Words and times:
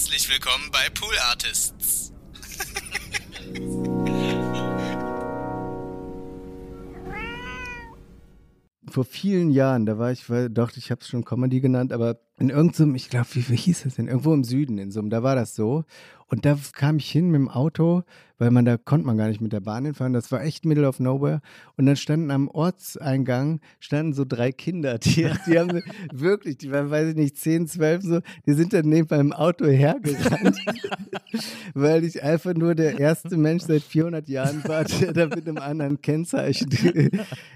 Herzlich 0.00 0.30
willkommen 0.30 0.70
bei 0.72 0.88
Pool 0.98 1.14
Artists. 1.28 2.10
vor 8.90 9.04
vielen 9.04 9.50
Jahren, 9.50 9.84
da 9.84 9.98
war 9.98 10.10
ich, 10.10 10.30
weil, 10.30 10.48
doch, 10.48 10.74
ich 10.74 10.90
habe 10.90 11.02
es 11.02 11.08
schon 11.08 11.26
Comedy 11.26 11.60
genannt, 11.60 11.92
aber 11.92 12.18
in 12.40 12.48
irgendeinem, 12.48 12.94
ich 12.94 13.10
glaube, 13.10 13.28
wie, 13.34 13.48
wie 13.50 13.56
hieß 13.56 13.84
das 13.84 13.96
denn? 13.96 14.08
Irgendwo 14.08 14.32
im 14.32 14.44
Süden, 14.44 14.78
in 14.78 14.90
so 14.90 15.00
einem, 15.00 15.10
da 15.10 15.22
war 15.22 15.34
das 15.34 15.54
so. 15.54 15.84
Und 16.26 16.44
da 16.44 16.56
kam 16.74 16.98
ich 16.98 17.10
hin 17.10 17.30
mit 17.30 17.40
dem 17.40 17.48
Auto, 17.48 18.04
weil 18.38 18.52
man 18.52 18.64
da 18.64 18.76
konnte 18.76 19.04
man 19.04 19.18
gar 19.18 19.28
nicht 19.28 19.40
mit 19.40 19.52
der 19.52 19.60
Bahn 19.60 19.84
hinfahren. 19.84 20.12
Das 20.12 20.30
war 20.30 20.42
echt 20.42 20.64
middle 20.64 20.86
of 20.86 21.00
nowhere. 21.00 21.40
Und 21.76 21.86
dann 21.86 21.96
standen 21.96 22.30
am 22.30 22.46
Ortseingang 22.48 23.60
standen 23.80 24.14
so 24.14 24.24
drei 24.24 24.52
Kinder, 24.52 24.98
die, 24.98 25.28
die 25.46 25.58
haben 25.58 25.82
wirklich, 26.12 26.56
die 26.56 26.70
waren, 26.70 26.88
weiß 26.88 27.08
ich 27.08 27.16
nicht, 27.16 27.36
zehn, 27.36 27.66
zwölf 27.66 28.02
so, 28.02 28.20
die 28.46 28.52
sind 28.52 28.72
dann 28.72 28.88
neben 28.88 29.08
meinem 29.10 29.32
Auto 29.32 29.66
hergerannt, 29.66 30.56
weil 31.74 32.04
ich 32.04 32.22
einfach 32.22 32.54
nur 32.54 32.76
der 32.76 32.98
erste 32.98 33.36
Mensch 33.36 33.64
seit 33.64 33.82
400 33.82 34.28
Jahren 34.28 34.62
war, 34.64 34.84
der 34.84 35.12
da 35.12 35.26
mit 35.26 35.48
einem 35.48 35.58
anderen 35.58 36.00
Kennzeichen. 36.00 36.70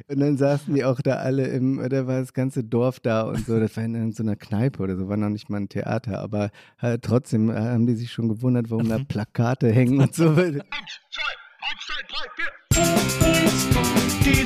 und 0.08 0.20
dann 0.20 0.36
saßen 0.36 0.74
die 0.74 0.84
auch 0.84 1.00
da 1.00 1.14
alle 1.14 1.46
im, 1.46 1.80
da 1.88 2.08
war 2.08 2.20
das 2.20 2.34
ganze 2.34 2.64
Dorf 2.64 2.98
da 2.98 3.22
und 3.22 3.46
so. 3.46 3.60
Das 3.60 3.76
war 3.76 3.84
in 3.84 4.12
so 4.12 4.24
einer 4.24 4.36
Kneipe 4.36 4.73
oder 4.80 4.96
so, 4.96 5.08
war 5.08 5.16
noch 5.16 5.28
nicht 5.28 5.50
mal 5.50 5.60
ein 5.60 5.68
Theater, 5.68 6.18
aber 6.20 6.50
äh, 6.80 6.98
trotzdem 7.00 7.50
äh, 7.50 7.54
haben 7.54 7.86
die 7.86 7.94
sich 7.94 8.10
schon 8.12 8.28
gewundert, 8.28 8.70
warum 8.70 8.88
da 8.88 8.98
Plakate 8.98 9.70
hängen 9.70 10.00
und 10.00 10.12
so. 10.14 10.30
Eins, 10.30 10.38
zwei, 10.38 10.42
eins, 10.50 10.62
zwei, 11.86 12.02
drei, 12.08 12.26
vier. 12.36 12.50
Die 14.24 14.42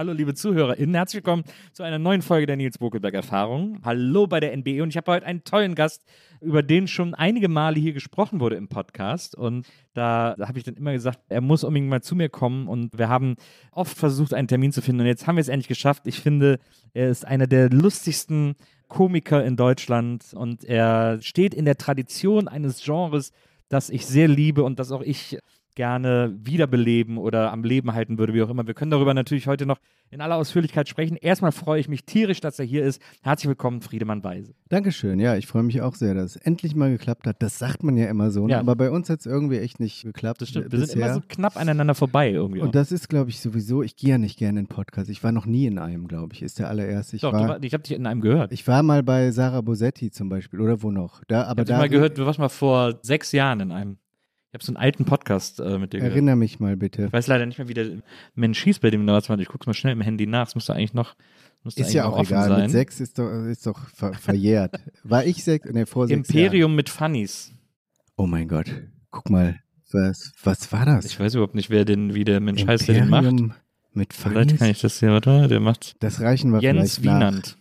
Hallo 0.00 0.14
liebe 0.14 0.32
ZuhörerInnen, 0.32 0.94
herzlich 0.94 1.16
willkommen 1.16 1.44
zu 1.74 1.82
einer 1.82 1.98
neuen 1.98 2.22
Folge 2.22 2.46
der 2.46 2.56
Nils 2.56 2.78
Bokelberg 2.78 3.12
Erfahrung. 3.12 3.82
Hallo 3.84 4.26
bei 4.26 4.40
der 4.40 4.56
NBE 4.56 4.82
und 4.82 4.88
ich 4.88 4.96
habe 4.96 5.12
heute 5.12 5.26
einen 5.26 5.44
tollen 5.44 5.74
Gast, 5.74 6.06
über 6.40 6.62
den 6.62 6.88
schon 6.88 7.14
einige 7.14 7.50
Male 7.50 7.78
hier 7.78 7.92
gesprochen 7.92 8.40
wurde 8.40 8.56
im 8.56 8.68
Podcast. 8.68 9.34
Und 9.34 9.66
da 9.92 10.36
habe 10.40 10.56
ich 10.56 10.64
dann 10.64 10.76
immer 10.76 10.94
gesagt, 10.94 11.20
er 11.28 11.42
muss 11.42 11.64
unbedingt 11.64 11.90
mal 11.90 12.00
zu 12.00 12.16
mir 12.16 12.30
kommen. 12.30 12.66
Und 12.66 12.96
wir 12.96 13.10
haben 13.10 13.34
oft 13.72 13.94
versucht, 13.94 14.32
einen 14.32 14.48
Termin 14.48 14.72
zu 14.72 14.80
finden. 14.80 15.02
Und 15.02 15.06
jetzt 15.06 15.26
haben 15.26 15.36
wir 15.36 15.42
es 15.42 15.48
endlich 15.48 15.68
geschafft. 15.68 16.06
Ich 16.06 16.18
finde, 16.20 16.60
er 16.94 17.10
ist 17.10 17.26
einer 17.26 17.46
der 17.46 17.68
lustigsten 17.68 18.54
Komiker 18.88 19.44
in 19.44 19.56
Deutschland. 19.56 20.32
Und 20.32 20.64
er 20.64 21.20
steht 21.20 21.52
in 21.52 21.66
der 21.66 21.76
Tradition 21.76 22.48
eines 22.48 22.82
Genres, 22.82 23.32
das 23.68 23.90
ich 23.90 24.06
sehr 24.06 24.28
liebe 24.28 24.62
und 24.62 24.78
das 24.78 24.92
auch 24.92 25.02
ich 25.02 25.36
gerne 25.80 26.36
wiederbeleben 26.42 27.16
oder 27.16 27.50
am 27.50 27.64
Leben 27.64 27.94
halten 27.94 28.18
würde, 28.18 28.34
wie 28.34 28.42
auch 28.42 28.50
immer. 28.50 28.66
Wir 28.66 28.74
können 28.74 28.90
darüber 28.90 29.14
natürlich 29.14 29.46
heute 29.46 29.64
noch 29.64 29.78
in 30.10 30.20
aller 30.20 30.36
Ausführlichkeit 30.36 30.90
sprechen. 30.90 31.16
Erstmal 31.16 31.52
freue 31.52 31.80
ich 31.80 31.88
mich 31.88 32.04
tierisch, 32.04 32.42
dass 32.42 32.58
er 32.58 32.66
hier 32.66 32.84
ist. 32.84 33.00
Herzlich 33.22 33.48
willkommen, 33.48 33.80
Friedemann 33.80 34.22
Weise. 34.22 34.52
Dankeschön, 34.68 35.18
ja, 35.18 35.36
ich 35.36 35.46
freue 35.46 35.62
mich 35.62 35.80
auch 35.80 35.94
sehr, 35.94 36.12
dass 36.12 36.36
es 36.36 36.36
endlich 36.36 36.74
mal 36.74 36.90
geklappt 36.90 37.26
hat. 37.26 37.42
Das 37.42 37.58
sagt 37.58 37.82
man 37.82 37.96
ja 37.96 38.10
immer 38.10 38.30
so, 38.30 38.46
ne? 38.46 38.52
Ja. 38.52 38.60
aber 38.60 38.76
bei 38.76 38.90
uns 38.90 39.08
hat 39.08 39.20
es 39.20 39.26
irgendwie 39.26 39.56
echt 39.56 39.80
nicht 39.80 40.02
geklappt. 40.02 40.42
Das 40.42 40.50
stimmt. 40.50 40.70
Wir 40.70 40.80
sind 40.80 40.88
bisher. 40.88 41.02
immer 41.02 41.14
so 41.14 41.22
knapp 41.26 41.56
aneinander 41.56 41.94
vorbei 41.94 42.30
irgendwie. 42.30 42.60
auch. 42.60 42.66
Und 42.66 42.74
das 42.74 42.92
ist, 42.92 43.08
glaube 43.08 43.30
ich, 43.30 43.40
sowieso, 43.40 43.82
ich 43.82 43.96
gehe 43.96 44.10
ja 44.10 44.18
nicht 44.18 44.38
gerne 44.38 44.60
in 44.60 44.66
Podcasts. 44.66 45.08
Ich 45.08 45.24
war 45.24 45.32
noch 45.32 45.46
nie 45.46 45.64
in 45.64 45.78
einem, 45.78 46.08
glaube 46.08 46.34
ich, 46.34 46.42
ist 46.42 46.58
der 46.58 46.68
allererste. 46.68 47.16
Ich 47.16 47.22
Doch, 47.22 47.32
du 47.32 47.38
war, 47.38 47.48
war, 47.48 47.62
ich 47.62 47.72
habe 47.72 47.84
dich 47.84 47.96
in 47.96 48.06
einem 48.06 48.20
gehört. 48.20 48.52
ich 48.52 48.68
war 48.68 48.82
mal 48.82 49.02
bei 49.02 49.30
Sarah 49.30 49.62
Bosetti 49.62 50.10
zum 50.10 50.28
Beispiel, 50.28 50.60
oder 50.60 50.82
wo 50.82 50.90
noch? 50.90 51.22
Da, 51.26 51.44
aber 51.44 51.62
Ich 51.62 51.70
habe 51.70 51.80
mal 51.80 51.88
gehört, 51.88 52.18
du 52.18 52.26
warst 52.26 52.38
mal 52.38 52.50
vor 52.50 52.98
sechs 53.00 53.32
Jahren 53.32 53.60
in 53.60 53.72
einem. 53.72 53.96
Ich 54.50 54.54
habe 54.54 54.64
so 54.64 54.70
einen 54.70 54.78
alten 54.78 55.04
Podcast 55.04 55.60
äh, 55.60 55.78
mit 55.78 55.92
dir 55.92 55.98
gehört. 55.98 56.12
Erinnere 56.12 56.34
mich 56.34 56.58
mal 56.58 56.76
bitte. 56.76 57.04
Ich 57.06 57.12
weiß 57.12 57.28
leider 57.28 57.46
nicht 57.46 57.58
mehr, 57.58 57.68
wie 57.68 57.74
der 57.74 58.02
Mensch 58.34 58.60
hieß, 58.64 58.80
bei 58.80 58.90
dem 58.90 59.06
damals. 59.06 59.28
Ich 59.28 59.46
guck's 59.46 59.66
mal 59.66 59.74
schnell 59.74 59.92
im 59.92 60.00
Handy 60.00 60.26
nach. 60.26 60.48
Es 60.48 60.56
müsste 60.56 60.74
eigentlich 60.74 60.92
noch. 60.92 61.14
Müsste 61.62 61.82
Ist 61.82 61.86
eigentlich 61.86 61.94
ja 61.94 62.06
auch 62.06 62.18
offen 62.18 62.32
egal. 62.32 62.48
Sein. 62.48 62.62
Mit 62.62 62.70
sechs 62.72 62.98
ist 62.98 63.16
doch, 63.20 63.30
ist 63.46 63.64
doch 63.64 63.78
ver 63.90 64.12
verjährt. 64.14 64.74
War 65.04 65.24
ich 65.24 65.44
sechs? 65.44 65.70
Ne, 65.70 65.86
vor 65.86 66.08
sechs 66.08 66.28
Jahren. 66.28 66.44
Imperium 66.46 66.74
mit 66.74 66.88
Funnies. 66.88 67.52
Oh 68.16 68.26
mein 68.26 68.48
Gott. 68.48 68.66
Guck 69.12 69.30
mal. 69.30 69.60
Was, 69.92 70.32
was 70.42 70.72
war 70.72 70.84
das? 70.84 71.04
Ich 71.04 71.20
weiß 71.20 71.34
überhaupt 71.34 71.54
nicht, 71.54 71.70
wer 71.70 71.84
den, 71.84 72.14
wie 72.14 72.24
der 72.24 72.40
Mensch 72.40 72.66
heißt, 72.66 72.88
der 72.88 72.96
den 72.96 73.08
macht. 73.08 73.26
Imperium 73.26 73.54
Mit 73.92 74.14
Vielleicht 74.14 74.50
kann 74.50 74.58
Funnies? 74.58 74.76
ich 74.76 74.82
das 74.82 74.98
hier, 74.98 75.10
warte, 75.10 75.46
der 75.46 75.60
macht 75.60 75.94
Das 76.00 76.20
reichen 76.20 76.50
wir 76.52 76.60
Jens 76.60 76.98
vielleicht 76.98 77.18
nach. 77.20 77.56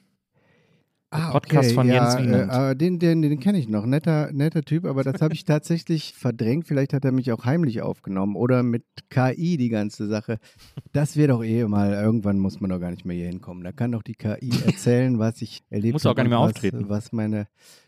Ah, 1.11 1.31
Podcast 1.31 1.69
okay, 1.69 1.75
von 1.75 1.87
ja, 1.87 1.93
Jens 1.95 2.17
Wienand. 2.19 2.51
Äh, 2.53 2.71
äh, 2.71 2.75
den 2.75 2.99
den, 2.99 3.23
den 3.23 3.39
kenne 3.39 3.57
ich 3.57 3.67
noch. 3.67 3.87
Netter, 3.87 4.31
netter 4.31 4.61
Typ, 4.61 4.85
aber 4.85 5.03
das 5.03 5.21
habe 5.21 5.33
ich 5.33 5.43
tatsächlich 5.45 6.13
verdrängt. 6.13 6.67
Vielleicht 6.67 6.93
hat 6.93 7.03
er 7.03 7.11
mich 7.11 7.31
auch 7.31 7.45
heimlich 7.45 7.81
aufgenommen 7.81 8.35
oder 8.35 8.61
mit 8.61 8.83
KI 9.09 9.57
die 9.57 9.69
ganze 9.69 10.07
Sache. 10.07 10.37
Das 10.91 11.17
wäre 11.17 11.29
doch 11.29 11.43
eh 11.43 11.65
mal, 11.65 11.93
irgendwann 11.93 12.37
muss 12.37 12.61
man 12.61 12.69
doch 12.69 12.79
gar 12.79 12.91
nicht 12.91 13.05
mehr 13.05 13.17
hier 13.17 13.27
hinkommen. 13.27 13.63
Da 13.63 13.71
kann 13.71 13.91
doch 13.91 14.03
die 14.03 14.13
KI 14.13 14.51
erzählen, 14.65 15.17
was 15.17 15.41
ich 15.41 15.63
erlebt 15.71 15.93
Muss 15.93 16.05
auch 16.05 16.09
habe 16.09 16.17
gar 16.17 16.23
nicht 16.23 16.29
mehr 16.29 16.39
und 16.41 16.49
auftreten. 16.49 16.89
Was, 16.89 17.05
was 17.05 17.11
meine. 17.11 17.47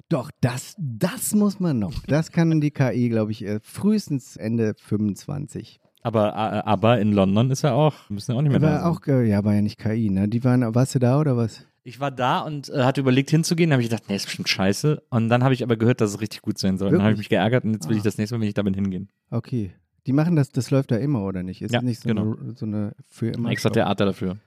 Doch, 0.09 0.31
das, 0.41 0.75
das 0.79 1.35
muss 1.35 1.59
man 1.59 1.77
noch. 1.77 2.03
Das 2.07 2.31
kann 2.31 2.59
die 2.59 2.71
KI, 2.71 3.09
glaube 3.09 3.31
ich, 3.31 3.45
äh, 3.45 3.59
frühestens 3.61 4.35
Ende 4.35 4.73
25. 4.77 5.79
Aber, 6.01 6.29
äh, 6.29 6.67
aber 6.67 6.99
in 6.99 7.11
London 7.11 7.51
ist 7.51 7.63
er 7.63 7.75
auch, 7.75 8.09
müssen 8.09 8.31
ja 8.31 8.37
auch 8.37 8.41
nicht 8.41 8.51
mehr 8.51 8.59
da 8.59 8.79
sein. 8.79 8.83
auch, 8.83 9.05
ja, 9.05 9.43
war 9.45 9.53
ja 9.53 9.61
nicht 9.61 9.77
KI, 9.77 10.09
ne? 10.09 10.27
Die 10.27 10.43
waren, 10.43 10.73
warst 10.73 10.95
du 10.95 10.99
da 10.99 11.19
oder 11.19 11.37
was? 11.37 11.67
Ich 11.83 11.99
war 11.99 12.11
da 12.11 12.39
und 12.41 12.69
äh, 12.69 12.83
hatte 12.83 13.01
überlegt 13.01 13.31
hinzugehen, 13.31 13.71
habe 13.71 13.81
ich 13.81 13.89
gedacht, 13.89 14.03
nee, 14.07 14.15
ist 14.15 14.25
bestimmt 14.25 14.49
scheiße. 14.49 15.01
Und 15.09 15.29
dann 15.29 15.43
habe 15.43 15.53
ich 15.55 15.63
aber 15.63 15.77
gehört, 15.77 15.99
dass 15.99 16.11
es 16.11 16.21
richtig 16.21 16.41
gut 16.43 16.57
sein 16.59 16.77
soll. 16.77 16.89
Und 16.89 16.93
Dann 16.95 17.01
habe 17.03 17.13
ich 17.13 17.17
mich 17.17 17.29
geärgert 17.29 17.63
und 17.63 17.73
jetzt 17.73 17.87
will 17.89 17.95
ich 17.95 18.01
Ah. 18.01 18.05
das 18.05 18.17
nächste 18.19 18.35
Mal, 18.35 18.41
wenn 18.41 18.47
ich 18.49 18.53
damit 18.53 18.75
hingehen. 18.75 19.09
Okay. 19.31 19.71
Die 20.07 20.13
machen 20.13 20.35
das, 20.35 20.49
das 20.51 20.69
läuft 20.71 20.91
da 20.91 20.97
immer, 20.97 21.23
oder 21.23 21.41
nicht? 21.43 21.61
Ist 21.61 21.73
Ja, 21.73 21.81
nicht 21.81 22.01
so, 22.01 22.09
genau. 22.09 22.35
eine, 22.39 22.53
so 22.55 22.65
eine 22.65 22.93
für 23.07 23.27
immer? 23.29 23.49
Ein 23.49 23.53
extra 23.53 23.69
Show? 23.69 23.73
Theater 23.73 24.05
dafür. 24.05 24.37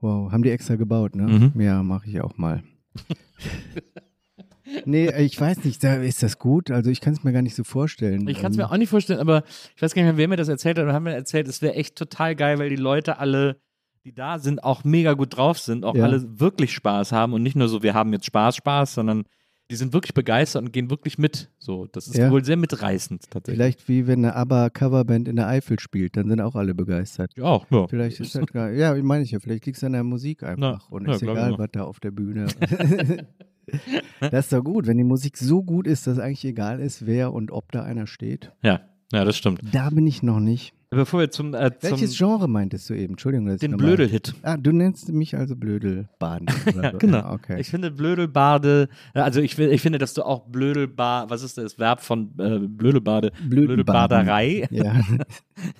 Wow, 0.00 0.32
haben 0.32 0.42
die 0.42 0.50
extra 0.50 0.76
gebaut, 0.76 1.14
ne? 1.14 1.24
Mhm. 1.54 1.60
Ja, 1.60 1.82
mache 1.82 2.08
ich 2.08 2.20
auch 2.20 2.36
mal. 2.38 2.62
nee, 4.84 5.06
äh, 5.06 5.22
ich 5.22 5.40
weiß 5.40 5.64
nicht, 5.64 5.82
da 5.82 5.94
ist 5.96 6.22
das 6.22 6.38
gut? 6.38 6.70
Also 6.70 6.90
ich 6.90 7.00
kann 7.00 7.12
es 7.12 7.24
mir 7.24 7.32
gar 7.32 7.42
nicht 7.42 7.54
so 7.56 7.64
vorstellen. 7.64 8.26
Ich 8.28 8.38
kann 8.40 8.52
es 8.52 8.56
Ähm, 8.58 8.62
mir 8.64 8.70
auch 8.70 8.76
nicht 8.76 8.88
vorstellen, 8.88 9.20
aber 9.20 9.42
ich 9.76 9.82
weiß 9.82 9.94
gar 9.94 10.02
nicht 10.02 10.10
mehr, 10.12 10.16
wer 10.16 10.28
mir 10.28 10.36
das 10.36 10.48
erzählt 10.48 10.78
hat. 10.78 10.86
Und 10.86 10.92
haben 10.92 11.04
mir 11.04 11.14
erzählt, 11.14 11.48
es 11.48 11.60
wäre 11.62 11.74
echt 11.74 11.96
total 11.96 12.34
geil, 12.36 12.58
weil 12.58 12.70
die 12.70 12.76
Leute 12.76 13.18
alle, 13.18 13.60
die 14.04 14.14
da 14.14 14.38
sind, 14.38 14.64
auch 14.64 14.84
mega 14.84 15.12
gut 15.12 15.36
drauf 15.36 15.58
sind, 15.58 15.84
auch 15.84 15.94
Ja. 15.94 16.04
alle 16.04 16.40
wirklich 16.40 16.72
Spaß 16.72 17.12
haben 17.12 17.32
und 17.34 17.42
nicht 17.42 17.56
nur 17.56 17.68
so, 17.68 17.82
wir 17.82 17.94
haben 17.94 18.12
jetzt 18.12 18.26
Spaß, 18.26 18.56
Spaß, 18.56 18.94
sondern 18.94 19.24
die 19.70 19.76
sind 19.76 19.92
wirklich 19.92 20.14
begeistert 20.14 20.62
und 20.64 20.72
gehen 20.72 20.90
wirklich 20.90 21.16
mit. 21.16 21.48
So, 21.58 21.86
das 21.86 22.08
ist 22.08 22.16
Ja. 22.16 22.30
wohl 22.30 22.44
sehr 22.44 22.56
mitreißend 22.56 23.30
tatsächlich. 23.30 23.56
Vielleicht 23.56 23.88
wie 23.88 24.06
wenn 24.08 24.24
eine 24.24 24.34
ABBA-Coverband 24.34 25.28
in 25.28 25.36
der 25.36 25.46
Eifel 25.46 25.78
spielt, 25.78 26.16
dann 26.16 26.28
sind 26.28 26.40
auch 26.40 26.56
alle 26.56 26.74
begeistert. 26.74 27.32
Ja, 27.36 27.44
auch, 27.44 27.66
ja. 27.70 27.86
Vielleicht 27.86 28.18
ist 28.18 28.34
das 28.34 28.46
gar 28.46 28.70
Ja, 28.72 28.96
wie 28.96 29.02
meine 29.02 29.22
ich 29.22 29.30
ja, 29.30 29.38
vielleicht 29.38 29.66
liegt 29.66 29.76
es 29.78 29.84
an 29.84 29.92
der 29.92 30.02
Musik 30.02 30.42
einfach. 30.42 30.88
Na, 30.90 30.96
und 30.96 31.06
ja, 31.06 31.14
ist 31.14 31.22
egal, 31.22 31.52
auch. 31.54 31.58
was 31.60 31.68
da 31.72 31.84
auf 31.84 32.00
der 32.00 32.10
Bühne. 32.10 32.46
das 34.20 34.46
ist 34.46 34.52
doch 34.52 34.64
gut, 34.64 34.86
wenn 34.86 34.96
die 34.98 35.04
Musik 35.04 35.36
so 35.36 35.62
gut 35.62 35.86
ist, 35.86 36.06
dass 36.06 36.18
eigentlich 36.18 36.44
egal 36.44 36.80
ist, 36.80 37.06
wer 37.06 37.32
und 37.32 37.52
ob 37.52 37.70
da 37.72 37.82
einer 37.82 38.06
steht. 38.06 38.50
ja, 38.62 38.80
ja, 39.12 39.24
das 39.24 39.36
stimmt. 39.36 39.60
Da 39.72 39.90
bin 39.90 40.06
ich 40.06 40.22
noch 40.22 40.38
nicht. 40.40 40.72
Bevor 40.92 41.20
wir 41.20 41.30
zum, 41.30 41.54
äh, 41.54 41.70
zum 41.78 41.92
Welches 41.92 42.18
Genre 42.18 42.48
meintest 42.48 42.90
du 42.90 42.94
eben? 42.94 43.12
Entschuldigung, 43.12 43.56
den 43.56 43.76
Blödel-Hit. 43.76 44.34
Ah, 44.42 44.56
du 44.56 44.72
nennst 44.72 45.08
mich 45.12 45.36
also 45.36 45.54
Blödelbaden. 45.54 46.48
so. 46.64 46.98
Genau. 46.98 47.18
Ja, 47.18 47.32
okay. 47.32 47.60
Ich 47.60 47.68
finde 47.68 47.92
Blödelbade, 47.92 48.88
äh, 49.14 49.20
also 49.20 49.40
ich, 49.40 49.56
ich 49.56 49.80
finde, 49.80 49.98
dass 49.98 50.14
du 50.14 50.24
auch 50.24 50.46
Blödelbar, 50.46 51.30
was 51.30 51.44
ist 51.44 51.58
das 51.58 51.78
Verb 51.78 52.00
von 52.00 52.32
äh, 52.38 52.58
Blödelbade? 52.58 53.30
Blödelbaderei. 53.48 54.66
ja. 54.70 55.00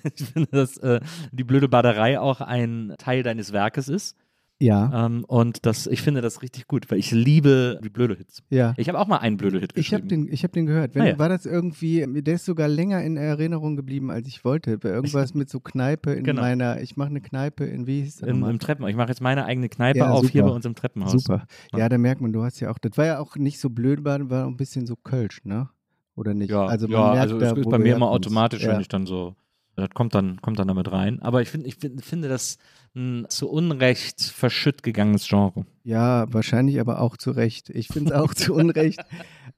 Ich 0.03 0.27
finde, 0.27 0.47
dass 0.51 0.77
äh, 0.77 0.99
die 1.31 1.43
Blödelbaderei 1.43 2.19
auch 2.19 2.39
ein 2.39 2.93
Teil 2.99 3.23
deines 3.23 3.51
Werkes 3.51 3.89
ist. 3.89 4.15
Ja, 4.61 5.05
Ähm, 5.07 5.25
und 5.25 5.65
das, 5.65 5.87
ich 5.87 6.01
finde 6.01 6.21
das 6.21 6.41
richtig 6.41 6.67
gut, 6.67 6.89
weil 6.91 6.99
ich 6.99 7.11
liebe 7.11 7.79
die 7.83 7.89
Blödelhits. 7.89 8.43
ja. 8.49 8.73
Ich 8.77 8.87
habe 8.87 8.99
auch 8.99 9.07
mal 9.07 9.17
einen 9.17 9.37
Blödelhit 9.37 9.71
Ich 9.75 9.93
habe 9.93 10.03
geschrieben. 10.03 10.25
den, 10.27 10.33
ich 10.33 10.43
hab 10.43 10.51
den 10.53 10.65
gehört. 10.67 10.93
Wenn, 10.95 11.01
Ah, 11.01 11.07
ja. 11.07 11.19
War 11.19 11.29
das 11.29 11.45
irgendwie, 11.45 12.05
der 12.21 12.35
ist 12.35 12.45
sogar 12.45 12.67
länger 12.67 13.03
in 13.03 13.17
Erinnerung 13.17 13.75
geblieben, 13.75 14.11
als 14.11 14.27
ich 14.27 14.45
wollte. 14.45 14.77
Bei 14.77 14.89
Irgendwas 14.89 15.33
mit 15.33 15.49
so 15.49 15.59
Kneipe 15.59 16.13
in 16.13 16.23
Genau. 16.23 16.41
meiner, 16.41 16.79
ich 16.81 16.95
mache 16.97 17.09
eine 17.09 17.21
Kneipe 17.21 17.65
in, 17.65 17.87
wie 17.87 18.01
hieß 18.03 18.17
das 18.17 18.29
Im? 18.29 18.43
Im 18.43 18.59
Treppenhaus. 18.59 18.91
Ich 18.91 18.95
mache 18.97 19.09
jetzt 19.09 19.21
meine 19.21 19.45
eigene 19.45 19.67
Kneipe 19.69 19.99
Ja, 19.99 20.09
auf 20.11 20.21
hier 20.29 20.41
super. 20.41 20.49
bei 20.49 20.55
uns 20.55 20.65
im 20.65 20.75
Treppenhaus. 20.75 21.11
Super. 21.11 21.45
Ja, 21.75 21.89
da 21.89 21.97
merkt 21.97 22.21
man, 22.21 22.31
du 22.31 22.43
hast 22.43 22.59
ja 22.59 22.69
auch, 22.71 22.77
das 22.77 22.97
war 22.97 23.05
ja 23.07 23.19
auch 23.19 23.35
nicht 23.35 23.59
so 23.59 23.69
blöd, 23.69 24.05
war, 24.05 24.29
war 24.29 24.45
auch 24.45 24.49
ein 24.49 24.57
bisschen 24.57 24.85
so 24.85 24.95
Kölsch, 24.95 25.43
ne? 25.43 25.69
Oder 26.15 26.33
nicht? 26.33 26.51
Ja, 26.51 26.65
also 26.65 26.87
man 26.87 26.93
ja, 26.99 27.05
merkt 27.13 27.19
also 27.21 27.39
da, 27.39 27.51
es 27.53 27.57
ist 27.57 27.69
bei 27.69 27.79
mir 27.79 27.95
immer 27.95 28.09
automatisch, 28.11 28.65
wenn 28.67 28.79
ich 28.81 28.89
dann 28.89 29.05
so, 29.07 29.35
das 29.75 29.89
kommt 29.91 30.13
dann, 30.13 30.39
kommt 30.41 30.59
dann 30.59 30.67
damit 30.67 30.91
rein. 30.91 31.19
Aber 31.21 31.41
ich 31.41 31.49
finde, 31.49 31.67
ich 31.67 31.77
find, 31.77 32.03
finde 32.03 32.27
das 32.27 32.57
ein 32.95 33.25
zu 33.29 33.49
Unrecht 33.49 34.21
verschütt 34.21 34.83
gegangenes 34.83 35.27
Genre. 35.27 35.65
Ja, 35.83 36.25
wahrscheinlich 36.33 36.79
aber 36.79 36.99
auch 36.99 37.15
zu 37.15 37.31
Recht. 37.31 37.69
Ich 37.69 37.87
finde 37.87 38.11
es 38.13 38.19
auch 38.19 38.33
zu 38.33 38.53
Unrecht. 38.53 38.99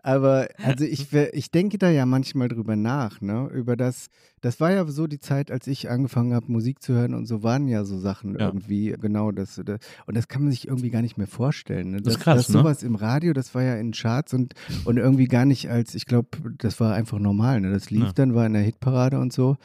Aber 0.05 0.49
also 0.61 0.83
ich, 0.83 1.13
ich 1.13 1.49
denke 1.51 1.77
da 1.77 1.89
ja 1.89 2.05
manchmal 2.05 2.49
drüber 2.49 2.75
nach, 2.75 3.21
ne? 3.21 3.47
Über 3.53 3.77
das, 3.77 4.07
das 4.41 4.59
war 4.59 4.69
ja 4.73 4.85
so 4.85 5.07
die 5.07 5.21
Zeit, 5.21 5.49
als 5.49 5.65
ich 5.65 5.89
angefangen 5.89 6.33
habe, 6.33 6.51
Musik 6.51 6.81
zu 6.81 6.91
hören 6.93 7.13
und 7.13 7.25
so 7.25 7.41
waren 7.41 7.69
ja 7.69 7.85
so 7.85 7.97
Sachen 7.97 8.37
Ja. 8.37 8.47
irgendwie, 8.47 8.93
genau 8.99 9.31
das, 9.31 9.61
das. 9.63 9.79
Und 10.05 10.17
das 10.17 10.27
kann 10.27 10.41
man 10.43 10.51
sich 10.51 10.67
irgendwie 10.67 10.89
gar 10.89 11.01
nicht 11.01 11.17
mehr 11.17 11.27
vorstellen. 11.27 11.91
Ne? 11.91 12.01
Das 12.01 12.15
ist 12.15 12.19
krass, 12.19 12.35
dass 12.35 12.49
ne? 12.49 12.59
sowas 12.59 12.83
im 12.83 12.95
Radio, 12.95 13.31
das 13.31 13.55
war 13.55 13.63
ja 13.63 13.75
in 13.77 13.91
Charts 13.93 14.33
und, 14.33 14.55
und 14.83 14.97
irgendwie 14.97 15.27
gar 15.29 15.45
nicht 15.45 15.69
als, 15.69 15.95
ich 15.95 16.05
glaube, 16.05 16.27
das 16.57 16.81
war 16.81 16.93
einfach 16.93 17.19
normal. 17.19 17.61
Ne? 17.61 17.71
Das 17.71 17.89
lief 17.89 18.03
Ja. 18.03 18.11
dann, 18.13 18.35
war 18.35 18.45
in 18.45 18.53
der 18.53 18.61
Hitparade 18.63 19.19
und 19.19 19.31
so. 19.31 19.55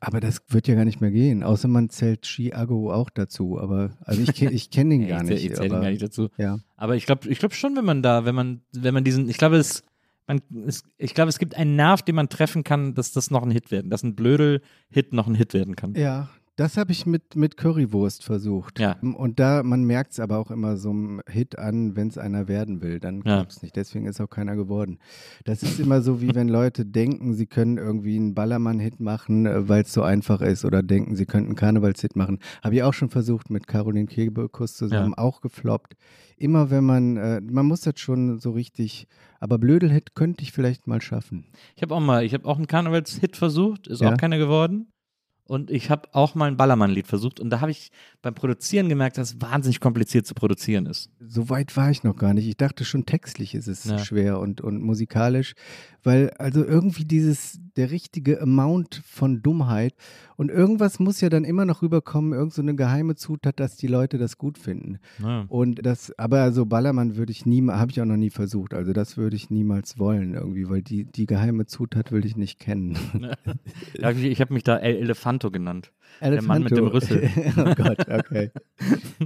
Aber 0.00 0.20
das 0.20 0.42
wird 0.48 0.68
ja 0.68 0.74
gar 0.74 0.84
nicht 0.84 1.00
mehr 1.00 1.10
gehen, 1.10 1.42
außer 1.42 1.66
man 1.66 1.90
zählt 1.90 2.22
Chiago 2.22 2.92
auch 2.92 3.10
dazu. 3.10 3.58
Aber 3.58 3.90
also 4.04 4.22
ich, 4.22 4.42
ich 4.42 4.70
kenne 4.70 4.94
ihn 4.94 5.08
gar 5.08 5.22
ich, 5.22 5.28
nicht. 5.28 5.44
Ich, 5.44 5.54
zähle 5.54 5.70
aber, 5.74 5.82
gar 5.82 5.90
nicht 5.90 6.02
dazu. 6.02 6.28
Ja. 6.36 6.60
Aber 6.76 6.96
ich 6.96 7.06
glaube 7.06 7.28
ich 7.28 7.38
glaub 7.38 7.54
schon, 7.54 7.76
wenn 7.76 7.84
man 7.84 8.02
da, 8.02 8.24
wenn 8.24 8.34
man, 8.34 8.60
wenn 8.72 8.94
man 8.94 9.04
diesen, 9.04 9.28
ich 9.28 9.38
glaube, 9.38 9.56
es, 9.56 9.84
man, 10.26 10.40
es, 10.66 10.84
ich 10.98 11.14
glaube, 11.14 11.30
es 11.30 11.38
gibt 11.38 11.56
einen 11.56 11.74
Nerv, 11.74 12.02
den 12.02 12.14
man 12.14 12.28
treffen 12.28 12.62
kann, 12.62 12.94
dass 12.94 13.12
das 13.12 13.30
noch 13.30 13.42
ein 13.42 13.50
Hit 13.50 13.70
werden, 13.70 13.90
dass 13.90 14.02
ein 14.02 14.14
Blödel-Hit 14.14 15.12
noch 15.12 15.26
ein 15.26 15.34
Hit 15.34 15.54
werden 15.54 15.74
kann. 15.74 15.94
Ja, 15.94 16.28
das 16.58 16.76
habe 16.76 16.90
ich 16.90 17.06
mit, 17.06 17.36
mit 17.36 17.56
Currywurst 17.56 18.24
versucht. 18.24 18.80
Ja. 18.80 18.96
Und 19.00 19.38
da, 19.38 19.62
man 19.62 19.84
merkt 19.84 20.12
es 20.12 20.20
aber 20.20 20.38
auch 20.38 20.50
immer 20.50 20.76
so 20.76 20.90
einem 20.90 21.20
Hit 21.28 21.56
an, 21.58 21.94
wenn 21.94 22.08
es 22.08 22.18
einer 22.18 22.48
werden 22.48 22.82
will, 22.82 22.98
dann 22.98 23.18
Ja. 23.18 23.22
klappt 23.22 23.52
es 23.52 23.62
nicht. 23.62 23.76
Deswegen 23.76 24.06
ist 24.06 24.20
auch 24.20 24.28
keiner 24.28 24.56
geworden. 24.56 24.98
Das 25.44 25.62
ist 25.62 25.78
immer 25.78 26.02
so, 26.02 26.20
wie 26.20 26.34
wenn 26.34 26.48
Leute 26.48 26.84
denken, 26.84 27.34
sie 27.34 27.46
können 27.46 27.78
irgendwie 27.78 28.16
einen 28.16 28.34
Ballermann-Hit 28.34 28.98
machen, 28.98 29.46
weil 29.68 29.82
es 29.82 29.92
so 29.92 30.02
einfach 30.02 30.40
ist, 30.40 30.64
oder 30.64 30.82
denken, 30.82 31.14
sie 31.14 31.26
könnten 31.26 31.50
einen 31.50 31.56
Karnevals-Hit 31.56 32.16
machen. 32.16 32.40
Habe 32.64 32.74
ich 32.74 32.82
auch 32.82 32.92
schon 32.94 33.08
versucht 33.10 33.50
mit 33.50 33.68
Caroline 33.68 34.06
Kebekus 34.08 34.74
zusammen, 34.74 35.14
auch 35.14 35.40
gefloppt. 35.40 35.94
Immer 36.36 36.70
wenn 36.70 36.84
man, 36.84 37.16
äh, 37.16 37.40
man 37.40 37.66
muss 37.66 37.82
das 37.82 37.98
schon 38.00 38.38
so 38.40 38.50
richtig, 38.50 39.06
aber 39.38 39.58
Blödel-Hit 39.58 40.14
könnte 40.16 40.42
ich 40.42 40.50
vielleicht 40.52 40.86
mal 40.88 41.00
schaffen. 41.00 41.46
Ich 41.76 41.82
habe 41.82 41.94
auch 41.94 42.00
mal, 42.00 42.24
ich 42.24 42.34
habe 42.34 42.44
auch 42.46 42.56
einen 42.56 42.66
Karnevals-Hit 42.66 43.36
versucht, 43.36 43.86
ist 43.86 44.00
Ja. 44.02 44.12
auch 44.12 44.16
keiner 44.16 44.38
geworden. 44.38 44.88
Und 45.48 45.70
ich 45.70 45.88
habe 45.88 46.10
auch 46.12 46.34
mal 46.34 46.44
ein 46.44 46.58
Ballermann-Lied 46.58 47.06
versucht. 47.06 47.40
Und 47.40 47.48
da 47.48 47.62
habe 47.62 47.70
ich 47.70 47.90
beim 48.20 48.34
Produzieren 48.34 48.90
gemerkt, 48.90 49.16
dass 49.16 49.30
es 49.32 49.40
wahnsinnig 49.40 49.80
kompliziert 49.80 50.26
zu 50.26 50.34
produzieren 50.34 50.84
ist. 50.84 51.10
So 51.26 51.48
weit 51.48 51.74
war 51.74 51.90
ich 51.90 52.04
noch 52.04 52.16
gar 52.16 52.34
nicht. 52.34 52.46
Ich 52.46 52.58
dachte 52.58 52.84
schon 52.84 53.06
textlich 53.06 53.54
ist 53.54 53.66
es 53.66 53.84
Ja. 53.84 53.98
schwer 53.98 54.40
und, 54.40 54.60
und 54.60 54.82
musikalisch, 54.82 55.54
weil 56.02 56.30
also 56.32 56.62
irgendwie 56.62 57.06
dieses, 57.06 57.58
der 57.76 57.90
richtige 57.90 58.42
Amount 58.42 59.02
von 59.06 59.40
Dummheit 59.42 59.94
und 60.38 60.52
irgendwas 60.52 61.00
muss 61.00 61.20
ja 61.20 61.28
dann 61.30 61.42
immer 61.42 61.64
noch 61.64 61.82
rüberkommen, 61.82 62.32
irgend 62.32 62.54
so 62.54 62.62
eine 62.62 62.76
geheime 62.76 63.16
Zutat, 63.16 63.58
dass 63.58 63.76
die 63.76 63.88
Leute 63.88 64.18
das 64.18 64.38
gut 64.38 64.56
finden. 64.56 65.00
Ja. 65.20 65.44
Und 65.48 65.84
das, 65.84 66.16
aber 66.16 66.52
so 66.52 66.64
Ballermann 66.64 67.16
würde 67.16 67.32
ich 67.32 67.44
nie, 67.44 67.66
habe 67.66 67.90
ich 67.90 68.00
auch 68.00 68.04
noch 68.04 68.16
nie 68.16 68.30
versucht. 68.30 68.72
Also 68.72 68.92
das 68.92 69.16
würde 69.16 69.34
ich 69.34 69.50
niemals 69.50 69.98
wollen 69.98 70.34
irgendwie, 70.34 70.68
weil 70.70 70.80
die, 70.80 71.06
die 71.06 71.26
geheime 71.26 71.66
Zutat 71.66 72.12
will 72.12 72.24
ich 72.24 72.36
nicht 72.36 72.60
kennen. 72.60 72.96
Ja, 73.98 74.12
ich 74.12 74.40
habe 74.40 74.54
mich 74.54 74.62
da 74.62 74.76
El 74.76 74.94
Elefanto 74.98 75.50
genannt. 75.50 75.92
Der 76.22 76.40
Mann 76.40 76.62
mit 76.62 76.70
Elefanto. 76.70 76.76
dem 76.76 76.86
Rüssel. 76.86 77.30
oh 77.56 77.74
Gott, 77.74 78.06
okay. 78.08 78.52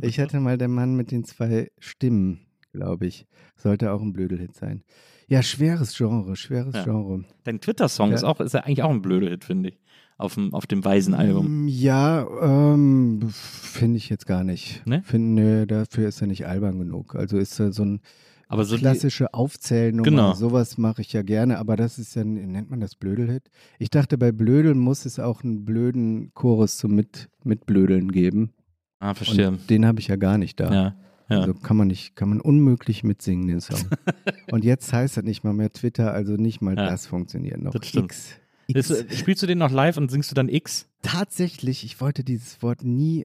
Ich 0.01 0.19
hatte 0.19 0.41
mal 0.41 0.57
der 0.57 0.69
Mann 0.69 0.95
mit 0.97 1.11
den 1.11 1.25
zwei 1.25 1.71
Stimmen, 1.79 2.41
glaube 2.73 3.07
ich. 3.07 3.27
Sollte 3.57 3.93
auch 3.93 4.01
ein 4.01 4.15
Blödelhit 4.15 4.55
sein. 4.55 4.83
Ja, 5.29 5.43
schweres 5.43 5.95
Genre, 5.97 6.37
schweres 6.37 6.75
Ja. 6.75 6.85
Genre. 6.85 7.25
Dein 7.45 7.61
Twitter-Song 7.61 8.11
Ja. 8.11 8.15
ist 8.17 8.25
auch, 8.25 8.41
ist 8.41 8.55
ja 8.55 8.61
eigentlich 8.61 8.83
auch 8.83 8.91
ein 8.91 9.03
Blödel-Hit, 9.03 9.45
finde 9.45 9.71
ich. 9.71 9.79
Auf 10.23 10.35
dem, 10.35 10.55
auf 10.55 10.67
dem 10.67 10.85
Weisen-Album. 10.85 11.65
Mm, 11.65 11.69
Ja, 11.69 12.27
ähm, 12.43 13.21
finde 13.33 13.97
ich 13.97 14.09
jetzt 14.09 14.27
gar 14.27 14.45
nicht. 14.45 14.87
Ne? 14.87 15.03
Find, 15.05 15.35
nö, 15.35 15.67
dafür 15.67 16.09
ist 16.09 16.21
er 16.21 16.29
nicht 16.29 16.47
albern 16.47 16.79
genug. 16.79 17.15
Also 17.17 17.39
ist 17.39 17.59
er 17.59 17.73
so 17.73 17.85
ein 17.85 18.01
Aber 18.49 18.65
so 18.65 18.77
klassische 18.77 19.35
Aufzählnummer. 19.35 20.05
Genau. 20.09 20.35
Sowas 20.35 20.79
mache 20.79 21.01
ich 21.03 21.13
ja 21.13 21.23
gerne, 21.23 21.59
aber 21.59 21.75
das 21.77 21.99
ist 21.99 22.15
ja, 22.15 22.23
nennt 22.23 22.71
man 22.71 22.79
das 22.81 22.95
Blödelhit? 22.95 23.51
Ich 23.81 23.91
dachte, 23.91 24.17
bei 24.17 24.31
Blödel 24.31 24.75
muss 24.77 25.07
es 25.07 25.19
auch 25.19 25.43
einen 25.43 25.65
blöden 25.65 26.31
Chorus 26.35 26.77
zum 26.77 26.95
Mit, 26.95 27.29
Mitblödeln 27.43 28.13
geben. 28.13 28.53
ah, 29.01 29.15
verstehe. 29.15 29.49
Und 29.49 29.69
den 29.71 29.87
habe 29.87 29.99
ich 30.01 30.07
ja 30.09 30.17
gar 30.17 30.39
nicht 30.39 30.61
da. 30.61 30.73
Ja. 30.73 30.95
Ja. 31.29 31.41
Also 31.41 31.55
kann 31.55 31.77
man 31.79 31.89
nicht, 31.89 32.15
kann 32.15 32.29
man 32.29 32.41
unmöglich 32.41 33.05
mitsingen, 33.05 33.49
den 33.49 33.61
Song. 33.61 33.81
Und 34.53 34.65
jetzt 34.65 34.93
heißt 34.93 35.17
das 35.17 35.25
nicht 35.25 35.45
mal 35.45 35.55
mehr 35.55 35.73
Twitter, 35.73 36.13
also 36.13 36.35
nicht 36.35 36.61
mal 36.61 36.77
Ja. 36.77 36.91
das 36.91 37.07
funktioniert 37.07 37.61
noch. 37.63 37.73
Das 37.73 37.87
stimmt. 37.87 38.07
X. 38.13 38.35
Ist, 38.69 38.91
X. 38.91 39.19
spielst 39.19 39.43
du 39.43 39.47
den 39.47 39.59
noch 39.59 39.71
live 39.71 39.97
und 39.97 40.11
singst 40.11 40.31
du 40.31 40.35
dann 40.35 40.49
X? 40.49 40.89
Tatsächlich, 41.03 41.85
ich 41.85 42.01
wollte 42.01 42.25
dieses 42.25 42.63
Wort 42.63 42.83
nie, 42.85 43.25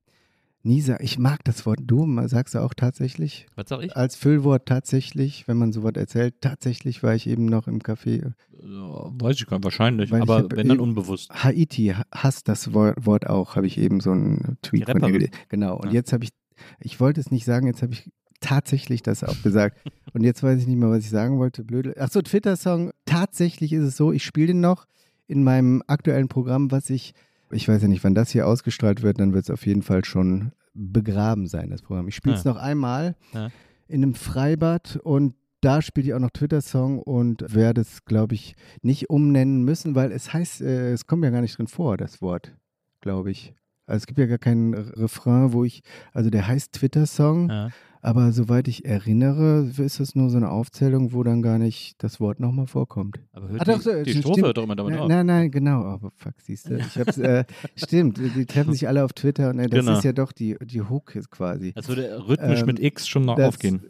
nie 0.64 0.82
sagen. 0.82 1.04
Ich 1.04 1.18
mag 1.20 1.44
das 1.46 1.66
Wort. 1.66 1.80
Du 1.84 2.06
mal- 2.06 2.28
sagst 2.28 2.56
du 2.56 2.60
auch 2.60 2.74
tatsächlich? 2.74 3.46
Was 3.56 3.70
sag 3.70 3.84
ich? 3.84 3.96
Als 3.96 4.16
Füllwort 4.16 4.66
tatsächlich, 4.66 5.48
wenn 5.48 5.58
man 5.58 5.72
so 5.72 5.84
was 5.84 5.94
erzählt, 5.96 6.36
tatsächlich 6.42 7.04
war 7.04 7.16
ich 7.16 7.28
eben 7.28 7.46
noch 7.46 7.68
im 7.68 7.80
Café. 7.80 8.34
Ja, 8.62 9.12
weiß 9.22 9.38
ich 9.38 9.46
gar 9.48 9.58
nicht, 9.58 9.64
wahrscheinlich. 9.64 10.12
Weil 10.12 10.22
aber 10.22 10.38
hab 10.40 10.52
wenn 10.56 10.68
dann 10.68 10.78
eben- 10.78 10.84
unbewusst. 10.90 11.30
Haiti 11.32 11.94
ha- 11.96 12.04
hasst 12.12 12.48
das 12.48 12.74
Wort, 12.74 13.06
Wort 13.06 13.28
auch, 13.28 13.56
habe 13.56 13.68
ich 13.68 13.78
eben 13.78 14.00
so 14.00 14.12
einen 14.12 14.58
Tweet 14.62 14.90
von 14.90 15.04
ihr. 15.14 15.30
Genau. 15.50 15.78
Und 15.78 15.88
Ja. 15.90 15.94
jetzt 15.94 16.12
habe 16.14 16.24
ich, 16.26 16.32
ich 16.80 17.00
wollte 17.00 17.22
es 17.22 17.32
nicht 17.32 17.46
sagen, 17.46 17.68
jetzt 17.68 17.82
habe 17.84 17.94
ich 17.94 18.10
tatsächlich 18.40 19.02
das 19.04 19.24
auch 19.24 19.42
gesagt. 19.44 19.78
Und 20.14 20.24
jetzt 20.24 20.42
weiß 20.44 20.60
ich 20.60 20.68
nicht 20.68 20.78
mehr, 20.78 20.90
was 20.90 21.04
ich 21.04 21.10
sagen 21.10 21.38
wollte. 21.38 21.64
Blöde. 21.64 21.96
Achso, 22.00 22.22
Twitter-Song. 22.22 22.92
Tatsächlich 23.06 23.74
ist 23.74 23.84
es 23.84 23.98
so, 23.98 24.12
ich 24.12 24.24
spiele 24.26 24.48
den 24.48 24.62
noch 24.62 24.86
in 25.28 25.44
meinem 25.44 25.84
aktuellen 25.88 26.28
Programm, 26.28 26.72
was 26.72 26.90
ich, 26.90 27.14
ich 27.52 27.68
weiß 27.68 27.82
ja 27.82 27.88
nicht, 27.88 28.04
wann 28.04 28.16
das 28.16 28.32
hier 28.32 28.48
ausgestrahlt 28.48 29.02
wird, 29.02 29.20
dann 29.20 29.34
wird 29.34 29.44
es 29.46 29.50
auf 29.50 29.66
jeden 29.66 29.82
Fall 29.84 30.04
schon 30.06 30.52
begraben 30.74 31.48
sein, 31.48 31.70
das 31.70 31.82
Programm. 31.82 32.08
Ich 32.08 32.16
spiele 32.16 32.36
es 32.36 32.44
Ja. 32.44 32.52
noch 32.54 32.58
einmal 32.60 33.16
Ja. 33.34 33.50
in 33.88 34.04
einem 34.04 34.14
Freibad 34.16 35.00
und 35.04 35.34
da 35.62 35.82
spiele 35.82 36.08
ich 36.08 36.14
auch 36.14 36.20
noch 36.20 36.30
Twitter-Song 36.30 37.00
und 37.00 37.44
werde 37.54 37.82
es, 37.82 38.06
glaube 38.06 38.36
ich, 38.36 38.56
nicht 38.84 39.10
umnennen 39.10 39.64
müssen, 39.64 39.96
weil 39.96 40.12
es 40.12 40.32
heißt, 40.34 40.62
äh, 40.62 40.92
es 40.92 41.08
kommt 41.08 41.24
ja 41.24 41.32
gar 41.32 41.42
nicht 41.42 41.58
drin 41.58 41.68
vor, 41.68 41.98
das 41.98 42.22
Wort, 42.22 42.56
glaube 43.02 43.32
ich. 43.32 43.54
Also 43.88 43.98
es 43.98 44.06
gibt 44.08 44.20
ja 44.20 44.28
gar 44.28 44.38
keinen 44.38 44.74
Refrain, 44.76 45.54
wo 45.54 45.64
ich, 45.64 45.82
also 46.14 46.30
der 46.30 46.48
heißt 46.48 46.74
Twitter-Song, 46.74 47.50
Ja. 47.50 47.70
Aber 48.02 48.32
soweit 48.32 48.68
ich 48.68 48.86
erinnere, 48.86 49.70
ist 49.78 50.00
es 50.00 50.16
nur 50.16 50.30
so 50.30 50.38
eine 50.38 50.50
Aufzählung, 50.50 51.14
wo 51.14 51.24
dann 51.24 51.42
gar 51.42 51.58
nicht 51.58 52.02
das 52.04 52.20
Wort 52.20 52.40
nochmal 52.40 52.68
vorkommt. 52.68 53.20
Aber 53.34 53.50
hört 53.50 53.62
Ah, 53.62 53.66
doch, 53.66 53.78
die, 53.78 53.84
so, 53.84 54.04
die 54.04 54.10
stimmt. 54.12 54.24
Strophe 54.26 54.42
hört 54.44 54.58
doch 54.58 54.64
immer 54.64 54.76
damit 54.76 54.94
Nein, 54.94 55.02
auf. 55.02 55.08
nein, 55.10 55.26
nein, 55.26 55.52
genau. 55.52 55.84
Aber 55.84 56.12
fuck, 56.16 56.34
siehst 56.42 56.70
du. 56.70 56.78
Ich 56.78 56.98
hab's, 56.98 57.18
äh, 57.18 57.46
stimmt, 57.76 58.18
die 58.18 58.46
treffen 58.46 58.74
sich 58.74 58.88
alle 58.88 59.04
auf 59.04 59.14
Twitter 59.14 59.50
und 59.50 59.60
äh, 59.60 59.68
das 59.68 59.86
Genau. 59.86 59.98
ist 59.98 60.04
ja 60.04 60.14
doch 60.14 60.32
die, 60.32 60.56
die 60.64 60.82
Hook 60.82 61.16
ist 61.16 61.30
quasi. 61.32 61.74
Als 61.76 61.88
würde 61.88 62.28
rhythmisch 62.28 62.60
Ähm, 62.62 62.66
mit 62.66 62.80
X 62.80 63.08
schon 63.08 63.24
noch 63.24 63.36
das- 63.36 63.48
aufgehen. 63.50 63.82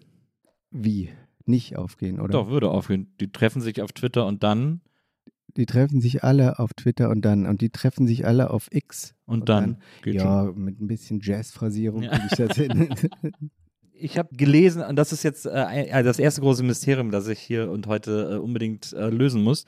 Wie? 0.72 1.10
Nicht 1.46 1.78
aufgehen, 1.78 2.20
oder? 2.20 2.30
Doch, 2.34 2.50
würde 2.50 2.70
aufgehen. 2.70 3.14
Die 3.22 3.32
treffen 3.32 3.62
sich 3.62 3.82
auf 3.82 3.94
Twitter 3.94 4.26
und 4.26 4.44
dann 4.44 4.82
Die 5.56 5.66
treffen 5.66 6.02
sich 6.02 6.24
alle 6.24 6.60
auf 6.60 6.74
Twitter 6.74 7.10
und 7.10 7.22
dann. 7.24 7.46
Und 7.48 7.62
die 7.62 7.70
treffen 7.70 8.06
sich 8.06 8.26
alle 8.28 8.52
auf 8.52 8.68
X. 8.72 9.16
und, 9.26 9.48
dann. 9.50 9.78
Geht 10.04 10.20
schon. 10.22 10.28
Ja, 10.30 10.52
mit 10.54 10.80
ein 10.82 10.88
bisschen 10.88 11.20
Jazz-Phrasierung 11.24 12.04
Ja. 12.04 12.12
ich 12.30 12.38
das 12.38 12.58
hin. 12.58 12.90
Ich 14.00 14.18
habe 14.18 14.30
gelesen, 14.36 14.82
und 14.84 14.96
das 14.96 15.12
ist 15.12 15.24
jetzt 15.24 15.46
äh, 15.46 15.84
äh, 15.86 16.04
das 16.04 16.20
erste 16.20 16.42
große 16.42 16.64
Mysterium, 16.64 17.12
das 17.12 17.28
ich 17.28 17.40
hier 17.40 17.70
und 17.72 17.88
heute 17.88 18.34
äh, 18.34 18.38
unbedingt 18.38 18.94
äh, 18.94 19.10
lösen 19.10 19.44
muss. 19.44 19.66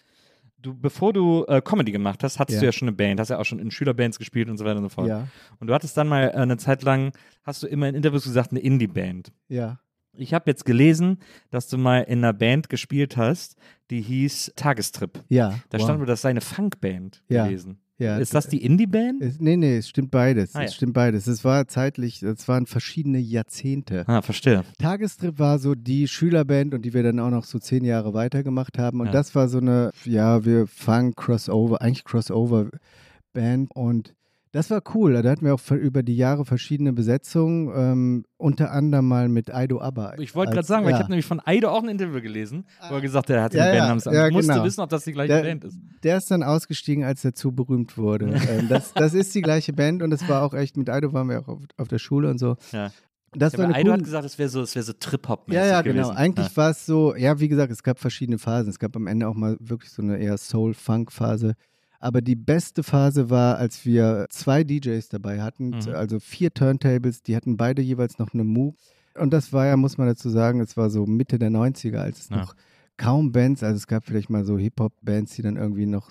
Du, 0.61 0.75
bevor 0.77 1.13
du 1.13 1.45
äh, 1.47 1.61
Comedy 1.61 1.91
gemacht 1.91 2.21
hast, 2.23 2.37
hattest 2.37 2.57
Ja. 2.57 2.59
du 2.61 2.65
ja 2.67 2.71
schon 2.73 2.87
eine 2.89 2.95
Band, 2.97 3.19
hast 3.19 3.29
ja 3.29 3.39
auch 3.39 3.45
schon 3.45 3.59
in 3.59 3.71
Schülerbands 3.71 4.19
gespielt 4.19 4.49
und 4.49 4.57
so 4.57 4.65
weiter 4.65 4.77
und 4.77 4.83
so 4.83 4.89
fort. 4.89 5.07
ja, 5.07 5.27
Und 5.59 5.67
du 5.67 5.73
hattest 5.73 5.95
dann 5.95 6.07
mal 6.09 6.27
äh, 6.29 6.33
eine 6.33 6.57
Zeit 6.57 6.83
lang, 6.83 7.13
hast 7.43 7.63
du 7.63 7.67
immer 7.67 7.87
in 7.87 7.95
Interviews 7.95 8.25
gesagt, 8.25 8.51
eine 8.51 8.59
Indie-Band. 8.59 9.31
ja. 9.47 9.79
Ich 10.17 10.33
habe 10.33 10.49
jetzt 10.49 10.65
gelesen, 10.65 11.19
dass 11.49 11.67
du 11.69 11.77
mal 11.77 12.01
in 12.01 12.17
einer 12.17 12.33
Band 12.33 12.67
gespielt 12.67 13.15
hast, 13.15 13.55
die 13.89 14.01
hieß 14.01 14.51
Tagestrip. 14.57 15.23
Ja. 15.29 15.59
Da 15.69 15.77
wow. 15.77 15.85
stand 15.85 15.99
wohl, 16.01 16.07
das 16.07 16.21
sei 16.21 16.29
eine 16.31 16.41
Funkband 16.41 17.23
Ja. 17.29 17.45
gewesen. 17.45 17.79
Ja. 17.99 18.17
Ist 18.17 18.33
das 18.33 18.47
die 18.47 18.63
Indie-Band? 18.63 19.39
Nee, 19.39 19.57
nee, 19.57 19.77
es 19.77 19.89
stimmt 19.89 20.09
beides. 20.11 20.55
Ah, 20.55 20.63
es 20.63 20.71
ja. 20.71 20.75
stimmt 20.77 20.93
beides. 20.93 21.27
Es 21.27 21.43
war 21.45 21.67
zeitlich, 21.67 22.23
es 22.23 22.47
waren 22.47 22.65
verschiedene 22.65 23.19
Jahrzehnte. 23.19 24.03
Ah, 24.07 24.21
verstehe. 24.21 24.63
Tagestrip 24.79 25.37
war 25.37 25.59
so 25.59 25.75
die 25.75 26.07
Schülerband 26.07 26.73
und 26.73 26.83
die 26.83 26.93
wir 26.93 27.03
dann 27.03 27.19
auch 27.19 27.29
noch 27.29 27.43
so 27.43 27.59
zehn 27.59 27.83
Jahre 27.83 28.13
weitergemacht 28.13 28.77
haben. 28.79 29.01
Und 29.01 29.07
Ja. 29.07 29.11
das 29.11 29.35
war 29.35 29.47
so 29.49 29.59
eine, 29.59 29.91
ja, 30.05 30.43
wir 30.45 30.65
fangen 30.65 31.13
Crossover, 31.15 31.81
eigentlich 31.81 32.05
Crossover-Band. 32.05 33.71
Und 33.75 34.15
das 34.51 34.71
war 34.71 34.81
cool. 34.95 35.21
Da 35.21 35.29
hatten 35.29 35.45
wir 35.45 35.53
auch 35.53 35.71
über 35.71 36.01
die 36.01 36.15
Jahre 36.15 36.43
verschiedene 36.45 36.91
Besetzungen, 36.91 37.71
ähm, 37.75 38.25
unter 38.37 38.71
anderem 38.71 39.07
mal 39.07 39.29
mit 39.29 39.53
Aido 39.53 39.79
Abba. 39.79 40.15
Ich 40.17 40.33
wollte 40.33 40.53
gerade 40.53 40.65
sagen, 40.65 40.85
weil 40.85 40.91
ja. 40.91 40.97
ich 40.97 41.01
habe 41.03 41.11
nämlich 41.11 41.25
von 41.25 41.39
Aido 41.45 41.69
auch 41.69 41.83
ein 41.83 41.89
Interview 41.89 42.19
gelesen, 42.21 42.65
wo 42.89 42.95
er 42.95 43.01
gesagt 43.01 43.29
hat, 43.29 43.35
er 43.35 43.43
hat 43.43 43.53
Ja, 43.53 43.63
eine 43.65 43.73
ja, 43.73 43.79
Band 43.79 43.87
namens 43.89 44.05
ja, 44.05 44.27
Ich 44.27 44.33
musste 44.33 44.53
genau. 44.53 44.65
wissen, 44.65 44.81
ob 44.81 44.89
das 44.89 45.03
die 45.03 45.11
gleiche 45.11 45.33
Der- 45.33 45.43
Band 45.43 45.63
ist. 45.65 45.77
Der 46.03 46.17
ist 46.17 46.31
dann 46.31 46.43
ausgestiegen, 46.43 47.03
als 47.03 47.23
er 47.23 47.33
zu 47.33 47.51
berühmt 47.51 47.97
wurde. 47.97 48.25
ähm, 48.49 48.67
das, 48.69 48.93
das 48.93 49.13
ist 49.13 49.35
die 49.35 49.41
gleiche 49.41 49.73
Band 49.73 50.01
und 50.01 50.11
es 50.11 50.27
war 50.27 50.43
auch 50.43 50.53
echt, 50.53 50.77
mit 50.77 50.89
Aido 50.89 51.13
waren 51.13 51.29
wir 51.29 51.39
auch 51.41 51.47
auf, 51.47 51.61
auf 51.77 51.87
der 51.87 51.99
Schule 51.99 52.29
und 52.29 52.39
so. 52.39 52.55
Ja. 52.71 52.91
Das 53.33 53.53
Ja, 53.53 53.59
war 53.59 53.75
Aido 53.75 53.91
hat 53.91 54.03
gesagt, 54.03 54.25
es 54.25 54.39
wäre 54.39 54.49
so, 54.49 54.61
es 54.61 54.73
wäre 54.73 54.83
so 54.83 54.93
Trip-Hop-mäßig 54.93 55.61
Ja, 55.61 55.67
ja, 55.67 55.81
gewesen. 55.83 56.01
genau. 56.09 56.15
Eigentlich 56.17 56.57
war 56.57 56.71
es 56.71 56.87
so, 56.87 57.15
ja, 57.15 57.39
wie 57.39 57.47
gesagt, 57.47 57.71
es 57.71 57.83
gab 57.83 57.99
verschiedene 57.99 58.39
Phasen. 58.39 58.71
Es 58.71 58.79
gab 58.79 58.95
am 58.95 59.05
Ende 59.05 59.27
auch 59.27 59.35
mal 59.35 59.55
wirklich 59.59 59.91
so 59.91 60.01
eine 60.01 60.17
eher 60.17 60.35
Soul-Funk-Phase. 60.37 61.53
Aber 61.99 62.21
die 62.21 62.35
beste 62.35 62.81
Phase 62.83 63.29
war, 63.29 63.57
als 63.57 63.85
wir 63.85 64.25
zwei 64.29 64.63
DJs 64.63 65.09
dabei 65.09 65.41
hatten, 65.41 65.69
Mhm. 65.71 65.93
also 65.95 66.19
vier 66.19 66.53
Turntables, 66.53 67.21
die 67.23 67.35
hatten 67.35 67.57
beide 67.57 67.81
jeweils 67.81 68.19
noch 68.19 68.33
eine 68.33 68.43
Moog. 68.43 68.75
Und 69.17 69.31
das 69.33 69.51
war 69.51 69.65
ja, 69.65 69.75
muss 69.75 69.97
man 69.97 70.07
dazu 70.07 70.29
sagen, 70.29 70.61
es 70.61 70.77
war 70.77 70.89
so 70.89 71.05
Mitte 71.05 71.37
der 71.39 71.49
90er, 71.49 72.01
als 72.01 72.19
es 72.21 72.29
Ja. 72.29 72.37
noch 72.37 72.55
kaum 72.95 73.31
Bands, 73.31 73.63
also 73.63 73.75
es 73.77 73.87
gab 73.87 74.05
vielleicht 74.05 74.29
mal 74.29 74.45
so 74.45 74.57
Hip-Hop-Bands, 74.57 75.35
die 75.35 75.41
dann 75.41 75.57
irgendwie 75.57 75.85
noch 75.85 76.09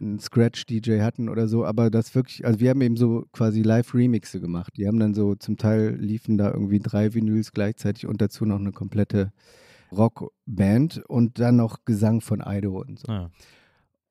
einen 0.00 0.18
Scratch-DJ 0.18 1.00
hatten 1.00 1.28
oder 1.28 1.46
so, 1.46 1.64
aber 1.64 1.88
das 1.88 2.14
wirklich, 2.14 2.44
also 2.44 2.58
wir 2.60 2.70
haben 2.70 2.80
eben 2.82 2.96
so 2.96 3.24
quasi 3.32 3.62
Live-Remixe 3.62 4.40
gemacht. 4.40 4.72
Die 4.76 4.86
haben 4.88 4.98
dann 4.98 5.14
so, 5.14 5.34
zum 5.36 5.56
Teil 5.56 5.94
liefen 5.98 6.36
da 6.38 6.50
irgendwie 6.50 6.80
drei 6.80 7.14
Vinyls 7.14 7.52
gleichzeitig 7.52 8.06
und 8.06 8.20
dazu 8.20 8.44
noch 8.44 8.58
eine 8.58 8.72
komplette 8.72 9.32
Rockband 9.92 11.02
und 11.08 11.38
dann 11.38 11.56
noch 11.56 11.84
Gesang 11.84 12.20
von 12.20 12.42
Ido 12.44 12.80
und 12.80 12.98
so. 12.98 13.12
Ja. 13.12 13.30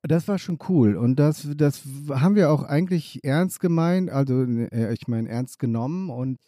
Das 0.04 0.28
war 0.28 0.40
schon 0.40 0.58
cool 0.68 0.96
und 0.96 1.18
das, 1.18 1.48
das 1.56 1.84
haben 2.10 2.36
wir 2.36 2.50
auch 2.52 2.64
eigentlich 2.64 3.24
ernst 3.24 3.60
gemeint, 3.60 4.10
also 4.10 4.44
äh, 4.44 4.94
ich 4.94 5.08
meine 5.08 5.30
ernst 5.30 5.60
genommen 5.60 6.10
und 6.10 6.40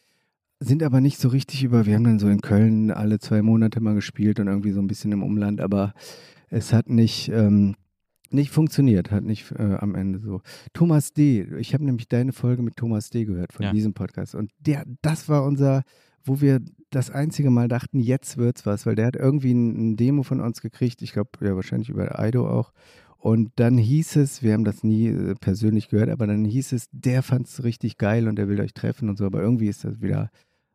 sind 0.60 0.81
aber 0.81 1.01
nicht 1.01 1.19
so 1.19 1.27
richtig 1.27 1.63
über, 1.63 1.86
wir 1.86 1.95
haben 1.95 2.03
dann 2.03 2.19
so 2.19 2.29
in 2.29 2.41
Köln 2.41 2.89
alle 2.89 3.19
zwei 3.19 3.41
Monate 3.41 3.79
mal 3.79 3.95
gespielt 3.95 4.39
und 4.39 4.48
irgendwie 4.48 4.72
so 4.72 4.79
ein 4.79 4.88
bisschen 4.88 5.12
im 5.12 5.22
Umland, 5.22 5.62
aber 5.62 5.93
es 6.50 6.74
hat 6.74 6.89
nicht, 6.89 7.29
ähm, 7.29 7.75
nicht 8.31 8.50
funktioniert, 8.50 9.12
hat 9.12 9.24
nicht 9.24 9.51
äh, 9.51 9.75
am 9.75 9.93
Ende 9.93 10.19
so. 10.19 10.41
Thomas 10.74 11.13
D., 11.13 11.43
ich 11.60 11.74
habe 11.75 11.83
nämlich 11.86 12.07
deine 12.07 12.31
Folge 12.33 12.63
mit 12.63 12.75
Thomas 12.77 13.10
D. 13.12 13.25
gehört 13.25 13.53
von 13.53 13.65
Ja. 13.65 13.72
diesem 13.72 13.93
Podcast 13.93 14.33
und 14.33 14.51
der, 14.60 14.83
das 15.03 15.29
war 15.29 15.43
unser, 15.43 15.83
wo 16.24 16.41
wir 16.41 16.60
das 16.89 17.12
einzige 17.12 17.50
Mal 17.50 17.67
dachten, 17.67 18.00
jetzt 18.00 18.38
wird's 18.38 18.65
was, 18.65 18.86
weil 18.86 18.95
der 18.95 19.07
hat 19.07 19.15
irgendwie 19.15 19.53
ein, 19.53 19.91
ein 19.91 19.95
Demo 19.98 20.24
von 20.24 20.39
uns 20.39 20.62
gekriegt, 20.62 21.01
ich 21.03 21.12
glaube 21.13 21.29
ja 21.41 21.55
wahrscheinlich 21.55 21.89
über 21.89 22.17
Aido 22.19 22.50
auch 22.50 22.72
und 23.24 23.51
dann 23.56 23.77
hieß 23.77 24.18
es, 24.18 24.44
wir 24.44 24.51
haben 24.51 24.65
das 24.65 24.84
nie 24.84 25.08
äh, 25.08 25.36
persönlich 25.36 25.88
gehört, 25.88 26.10
aber 26.10 26.27
dann 26.27 26.44
hieß 26.44 26.74
es, 26.74 26.88
der 26.92 27.24
fand 27.24 27.48
es 27.48 27.63
richtig 27.63 27.98
geil 27.98 28.27
und 28.27 28.36
der 28.36 28.50
will 28.50 28.60
euch 28.60 28.74
treffen 28.74 29.08
und 29.08 29.18
so, 29.18 29.25
aber 29.25 29.42
irgendwie 29.42 29.70
ist 29.70 29.86
das 29.86 30.01
wieder 30.01 30.30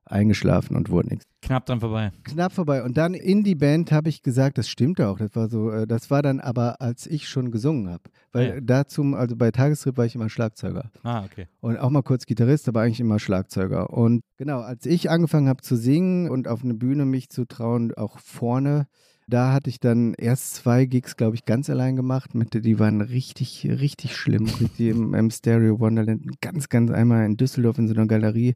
eingeschlafen 0.06 0.74
und 0.74 0.88
wurde 0.88 1.10
nichts. 1.10 1.26
Knapp 1.42 1.66
dran 1.66 1.80
vorbei. 1.80 2.10
Knapp 2.24 2.54
vorbei. 2.54 2.82
Und 2.82 2.96
dann 2.96 3.12
in 3.12 3.44
die 3.44 3.54
Band 3.54 3.92
habe 3.92 4.08
ich 4.08 4.22
gesagt, 4.22 4.56
das 4.56 4.66
stimmt 4.66 4.98
auch. 5.02 5.18
Das 5.18 5.36
war 5.36 5.50
so, 5.50 5.70
äh, 5.70 5.86
das 5.86 6.10
war 6.10 6.22
dann 6.22 6.40
aber, 6.40 6.80
als 6.80 7.06
ich 7.06 7.28
schon 7.28 7.50
gesungen 7.50 7.90
habe. 7.90 8.04
Weil 8.32 8.46
Ja. 8.48 8.60
dazu, 8.62 9.02
also 9.14 9.36
bei 9.36 9.50
Tagestrip 9.50 9.98
war 9.98 10.06
ich 10.06 10.14
immer 10.14 10.30
Schlagzeuger. 10.30 10.90
Ah, 11.02 11.24
okay. 11.26 11.48
Und 11.60 11.76
auch 11.76 11.90
mal 11.90 12.02
kurz 12.02 12.24
Gitarrist, 12.24 12.66
aber 12.68 12.80
eigentlich 12.80 13.00
immer 13.00 13.18
Schlagzeuger. 13.18 13.90
Und 13.90 14.22
genau, 14.38 14.60
als 14.60 14.86
ich 14.86 15.10
angefangen 15.10 15.48
habe 15.48 15.60
zu 15.62 15.76
singen 15.76 16.30
und 16.30 16.48
auf 16.48 16.64
eine 16.64 16.72
Bühne 16.74 17.04
mich 17.04 17.28
zu 17.28 17.44
trauen, 17.44 17.92
auch 17.94 18.18
vorne, 18.18 18.86
da 19.28 19.52
hatte 19.52 19.68
ich 19.68 19.78
dann 19.78 20.14
erst 20.14 20.54
zwei 20.54 20.86
Gigs, 20.86 21.16
glaube 21.16 21.36
ich, 21.36 21.44
ganz 21.44 21.68
allein 21.68 21.96
gemacht. 21.96 22.34
Mit, 22.34 22.54
die 22.64 22.78
waren 22.78 23.02
richtig, 23.02 23.68
richtig 23.68 24.16
schlimm. 24.16 24.46
Richtig 24.46 24.88
im, 24.88 25.12
im 25.12 25.30
Stereo 25.30 25.78
Wonderland. 25.78 26.40
Ganz, 26.40 26.70
ganz 26.70 26.90
einmal 26.90 27.26
in 27.26 27.36
Düsseldorf 27.36 27.78
in 27.78 27.88
so 27.88 27.94
einer 27.94 28.06
Galerie. 28.06 28.54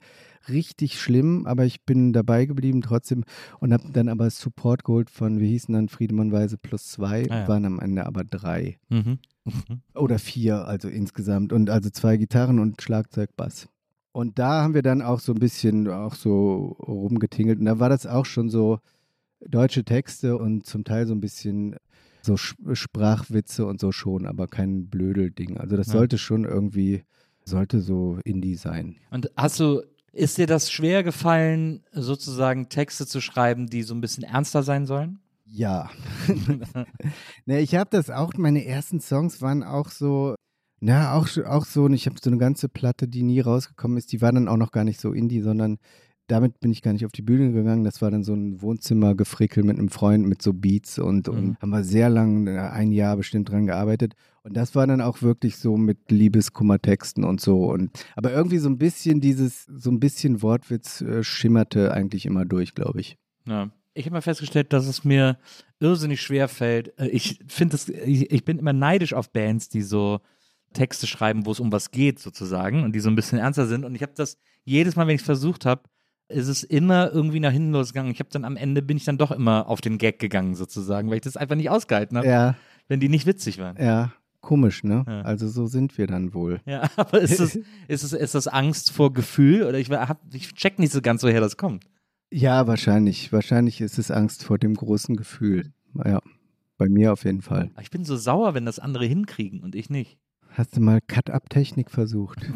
Richtig 0.48 0.98
schlimm, 0.98 1.46
aber 1.46 1.66
ich 1.66 1.84
bin 1.84 2.14
dabei 2.14 2.46
geblieben 2.46 2.80
trotzdem 2.80 3.24
und 3.60 3.72
habe 3.72 3.90
dann 3.92 4.08
aber 4.08 4.30
Support 4.30 4.84
geholt 4.84 5.10
von, 5.10 5.38
wie 5.40 5.48
hießen 5.48 5.74
dann, 5.74 5.88
Friedemann 5.90 6.32
Weise 6.32 6.56
plus 6.56 6.88
zwei, 6.88 7.26
Ah 7.28 7.40
ja. 7.40 7.48
waren 7.48 7.66
am 7.66 7.78
Ende 7.78 8.06
aber 8.06 8.24
drei. 8.24 8.78
Mhm. 8.88 9.18
Oder 9.94 10.18
vier, 10.18 10.66
also 10.66 10.88
insgesamt. 10.88 11.52
Und 11.52 11.68
also 11.68 11.90
zwei 11.90 12.16
Gitarren 12.16 12.58
und 12.58 12.80
Schlagzeug, 12.80 13.36
Bass. 13.36 13.68
Und 14.12 14.38
da 14.38 14.62
haben 14.62 14.74
wir 14.74 14.82
dann 14.82 15.02
auch 15.02 15.20
so 15.20 15.32
ein 15.32 15.38
bisschen 15.38 15.88
auch 15.88 16.14
so 16.14 16.76
rumgetingelt. 16.86 17.58
Und 17.58 17.66
da 17.66 17.78
war 17.78 17.88
das 17.90 18.06
auch 18.06 18.26
schon 18.26 18.48
so 18.48 18.78
deutsche 19.49 19.84
Texte 19.84 20.37
und 20.38 20.66
zum 20.66 20.84
Teil 20.84 21.06
so 21.06 21.14
ein 21.14 21.20
bisschen 21.20 21.76
so 22.22 22.37
Sprachwitze 22.37 23.66
und 23.66 23.80
so 23.80 23.92
schon, 23.92 24.26
aber 24.26 24.46
kein 24.46 24.88
Blödelding. 24.88 25.58
Also 25.58 25.76
das 25.76 25.88
Ja. 25.88 25.94
sollte 25.94 26.18
schon 26.18 26.44
irgendwie, 26.44 27.02
sollte 27.44 27.80
so 27.80 28.18
Indie 28.25 28.54
sein. 28.54 28.96
Und 29.11 29.30
hast 29.37 29.58
du, 29.58 29.82
ist 30.12 30.38
dir 30.38 30.46
das 30.46 30.70
schwer 30.70 31.02
gefallen, 31.02 31.82
sozusagen 31.92 32.68
Texte 32.68 33.06
zu 33.06 33.20
schreiben, 33.20 33.66
die 33.66 33.82
so 33.82 33.94
ein 33.94 34.00
bisschen 34.00 34.22
ernster 34.25 34.62
sein 34.62 34.87
sollen? 34.87 35.18
Ja. 35.44 35.90
ne, 37.46 37.61
ich 37.61 37.75
habe 37.75 37.90
das 37.90 38.11
auch, 38.11 38.32
meine 38.34 38.64
ersten 38.64 39.00
Songs 39.00 39.42
waren 39.42 39.62
auch 39.62 39.90
so, 39.90 40.34
na, 40.80 41.14
auch, 41.14 41.28
auch 41.46 41.64
so, 41.64 41.84
und 41.84 41.94
ich 41.94 42.06
habe 42.06 42.16
so 42.22 42.30
eine 42.30 42.38
ganze 42.38 42.68
Platte, 42.68 43.08
die 43.08 43.22
nie 43.22 43.40
rausgekommen 43.40 43.99
ist, 43.99 44.12
die 44.12 44.20
war 44.20 44.32
dann 44.32 44.49
auch 44.49 44.56
noch 44.56 44.72
gar 44.72 44.84
nicht 44.84 45.00
so 45.00 45.12
Indie, 45.12 45.40
sondern 45.40 45.78
damit 46.28 46.60
bin 46.60 46.70
ich 46.72 46.82
gar 46.82 46.92
nicht 46.92 47.04
auf 47.04 47.12
die 47.12 47.22
Bühne 47.22 47.52
gegangen. 47.52 47.84
Das 47.84 48.00
war 48.00 48.10
dann 48.10 48.22
so 48.24 48.32
ein 48.34 48.62
Wohnzimmergefrickel 48.62 49.64
mit 49.64 49.78
einem 49.78 49.88
Freund 49.88 50.26
mit 50.26 50.40
so 50.42 50.52
Beats 50.52 50.98
und, 50.98 51.28
Mhm. 51.28 51.34
und 51.34 51.58
haben 51.60 51.70
wir 51.70 51.84
sehr 51.84 52.08
lang, 52.08 52.46
äh, 52.46 52.58
ein 52.58 52.92
Jahr 52.92 53.16
bestimmt 53.16 53.50
dran 53.50 53.66
gearbeitet. 53.66 54.14
Und 54.44 54.56
das 54.56 54.74
war 54.74 54.86
dann 54.86 55.00
auch 55.00 55.22
wirklich 55.22 55.56
so 55.56 55.76
mit 55.76 56.10
Liebeskummertexten 56.10 57.24
und 57.24 57.40
so. 57.40 57.70
Und 57.70 57.90
aber 58.16 58.32
irgendwie 58.32 58.58
so 58.58 58.68
ein 58.68 58.78
bisschen 58.78 59.20
dieses, 59.20 59.64
so 59.66 59.90
ein 59.90 60.00
bisschen 60.00 60.42
Wortwitz 60.42 61.00
äh, 61.00 61.22
schimmerte 61.22 61.92
eigentlich 61.92 62.26
immer 62.26 62.44
durch, 62.44 62.74
glaube 62.74 63.00
ich. 63.00 63.16
Ja. 63.46 63.70
Ich 63.94 64.06
habe 64.06 64.14
mal 64.14 64.22
festgestellt, 64.22 64.72
dass 64.72 64.86
es 64.86 65.04
mir 65.04 65.36
irrsinnig 65.78 66.22
schwer 66.22 66.48
fällt. 66.48 66.98
Äh, 66.98 67.08
Ich 67.08 67.40
finde 67.46 67.76
es, 67.76 67.88
ich, 67.88 68.30
ich 68.32 68.44
bin 68.44 68.58
immer 68.58 68.72
neidisch 68.72 69.12
auf 69.12 69.30
Bands, 69.32 69.68
die 69.68 69.82
so 69.82 70.20
Texte 70.72 71.06
schreiben, 71.06 71.44
wo 71.44 71.52
es 71.52 71.60
um 71.60 71.70
was 71.70 71.90
geht, 71.90 72.18
sozusagen, 72.18 72.82
und 72.84 72.94
die 72.94 73.00
so 73.00 73.10
ein 73.10 73.14
bisschen 73.16 73.38
ernster 73.38 73.66
sind. 73.66 73.84
Und 73.84 73.94
ich 73.94 74.00
habe 74.02 74.12
das 74.16 74.38
jedes 74.64 74.96
Mal, 74.96 75.06
wenn 75.06 75.14
ich 75.16 75.20
es 75.20 75.26
versucht 75.26 75.66
habe, 75.66 75.82
ist 76.32 76.48
es 76.48 76.62
immer 76.64 77.10
irgendwie 77.12 77.40
nach 77.40 77.52
hinten 77.52 77.72
losgegangen. 77.72 78.12
Ich 78.12 78.18
habe 78.20 78.30
dann 78.32 78.44
am 78.44 78.56
Ende 78.56 78.82
bin 78.82 78.96
ich 78.96 79.04
dann 79.04 79.18
doch 79.18 79.30
immer 79.30 79.68
auf 79.68 79.80
den 79.80 79.98
Gag 79.98 80.18
gegangen, 80.18 80.54
sozusagen, 80.54 81.08
weil 81.08 81.16
ich 81.16 81.22
das 81.22 81.36
einfach 81.36 81.56
nicht 81.56 81.70
ausgehalten 81.70 82.16
habe, 82.18 82.26
Ja. 82.26 82.56
wenn 82.88 83.00
die 83.00 83.08
nicht 83.08 83.26
witzig 83.26 83.58
waren. 83.58 83.76
Ja, 83.82 84.12
komisch, 84.40 84.82
ne? 84.84 85.04
Ja. 85.06 85.22
Also 85.22 85.48
so 85.48 85.66
sind 85.66 85.96
wir 85.98 86.06
dann 86.06 86.34
wohl. 86.34 86.60
Ja, 86.66 86.88
aber 86.96 87.20
ist 87.20 87.38
das, 87.40 87.56
ist 87.88 88.04
das, 88.04 88.12
ist 88.12 88.34
das 88.34 88.48
Angst 88.48 88.90
vor 88.90 89.12
Gefühl? 89.12 89.64
Oder 89.64 89.78
ich, 89.78 89.90
hab, 89.90 90.20
ich 90.34 90.52
check 90.54 90.78
nicht 90.78 90.92
so 90.92 91.00
ganz, 91.00 91.22
woher 91.22 91.40
das 91.40 91.56
kommt. 91.56 91.84
Ja, 92.30 92.66
wahrscheinlich. 92.66 93.32
Wahrscheinlich 93.32 93.80
ist 93.80 93.98
es 93.98 94.10
Angst 94.10 94.44
vor 94.44 94.58
dem 94.58 94.74
großen 94.74 95.16
Gefühl. 95.16 95.72
Ja, 96.04 96.20
bei 96.78 96.88
mir 96.88 97.12
auf 97.12 97.24
jeden 97.24 97.42
Fall. 97.42 97.70
Ich 97.80 97.90
bin 97.90 98.04
so 98.04 98.16
sauer, 98.16 98.54
wenn 98.54 98.64
das 98.64 98.78
andere 98.78 99.04
hinkriegen 99.04 99.60
und 99.60 99.74
ich 99.74 99.90
nicht. 99.90 100.18
Hast 100.50 100.76
du 100.76 100.80
mal 100.80 101.00
Cut-Up-Technik 101.06 101.90
versucht? 101.90 102.38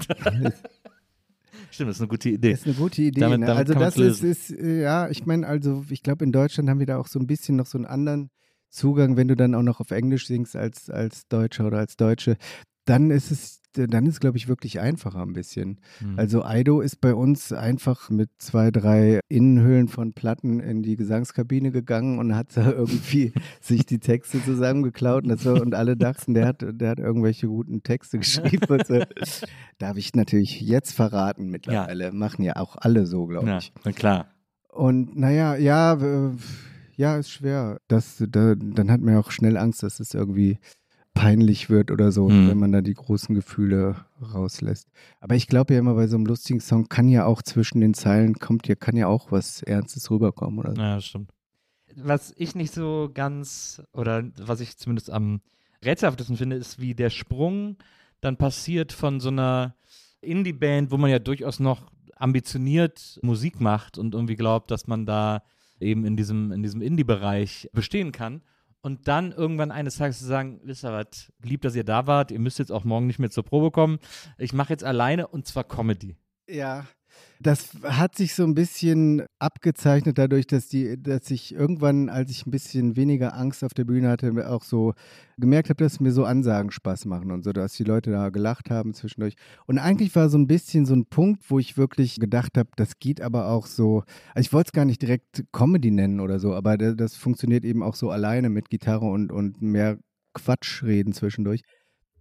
Stimmt, 1.71 1.91
das 1.91 1.97
ist 1.97 2.01
eine 2.03 2.09
gute 2.09 2.29
Idee. 2.31 2.53
ist 2.53 2.67
eine 2.67 2.75
gute 2.75 3.03
Idee. 3.03 3.21
Damit- 3.21 3.41
ne? 3.41 3.47
damit 3.47 3.77
also 3.77 4.03
das 4.03 4.23
ist, 4.23 4.51
ist, 4.51 4.59
äh, 4.59 4.83
ja, 4.83 5.09
ich 5.09 5.27
meine, 5.27 5.47
also 5.47 5.85
ich 5.89 6.03
glaube, 6.03 6.25
in 6.25 6.33
Deutschland 6.33 6.69
haben 6.69 6.79
wir 6.79 6.87
da 6.87 6.99
auch 6.99 7.07
so 7.09 7.19
ein 7.19 7.27
bisschen 7.27 7.57
noch 7.57 7.67
so 7.67 7.79
einen 7.79 7.87
anderen 7.87 8.31
Zugang, 8.71 9.17
wenn 9.17 9.29
du 9.29 9.37
dann 9.37 9.55
auch 9.55 9.63
noch 9.63 9.81
auf 9.81 9.91
Englisch 9.91 10.27
singst 10.27 10.57
als, 10.57 10.91
als 10.91 11.29
Deutscher 11.29 11.67
oder 11.67 11.79
als 11.79 11.97
Deutsche, 11.97 12.37
dann 12.85 13.11
ist 13.11 13.31
es, 13.31 13.61
dann 13.77 14.07
ist 14.07 14.15
es, 14.15 14.21
glaube 14.21 14.37
ich, 14.37 14.49
wirklich 14.49 14.81
einfacher 14.81 15.23
ein 15.23 15.33
bisschen. 15.33 15.79
Hm. 15.99 16.19
Also 16.19 16.43
Aido 16.45 16.81
ist 16.81 17.01
bei 17.01 17.15
uns 17.15 17.53
einfach 17.53 18.11
mit 18.11 18.31
zwei, 18.39 18.71
drei 18.71 19.21
Innenhüllen 19.29 19.89
von 19.89 20.13
Platten 20.13 20.61
in 20.61 20.83
die 20.83 20.97
Gesangskabine 20.97 21.71
gegangen 21.71 22.19
und 22.19 22.35
hat 22.35 22.57
da 22.57 22.71
irgendwie 22.73 23.33
sich 23.61 23.87
die 23.87 23.99
Texte 23.99 24.43
zusammengeklaut 24.43 25.25
und, 25.25 25.45
war, 25.45 25.61
und 25.61 25.75
alle 25.75 25.97
dachten, 25.97 26.35
der 26.35 26.47
hat, 26.47 26.65
der 26.69 26.91
hat 26.91 26.99
irgendwelche 26.99 27.47
guten 27.49 27.83
Texte 27.83 28.19
geschrieben. 28.19 28.79
So. 28.87 29.01
Darf 29.79 29.97
ich 29.97 30.15
natürlich 30.15 30.61
jetzt 30.61 30.93
verraten 30.93 31.51
mittlerweile. 31.51 32.13
Machen 32.13 32.43
ja 32.43 32.57
auch 32.57 32.77
alle 32.77 33.07
so, 33.07 33.27
glaube 33.27 33.49
ja, 33.49 33.59
ich. 33.59 33.73
na 33.85 33.93
klar. 33.93 34.27
Und 34.73 35.17
naja, 35.17 35.57
ja, 35.57 35.95
äh, 35.95 36.31
ja, 36.97 37.17
ist 37.17 37.31
schwer. 37.31 37.79
Das, 37.89 38.23
da, 38.29 38.55
dann 38.55 38.91
hat 38.91 39.01
man 39.01 39.15
ja 39.15 39.21
auch 39.21 39.31
schnell 39.31 39.57
Angst, 39.57 39.83
dass 39.83 40.01
es 40.01 40.15
irgendwie 40.15 40.59
peinlich 41.17 41.71
wird 41.71 41.91
oder 41.91 42.13
so, 42.13 42.29
Mhm. 42.29 42.49
wenn 42.49 42.59
man 42.59 42.73
da 42.73 42.83
die 42.83 42.95
großen 42.95 43.35
Gefühle 43.35 43.97
rauslässt. 44.21 44.89
Aber 45.21 45.35
ich 45.35 45.47
glaube 45.49 45.73
ja 45.75 45.81
immer, 45.81 45.95
bei 45.95 46.07
so 46.07 46.17
einem 46.17 46.27
lustigen 46.27 46.61
Song 46.61 46.89
kann 46.89 47.09
ja 47.09 47.25
auch 47.25 47.43
zwischen 47.43 47.81
den 47.81 47.95
Zeilen, 47.95 48.35
kommt 48.35 48.69
ja, 48.69 48.75
kann 48.75 48.97
ja 48.97 49.07
auch 49.09 49.33
was 49.33 49.63
Ernstes 49.63 50.11
rüberkommen 50.11 50.59
oder 50.61 50.75
so. 50.75 50.81
Ja, 50.81 51.01
stimmt. 51.01 51.31
Was 51.97 52.35
ich 52.37 52.55
nicht 52.55 52.73
so 52.75 53.11
ganz, 53.13 53.83
oder 53.93 54.25
was 54.39 54.61
ich 54.61 54.77
zumindest 54.77 55.11
am 55.11 55.41
rätselhaftesten 55.85 56.37
finde, 56.37 56.57
ist, 56.57 56.79
wie 56.81 56.95
der 56.95 57.11
Sprung 57.11 57.77
dann 58.21 58.37
passiert 58.37 58.93
von 58.93 59.19
so 59.19 59.29
einer 59.31 59.75
Indie-Band, 60.21 60.91
wo 60.91 60.99
man 60.99 61.11
ja 61.11 61.19
durchaus 61.19 61.61
noch 61.61 61.91
ambitioniert 62.17 63.19
Musik 63.23 63.61
macht 63.61 63.97
und 63.99 64.15
irgendwie 64.15 64.37
glaubt, 64.37 64.71
dass 64.71 64.87
man 64.87 65.07
da 65.07 65.43
eben 65.81 66.05
in 66.05 66.17
diesem, 66.17 66.53
in 66.53 66.63
diesem 66.63 66.83
Indie-Bereich 66.83 67.71
bestehen 67.73 68.13
kann. 68.13 68.43
Und 68.87 69.09
dann 69.09 69.33
irgendwann 69.33 69.73
eines 69.73 69.97
Tages 69.97 70.21
zu 70.21 70.27
sagen, 70.27 70.61
wisst 70.63 70.85
ihr 70.85 70.93
was, 70.93 71.33
lieb, 71.43 71.63
dass 71.63 71.75
ihr 71.75 71.83
da 71.83 72.07
wart, 72.07 72.31
ihr 72.31 72.39
müsst 72.39 72.61
jetzt 72.61 72.71
auch 72.71 72.85
morgen 72.85 73.09
nicht 73.09 73.19
mehr 73.19 73.31
zur 73.31 73.43
Probe 73.43 73.73
kommen. 73.73 73.99
Ich 74.39 74.53
mache 74.53 74.73
jetzt 74.73 74.85
alleine 74.85 75.27
und 75.27 75.45
zwar 75.45 75.65
Comedy. 75.65 76.15
Ja. 76.49 76.87
Das 77.41 77.71
hat 77.83 78.17
sich 78.17 78.35
so 78.35 78.45
ein 78.45 78.55
bisschen 78.55 79.23
abgezeichnet 79.39 80.17
dadurch, 80.19 80.47
dass 80.47 80.69
die, 80.69 81.01
dass 81.01 81.31
ich 81.31 81.55
irgendwann, 81.55 82.09
als 82.09 82.31
ich 82.31 82.47
ein 82.47 82.51
bisschen 82.51 82.97
weniger 82.97 83.37
Angst 83.37 83.63
auf 83.63 83.75
der 83.75 83.85
Bühne 83.85 84.09
hatte, 84.09 84.49
auch 84.51 84.63
so 84.63 84.95
gemerkt 85.37 85.69
habe, 85.69 85.83
dass 85.85 86.01
mir 86.01 86.13
so 86.13 86.25
Ansagen 86.25 86.71
Spaß 86.71 87.05
machen 87.05 87.31
und 87.31 87.45
so, 87.45 87.53
dass 87.53 87.75
die 87.75 87.85
Leute 87.85 88.11
da 88.11 88.31
gelacht 88.31 88.71
haben 88.71 88.95
zwischendurch. 88.95 89.35
Und 89.67 89.79
eigentlich 89.79 90.15
war 90.17 90.29
so 90.31 90.39
ein 90.39 90.47
bisschen 90.47 90.87
so 90.87 90.95
ein 90.95 91.07
Punkt, 91.07 91.51
wo 91.51 91.59
ich 91.59 91.77
wirklich 91.77 92.19
gedacht 92.21 92.57
habe, 92.57 92.71
das 92.77 92.99
geht 92.99 93.21
aber 93.21 93.49
auch 93.49 93.67
so. 93.67 94.03
Also 94.35 94.47
ich 94.47 94.53
wollte 94.53 94.69
es 94.69 94.73
gar 94.73 94.85
nicht 94.87 95.03
direkt 95.03 95.45
Comedy 95.53 95.91
nennen 95.91 96.21
oder 96.21 96.39
so, 96.39 96.55
aber 96.55 96.79
da- 96.79 96.93
das 96.95 97.17
funktioniert 97.17 97.65
eben 97.65 97.83
auch 97.83 97.95
so 97.97 98.11
alleine 98.11 98.49
mit 98.49 98.71
Gitarre 98.71 99.05
und, 99.07 99.31
und 99.31 99.61
mehr 99.61 99.99
Quatsch 100.35 100.83
reden 100.83 101.13
zwischendurch. 101.13 101.63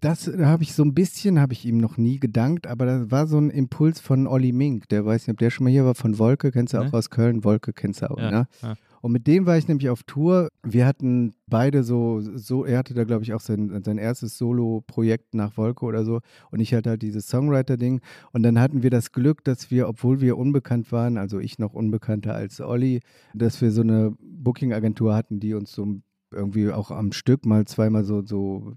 Das 0.01 0.27
habe 0.27 0.63
ich 0.63 0.73
so 0.73 0.83
ein 0.83 0.93
bisschen, 0.93 1.39
habe 1.39 1.53
ich 1.53 1.65
ihm 1.65 1.77
noch 1.77 1.97
nie 1.97 2.19
gedankt, 2.19 2.67
aber 2.67 2.85
das 2.85 3.11
war 3.11 3.27
so 3.27 3.37
ein 3.39 3.49
Impuls 3.49 3.99
von 3.99 4.27
Olli 4.27 4.51
Mink. 4.51 4.87
Der 4.89 5.05
weiß 5.05 5.25
nicht, 5.27 5.33
ob 5.33 5.39
der 5.39 5.49
schon 5.49 5.63
mal 5.63 5.69
hier 5.71 5.85
war, 5.85 5.95
von 5.95 6.19
Wolke, 6.19 6.51
kennst 6.51 6.73
du 6.73 6.79
auch 6.79 6.85
Ne? 6.85 6.93
aus 6.93 7.09
Köln. 7.09 7.43
Wolke 7.43 7.73
kennst 7.73 8.01
du 8.01 8.11
auch, 8.11 8.17
Ja, 8.19 8.31
ne? 8.31 8.47
ja. 8.61 8.75
Und 9.01 9.11
mit 9.11 9.27
dem 9.27 9.45
war 9.45 9.55
ich 9.55 9.67
nämlich 9.67 9.89
auf 9.89 10.01
Tour. 10.01 10.49
Wir 10.63 10.87
hatten 10.87 11.33
beide 11.45 11.83
so, 11.83 12.21
so 12.21 12.65
er 12.65 12.79
hatte 12.79 12.95
da, 12.95 13.03
glaube 13.03 13.23
ich, 13.23 13.33
auch 13.35 13.39
sein, 13.39 13.83
sein 13.85 13.99
erstes 13.99 14.35
Solo-Projekt 14.39 15.35
nach 15.35 15.57
Wolke 15.57 15.85
oder 15.85 16.03
so. 16.03 16.21
Und 16.49 16.59
ich 16.59 16.73
hatte 16.73 16.89
halt 16.89 17.03
dieses 17.03 17.27
Songwriter-Ding. 17.27 18.01
Und 18.31 18.41
dann 18.41 18.59
hatten 18.59 18.81
wir 18.81 18.89
das 18.89 19.11
Glück, 19.11 19.43
dass 19.43 19.69
wir, 19.69 19.87
obwohl 19.87 20.21
wir 20.21 20.37
unbekannt 20.39 20.91
waren, 20.91 21.17
also 21.17 21.37
ich 21.39 21.59
noch 21.59 21.73
unbekannter 21.75 22.33
als 22.33 22.59
Olli, 22.59 23.01
dass 23.35 23.61
wir 23.61 23.71
so 23.71 23.81
eine 23.81 24.13
Booking-Agentur 24.21 25.13
hatten, 25.15 25.39
die 25.39 25.53
uns 25.53 25.71
so 25.71 25.99
irgendwie 26.31 26.71
auch 26.71 26.89
am 26.89 27.11
Stück 27.11 27.45
mal 27.45 27.65
zweimal 27.65 28.03
so, 28.05 28.23
so 28.25 28.73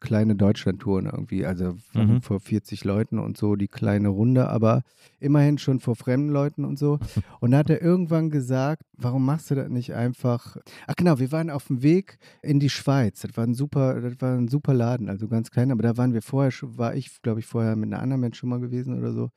kleine 0.00 0.36
Deutschlandtouren 0.36 1.06
irgendwie, 1.06 1.44
also 1.44 1.76
Mhm. 1.94 2.22
vor 2.22 2.40
40 2.40 2.84
Leuten 2.84 3.18
und 3.18 3.36
so 3.36 3.56
die 3.56 3.68
kleine 3.68 4.08
Runde, 4.08 4.48
aber 4.48 4.82
immerhin 5.20 5.58
schon 5.58 5.80
vor 5.80 5.96
fremden 5.96 6.28
Leuten 6.30 6.64
und 6.64 6.78
so. 6.78 6.98
Und 7.40 7.50
da 7.52 7.58
hat 7.58 7.70
er 7.70 7.82
irgendwann 7.82 8.30
gesagt, 8.30 8.82
warum 8.96 9.24
machst 9.24 9.50
du 9.50 9.54
das 9.54 9.68
nicht 9.68 9.94
einfach? 9.94 10.56
Ach 10.86 10.94
genau, 10.96 11.18
wir 11.18 11.32
waren 11.32 11.50
auf 11.50 11.66
dem 11.68 11.82
Weg 11.82 12.18
in 12.42 12.60
die 12.60 12.70
Schweiz. 12.70 13.20
Das 13.20 13.36
war 13.36 13.44
ein 13.44 13.54
super, 13.54 14.00
das 14.00 14.20
war 14.20 14.36
ein 14.36 14.48
super 14.48 14.74
Laden, 14.74 15.08
also 15.08 15.28
ganz 15.28 15.50
klein, 15.50 15.70
aber 15.72 15.82
da 15.82 15.96
waren 15.96 16.14
wir 16.14 16.22
vorher 16.22 16.50
schon, 16.50 16.78
war 16.78 16.94
ich, 16.94 17.22
glaube 17.22 17.40
ich, 17.40 17.46
vorher 17.46 17.76
mit 17.76 17.92
einer 17.92 18.02
anderen 18.02 18.20
Mensch 18.20 18.38
schon 18.38 18.48
mal 18.50 18.60
gewesen 18.60 18.96
oder 18.98 19.12
so. 19.12 19.30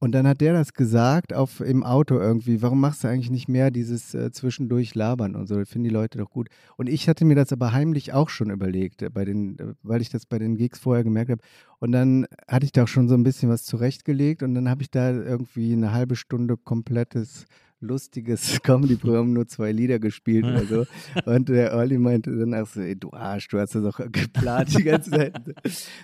Und 0.00 0.12
dann 0.12 0.28
hat 0.28 0.40
der 0.40 0.52
das 0.52 0.74
gesagt 0.74 1.34
auf, 1.34 1.60
im 1.60 1.82
Auto 1.82 2.18
irgendwie, 2.18 2.62
warum 2.62 2.80
machst 2.80 3.02
du 3.02 3.08
eigentlich 3.08 3.30
nicht 3.30 3.48
mehr 3.48 3.72
dieses 3.72 4.14
äh, 4.14 4.30
zwischendurch 4.30 4.94
labern 4.94 5.34
und 5.34 5.48
so, 5.48 5.56
das 5.56 5.68
finden 5.68 5.88
die 5.88 5.94
Leute 5.94 6.18
doch 6.18 6.30
gut. 6.30 6.48
Und 6.76 6.88
ich 6.88 7.08
hatte 7.08 7.24
mir 7.24 7.34
das 7.34 7.52
aber 7.52 7.72
heimlich 7.72 8.12
auch 8.12 8.28
schon 8.28 8.50
überlegt, 8.50 9.02
äh, 9.02 9.10
bei 9.10 9.24
den, 9.24 9.58
äh, 9.58 9.74
weil 9.82 10.00
ich 10.00 10.08
das 10.08 10.24
bei 10.24 10.38
den 10.38 10.56
Gigs 10.56 10.78
vorher 10.78 11.02
gemerkt 11.02 11.32
habe. 11.32 11.42
Und 11.80 11.90
dann 11.90 12.26
hatte 12.46 12.64
ich 12.64 12.70
da 12.70 12.84
auch 12.84 12.88
schon 12.88 13.08
so 13.08 13.14
ein 13.14 13.24
bisschen 13.24 13.48
was 13.48 13.64
zurechtgelegt 13.64 14.44
und 14.44 14.54
dann 14.54 14.68
habe 14.68 14.82
ich 14.82 14.90
da 14.92 15.10
irgendwie 15.10 15.72
eine 15.72 15.92
halbe 15.92 16.14
Stunde 16.14 16.56
komplettes 16.56 17.46
lustiges 17.80 18.60
Comedy-Programm, 18.62 19.32
nur 19.32 19.46
zwei 19.46 19.72
Lieder 19.72 19.98
gespielt 19.98 20.44
oder 20.44 20.64
so. 20.64 20.86
Und 21.30 21.48
der 21.48 21.74
Olli 21.74 21.98
meinte 21.98 22.34
dann 22.36 22.54
auch 22.54 22.66
so, 22.66 22.80
ey, 22.80 22.96
du 22.96 23.12
Arsch, 23.12 23.48
du 23.48 23.58
hast 23.58 23.74
das 23.74 23.82
doch 23.82 23.98
geplant 24.12 24.76
die 24.76 24.84
ganze 24.84 25.10
Zeit. 25.10 25.40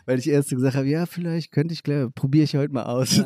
Weil 0.06 0.18
ich 0.18 0.28
erst 0.28 0.50
so 0.50 0.56
gesagt 0.56 0.76
habe, 0.76 0.88
ja, 0.88 1.06
vielleicht 1.06 1.52
könnte 1.52 1.74
ich, 1.74 1.82
probiere 1.82 2.44
ich 2.44 2.56
heute 2.56 2.72
mal 2.72 2.84
aus. 2.84 3.22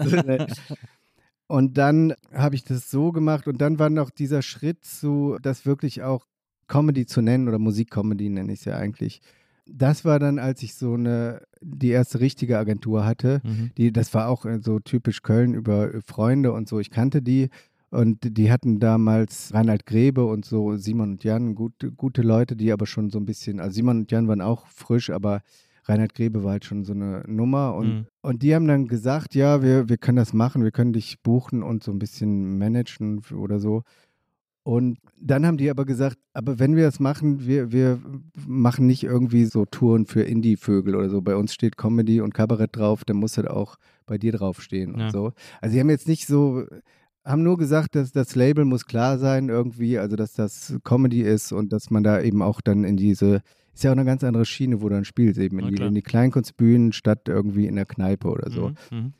Und 1.46 1.78
dann 1.78 2.14
habe 2.32 2.54
ich 2.54 2.64
das 2.64 2.90
so 2.90 3.10
gemacht 3.10 3.48
und 3.48 3.60
dann 3.60 3.78
war 3.78 3.88
noch 3.88 4.10
dieser 4.10 4.42
Schritt 4.42 4.84
zu, 4.84 5.38
das 5.40 5.64
wirklich 5.64 6.02
auch 6.02 6.26
Comedy 6.68 7.06
zu 7.06 7.22
nennen 7.22 7.48
oder 7.48 7.58
Musikcomedy 7.58 8.28
nenne 8.28 8.52
ich 8.52 8.60
es 8.60 8.64
ja 8.66 8.76
eigentlich. 8.76 9.22
Das 9.66 10.04
war 10.04 10.18
dann, 10.18 10.38
als 10.38 10.62
ich 10.62 10.74
so 10.74 10.94
eine, 10.94 11.42
die 11.60 11.88
erste 11.88 12.20
richtige 12.20 12.58
Agentur 12.58 13.04
hatte. 13.04 13.40
Mhm. 13.44 13.70
Die, 13.76 13.92
das 13.92 14.12
war 14.14 14.28
auch 14.28 14.44
äh, 14.44 14.60
so 14.60 14.78
typisch 14.78 15.22
Köln 15.22 15.54
über 15.54 15.90
Freunde 16.06 16.52
und 16.52 16.68
so. 16.68 16.80
Ich 16.80 16.90
kannte 16.90 17.22
die 17.22 17.48
und 17.90 18.18
die 18.36 18.50
hatten 18.50 18.80
damals 18.80 19.52
Reinhard 19.54 19.86
Grebe 19.86 20.24
und 20.26 20.44
so 20.44 20.76
Simon 20.76 21.12
und 21.12 21.24
Jan, 21.24 21.54
gute, 21.54 21.90
gute 21.92 22.22
Leute, 22.22 22.54
die 22.56 22.72
aber 22.72 22.86
schon 22.86 23.10
so 23.10 23.18
ein 23.18 23.24
bisschen, 23.26 23.60
also 23.60 23.74
Simon 23.74 24.00
und 24.00 24.10
Jan 24.10 24.28
waren 24.28 24.40
auch 24.42 24.66
frisch, 24.66 25.10
aber 25.10 25.40
Reinhard 25.84 26.14
Grebe 26.14 26.44
war 26.44 26.52
halt 26.52 26.64
schon 26.66 26.84
so 26.84 26.92
eine 26.92 27.24
Nummer 27.26 27.74
und, 27.74 27.88
Mhm. 27.88 28.06
und 28.20 28.42
die 28.42 28.54
haben 28.54 28.68
dann 28.68 28.88
gesagt, 28.88 29.34
ja, 29.34 29.62
wir, 29.62 29.88
wir 29.88 29.96
können 29.96 30.16
das 30.16 30.34
machen, 30.34 30.62
wir 30.62 30.70
können 30.70 30.92
dich 30.92 31.22
buchen 31.22 31.62
und 31.62 31.82
so 31.82 31.90
ein 31.92 31.98
bisschen 31.98 32.58
managen 32.58 33.22
oder 33.34 33.58
so. 33.58 33.82
Und 34.64 34.98
dann 35.18 35.46
haben 35.46 35.56
die 35.56 35.70
aber 35.70 35.86
gesagt, 35.86 36.18
aber 36.34 36.58
wenn 36.58 36.76
wir 36.76 36.84
das 36.84 37.00
machen, 37.00 37.46
wir, 37.46 37.72
wir 37.72 38.00
machen 38.46 38.86
nicht 38.86 39.02
irgendwie 39.02 39.46
so 39.46 39.64
Touren 39.64 40.04
für 40.04 40.20
Indie-Vögel 40.22 40.94
oder 40.94 41.08
so. 41.08 41.22
Bei 41.22 41.36
uns 41.36 41.54
steht 41.54 41.78
Comedy 41.78 42.20
und 42.20 42.34
Kabarett 42.34 42.76
drauf, 42.76 43.02
dann 43.06 43.16
muss 43.16 43.32
das 43.32 43.46
auch 43.46 43.76
bei 44.04 44.18
dir 44.18 44.32
draufstehen 44.32 44.94
Ja. 44.98 45.06
und 45.06 45.10
so. 45.12 45.32
Also 45.62 45.72
sie 45.72 45.80
haben 45.80 45.88
jetzt 45.88 46.06
nicht 46.06 46.26
so, 46.26 46.64
haben 47.28 47.42
nur 47.42 47.58
gesagt, 47.58 47.94
dass 47.94 48.10
das 48.10 48.34
Label 48.34 48.64
muss 48.64 48.86
klar 48.86 49.18
sein 49.18 49.48
irgendwie, 49.48 49.98
also 49.98 50.16
dass 50.16 50.32
das 50.32 50.74
Comedy 50.82 51.22
ist 51.22 51.52
und 51.52 51.72
dass 51.72 51.90
man 51.90 52.02
da 52.02 52.20
eben 52.20 52.42
auch 52.42 52.60
dann 52.60 52.84
in 52.84 52.96
diese, 52.96 53.42
ist 53.74 53.84
ja 53.84 53.90
auch 53.90 53.96
eine 53.96 54.04
ganz 54.04 54.24
andere 54.24 54.46
Schiene, 54.46 54.80
wo 54.80 54.88
du 54.88 54.94
dann 54.94 55.04
spielst, 55.04 55.38
eben 55.38 55.58
in 55.58 55.74
die, 55.74 55.82
in 55.82 55.94
die 55.94 56.02
Kleinkunstbühnen 56.02 56.92
statt 56.92 57.28
irgendwie 57.28 57.66
in 57.66 57.76
der 57.76 57.86
Kneipe 57.86 58.28
oder 58.28 58.50
so. 58.50 58.70
Mhm. 58.90 58.98
Mhm. 58.98 59.12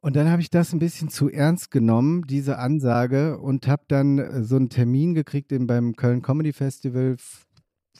Und 0.00 0.16
dann 0.16 0.30
habe 0.30 0.40
ich 0.40 0.48
das 0.50 0.72
ein 0.72 0.78
bisschen 0.78 1.08
zu 1.08 1.28
ernst 1.28 1.70
genommen, 1.70 2.22
diese 2.26 2.58
Ansage, 2.58 3.38
und 3.38 3.66
habe 3.66 3.82
dann 3.88 4.18
äh, 4.18 4.42
so 4.44 4.56
einen 4.56 4.68
Termin 4.70 5.14
gekriegt 5.14 5.52
eben 5.52 5.66
beim 5.66 5.96
Köln 5.96 6.22
Comedy 6.22 6.52
Festival 6.52 7.16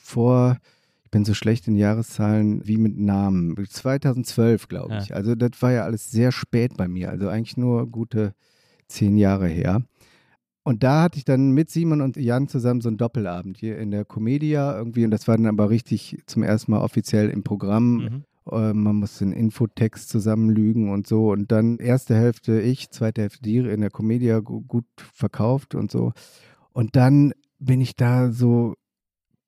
vor, 0.01 0.57
ich 1.03 1.11
bin 1.11 1.25
so 1.25 1.33
schlecht 1.33 1.67
in 1.67 1.75
Jahreszahlen 1.75 2.65
wie 2.65 2.77
mit 2.77 2.97
Namen, 2.97 3.55
2012, 3.63 4.69
glaube 4.69 4.93
Ja. 4.93 5.01
ich. 5.01 5.13
Also 5.13 5.35
das 5.35 5.61
war 5.61 5.71
ja 5.71 5.83
alles 5.83 6.09
sehr 6.09 6.31
spät 6.31 6.77
bei 6.77 6.87
mir, 6.87 7.09
also 7.09 7.27
eigentlich 7.27 7.57
nur 7.57 7.85
gute 7.87 8.33
zehn 8.89 9.17
Jahre 9.17 9.47
her. 9.47 9.81
Und 10.63 10.83
da 10.83 11.03
hatte 11.03 11.17
ich 11.17 11.25
dann 11.25 11.51
mit 11.51 11.69
Simon 11.69 12.01
und 12.01 12.17
Jan 12.17 12.47
zusammen 12.47 12.81
so 12.81 12.89
einen 12.89 12.97
Doppelabend 12.97 13.57
hier 13.57 13.79
in 13.79 13.91
der 13.91 14.05
Comedia 14.05 14.77
irgendwie, 14.77 15.05
und 15.05 15.11
das 15.11 15.27
war 15.27 15.37
dann 15.37 15.47
aber 15.47 15.69
richtig 15.69 16.21
zum 16.25 16.43
ersten 16.43 16.71
Mal 16.71 16.81
offiziell 16.81 17.29
im 17.29 17.43
Programm. 17.43 17.95
Mhm. 17.95 18.23
Äh, 18.51 18.73
man 18.73 18.97
muss 18.97 19.19
den 19.19 19.31
Infotext 19.31 20.09
zusammenlügen 20.09 20.91
und 20.91 21.07
so. 21.07 21.31
Und 21.31 21.51
dann 21.51 21.77
erste 21.77 22.15
Hälfte 22.15 22.59
ich, 22.61 22.89
zweite 22.91 23.21
Hälfte 23.21 23.41
die 23.41 23.57
in 23.57 23.81
der 23.81 23.89
Comedia 23.89 24.39
gu- 24.39 24.61
gut 24.61 24.85
verkauft 25.13 25.75
und 25.75 25.89
so. 25.89 26.11
Und 26.71 26.95
dann 26.95 27.33
bin 27.57 27.81
ich 27.81 27.95
da 27.95 28.31
so 28.31 28.75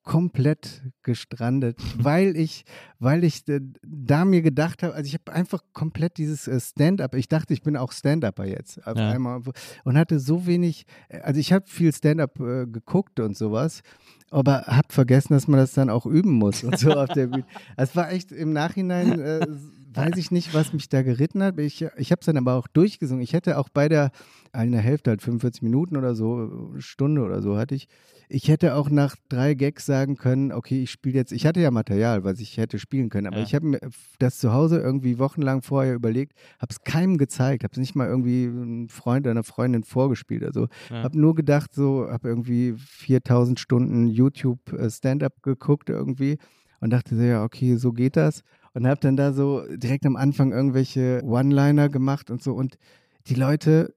komplett 0.03 0.81
gestrandet, 1.03 1.77
weil 1.97 2.35
ich, 2.35 2.65
weil 2.99 3.23
ich 3.23 3.43
da 3.83 4.25
mir 4.25 4.41
gedacht 4.41 4.83
habe, 4.83 4.93
also 4.93 5.07
ich 5.07 5.13
habe 5.13 5.31
einfach 5.31 5.61
komplett 5.73 6.17
dieses 6.17 6.47
äh, 6.47 6.59
Stand-up, 6.59 7.15
ich 7.15 7.27
dachte, 7.27 7.53
ich 7.53 7.61
bin 7.61 7.77
auch 7.77 7.91
Stand-Upper 7.91 8.45
jetzt 8.45 8.85
auf 8.87 8.97
Ja. 8.97 9.09
einmal 9.09 9.41
und 9.83 9.97
hatte 9.97 10.19
so 10.19 10.45
wenig, 10.47 10.85
also 11.23 11.39
ich 11.39 11.53
habe 11.53 11.65
viel 11.67 11.93
Stand-up 11.93 12.39
äh, 12.39 12.65
geguckt 12.67 13.19
und 13.19 13.37
sowas, 13.37 13.81
aber 14.31 14.61
habe 14.67 14.87
vergessen, 14.91 15.33
dass 15.33 15.47
man 15.47 15.59
das 15.59 15.73
dann 15.73 15.89
auch 15.89 16.05
üben 16.05 16.31
muss 16.31 16.63
und 16.63 16.77
so 16.79 16.91
auf 16.97 17.09
der 17.09 17.27
Bühne. 17.27 17.45
Es 17.77 17.95
war 17.95 18.11
echt 18.11 18.31
im 18.31 18.53
Nachhinein, 18.53 19.19
äh, 19.19 19.47
weiß 19.93 20.17
ich 20.17 20.31
nicht, 20.31 20.53
was 20.53 20.73
mich 20.73 20.89
da 20.89 21.01
geritten 21.01 21.43
hat. 21.43 21.59
Ich, 21.59 21.81
ich 21.97 22.11
habe 22.11 22.19
es 22.21 22.25
dann 22.25 22.37
aber 22.37 22.55
auch 22.55 22.67
durchgesungen. 22.67 23.23
Ich 23.23 23.33
hätte 23.33 23.57
auch 23.57 23.69
bei 23.69 23.89
der 23.89 24.11
eine 24.53 24.79
Hälfte, 24.79 25.09
halt 25.11 25.21
45 25.21 25.61
Minuten 25.61 25.97
oder 25.97 26.15
so, 26.15 26.73
Stunde 26.79 27.21
oder 27.23 27.41
so 27.41 27.57
hatte 27.57 27.75
ich. 27.75 27.87
Ich 28.29 28.47
hätte 28.47 28.75
auch 28.75 28.89
nach 28.89 29.15
drei 29.27 29.53
Gags 29.55 29.85
sagen 29.85 30.15
können, 30.15 30.53
okay, 30.53 30.83
ich 30.83 30.91
spiele 30.91 31.15
jetzt, 31.17 31.33
ich 31.33 31.45
hatte 31.45 31.59
ja 31.59 31.69
Material, 31.71 32.23
was 32.23 32.39
ich 32.39 32.57
hätte 32.57 32.79
spielen 32.79 33.09
können, 33.09 33.27
aber 33.27 33.37
Ja. 33.37 33.43
ich 33.43 33.53
habe 33.53 33.65
mir 33.65 33.79
das 34.19 34.37
zu 34.37 34.53
Hause 34.53 34.79
irgendwie 34.79 35.19
wochenlang 35.19 35.61
vorher 35.61 35.93
überlegt, 35.93 36.33
habe 36.59 36.71
es 36.71 36.81
keinem 36.83 37.17
gezeigt, 37.17 37.63
habe 37.65 37.71
es 37.73 37.77
nicht 37.77 37.93
mal 37.95 38.07
irgendwie 38.07 38.45
einem 38.45 38.87
Freund 38.87 39.25
oder 39.25 39.31
einer 39.31 39.43
Freundin 39.43 39.83
vorgespielt. 39.83 40.43
Also 40.45 40.67
Ja. 40.89 41.03
habe 41.03 41.19
nur 41.19 41.35
gedacht, 41.35 41.73
so, 41.73 42.07
habe 42.09 42.29
irgendwie 42.29 42.73
4000 42.77 43.59
Stunden 43.59 44.07
YouTube 44.07 44.71
äh, 44.73 44.89
Stand-up 44.89 45.41
geguckt 45.43 45.89
irgendwie 45.89 46.37
und 46.79 46.91
dachte 46.91 47.15
so, 47.15 47.21
ja, 47.21 47.43
okay, 47.43 47.75
so 47.75 47.91
geht 47.91 48.15
das. 48.15 48.41
Und 48.73 48.87
habe 48.87 49.01
dann 49.01 49.17
da 49.17 49.33
so 49.33 49.63
direkt 49.75 50.05
am 50.05 50.15
Anfang 50.15 50.51
irgendwelche 50.51 51.21
One-Liner 51.23 51.89
gemacht 51.89 52.31
und 52.31 52.41
so. 52.41 52.53
Und 52.53 52.77
die 53.27 53.35
Leute 53.35 53.93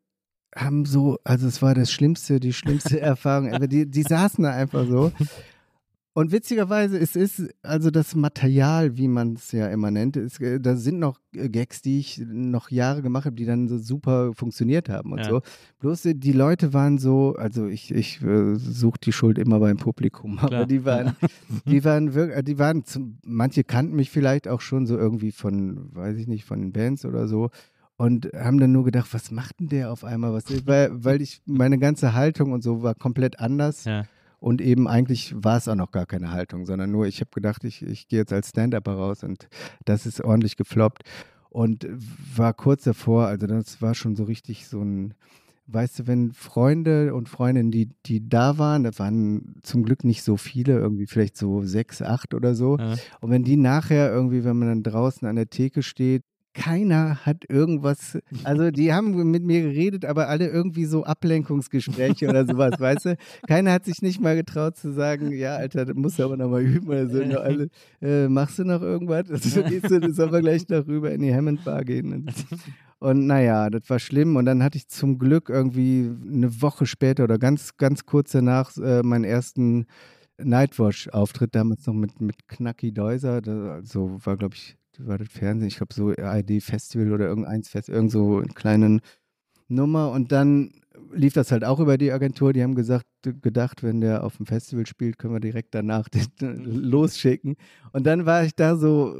haben 0.54 0.84
so, 0.84 1.18
also 1.24 1.46
es 1.46 1.62
war 1.62 1.74
das 1.74 1.90
Schlimmste, 1.90 2.40
die 2.40 2.52
schlimmste 2.52 3.00
Erfahrung, 3.00 3.52
aber 3.52 3.66
die, 3.68 3.88
die 3.88 4.02
saßen 4.02 4.44
da 4.44 4.50
einfach 4.50 4.86
so. 4.86 5.12
Und 6.16 6.30
witzigerweise, 6.30 6.96
es 6.96 7.16
ist 7.16 7.42
also 7.62 7.90
das 7.90 8.14
Material, 8.14 8.96
wie 8.96 9.08
man 9.08 9.32
es 9.32 9.50
ja 9.50 9.66
immer 9.66 9.90
nennt, 9.90 10.16
ist, 10.16 10.40
äh, 10.40 10.60
da 10.60 10.76
sind 10.76 11.00
noch 11.00 11.18
äh, 11.34 11.48
Gags, 11.48 11.82
die 11.82 11.98
ich 11.98 12.22
noch 12.24 12.70
Jahre 12.70 13.02
gemacht 13.02 13.24
habe, 13.26 13.34
die 13.34 13.44
dann 13.44 13.66
so 13.66 13.78
super 13.78 14.32
funktioniert 14.32 14.88
haben 14.88 15.10
und 15.10 15.18
Ja. 15.18 15.28
so. 15.28 15.40
Bloß 15.80 16.06
äh, 16.06 16.14
die 16.14 16.30
Leute 16.30 16.72
waren 16.72 16.98
so, 16.98 17.34
also 17.36 17.66
ich, 17.66 17.92
ich 17.92 18.22
äh, 18.22 18.54
suche 18.54 18.98
die 19.02 19.12
Schuld 19.12 19.38
immer 19.38 19.58
beim 19.58 19.76
Publikum, 19.76 20.38
aber 20.38 20.48
Klar. 20.48 20.66
die 20.66 20.84
waren, 20.84 21.16
die 21.66 21.84
waren 21.84 22.14
wirklich, 22.14 22.44
die 22.44 22.58
waren, 22.60 22.84
zum, 22.84 23.18
manche 23.24 23.64
kannten 23.64 23.96
mich 23.96 24.10
vielleicht 24.10 24.46
auch 24.46 24.60
schon 24.60 24.86
so 24.86 24.96
irgendwie 24.96 25.32
von, 25.32 25.92
weiß 25.96 26.16
ich 26.16 26.28
nicht, 26.28 26.44
von 26.44 26.60
den 26.60 26.72
Bands 26.72 27.04
oder 27.04 27.26
so 27.26 27.50
und 27.96 28.30
haben 28.36 28.58
dann 28.58 28.70
nur 28.70 28.84
gedacht, 28.84 29.12
was 29.12 29.32
macht 29.32 29.58
denn 29.58 29.68
der 29.68 29.90
auf 29.90 30.04
einmal? 30.04 30.32
Was, 30.32 30.44
weil, 30.64 30.90
weil 30.92 31.20
ich, 31.22 31.42
meine 31.44 31.78
ganze 31.78 32.14
Haltung 32.14 32.52
und 32.52 32.62
so 32.62 32.82
war 32.84 32.94
komplett 32.94 33.40
anders. 33.40 33.84
Ja. 33.84 34.04
Und 34.44 34.60
eben 34.60 34.86
eigentlich 34.86 35.34
war 35.34 35.56
es 35.56 35.68
auch 35.68 35.74
noch 35.74 35.90
gar 35.90 36.04
keine 36.04 36.30
Haltung, 36.30 36.66
sondern 36.66 36.90
nur, 36.90 37.06
ich 37.06 37.22
habe 37.22 37.30
gedacht, 37.32 37.64
ich, 37.64 37.80
ich 37.80 38.08
gehe 38.08 38.18
jetzt 38.18 38.32
als 38.34 38.50
Stand-Upper 38.50 38.92
raus 38.92 39.24
und 39.24 39.48
das 39.86 40.04
ist 40.04 40.20
ordentlich 40.20 40.58
gefloppt. 40.58 41.02
Und 41.48 41.88
war 42.36 42.52
kurz 42.52 42.84
davor, 42.84 43.26
also 43.26 43.46
das 43.46 43.80
war 43.80 43.94
schon 43.94 44.16
so 44.16 44.24
richtig 44.24 44.68
so 44.68 44.82
ein, 44.82 45.14
weißt 45.68 45.98
du, 46.00 46.06
wenn 46.08 46.32
Freunde 46.32 47.14
und 47.14 47.30
Freundinnen, 47.30 47.70
die, 47.70 47.88
die 48.04 48.28
da 48.28 48.58
waren, 48.58 48.84
das 48.84 48.98
waren 48.98 49.54
zum 49.62 49.82
Glück 49.82 50.04
nicht 50.04 50.22
so 50.22 50.36
viele, 50.36 50.74
irgendwie 50.74 51.06
vielleicht 51.06 51.38
so 51.38 51.62
sechs, 51.62 52.02
acht 52.02 52.34
oder 52.34 52.54
so. 52.54 52.76
Ja. 52.76 52.96
Und 53.22 53.30
wenn 53.30 53.44
die 53.44 53.56
nachher 53.56 54.12
irgendwie, 54.12 54.44
wenn 54.44 54.58
man 54.58 54.68
dann 54.68 54.82
draußen 54.82 55.26
an 55.26 55.36
der 55.36 55.48
Theke 55.48 55.82
steht, 55.82 56.22
keiner 56.54 57.26
hat 57.26 57.44
irgendwas, 57.48 58.18
also 58.44 58.70
die 58.70 58.92
haben 58.92 59.30
mit 59.30 59.42
mir 59.42 59.62
geredet, 59.62 60.04
aber 60.04 60.28
alle 60.28 60.48
irgendwie 60.48 60.84
so 60.84 61.04
Ablenkungsgespräche 61.04 62.28
oder 62.28 62.46
sowas, 62.46 62.78
weißt 62.78 63.04
du? 63.06 63.16
Keiner 63.46 63.72
hat 63.72 63.84
sich 63.84 64.00
nicht 64.02 64.20
mal 64.20 64.36
getraut 64.36 64.76
zu 64.76 64.92
sagen, 64.92 65.32
ja, 65.32 65.56
Alter, 65.56 65.84
das 65.84 65.96
musst 65.96 66.18
du 66.18 66.24
aber 66.24 66.36
nochmal 66.36 66.62
üben 66.62 66.86
oder 66.86 67.08
so. 67.08 67.18
Nur 67.18 67.42
alle, 67.42 67.68
äh, 68.00 68.28
machst 68.28 68.58
du 68.58 68.64
noch 68.64 68.80
irgendwas? 68.80 69.24
Also, 69.34 69.62
gehst 69.64 69.90
du, 69.90 70.12
sollen 70.12 70.32
wir 70.32 70.40
gleich 70.40 70.68
noch 70.68 70.86
rüber 70.86 71.10
in 71.10 71.22
die 71.22 71.34
Hammond 71.34 71.64
Bar 71.64 71.84
gehen? 71.84 72.12
Und, 72.12 72.32
und 73.00 73.26
naja, 73.26 73.68
das 73.68 73.90
war 73.90 73.98
schlimm. 73.98 74.36
Und 74.36 74.46
dann 74.46 74.62
hatte 74.62 74.78
ich 74.78 74.88
zum 74.88 75.18
Glück 75.18 75.48
irgendwie 75.48 76.10
eine 76.24 76.62
Woche 76.62 76.86
später 76.86 77.24
oder 77.24 77.38
ganz, 77.38 77.76
ganz 77.76 78.06
kurz 78.06 78.30
danach 78.30 78.76
äh, 78.76 79.02
meinen 79.02 79.24
ersten 79.24 79.86
Nightwatch-Auftritt, 80.38 81.54
damals 81.54 81.86
noch 81.86 81.94
mit, 81.94 82.20
mit 82.20 82.48
Knacki 82.48 82.92
Deuser. 82.92 83.42
So 83.82 84.18
war, 84.24 84.36
glaube 84.36 84.54
ich, 84.54 84.76
war 84.98 85.18
das 85.18 85.28
Fernsehen, 85.28 85.68
ich 85.68 85.76
glaube 85.76 85.94
so 85.94 86.12
ID 86.12 86.62
Festival 86.62 87.12
oder 87.12 87.26
irgendeins 87.26 87.68
Fest, 87.68 87.88
irgend 87.88 88.10
so 88.10 88.38
eine 88.38 88.48
kleine 88.48 89.00
Nummer. 89.68 90.10
Und 90.10 90.32
dann 90.32 90.72
lief 91.12 91.32
das 91.32 91.52
halt 91.52 91.64
auch 91.64 91.80
über 91.80 91.98
die 91.98 92.12
Agentur. 92.12 92.52
Die 92.52 92.62
haben 92.62 92.74
gesagt, 92.74 93.06
gedacht, 93.22 93.82
wenn 93.82 94.00
der 94.00 94.24
auf 94.24 94.36
dem 94.36 94.46
Festival 94.46 94.86
spielt, 94.86 95.18
können 95.18 95.34
wir 95.34 95.40
direkt 95.40 95.74
danach 95.74 96.08
den 96.40 96.64
losschicken. 96.64 97.56
Und 97.92 98.06
dann 98.06 98.26
war 98.26 98.44
ich 98.44 98.54
da 98.54 98.76
so 98.76 99.16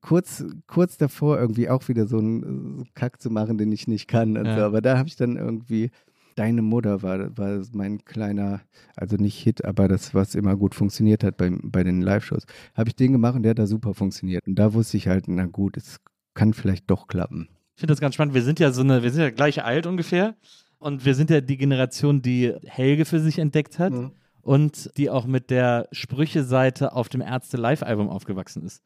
kurz, 0.00 0.44
kurz 0.66 0.96
davor, 0.96 1.38
irgendwie 1.38 1.68
auch 1.68 1.88
wieder 1.88 2.06
so 2.06 2.18
einen 2.18 2.88
Kack 2.94 3.20
zu 3.20 3.30
machen, 3.30 3.58
den 3.58 3.72
ich 3.72 3.88
nicht 3.88 4.08
kann. 4.08 4.34
Ja. 4.34 4.56
so. 4.56 4.62
Aber 4.62 4.80
da 4.80 4.98
habe 4.98 5.08
ich 5.08 5.16
dann 5.16 5.36
irgendwie. 5.36 5.90
Deine 6.34 6.62
Mutter 6.62 7.02
war, 7.02 7.36
war 7.36 7.62
mein 7.72 8.04
kleiner, 8.04 8.60
also 8.96 9.16
nicht 9.16 9.38
Hit, 9.42 9.64
aber 9.64 9.88
das, 9.88 10.14
was 10.14 10.34
immer 10.34 10.56
gut 10.56 10.74
funktioniert 10.74 11.24
hat 11.24 11.36
bei, 11.36 11.50
bei 11.62 11.82
den 11.84 12.00
Live-Shows. 12.02 12.44
Habe 12.74 12.88
ich 12.88 12.96
den 12.96 13.12
gemacht 13.12 13.34
und 13.36 13.42
der 13.42 13.50
hat 13.50 13.58
da 13.58 13.66
super 13.66 13.94
funktioniert. 13.94 14.46
Und 14.46 14.54
da 14.58 14.72
wusste 14.74 14.96
ich 14.96 15.08
halt, 15.08 15.24
na 15.28 15.46
gut, 15.46 15.76
es 15.76 16.00
kann 16.34 16.54
vielleicht 16.54 16.90
doch 16.90 17.06
klappen. 17.08 17.48
Ich 17.74 17.80
finde 17.80 17.92
das 17.92 18.00
ganz 18.00 18.14
spannend. 18.14 18.34
Wir 18.34 18.42
sind 18.42 18.60
ja 18.60 18.70
so 18.72 18.82
eine, 18.82 19.02
wir 19.02 19.10
sind 19.10 19.22
ja 19.22 19.30
gleich 19.30 19.62
alt 19.64 19.86
ungefähr. 19.86 20.34
Und 20.78 21.04
wir 21.04 21.14
sind 21.14 21.30
ja 21.30 21.40
die 21.40 21.56
Generation, 21.58 22.22
die 22.22 22.52
Helge 22.64 23.04
für 23.04 23.20
sich 23.20 23.38
entdeckt 23.38 23.78
hat 23.78 23.92
Mhm. 23.92 24.10
und 24.40 24.90
die 24.96 25.10
auch 25.10 25.26
mit 25.26 25.50
der 25.50 25.86
Sprüche-Seite 25.92 26.92
auf 26.94 27.08
dem 27.08 27.20
Ärzte-Live-Album 27.20 28.08
aufgewachsen 28.08 28.64
ist. 28.64 28.82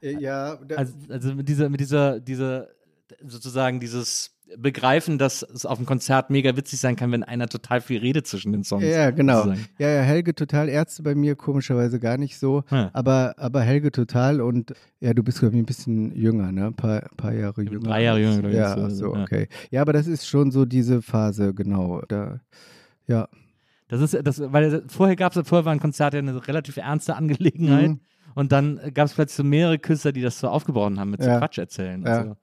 Äh, 0.00 0.18
Ja, 0.20 0.58
Also, 0.76 0.94
also 1.08 1.34
mit 1.34 1.48
dieser, 1.48 1.68
mit 1.68 1.80
dieser, 1.80 2.20
dieser, 2.20 2.68
sozusagen 3.26 3.80
dieses 3.80 4.31
Begreifen, 4.58 5.18
dass 5.18 5.42
es 5.42 5.66
auf 5.66 5.78
dem 5.78 5.86
Konzert 5.86 6.30
mega 6.30 6.56
witzig 6.56 6.80
sein 6.80 6.96
kann, 6.96 7.10
wenn 7.12 7.22
einer 7.22 7.48
total 7.48 7.80
viel 7.80 8.00
redet 8.00 8.26
zwischen 8.26 8.52
den 8.52 8.64
Songs. 8.64 8.84
ja, 8.84 9.10
genau. 9.10 9.42
sozusagen. 9.44 9.66
Ja, 9.78 9.88
ja, 9.88 10.02
Helge 10.02 10.34
total, 10.34 10.68
Ärzte 10.68 11.02
bei 11.02 11.14
mir 11.14 11.36
komischerweise 11.36 11.98
gar 12.00 12.18
nicht 12.18 12.38
so. 12.38 12.64
Ja. 12.70 12.90
Aber, 12.92 13.34
aber 13.38 13.62
Helge 13.62 13.90
total 13.90 14.40
und 14.40 14.74
ja, 15.00 15.14
du 15.14 15.22
bist, 15.22 15.40
glaube 15.40 15.54
ich, 15.56 15.62
ein 15.62 15.66
bisschen 15.66 16.14
jünger, 16.14 16.52
ne? 16.52 16.66
Ein 16.66 16.74
paar, 16.74 17.02
paar 17.16 17.32
Jahre 17.32 17.62
jünger. 17.62 17.80
drei 17.80 18.02
Jahre 18.02 18.20
jünger, 18.20 18.38
glaub 18.40 18.50
ich, 18.52 18.56
Ja, 18.58 18.76
so, 18.76 18.88
so, 18.88 19.14
okay. 19.14 19.48
Ja, 19.70 19.80
aber 19.82 19.92
das 19.92 20.06
ist 20.06 20.26
schon 20.26 20.50
so 20.50 20.64
diese 20.64 21.02
Phase, 21.02 21.54
genau. 21.54 22.02
Da, 22.08 22.40
ja. 23.06 23.28
Das 23.88 24.00
ist, 24.00 24.18
das, 24.24 24.40
weil 24.52 24.84
vorher 24.88 25.16
gab 25.16 25.36
es, 25.36 25.46
vorher 25.46 25.64
war 25.64 25.72
ein 25.72 25.80
Konzert 25.80 26.14
ja 26.14 26.20
eine 26.20 26.46
relativ 26.48 26.76
ernste 26.78 27.14
Angelegenheit. 27.16 27.90
Mhm. 27.90 28.00
Und 28.34 28.50
dann 28.52 28.80
gab 28.94 29.06
es 29.06 29.12
plötzlich 29.14 29.36
so 29.36 29.44
mehrere 29.44 29.78
Künstler, 29.78 30.12
die 30.12 30.22
das 30.22 30.38
so 30.38 30.48
aufgebaut 30.48 30.96
haben 30.96 31.10
mit 31.10 31.22
so 31.22 31.28
Ja. 31.28 31.38
Quatsch 31.38 31.58
erzählen. 31.58 32.02
Ja. 32.02 32.18
Also, 32.18 32.36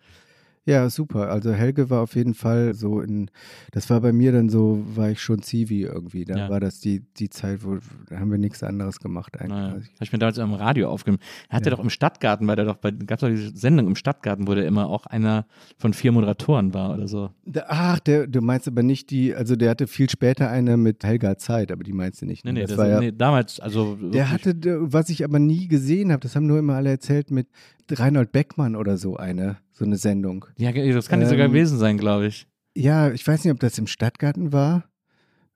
Ja, 0.69 0.87
super. 0.89 1.29
Also 1.31 1.51
Helge 1.51 1.89
war 1.89 2.01
auf 2.01 2.15
jeden 2.15 2.35
Fall 2.35 2.75
so 2.75 3.01
in, 3.01 3.31
das 3.71 3.89
war 3.89 4.01
bei 4.01 4.11
mir 4.13 4.31
dann 4.31 4.49
so, 4.49 4.83
war 4.95 5.09
ich 5.09 5.19
schon 5.21 5.41
Zivi 5.41 5.81
irgendwie. 5.81 6.25
Da 6.25 6.37
Ja. 6.37 6.49
war 6.49 6.59
das 6.59 6.79
die, 6.79 7.01
die 7.17 7.29
Zeit, 7.29 7.63
wo 7.63 7.79
da 8.07 8.19
haben 8.19 8.29
wir 8.29 8.37
nichts 8.37 8.61
anderes 8.61 8.99
gemacht 8.99 9.35
eigentlich. 9.39 9.49
naja. 9.49 9.73
Habe 9.73 9.83
ich 10.01 10.11
mir 10.11 10.19
damals 10.19 10.37
im 10.37 10.53
Radio 10.53 10.89
aufgenommen. 10.89 11.21
Er 11.49 11.57
hat 11.57 11.65
ja. 11.65 11.71
Doch 11.71 11.79
im 11.79 11.89
Stadtgarten, 11.89 12.47
weil 12.47 12.59
er 12.59 12.65
doch 12.65 12.75
bei, 12.77 12.91
gab 12.91 13.17
es 13.17 13.21
doch 13.21 13.29
diese 13.29 13.57
Sendung 13.57 13.87
im 13.87 13.95
Stadtgarten, 13.95 14.47
wo 14.47 14.53
der 14.53 14.67
immer 14.67 14.87
auch 14.89 15.05
einer 15.07 15.45
von 15.77 15.93
vier 15.93 16.11
Moderatoren 16.11 16.73
war 16.73 16.93
oder 16.93 17.07
so. 17.07 17.31
Da- 17.45 17.65
Ach, 17.67 17.99
der, 17.99 18.27
du 18.27 18.41
meinst 18.41 18.67
aber 18.67 18.83
nicht 18.83 19.09
die, 19.09 19.33
also 19.33 19.55
der 19.55 19.71
hatte 19.71 19.87
viel 19.87 20.09
später 20.09 20.49
eine 20.51 20.77
mit 20.77 21.03
Helga 21.03 21.37
Zeit, 21.39 21.71
aber 21.71 21.83
die 21.83 21.93
meinst 21.93 22.21
du 22.21 22.27
nicht. 22.27 22.45
Nee, 22.45 22.51
ne? 22.51 22.59
nee, 22.59 22.61
das 22.61 22.69
das, 22.71 22.77
war 22.77 22.87
ja, 22.87 22.99
nee 22.99 23.11
damals, 23.11 23.59
also. 23.59 23.95
der 23.95 24.29
hatte, 24.31 24.55
was 24.93 25.09
ich 25.09 25.23
aber 25.23 25.39
nie 25.39 25.67
gesehen 25.67 26.11
habe, 26.11 26.19
das 26.19 26.35
haben 26.35 26.45
nur 26.45 26.59
immer 26.59 26.75
alle 26.75 26.89
erzählt, 26.91 27.31
mit 27.31 27.47
Reinhold 27.91 28.31
Beckmann 28.31 28.75
oder 28.75 28.97
so 28.97 29.17
eine, 29.17 29.57
so 29.79 29.85
eine 29.85 29.97
Sendung. 29.97 30.45
Ja, 30.57 30.71
das 30.71 31.07
kann 31.09 31.19
nicht 31.19 31.29
sogar 31.29 31.45
Ähm, 31.45 31.51
gewesen 31.53 31.77
sein, 31.79 31.97
glaube 31.97 32.27
ich. 32.27 32.47
Ja, 32.75 33.09
ich 33.11 33.25
weiß 33.27 33.43
nicht, 33.43 33.53
ob 33.53 33.59
das 33.59 33.77
im 33.77 33.87
Stadtgarten 33.87 34.53
war. 34.53 34.83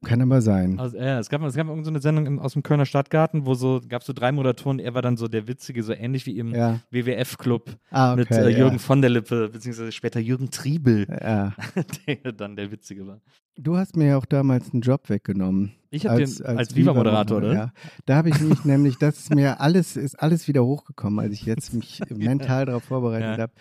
Kann 0.05 0.21
aber 0.21 0.41
sein. 0.41 0.79
Also, 0.79 0.97
ja, 0.97 1.17
es 1.17 1.29
gab, 1.29 1.41
es 1.43 1.55
gab 1.55 1.67
irgendeine 1.67 2.01
Sendung 2.01 2.25
im, 2.25 2.37
aus 2.39 2.51
dem 2.53 2.61
Kölner 2.63 2.85
Stadtgarten, 2.85 3.45
wo 3.45 3.53
so, 3.53 3.79
gab 3.87 4.01
es 4.01 4.07
so 4.07 4.11
drei 4.11 4.33
Moderatoren, 4.33 4.79
er 4.79 4.93
war 4.93 5.01
dann 5.01 5.15
so 5.15 5.29
der 5.29 5.47
Witzige, 5.47 5.81
so 5.81 5.93
ähnlich 5.93 6.25
wie 6.25 6.37
im 6.39 6.53
Ja. 6.53 6.81
WWF-Club 6.91 7.77
Ah, 7.89 8.11
okay. 8.11 8.19
mit 8.19 8.31
äh, 8.31 8.49
ja. 8.49 8.57
Jürgen 8.57 8.79
von 8.79 8.99
der 8.99 9.09
Lippe, 9.11 9.47
beziehungsweise 9.47 9.93
später 9.93 10.19
Jürgen 10.19 10.49
Triebel, 10.51 11.07
Ja. 11.09 11.53
der 12.07 12.33
dann 12.33 12.57
der 12.57 12.69
Witzige 12.69 13.07
war. 13.07 13.21
Du 13.55 13.77
hast 13.77 13.95
mir 13.95 14.07
ja 14.07 14.17
auch 14.17 14.25
damals 14.25 14.73
einen 14.73 14.81
Job 14.81 15.07
weggenommen. 15.09 15.71
Ich 15.89 16.05
habe 16.05 16.17
den 16.25 16.45
als, 16.45 16.75
Viva-Moderator, 16.75 17.37
oder? 17.37 17.53
Ja, 17.53 17.71
da 18.05 18.15
habe 18.15 18.27
ich 18.27 18.41
mich 18.41 18.65
nämlich, 18.65 18.97
das 18.97 19.19
ist 19.19 19.33
mir 19.33 19.61
alles, 19.61 19.95
ist 19.95 20.19
alles 20.19 20.49
wieder 20.49 20.65
hochgekommen, 20.65 21.19
als 21.19 21.31
ich 21.33 21.45
jetzt 21.45 21.73
mich 21.73 22.01
mental 22.09 22.65
darauf 22.65 22.83
vorbereitet 22.83 23.37
Ja. 23.37 23.43
habe, 23.43 23.53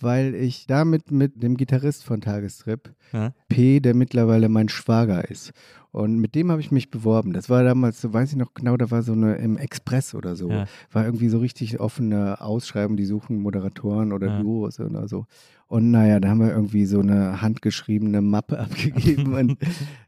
weil 0.00 0.34
ich 0.34 0.66
damit 0.66 1.10
mit 1.10 1.42
dem 1.42 1.56
Gitarrist 1.56 2.04
von 2.04 2.20
Tagestrip, 2.20 2.92
Ja. 3.12 3.32
P, 3.48 3.80
der 3.80 3.94
mittlerweile 3.94 4.48
mein 4.48 4.68
Schwager 4.68 5.28
ist. 5.30 5.52
Und 5.90 6.18
mit 6.18 6.34
dem 6.34 6.50
habe 6.50 6.60
ich 6.60 6.70
mich 6.70 6.90
beworben. 6.90 7.32
Das 7.32 7.48
war 7.48 7.64
damals, 7.64 8.00
so 8.00 8.12
weiß 8.12 8.30
ich 8.32 8.36
noch 8.36 8.52
genau, 8.54 8.76
da 8.76 8.90
war 8.90 9.02
so 9.02 9.12
eine 9.12 9.36
im 9.36 9.56
Express 9.56 10.14
oder 10.14 10.36
so. 10.36 10.50
Ja. 10.50 10.66
War 10.92 11.04
irgendwie 11.06 11.28
so 11.28 11.38
richtig 11.38 11.80
offene 11.80 12.40
Ausschreibung, 12.40 12.96
die 12.96 13.06
suchen 13.06 13.40
Moderatoren 13.40 14.12
oder 14.12 14.26
Ja. 14.28 14.40
Duos 14.42 14.78
oder 14.80 15.08
so. 15.08 15.24
Und 15.70 15.90
naja, 15.90 16.18
da 16.18 16.30
haben 16.30 16.40
wir 16.40 16.50
irgendwie 16.50 16.86
so 16.86 17.00
eine 17.00 17.42
handgeschriebene 17.42 18.22
Mappe 18.22 18.58
abgegeben. 18.60 19.34
und 19.34 19.58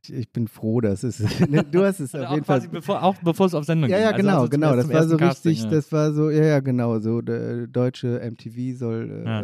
ich, 0.03 0.13
ich 0.15 0.33
bin 0.33 0.49
froh, 0.49 0.81
dass 0.81 1.03
es. 1.03 1.19
Du 1.71 1.85
hast 1.85 2.01
es 2.01 2.15
Also 2.15 2.27
auf 2.27 2.33
jeden 2.35 2.45
Fall. 2.47 2.63
bevor, 2.73 3.03
auch 3.03 3.15
bevor 3.23 3.45
es 3.47 3.53
auf 3.55 3.65
Sendung 3.67 3.91
Ja, 3.91 3.97
ging. 3.99 4.05
ja, 4.05 4.11
Also- 4.13 4.23
genau, 4.23 4.37
also 4.39 4.49
genau. 4.49 4.75
ersten- 4.75 4.91
Das 4.91 5.03
war 5.03 5.09
so 5.09 5.17
Casting, 5.19 5.51
richtig, 5.53 5.65
ja. 5.65 5.71
das 5.77 5.93
war 5.93 6.13
so, 6.13 6.31
ja, 6.31 6.45
ja, 6.47 6.61
genau, 6.61 6.99
so 7.01 7.21
der 7.21 7.67
deutsche 7.67 8.21
MTV 8.21 8.79
soll 8.79 9.23
äh, 9.25 9.29
Ja, 9.29 9.43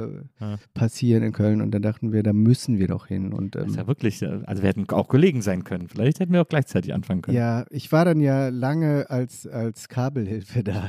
ja. 0.53 0.57
passieren 0.73 1.23
in 1.23 1.33
Köln 1.33 1.61
und 1.61 1.71
da 1.73 1.81
dachten 1.81 2.13
wir, 2.13 2.23
da 2.23 2.33
müssen 2.33 2.79
wir 2.79 2.89
doch 2.89 3.07
hin. 3.09 3.35
Und 3.35 3.55
Das 3.55 3.65
ähm, 3.65 3.69
ist 3.71 3.77
ja 3.77 3.87
wirklich, 3.87 4.23
äh, 4.23 4.41
also 4.47 4.63
wir 4.63 4.71
hätten 4.71 4.89
auch 4.89 5.09
Kollegen 5.09 5.43
sein 5.43 5.65
können. 5.65 5.87
Vielleicht 5.89 6.21
hätten 6.21 6.33
wir 6.33 6.41
auch 6.41 6.49
gleichzeitig 6.49 6.95
anfangen 6.95 7.21
können. 7.21 7.37
ja, 7.37 7.67
ich 7.69 7.93
war 7.93 8.07
dann 8.07 8.21
ja 8.21 8.49
lange 8.49 9.11
als, 9.11 9.47
als 9.47 9.89
Kabelhilfe 9.91 10.65
da. 10.65 10.89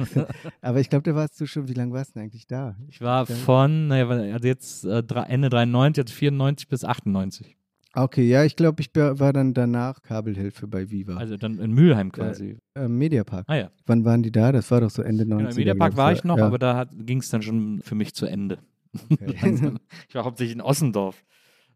Aber 0.61 0.79
ich 0.79 0.89
glaube, 0.89 1.03
da 1.03 1.15
warst 1.15 1.39
du 1.41 1.45
schon, 1.47 1.67
wie 1.67 1.73
lange 1.73 1.91
warst 1.91 2.11
du 2.11 2.19
denn 2.19 2.23
eigentlich 2.29 2.47
da? 2.47 2.75
Ich 2.87 3.01
war 3.01 3.27
Ja. 3.27 3.35
von, 3.35 3.87
naja, 3.87 4.07
also 4.07 4.47
jetzt 4.47 4.85
äh, 4.85 5.03
drei- 5.03 5.16
Ende 5.23 5.49
93, 5.49 5.97
jetzt 5.97 6.13
94 6.13 6.67
bis 6.67 6.83
98. 6.83 7.57
Okay, 7.93 8.27
ja, 8.27 8.43
ich 8.43 8.55
glaube, 8.55 8.81
ich 8.81 8.89
war 8.93 9.33
dann 9.33 9.55
danach 9.55 10.03
Kabelhilfe 10.03 10.67
bei 10.67 10.91
Viva. 10.91 11.15
Also 11.15 11.35
dann 11.35 11.57
in 11.57 11.71
Mülheim 11.71 12.11
quasi. 12.11 12.57
ähm, 12.75 12.97
Mediapark. 12.97 13.45
Ah 13.47 13.55
ja. 13.55 13.71
Wann 13.87 14.05
waren 14.05 14.21
die 14.21 14.31
da? 14.31 14.51
Das 14.51 14.69
war 14.69 14.81
doch 14.81 14.91
so 14.91 15.01
Ende 15.01 15.23
90er. 15.23 15.27
Genau, 15.37 15.49
Im 15.49 15.55
Mediapark 15.55 15.97
war 15.97 16.11
ich 16.11 16.23
noch, 16.23 16.37
ja. 16.37 16.45
aber 16.45 16.59
da 16.59 16.85
ging 16.93 17.19
es 17.19 17.29
dann 17.29 17.41
schon 17.41 17.81
für 17.81 17.95
mich 17.95 18.13
zu 18.13 18.27
Ende. 18.27 18.59
Okay. 19.11 19.35
ich 20.09 20.15
war 20.15 20.25
hauptsächlich 20.25 20.55
in 20.55 20.61
Ossendorf. 20.61 21.23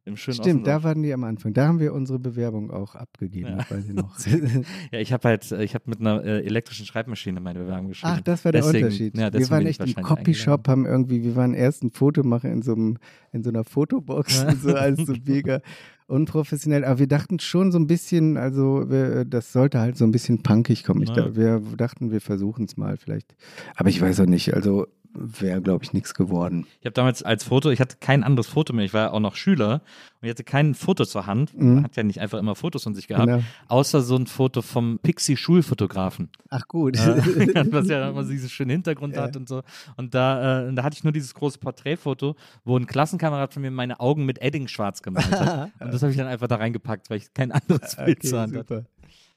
Im 0.04 0.18
schönen 0.18 0.36
Stimmt, 0.36 0.66
da 0.66 0.82
waren 0.84 1.04
die 1.04 1.14
am 1.14 1.24
Anfang. 1.24 1.54
Da 1.54 1.68
haben 1.68 1.80
wir 1.80 1.94
unsere 1.94 2.18
Bewerbung 2.18 2.72
auch 2.72 2.96
abgegeben, 2.96 3.50
Ja. 3.60 3.70
weiß 3.70 3.88
ich 3.88 3.94
noch. 3.94 4.18
Ja, 4.92 5.00
ich 5.00 5.14
habe 5.14 5.28
halt, 5.28 5.52
äh, 5.52 5.64
ich 5.64 5.76
habe 5.76 5.84
mit 5.88 6.00
einer 6.00 6.24
äh, 6.24 6.44
elektrischen 6.44 6.88
Schreibmaschine 6.88 7.40
meine 7.40 7.60
Bewerbung 7.60 7.90
geschrieben. 7.90 8.14
Ach, 8.18 8.22
das 8.22 8.44
war 8.44 8.52
der 8.52 8.62
Deswegen- 8.62 8.86
Unterschied. 8.86 9.16
ja, 9.18 9.32
wir 9.32 9.50
waren 9.52 9.66
echt 9.68 9.80
im 9.82 9.94
Copyshop, 10.04 10.68
haben 10.68 10.86
irgendwie, 10.88 11.22
wir 11.24 11.36
waren 11.36 11.54
erst 11.54 11.84
ein 11.84 11.92
Fotomacher 11.92 12.52
in 12.52 12.64
so, 12.64 12.74
einem, 12.74 12.98
in 13.32 13.44
so 13.44 13.50
einer 13.52 13.64
Fotobox 13.64 14.44
und 14.44 14.62
so, 14.62 14.74
alles 14.74 15.06
so 15.06 15.14
mega 15.24 15.62
unprofessionell. 16.08 16.84
Aber 16.84 17.00
wir 17.00 17.08
dachten 17.08 17.40
schon 17.40 17.72
so 17.72 17.78
ein 17.80 17.88
bisschen, 17.88 18.38
also 18.38 18.90
wir, 18.90 19.24
das 19.26 19.52
sollte 19.54 19.80
halt 19.80 19.98
so 19.98 20.06
ein 20.06 20.12
bisschen 20.12 20.42
punkig 20.44 20.84
kommen. 20.84 21.04
Ich 21.04 21.10
wir 21.16 21.62
dachten, 21.78 22.12
wir 22.12 22.22
versuchen 22.22 22.66
es 22.66 22.76
mal 22.76 22.98
vielleicht. 22.98 23.36
Aber 23.76 23.90
ich 23.90 24.02
weiß 24.02 24.20
auch 24.22 24.26
nicht, 24.26 24.54
also 24.54 24.88
wäre, 25.14 25.62
glaube 25.62 25.84
ich, 25.84 25.94
nichts 25.94 26.14
geworden. 26.14 26.66
Ich 26.80 26.86
habe 26.86 26.94
damals 26.94 27.24
als 27.24 27.44
Foto, 27.44 27.70
ich 27.70 27.80
hatte 27.80 27.98
kein 28.00 28.24
anderes 28.24 28.48
Foto 28.48 28.74
mehr, 28.74 28.86
ich 28.86 28.94
war 28.94 29.02
ja 29.08 29.12
auch 29.12 29.20
noch 29.20 29.36
Schüler 29.36 29.82
und 30.22 30.28
ich 30.28 30.30
hatte 30.30 30.44
kein 30.44 30.74
Foto 30.74 31.06
zur 31.06 31.26
Hand. 31.26 31.58
Mhm. 31.58 31.76
Man 31.76 31.84
hat 31.84 31.96
ja 31.96 32.04
nicht 32.04 32.20
einfach 32.20 32.40
immer 32.40 32.56
Fotos 32.56 32.84
von 32.84 32.94
sich 32.96 33.08
gehabt, 33.08 33.28
Genau. 33.28 33.44
außer 33.68 34.02
so 34.02 34.16
ein 34.16 34.28
Foto 34.28 34.62
vom 34.62 35.00
Pixie-Schulfotografen. 35.04 36.30
Ach 36.50 36.68
gut. 36.68 36.98
was 37.72 37.88
ja 37.88 38.10
immer 38.10 38.24
so 38.24 38.32
diesen 38.32 38.50
schönen 38.50 38.72
Hintergrund 38.72 39.16
Ja. 39.16 39.24
hat 39.24 39.36
und 39.36 39.48
so. 39.50 39.64
Und 39.98 40.14
da, 40.14 40.68
äh, 40.70 40.74
da 40.74 40.84
hatte 40.84 40.96
ich 40.98 41.04
nur 41.04 41.14
dieses 41.14 41.34
große 41.34 41.60
Porträtfoto, 41.60 42.36
wo 42.64 42.78
ein 42.78 42.86
Klassenkamerad 42.88 43.54
von 43.54 43.62
mir 43.62 43.72
meine 43.72 44.00
Augen 44.00 44.26
mit 44.26 44.42
Edding 44.42 44.68
schwarz 44.68 45.02
gemalt 45.02 45.32
hat. 45.32 45.72
und 45.80 45.94
das 45.94 46.02
habe 46.02 46.12
ich 46.12 46.18
dann 46.18 46.28
einfach 46.28 46.48
da 46.48 46.56
reingepackt, 46.56 47.10
weil 47.10 47.18
ich 47.18 47.34
kein 47.34 47.52
anderes 47.52 47.96
Bild 47.96 48.20
okay, 48.20 48.28
zur 48.28 48.40
Hand 48.42 48.56
hatte. 48.56 48.76
super. 48.76 48.90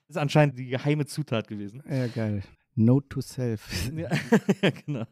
Das 0.07 0.17
ist 0.17 0.23
anscheinend 0.23 0.59
die 0.59 0.67
geheime 0.67 1.07
Zutat 1.07 1.49
gewesen. 1.49 1.83
Ja, 1.91 2.07
geil. 2.09 2.43
Note 2.77 3.09
to 3.09 3.21
self. 3.21 3.91
Ja, 3.97 4.09
genau. 4.85 5.05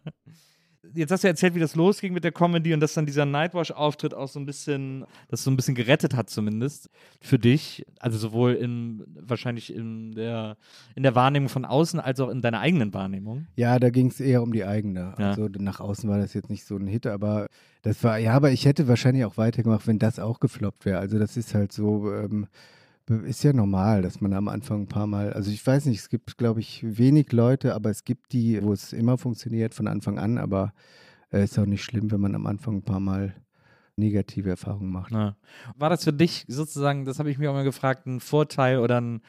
Jetzt 0.95 1.11
hast 1.11 1.25
du 1.25 1.29
erzählt, 1.29 1.55
wie 1.55 1.61
das 1.61 1.75
losging 1.75 2.13
mit 2.13 2.25
der 2.25 2.33
Comedy 2.33 2.75
und 2.75 2.81
dass 2.81 2.95
dann 2.95 3.07
dieser 3.07 3.25
Nightwash-Auftritt 3.25 4.15
auch 4.15 4.29
so 4.29 4.41
ein 4.41 4.47
bisschen, 4.47 5.05
das 5.29 5.45
so 5.45 5.51
ein 5.51 5.57
bisschen 5.57 5.75
gerettet 5.75 6.17
hat 6.17 6.31
zumindest 6.31 6.91
für 7.21 7.39
dich. 7.39 7.85
Also 8.01 8.19
sowohl 8.19 8.55
in, 8.55 9.05
wahrscheinlich 9.15 9.75
in 9.75 10.13
der, 10.13 10.57
in 10.95 11.03
der 11.03 11.15
Wahrnehmung 11.15 11.49
von 11.49 11.65
außen 11.65 12.01
als 12.01 12.21
auch 12.21 12.29
in 12.29 12.43
deiner 12.43 12.61
eigenen 12.61 12.93
Wahrnehmung. 12.95 13.47
Ja, 13.57 13.79
da 13.79 13.91
ging 13.91 14.09
es 14.09 14.21
eher 14.21 14.43
um 14.43 14.53
die 14.53 14.65
eigene. 14.65 15.15
Ja. 15.19 15.31
Also 15.31 15.49
nach 15.59 15.81
außen 15.81 16.09
war 16.09 16.19
das 16.19 16.35
jetzt 16.35 16.51
nicht 16.51 16.65
so 16.65 16.77
ein 16.77 16.87
Hit, 16.87 17.07
aber 17.07 17.47
das 17.83 18.03
war, 18.05 18.19
ja, 18.19 18.35
aber 18.35 18.51
ich 18.51 18.65
hätte 18.65 18.89
wahrscheinlich 18.89 19.25
auch 19.25 19.37
weitergemacht, 19.37 19.87
wenn 19.87 19.99
das 19.99 20.19
auch 20.19 20.41
gefloppt 20.41 20.85
wäre. 20.85 20.99
Also 20.99 21.19
das 21.19 21.37
ist 21.37 21.55
halt 21.55 21.73
so, 21.73 22.13
ähm, 22.13 22.47
ist 23.09 23.43
ja 23.43 23.53
normal, 23.53 24.03
dass 24.03 24.21
man 24.21 24.33
am 24.33 24.49
Anfang 24.49 24.83
ein 24.83 24.89
paar 24.89 25.07
Mal, 25.07 25.33
also 25.33 25.51
ich 25.51 25.67
weiß 25.67 25.87
nicht, 25.87 25.99
es 25.99 26.09
gibt, 26.09 26.39
glaube 26.39 26.61
ich, 26.61 26.85
wenig 26.85 27.33
Leute, 27.33 27.75
aber 27.75 27.91
es 27.91 28.05
gibt 28.05 28.33
die, 28.33 28.63
wo 28.63 28.73
es 28.73 28.93
immer 28.93 29.19
funktioniert 29.19 29.75
von 29.75 29.89
Anfang 29.89 30.19
an, 30.19 30.39
aber 30.39 30.73
äh, 31.33 31.45
ist 31.45 31.59
auch 31.59 31.67
nicht 31.67 31.85
schlimm, 31.85 32.11
wenn 32.11 32.21
man 32.21 32.35
am 32.35 32.47
Anfang 32.47 32.77
ein 32.77 32.83
paar 32.83 33.01
Mal 33.01 33.35
negative 33.97 34.51
Erfahrungen 34.51 34.91
macht. 34.91 35.13
Ja. 35.13 35.37
War 35.77 35.91
das 35.91 36.05
für 36.05 36.13
dich 36.13 36.45
sozusagen, 36.49 37.05
das 37.05 37.19
habe 37.19 37.31
ich 37.31 37.39
mir 37.39 37.51
auch 37.51 37.55
mal 37.55 37.65
gefragt, 37.65 38.07
ein 38.07 38.21
Vorteil 38.21 38.79
oder 38.79 39.01
ein, 39.01 39.21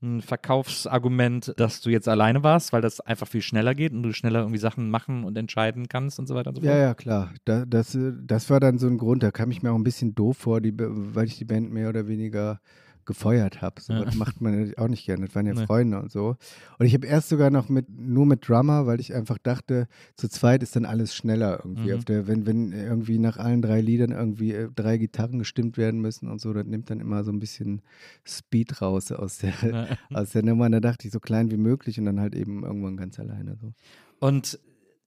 ein 0.00 0.22
Verkaufsargument, 0.22 1.54
dass 1.56 1.80
du 1.80 1.90
jetzt 1.90 2.08
alleine 2.08 2.42
warst, 2.42 2.72
weil 2.72 2.82
das 2.82 3.00
einfach 3.00 3.26
viel 3.26 3.42
schneller 3.42 3.74
geht 3.74 3.92
und 3.92 4.02
du 4.02 4.12
schneller 4.12 4.40
irgendwie 4.40 4.58
Sachen 4.58 4.90
machen 4.90 5.24
und 5.24 5.36
entscheiden 5.36 5.88
kannst 5.88 6.18
und 6.18 6.26
so 6.26 6.34
weiter 6.34 6.50
und 6.50 6.56
so 6.56 6.62
fort? 6.62 6.72
Ja, 6.72 6.78
ja, 6.78 6.94
klar. 6.94 7.32
Da, 7.44 7.64
das, 7.66 7.94
äh, 7.94 8.12
das 8.22 8.48
war 8.50 8.60
dann 8.60 8.78
so 8.78 8.86
ein 8.86 8.98
Grund, 8.98 9.22
da 9.22 9.30
kam 9.30 9.50
ich 9.50 9.62
mir 9.62 9.72
auch 9.72 9.76
ein 9.76 9.84
bisschen 9.84 10.14
doof 10.14 10.38
vor, 10.38 10.60
die, 10.60 10.72
weil 10.76 11.26
ich 11.26 11.38
die 11.38 11.44
Band 11.44 11.72
mehr 11.72 11.88
oder 11.88 12.06
weniger 12.06 12.60
gefeuert 13.08 13.60
habe. 13.62 13.80
So 13.80 13.92
Ja. 13.92 14.06
was 14.06 14.14
macht 14.14 14.40
man 14.40 14.72
auch 14.76 14.86
nicht 14.86 15.04
gerne. 15.04 15.26
Das 15.26 15.34
waren 15.34 15.46
ja 15.46 15.54
Nee. 15.54 15.66
Freunde 15.66 15.98
und 16.00 16.12
so. 16.12 16.36
Und 16.78 16.86
ich 16.86 16.94
habe 16.94 17.06
erst 17.06 17.30
sogar 17.30 17.50
noch 17.50 17.68
mit 17.68 17.86
nur 17.90 18.24
mit 18.26 18.48
Drummer, 18.48 18.86
weil 18.86 19.00
ich 19.00 19.12
einfach 19.12 19.38
dachte, 19.38 19.88
zu 20.14 20.28
zweit 20.28 20.62
ist 20.62 20.76
dann 20.76 20.84
alles 20.84 21.14
schneller 21.14 21.58
irgendwie. 21.64 21.90
Mhm. 21.90 21.98
Auf 21.98 22.04
der, 22.04 22.28
wenn, 22.28 22.46
wenn 22.46 22.72
irgendwie 22.72 23.18
nach 23.18 23.38
allen 23.38 23.62
drei 23.62 23.80
Liedern 23.80 24.12
irgendwie 24.12 24.52
äh, 24.52 24.68
drei 24.76 24.98
Gitarren 24.98 25.40
gestimmt 25.40 25.76
werden 25.76 26.00
müssen 26.00 26.28
und 26.28 26.40
so, 26.40 26.52
das 26.52 26.66
nimmt 26.66 26.90
dann 26.90 27.00
immer 27.00 27.24
so 27.24 27.32
ein 27.32 27.40
bisschen 27.40 27.82
Speed 28.26 28.80
raus 28.80 29.10
aus 29.10 29.38
der, 29.38 29.54
Ja. 29.68 29.86
aus 30.12 30.30
der 30.30 30.44
Nummer. 30.44 30.66
Und 30.66 30.72
da 30.72 30.80
dachte 30.80 31.08
ich, 31.08 31.12
so 31.12 31.18
klein 31.18 31.50
wie 31.50 31.56
möglich 31.56 31.98
und 31.98 32.04
dann 32.04 32.20
halt 32.20 32.34
eben 32.36 32.62
irgendwann 32.62 32.96
ganz 32.96 33.18
alleine. 33.18 33.56
So. 33.60 33.72
Und 34.20 34.58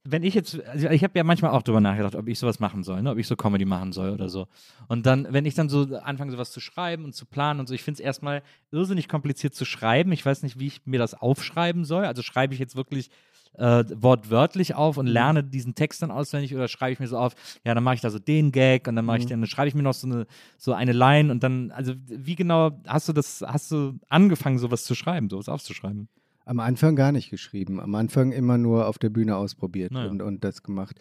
wenn 0.04 0.24
ich 0.24 0.34
jetzt, 0.34 0.60
also 0.66 0.90
ich 0.90 1.04
habe 1.04 1.18
ja 1.18 1.24
manchmal 1.24 1.52
auch 1.52 1.62
drüber 1.62 1.80
nachgedacht, 1.80 2.16
ob 2.16 2.28
ich 2.28 2.40
sowas 2.40 2.60
machen 2.60 2.84
soll, 2.84 3.04
ne? 3.04 3.12
ob 3.12 3.18
ich 3.20 3.28
so 3.28 3.36
Comedy 3.36 3.66
machen 3.66 3.92
soll 3.92 4.10
oder 4.12 4.30
so. 4.30 4.48
Und 4.88 5.06
dann, 5.06 5.28
wenn 5.30 5.46
ich 5.46 5.54
dann 5.54 5.70
so 5.70 5.96
anfange, 5.98 6.32
sowas 6.32 6.52
zu 6.52 6.60
schreiben 6.60 7.06
und 7.06 7.14
zu 7.14 7.26
planen 7.26 7.60
und 7.60 7.68
so, 7.68 7.76
ich 7.76 7.84
finde 7.84 8.02
es 8.02 8.06
erstmal 8.06 8.42
irrsinnig 8.72 9.08
kompliziert 9.08 9.54
zu 9.54 9.64
schreiben. 9.64 10.12
Ich 10.12 10.26
weiß 10.26 10.42
nicht, 10.42 10.60
wie 10.60 10.68
ich 10.68 10.86
mir 10.86 11.00
das 11.00 11.14
aufschreiben 11.14 11.86
soll. 11.86 12.06
Also 12.06 12.24
schreibe 12.24 12.54
ich 12.56 12.60
jetzt 12.60 12.76
wirklich 12.76 13.12
äh, 13.58 13.84
wortwörtlich 13.94 14.74
auf 14.76 14.98
und 14.98 15.08
lerne 15.08 15.44
diesen 15.44 15.76
Text 15.76 16.02
dann 16.02 16.10
auswendig 16.10 16.56
oder 16.56 16.68
schreibe 16.68 16.94
ich 16.94 17.00
mir 17.00 17.08
so 17.08 17.18
auf, 17.18 17.36
ja, 17.64 17.76
dann 17.76 17.84
mache 17.84 17.96
ich 17.96 18.02
da 18.02 18.10
so 18.10 18.18
den 18.18 18.52
Gag 18.52 18.88
und 18.88 18.96
dann 18.96 19.06
mache 19.06 19.20
ich 19.20 19.26
dann, 19.28 19.42
dann 19.42 19.50
schreibe 19.50 19.68
ich 19.68 19.76
mir 19.76 19.84
noch 19.84 19.94
so 19.94 20.08
eine, 20.08 20.26
so 20.58 20.74
eine 20.74 20.94
Line 20.94 21.32
und 21.32 21.44
dann, 21.44 21.72
also 21.72 21.94
wie 22.08 22.36
genau 22.36 22.72
hast 22.88 23.08
du 23.08 23.14
das, 23.14 23.44
hast 23.46 23.72
du 23.72 24.00
angefangen, 24.10 24.58
sowas 24.58 24.84
zu 24.84 24.96
schreiben, 24.96 25.30
sowas 25.30 25.50
aufzuschreiben? 25.50 26.08
Am 26.52 26.60
Anfang 26.60 26.98
gar 26.98 27.14
nicht 27.14 27.30
geschrieben. 27.30 27.80
Am 27.80 27.96
Anfang 27.96 28.34
immer 28.34 28.58
nur 28.58 28.88
auf 28.88 29.00
der 29.00 29.10
Bühne 29.10 29.38
ausprobiert 29.38 29.94
Naja. 29.94 30.12
und, 30.12 30.22
und 30.22 30.44
das 30.44 30.64
gemacht. 30.64 30.98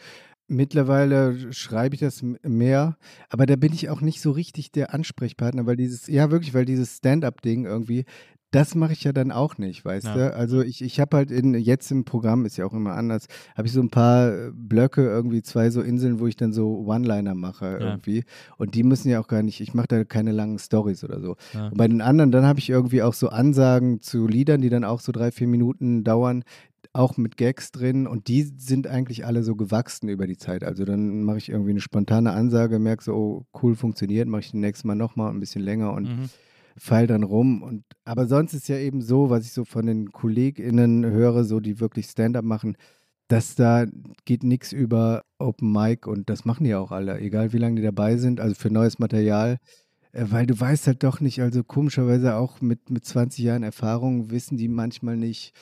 Mittlerweile 0.47 1.53
schreibe 1.53 1.97
ich 1.97 2.01
das 2.01 2.23
mehr, 2.23 2.97
aber 3.31 3.47
da 3.47 3.57
bin 3.57 3.73
ich 3.73 3.89
auch 3.89 4.01
nicht 4.01 4.21
so 4.21 4.31
richtig 4.31 4.71
der 4.71 4.95
Ansprechpartner, 4.95 5.67
weil 5.67 5.75
dieses, 5.75 6.07
ja 6.07 6.31
wirklich, 6.31 6.55
weil 6.55 6.67
dieses 6.67 6.99
Stand-up-Ding 6.99 7.65
irgendwie, 7.65 8.05
das 8.53 8.75
mache 8.75 8.93
ich 8.93 9.05
ja 9.05 9.13
dann 9.13 9.31
auch 9.31 9.59
nicht, 9.59 9.85
weißt 9.85 10.07
Ja. 10.07 10.15
du? 10.15 10.35
Also 10.35 10.61
ich, 10.63 10.83
ich 10.83 10.99
habe 10.99 11.17
halt 11.17 11.31
in, 11.31 11.55
jetzt 11.55 11.91
im 11.93 12.05
Programm, 12.05 12.45
ist 12.45 12.57
ja 12.57 12.67
auch 12.67 12.73
immer 12.73 12.95
anders, 12.95 13.27
habe 13.57 13.69
ich 13.69 13.73
so 13.73 13.81
ein 13.81 13.91
paar 13.91 14.33
äh, 14.33 14.51
Blöcke, 14.53 15.03
irgendwie 15.07 15.43
zwei 15.43 15.71
so 15.71 15.81
Inseln, 15.83 16.19
wo 16.21 16.27
ich 16.27 16.37
dann 16.37 16.53
so 16.53 16.79
One-Liner 16.87 17.35
mache 17.35 17.79
irgendwie. 17.81 18.25
Und 18.57 18.75
die 18.75 18.83
müssen 18.83 19.09
ja 19.09 19.21
auch 19.21 19.29
gar 19.29 19.43
nicht, 19.43 19.61
ich 19.61 19.73
mache 19.75 19.87
da 19.89 20.05
keine 20.05 20.33
langen 20.33 20.59
Stories 20.59 21.05
oder 21.05 21.21
so. 21.21 21.37
Ja. 21.55 21.69
Und 21.69 21.77
bei 21.77 21.87
den 21.87 22.01
anderen, 22.01 22.33
dann 22.33 22.45
habe 22.45 22.59
ich 22.59 22.69
irgendwie 22.71 23.03
auch 23.03 23.15
so 23.15 23.29
Ansagen 23.29 24.01
zu 24.03 24.27
Liedern, 24.27 24.61
die 24.61 24.69
dann 24.71 24.85
auch 24.85 25.01
so 25.01 25.13
drei, 25.13 25.31
vier 25.31 25.47
Minuten 25.47 26.03
dauern, 26.05 26.43
auch 26.93 27.17
mit 27.17 27.37
Gags 27.37 27.71
drin 27.71 28.09
und 28.09 28.27
die 28.27 28.43
sind 28.57 28.89
eigentlich 28.89 29.25
alle 29.25 29.45
so 29.45 29.55
gewachsen 29.55 30.09
über 30.09 30.27
die 30.27 30.37
Zeit. 30.37 30.65
Also 30.65 30.85
dann 30.85 31.23
mache 31.23 31.39
ich 31.39 31.49
irgendwie 31.51 31.71
eine 31.71 31.81
spontane 31.81 32.33
Ansage, 32.33 32.81
merke 32.81 33.05
so, 33.05 33.15
oh, 33.15 33.47
cool, 33.63 33.77
funktioniert, 33.77 34.27
mache 34.27 34.41
ich 34.41 34.55
nächstes 34.55 34.85
Mal 34.85 34.97
nochmal 34.97 35.31
ein 35.31 35.39
bisschen 35.39 35.63
länger 35.63 35.93
und 35.93 36.09
Mhm. 36.09 36.29
Fall 36.77 37.07
dann 37.07 37.23
rum. 37.23 37.63
Und 37.63 37.85
aber 38.05 38.27
sonst 38.27 38.55
ist 38.55 38.69
ja 38.69 38.77
eben 38.79 39.03
so, 39.03 39.31
was 39.31 39.45
ich 39.45 39.53
so 39.53 39.65
von 39.65 39.87
den 39.87 40.13
KollegInnen 40.13 41.05
höre, 41.07 41.45
so 41.45 41.61
die 41.61 41.81
wirklich 41.81 42.07
Stand-up 42.07 42.45
machen, 42.45 42.77
dass 43.29 43.55
da 43.55 43.87
geht 44.25 44.43
nichts 44.43 44.73
über 44.73 45.23
Open 45.39 45.73
Mic 45.73 46.07
und 46.09 46.29
das 46.29 46.45
machen 46.45 46.65
die 46.65 46.75
auch 46.75 46.91
alle, 46.91 47.21
egal 47.21 47.53
wie 47.53 47.59
lange 47.59 47.77
die 47.77 47.83
dabei 47.83 48.17
sind, 48.17 48.41
also 48.41 48.55
für 48.55 48.71
neues 48.71 48.99
Material. 48.99 49.59
Äh, 50.13 50.27
Weil 50.31 50.47
du 50.47 50.59
weißt 50.59 50.87
halt 50.89 51.05
doch 51.05 51.21
nicht, 51.21 51.41
also 51.41 51.63
komischerweise 51.65 52.37
auch 52.37 52.61
mit, 52.61 52.91
mit 52.91 53.05
20 53.05 53.45
Jahren 53.45 53.63
Erfahrung 53.63 54.31
wissen 54.31 54.57
die 54.57 54.69
manchmal 54.69 55.17
nicht, 55.17 55.55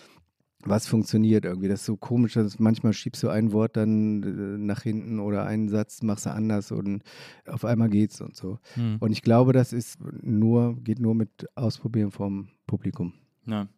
was 0.68 0.86
funktioniert 0.86 1.44
irgendwie. 1.44 1.68
Das 1.68 1.80
ist 1.80 1.86
so 1.86 1.96
komisch, 1.96 2.34
dass 2.34 2.58
manchmal 2.58 2.92
schiebst 2.92 3.22
du 3.22 3.28
ein 3.28 3.52
Wort 3.52 3.76
dann 3.76 4.22
äh, 4.22 4.58
nach 4.58 4.82
hinten 4.82 5.20
oder 5.20 5.44
einen 5.46 5.68
Satz 5.68 6.02
machst 6.02 6.26
du 6.26 6.30
anders 6.30 6.72
und 6.72 7.02
auf 7.46 7.64
einmal 7.64 7.88
geht's 7.88 8.20
und 8.20 8.36
so. 8.36 8.58
Mhm. 8.76 8.96
Und 9.00 9.12
ich 9.12 9.22
glaube, 9.22 9.52
das 9.52 9.72
ist 9.72 9.98
nur, 10.22 10.76
geht 10.82 11.00
nur 11.00 11.14
mit 11.14 11.46
Ausprobieren 11.54 12.10
vom 12.10 12.48
Publikum. 12.66 13.14
Ja. 13.46 13.68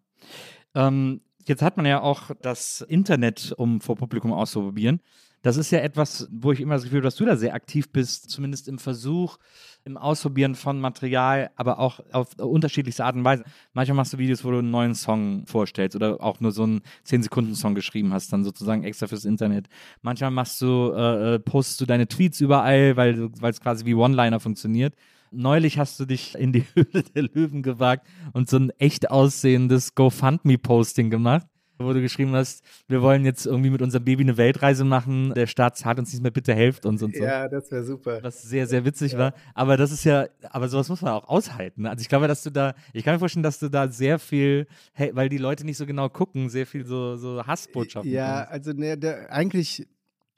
Ähm, 0.74 1.20
jetzt 1.44 1.62
hat 1.62 1.76
man 1.76 1.86
ja 1.86 2.00
auch 2.00 2.30
das 2.42 2.80
Internet, 2.82 3.52
um 3.56 3.80
vor 3.80 3.96
Publikum 3.96 4.32
auszuprobieren. 4.32 5.00
Das 5.42 5.56
ist 5.56 5.70
ja 5.70 5.78
etwas, 5.78 6.28
wo 6.30 6.52
ich 6.52 6.60
immer 6.60 6.74
das 6.74 6.84
Gefühl 6.84 6.98
habe, 6.98 7.06
dass 7.06 7.16
du 7.16 7.24
da 7.24 7.36
sehr 7.36 7.54
aktiv 7.54 7.90
bist, 7.90 8.28
zumindest 8.30 8.68
im 8.68 8.78
Versuch, 8.78 9.38
im 9.84 9.96
Ausprobieren 9.96 10.54
von 10.54 10.80
Material, 10.80 11.50
aber 11.56 11.78
auch 11.78 12.00
auf 12.12 12.34
unterschiedlichste 12.38 13.04
Art 13.04 13.16
und 13.16 13.24
Weise. 13.24 13.44
Manchmal 13.72 13.96
machst 13.96 14.12
du 14.12 14.18
Videos, 14.18 14.44
wo 14.44 14.50
du 14.50 14.58
einen 14.58 14.70
neuen 14.70 14.94
Song 14.94 15.46
vorstellst 15.46 15.96
oder 15.96 16.22
auch 16.22 16.40
nur 16.40 16.52
so 16.52 16.64
einen 16.64 16.82
10-Sekunden-Song 17.06 17.74
geschrieben 17.74 18.12
hast, 18.12 18.32
dann 18.32 18.44
sozusagen 18.44 18.84
extra 18.84 19.06
fürs 19.06 19.24
Internet. 19.24 19.68
Manchmal 20.02 20.30
machst 20.30 20.60
du, 20.60 20.92
äh, 20.94 21.34
äh, 21.34 21.38
postest 21.38 21.80
du 21.80 21.86
deine 21.86 22.06
Tweets 22.06 22.40
überall, 22.40 22.96
weil 22.96 23.30
es 23.42 23.60
quasi 23.60 23.86
wie 23.86 23.94
One-Liner 23.94 24.40
funktioniert. 24.40 24.94
Neulich 25.30 25.78
hast 25.78 25.98
du 26.00 26.04
dich 26.04 26.34
in 26.34 26.52
die 26.52 26.64
Höhle 26.74 27.02
der 27.14 27.22
Löwen 27.22 27.62
gewagt 27.62 28.06
und 28.34 28.50
so 28.50 28.58
ein 28.58 28.70
echt 28.78 29.10
aussehendes 29.10 29.94
GoFundMe-Posting 29.94 31.08
gemacht, 31.08 31.46
wo 31.86 31.92
du 31.92 32.00
geschrieben 32.00 32.32
hast, 32.32 32.64
wir 32.88 33.02
wollen 33.02 33.24
jetzt 33.24 33.46
irgendwie 33.46 33.70
mit 33.70 33.82
unserem 33.82 34.04
Baby 34.04 34.22
eine 34.22 34.36
Weltreise 34.36 34.84
machen, 34.84 35.32
der 35.34 35.46
Staat 35.46 35.76
zahlt 35.76 35.98
uns 35.98 36.12
nicht 36.12 36.22
mehr, 36.22 36.30
bitte 36.30 36.54
helft 36.54 36.86
uns 36.86 37.02
und 37.02 37.16
so. 37.16 37.22
das 37.48 37.70
wäre 37.70 37.84
super. 37.84 38.18
Was 38.22 38.42
sehr, 38.42 38.66
sehr 38.66 38.84
witzig 38.84 39.16
war. 39.16 39.34
Aber 39.54 39.76
das 39.76 39.92
ist 39.92 40.04
ja, 40.04 40.26
aber 40.50 40.68
sowas 40.68 40.88
muss 40.88 41.02
man 41.02 41.12
auch 41.12 41.28
aushalten. 41.28 41.86
Also 41.86 42.02
ich 42.02 42.08
glaube, 42.08 42.28
dass 42.28 42.42
du 42.42 42.50
da, 42.50 42.74
ich 42.92 43.04
kann 43.04 43.14
mir 43.14 43.18
vorstellen, 43.18 43.42
dass 43.42 43.58
du 43.58 43.68
da 43.68 43.88
sehr 43.88 44.18
viel, 44.18 44.66
hey, 44.92 45.10
weil 45.14 45.28
die 45.28 45.38
Leute 45.38 45.64
nicht 45.64 45.76
so 45.76 45.86
genau 45.86 46.08
gucken, 46.08 46.48
sehr 46.48 46.66
viel 46.66 46.84
so, 46.84 47.16
so 47.16 47.46
Hassbotschaften. 47.46 48.12
Ja, 48.12 48.40
bekommst. 48.40 48.52
also 48.52 48.72
ne, 48.72 48.98
da, 48.98 49.26
eigentlich, 49.30 49.86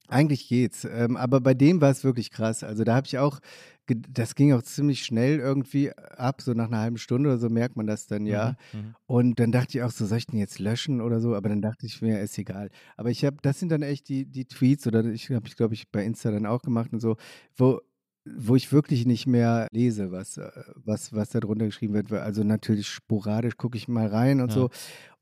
eigentlich 0.08 0.48
geht's. 0.48 0.84
Ähm, 0.84 1.16
aber 1.16 1.40
bei 1.40 1.54
dem 1.54 1.80
war 1.80 1.90
es 1.90 2.04
wirklich 2.04 2.30
krass. 2.30 2.62
Also 2.62 2.84
da 2.84 2.94
habe 2.94 3.06
ich 3.06 3.18
auch, 3.18 3.40
das 3.86 4.34
ging 4.34 4.52
auch 4.52 4.62
ziemlich 4.62 5.04
schnell 5.04 5.38
irgendwie 5.38 5.92
ab, 5.92 6.40
so 6.42 6.52
nach 6.52 6.68
einer 6.68 6.78
halben 6.78 6.98
Stunde 6.98 7.30
oder 7.30 7.38
so 7.38 7.50
merkt 7.50 7.76
man 7.76 7.86
das 7.86 8.06
dann 8.06 8.26
ja. 8.26 8.54
Mhm, 8.72 8.80
mhm. 8.80 8.94
Und 9.06 9.40
dann 9.40 9.52
dachte 9.52 9.76
ich 9.78 9.82
auch 9.82 9.90
so, 9.90 10.06
soll 10.06 10.18
ich 10.18 10.26
den 10.26 10.38
jetzt 10.38 10.58
löschen 10.58 11.00
oder 11.00 11.20
so? 11.20 11.34
Aber 11.34 11.48
dann 11.48 11.60
dachte 11.62 11.86
ich 11.86 12.00
mir, 12.00 12.20
ist 12.20 12.38
egal. 12.38 12.70
Aber 12.96 13.10
ich 13.10 13.24
habe, 13.24 13.36
das 13.42 13.58
sind 13.60 13.70
dann 13.70 13.82
echt 13.82 14.08
die, 14.08 14.24
die 14.26 14.46
Tweets 14.46 14.86
oder 14.86 15.04
ich 15.04 15.30
habe 15.30 15.46
ich 15.46 15.56
glaube 15.56 15.74
ich 15.74 15.90
bei 15.90 16.04
Insta 16.04 16.30
dann 16.30 16.46
auch 16.46 16.62
gemacht 16.62 16.92
und 16.92 17.00
so, 17.00 17.16
wo 17.56 17.80
wo 18.24 18.54
ich 18.54 18.72
wirklich 18.72 19.04
nicht 19.04 19.26
mehr 19.26 19.66
lese, 19.72 20.12
was, 20.12 20.36
äh, 20.36 20.48
was, 20.76 21.12
was 21.12 21.30
da 21.30 21.40
drunter 21.40 21.66
geschrieben 21.66 21.94
wird. 21.94 22.12
Also 22.12 22.44
natürlich 22.44 22.86
sporadisch 22.88 23.56
gucke 23.56 23.76
ich 23.76 23.88
mal 23.88 24.06
rein 24.06 24.40
und 24.40 24.50
Ja. 24.50 24.54
so. 24.54 24.70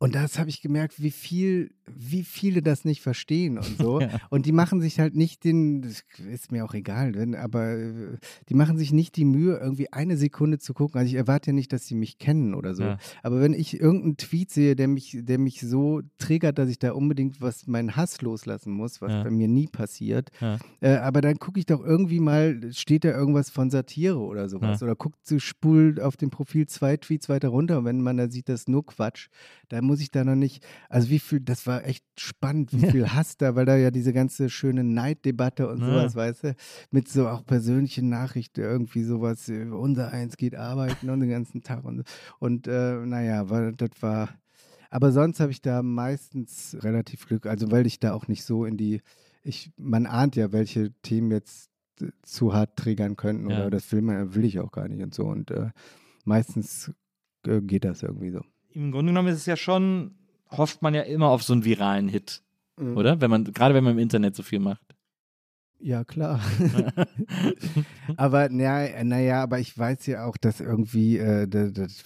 Und 0.02 0.14
das 0.14 0.38
habe 0.38 0.48
ich 0.48 0.62
gemerkt, 0.62 1.02
wie 1.02 1.10
viel, 1.10 1.72
wie 1.86 2.24
viele 2.24 2.62
das 2.62 2.86
nicht 2.86 3.02
verstehen 3.02 3.58
und 3.58 3.76
so. 3.78 4.00
Ja. 4.00 4.08
Und 4.30 4.46
die 4.46 4.52
machen 4.52 4.80
sich 4.80 4.98
halt 4.98 5.14
nicht 5.14 5.44
den, 5.44 5.82
das 5.82 6.04
ist 6.32 6.50
mir 6.52 6.64
auch 6.64 6.72
egal, 6.72 7.14
wenn, 7.14 7.34
aber 7.34 7.72
äh, 7.76 8.16
die 8.48 8.54
machen 8.54 8.78
sich 8.78 8.92
nicht 8.92 9.14
die 9.16 9.26
Mühe, 9.26 9.58
irgendwie 9.58 9.92
eine 9.92 10.16
Sekunde 10.16 10.58
zu 10.58 10.72
gucken. 10.72 10.98
Also 10.98 11.10
ich 11.10 11.16
erwarte 11.16 11.48
ja 11.50 11.52
nicht, 11.52 11.70
dass 11.74 11.86
sie 11.86 11.94
mich 11.94 12.16
kennen 12.18 12.54
oder 12.54 12.74
so. 12.74 12.82
Ja. 12.84 12.98
Aber 13.22 13.42
wenn 13.42 13.52
ich 13.52 13.78
irgendeinen 13.78 14.16
Tweet 14.16 14.50
sehe, 14.50 14.74
der 14.74 14.88
mich, 14.88 15.18
der 15.20 15.38
mich 15.38 15.60
so 15.60 16.00
triggert, 16.16 16.56
dass 16.58 16.70
ich 16.70 16.78
da 16.78 16.92
unbedingt 16.92 17.42
was, 17.42 17.66
meinen 17.66 17.94
Hass 17.94 18.22
loslassen 18.22 18.72
muss, 18.72 19.02
was 19.02 19.12
Ja. 19.12 19.22
bei 19.24 19.30
mir 19.30 19.48
nie 19.48 19.66
passiert, 19.66 20.30
äh, 20.80 20.88
aber 20.96 21.20
dann 21.20 21.38
gucke 21.38 21.58
ich 21.60 21.66
doch 21.66 21.84
irgendwie 21.84 22.20
mal, 22.20 22.72
steht 22.72 23.04
da 23.04 23.10
irgendwas 23.10 23.50
von 23.50 23.68
Satire 23.68 24.18
oder 24.18 24.48
sowas. 24.48 24.82
Oder 24.82 24.94
guckt 24.96 25.18
spult 25.36 26.00
auf 26.00 26.16
dem 26.16 26.30
Profil 26.30 26.66
zwei 26.68 26.96
Tweets 26.96 27.28
weiter 27.28 27.48
runter 27.48 27.78
und 27.78 27.84
wenn 27.84 28.00
man 28.00 28.16
da 28.16 28.30
sieht, 28.30 28.48
das 28.48 28.60
ist 28.60 28.68
nur 28.70 28.86
Quatsch, 28.86 29.28
dann 29.68 29.89
muss 29.90 30.00
ich 30.00 30.10
da 30.12 30.22
noch 30.24 30.36
nicht, 30.36 30.64
also 30.88 31.10
wie 31.10 31.18
viel, 31.18 31.40
das 31.40 31.66
war 31.66 31.84
echt 31.84 32.04
spannend, 32.16 32.72
wie 32.72 32.84
Ja. 32.84 32.90
viel 32.92 33.08
Hass 33.12 33.36
da, 33.36 33.56
weil 33.56 33.66
da 33.66 33.76
ja 33.76 33.90
diese 33.90 34.12
ganze 34.12 34.48
schöne 34.48 34.84
Neiddebatte 34.84 35.68
und 35.68 35.80
Ja. 35.80 35.86
sowas, 35.86 36.14
weißt 36.14 36.44
du, 36.44 36.54
mit 36.92 37.08
so 37.08 37.26
auch 37.28 37.44
persönlichen 37.44 38.08
Nachrichten, 38.08 38.60
irgendwie 38.60 39.02
sowas, 39.02 39.48
äh, 39.48 39.64
unser 39.64 40.12
Eins 40.12 40.36
geht 40.36 40.54
arbeiten 40.54 41.10
und 41.10 41.18
den 41.20 41.30
ganzen 41.30 41.62
Tag 41.62 41.84
und, 41.84 42.04
und 42.38 42.68
äh, 42.68 43.04
naja, 43.04 43.50
war, 43.50 43.72
das 43.72 43.90
war, 44.00 44.28
aber 44.90 45.10
sonst 45.10 45.40
habe 45.40 45.50
ich 45.50 45.60
da 45.60 45.82
meistens 45.82 46.76
relativ 46.80 47.26
Glück, 47.26 47.46
also 47.46 47.70
weil 47.72 47.84
ich 47.86 47.98
da 47.98 48.12
auch 48.14 48.28
nicht 48.28 48.44
so 48.44 48.64
in 48.64 48.76
die 48.76 49.00
ich, 49.42 49.72
man 49.76 50.06
ahnt 50.06 50.36
ja, 50.36 50.52
welche 50.52 50.92
Themen 51.02 51.30
jetzt 51.32 51.70
äh, 52.00 52.08
zu 52.22 52.52
hart 52.52 52.76
triggern 52.76 53.16
könnten 53.16 53.50
Ja. 53.50 53.56
oder 53.58 53.70
das 53.70 53.90
will 53.90 54.02
man, 54.02 54.34
will 54.34 54.44
ich 54.44 54.60
auch 54.60 54.70
gar 54.70 54.86
nicht 54.86 55.02
und 55.02 55.14
so. 55.14 55.24
Und 55.24 55.50
äh, 55.50 55.70
meistens 56.24 56.92
äh, 57.46 57.60
geht 57.62 57.84
das 57.84 58.02
irgendwie 58.02 58.30
so. 58.30 58.42
Im 58.72 58.92
Grunde 58.92 59.10
genommen 59.12 59.28
ist 59.28 59.36
es 59.38 59.46
ja 59.46 59.56
schon, 59.56 60.14
hofft 60.50 60.82
man 60.82 60.94
ja 60.94 61.02
immer 61.02 61.28
auf 61.28 61.42
so 61.42 61.52
einen 61.52 61.64
viralen 61.64 62.08
Hit, 62.08 62.42
Mhm. 62.78 62.96
oder? 62.96 63.20
Wenn 63.20 63.30
man, 63.30 63.44
gerade 63.44 63.74
wenn 63.74 63.84
man 63.84 63.94
im 63.94 63.98
Internet 63.98 64.34
so 64.36 64.42
viel 64.42 64.58
macht. 64.60 64.84
Ja, 65.82 66.04
klar. 66.04 66.40
aber 68.16 68.48
naja, 68.48 69.02
naja, 69.04 69.42
aber 69.42 69.58
ich 69.60 69.76
weiß 69.76 70.06
ja 70.06 70.24
auch, 70.26 70.36
dass 70.36 70.60
irgendwie, 70.60 71.18
äh, 71.18 71.46
das, 71.48 71.72
das, 71.72 72.04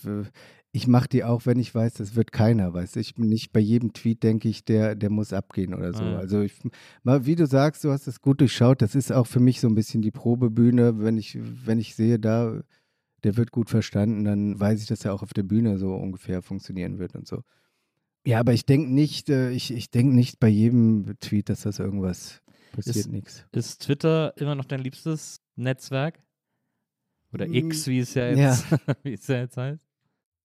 ich 0.72 0.86
mache 0.86 1.08
die 1.08 1.24
auch, 1.24 1.46
wenn 1.46 1.58
ich 1.58 1.74
weiß, 1.74 1.94
das 1.94 2.14
wird 2.16 2.32
keiner, 2.32 2.72
weißt 2.74 2.96
du. 2.96 3.00
Ich 3.00 3.14
bin 3.14 3.28
nicht 3.28 3.52
bei 3.52 3.60
jedem 3.60 3.92
Tweet, 3.92 4.22
denke 4.22 4.48
ich, 4.48 4.64
der, 4.64 4.94
der 4.94 5.10
muss 5.10 5.32
abgehen 5.32 5.74
oder 5.74 5.92
so. 5.92 6.02
Ah, 6.04 6.10
ja. 6.12 6.18
Also 6.18 6.40
ich, 6.40 6.54
mal, 7.02 7.26
wie 7.26 7.36
du 7.36 7.46
sagst, 7.46 7.84
du 7.84 7.90
hast 7.90 8.06
es 8.06 8.20
gut 8.20 8.40
durchschaut, 8.40 8.82
das 8.82 8.94
ist 8.94 9.12
auch 9.12 9.26
für 9.26 9.40
mich 9.40 9.60
so 9.60 9.68
ein 9.68 9.74
bisschen 9.74 10.02
die 10.02 10.10
Probebühne, 10.12 11.00
wenn 11.00 11.16
ich, 11.16 11.38
wenn 11.66 11.78
ich 11.78 11.94
sehe, 11.94 12.18
da, 12.18 12.60
der 13.24 13.36
wird 13.36 13.50
gut 13.50 13.70
verstanden, 13.70 14.24
dann 14.24 14.58
weiß 14.60 14.80
ich, 14.82 14.86
dass 14.86 15.04
er 15.04 15.14
auch 15.14 15.22
auf 15.22 15.32
der 15.34 15.42
Bühne 15.42 15.78
so 15.78 15.94
ungefähr 15.94 16.42
funktionieren 16.42 16.98
wird 16.98 17.14
und 17.14 17.26
so. 17.26 17.42
Ja, 18.26 18.40
aber 18.40 18.52
ich 18.52 18.64
denke 18.64 18.90
nicht, 18.92 19.28
äh, 19.28 19.50
ich, 19.50 19.70
ich 19.72 19.90
denke 19.90 20.14
nicht 20.14 20.40
bei 20.40 20.48
jedem 20.48 21.14
Tweet, 21.20 21.48
dass 21.48 21.62
das 21.62 21.78
irgendwas 21.78 22.40
passiert, 22.72 22.96
Ist- 22.96 23.10
nichts. 23.10 23.46
Ist 23.52 23.82
Twitter 23.82 24.32
immer 24.36 24.54
noch 24.54 24.64
dein 24.64 24.80
liebstes 24.80 25.40
Netzwerk? 25.56 26.20
Oder 27.32 27.46
Mm, 27.48 27.54
X, 27.54 27.86
wie 27.88 27.98
es 27.98 28.14
ja 28.14 28.28
jetzt, 28.30 28.64
wie 29.02 29.14
es 29.14 29.26
ja 29.26 29.38
jetzt 29.40 29.56
heißt? 29.56 29.82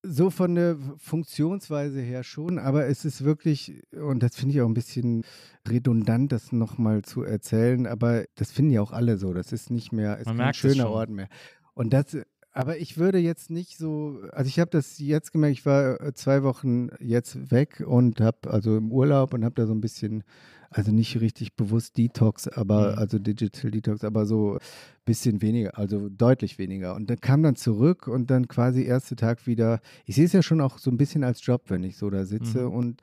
So 0.02 0.30
von 0.30 0.56
der 0.56 0.78
Funktionsweise 0.98 2.00
her 2.00 2.24
schon, 2.24 2.58
aber 2.58 2.88
es 2.88 3.04
ist 3.04 3.24
wirklich, 3.26 3.82
und 3.92 4.24
das 4.24 4.36
finde 4.38 4.56
ich 4.56 4.62
auch 4.62 4.68
ein 4.68 4.74
bisschen 4.74 5.26
redundant, 5.68 6.32
das 6.32 6.54
nochmal 6.54 7.02
zu 7.02 7.24
erzählen, 7.24 7.86
aber 7.86 8.24
das 8.36 8.52
finden 8.52 8.72
ja 8.72 8.82
auch 8.82 8.94
alle 8.94 9.18
so. 9.18 9.34
Das 9.34 9.52
ist 9.52 9.70
nicht 9.70 9.92
mehr, 9.92 10.18
ist 10.18 10.28
Man 10.28 10.38
kein 10.38 10.54
schöner. 10.54 10.89
Ort 10.89 11.10
mehr. 11.10 11.28
Und 11.74 11.92
das, 11.92 12.18
aber 12.60 12.78
ich 12.78 12.98
würde 12.98 13.19
jetzt 13.19 13.50
nicht 13.50 13.78
so, 13.78 14.19
also 14.32 14.48
ich 14.50 14.60
habe 14.60 14.69
das 14.72 15.00
jetzt 15.00 15.32
gemerkt, 15.32 15.58
ich 15.60 15.65
war 15.65 16.02
äh, 16.02 16.13
zwei 16.13 16.43
Wochen 16.43 16.89
jetzt 17.00 17.52
weg 17.52 17.84
und 17.86 18.19
habe 18.22 18.50
also 18.52 18.76
im 18.78 18.91
Urlaub 18.91 19.34
und 19.34 19.45
habe 19.45 19.56
da 19.56 19.65
so 19.65 19.74
ein 19.74 19.82
bisschen, 19.82 20.24
also 20.69 20.91
nicht 20.91 21.19
richtig 21.22 21.56
bewusst 21.56 21.98
Detox, 21.98 22.48
aber 22.50 22.93
Mhm. 22.93 22.98
also 22.98 23.17
Digital 23.19 23.72
Detox, 23.72 24.04
aber 24.04 24.26
so 24.26 24.56
ein 24.56 24.60
bisschen 25.06 25.41
weniger, 25.41 25.78
also 25.78 26.10
deutlich 26.10 26.58
weniger. 26.58 26.95
Und 26.95 27.10
dann 27.10 27.22
kam 27.22 27.43
dann 27.43 27.56
zurück 27.56 28.08
und 28.08 28.30
dann 28.30 28.48
quasi 28.48 28.84
erste 28.84 29.15
Tag 29.15 29.48
wieder, 29.48 29.80
ich 30.06 30.15
sehe 30.15 30.26
es 30.26 30.34
ja 30.34 30.43
schon 30.43 30.62
auch 30.62 30.78
so 30.80 30.91
ein 30.91 30.98
bisschen 30.98 31.24
als 31.24 31.45
Job, 31.45 31.63
wenn 31.69 31.84
ich 31.84 31.98
so 31.98 32.10
da 32.10 32.26
sitze 32.26 32.67
Mhm. 32.67 32.74
und, 32.74 33.02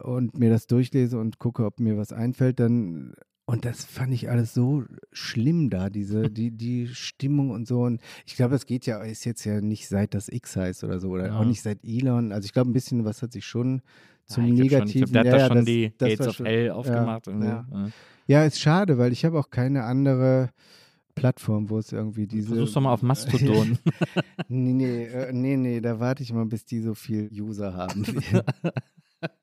und 0.00 0.38
mir 0.38 0.50
das 0.50 0.66
durchlese 0.66 1.18
und 1.18 1.38
gucke, 1.38 1.64
ob 1.64 1.80
mir 1.80 1.96
was 1.96 2.12
einfällt, 2.12 2.60
dann 2.60 3.14
und 3.48 3.64
das 3.64 3.82
fand 3.86 4.12
ich 4.12 4.28
alles 4.28 4.52
so 4.52 4.84
schlimm 5.10 5.70
da, 5.70 5.88
diese, 5.88 6.28
die, 6.30 6.50
die 6.50 6.88
Stimmung 6.88 7.48
und 7.50 7.66
so. 7.66 7.80
Und 7.80 8.02
ich 8.26 8.36
glaube, 8.36 8.54
es 8.54 8.66
geht 8.66 8.84
ja, 8.84 8.98
ist 9.02 9.24
jetzt 9.24 9.44
ja 9.44 9.62
nicht 9.62 9.88
seit 9.88 10.12
das 10.12 10.28
X 10.28 10.54
heißt 10.54 10.84
oder 10.84 11.00
so, 11.00 11.08
oder 11.08 11.28
Ja. 11.28 11.38
auch 11.38 11.44
nicht 11.46 11.62
seit 11.62 11.78
Elon. 11.82 12.30
Also 12.30 12.44
ich 12.44 12.52
glaube, 12.52 12.68
ein 12.70 12.74
bisschen 12.74 13.06
was 13.06 13.22
hat 13.22 13.32
sich 13.32 13.46
schon 13.46 13.80
zum 14.26 14.44
Ja, 14.44 14.48
glaub 14.48 14.58
schon, 14.58 14.62
Negativen. 14.64 15.02
Ich 15.06 15.12
glaube, 15.12 15.12
der 15.12 15.20
hat 15.20 15.26
ja, 15.26 15.32
da 15.32 15.38
ja, 15.38 15.46
schon 15.48 15.56
das- 15.56 15.64
die 15.64 15.92
das 15.96 16.08
Gates 16.10 16.26
of 16.28 16.34
schon- 16.36 16.46
Hell 16.46 16.66
ja, 16.66 16.74
aufgemacht. 16.74 17.26
Ja. 17.26 17.66
Ja, 18.26 18.44
ist 18.44 18.60
schade, 18.60 18.98
weil 18.98 19.12
ich 19.12 19.24
habe 19.24 19.38
auch 19.38 19.48
keine 19.48 19.84
andere 19.84 20.50
Plattform, 21.14 21.70
wo 21.70 21.78
es 21.78 21.90
irgendwie 21.90 22.26
diese. 22.26 22.48
Versuch's 22.48 22.74
doch 22.74 22.82
mal 22.82 22.92
auf 22.92 23.00
Mastodon. 23.02 23.78
nee, 24.48 24.72
nee, 24.74 25.04
äh, 25.04 25.32
nee, 25.32 25.56
nee, 25.56 25.80
da 25.80 25.98
warte 25.98 26.22
ich 26.22 26.32
mal, 26.34 26.44
bis 26.44 26.66
die 26.66 26.80
so 26.80 26.92
viel 26.94 27.30
User 27.32 27.72
haben. 27.74 28.04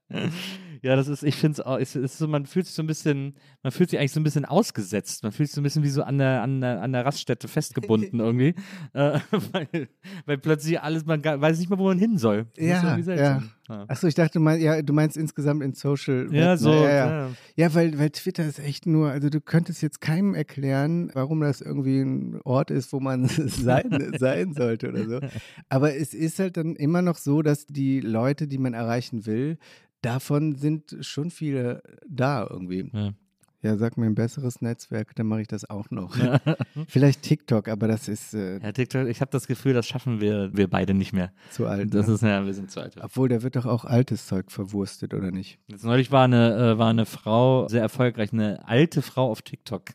ja, 0.86 0.96
das 0.96 1.08
ist, 1.08 1.24
ich 1.24 1.36
finde 1.36 1.64
es 1.80 1.96
ist 1.96 2.20
so, 2.20 2.28
man 2.28 2.46
fühlt 2.46 2.68
sich 2.68 2.76
so 2.76 2.84
ein 2.84 2.86
bisschen, 2.86 3.34
man 3.64 3.72
fühlt 3.72 3.90
sich 3.90 3.98
eigentlich 3.98 4.12
so 4.12 4.20
ein 4.20 4.24
bisschen 4.24 4.46
ausgesetzt. 4.46 5.24
Man 5.24 5.32
fühlt 5.32 5.50
sich 5.50 5.56
so 5.56 5.62
ein 5.62 5.64
bisschen 5.64 5.82
wie 5.82 5.90
so 5.90 6.04
an 6.04 6.20
der, 6.20 6.44
an 6.44 6.62
der, 6.62 6.84
an 6.84 6.94
der 6.94 7.04
Raststätte 7.04 7.48
festgebunden 7.48 8.20
irgendwie. 8.20 8.54
Äh, 8.94 9.20
weil, 9.52 9.90
weil 10.28 10.38
plötzlich 10.38 10.80
alles, 10.80 11.04
man 11.08 11.24
weiß 11.24 11.58
nicht 11.58 11.72
mehr, 11.72 11.80
wo 11.80 11.86
man 11.86 11.98
hin 11.98 12.20
soll. 12.20 12.46
Das 12.56 12.64
Ja, 12.64 13.02
seltsam. 13.02 13.50
Ja. 13.68 13.86
Achso, 13.88 14.06
ich 14.06 14.14
dachte, 14.14 14.40
mal, 14.40 14.60
ja, 14.60 14.84
du 14.84 14.94
meinst 14.94 15.18
insgesamt 15.18 15.64
in 15.64 15.74
Social. 15.74 16.28
Ja, 16.32 16.56
so. 16.56 16.72
Ja, 16.72 16.84
ja. 16.84 17.08
ja. 17.10 17.30
Ja, 17.56 17.74
weil, 17.74 17.98
weil 17.98 18.12
Twitter 18.12 18.46
ist 18.46 18.60
echt 18.60 18.86
nur, 18.86 19.10
also 19.10 19.30
du 19.30 19.42
könntest 19.42 19.82
jetzt 19.82 20.02
keinem 20.02 20.36
erklären, 20.36 21.10
warum 21.16 21.42
das 21.42 21.62
irgendwie 21.62 22.00
ein 22.02 22.40
Ort 22.44 22.70
ist, 22.70 22.94
wo 22.94 23.00
man 23.00 23.28
sein, 23.28 24.14
sein 24.20 24.54
sollte 24.54 24.90
oder 24.90 25.06
so. 25.08 25.20
Aber 25.68 25.96
es 25.96 26.14
ist 26.14 26.38
halt 26.38 26.58
dann 26.58 26.76
immer 26.76 27.02
noch 27.02 27.18
so, 27.18 27.42
dass 27.42 27.66
die 27.66 28.02
Leute, 28.02 28.48
die 28.48 28.60
man 28.60 28.76
erreichen 28.76 29.26
will, 29.26 29.58
davon 30.06 30.56
sind 30.56 30.96
schon 31.02 31.32
viele 31.32 31.82
da 32.08 32.48
irgendwie. 32.50 32.90
Ja. 32.94 33.14
Ja, 33.66 33.78
sag 33.78 33.98
mir 33.98 34.06
ein 34.06 34.14
besseres 34.14 34.62
Netzwerk, 34.62 35.16
dann 35.16 35.26
mache 35.26 35.42
ich 35.42 35.48
das 35.48 35.68
auch 35.68 35.90
noch. 35.90 36.16
Vielleicht 36.88 37.24
TikTok, 37.24 37.68
aber 37.68 37.88
das 37.88 38.08
ist 38.08 38.36
äh, 38.36 38.60
Ja, 38.60 38.72
TikTok, 38.72 39.08
ich 39.08 39.22
habe 39.22 39.32
das 39.32 39.48
Gefühl, 39.48 39.74
das 39.74 39.88
schaffen 39.88 40.22
wir, 40.22 40.56
wir 40.56 40.70
beide 40.70 40.94
nicht 40.94 41.14
mehr. 41.14 41.32
zu 41.50 41.66
alt. 41.66 41.92
Das 41.92 42.08
ne? 42.08 42.14
ist 42.14 42.22
ja, 42.22 42.46
wir 42.46 42.54
sind 42.54 42.70
zu 42.70 42.80
alt. 42.80 42.96
Obwohl, 43.02 43.28
da 43.28 43.42
wird 43.42 43.56
doch 43.56 43.66
auch 43.66 43.84
altes 43.84 44.28
Zeug 44.28 44.52
verwurstet, 44.52 45.16
oder 45.16 45.32
nicht? 45.32 45.58
Jetzt 45.66 45.84
neulich 45.84 46.12
war 46.12 46.26
eine, 46.26 46.74
äh, 46.74 46.78
war 46.78 46.92
eine 46.92 47.08
Frau, 47.08 47.68
sehr 47.68 47.82
erfolgreich, 47.82 48.32
eine 48.34 48.68
alte 48.68 49.02
Frau 49.02 49.32
auf 49.32 49.42
TikTok, 49.42 49.86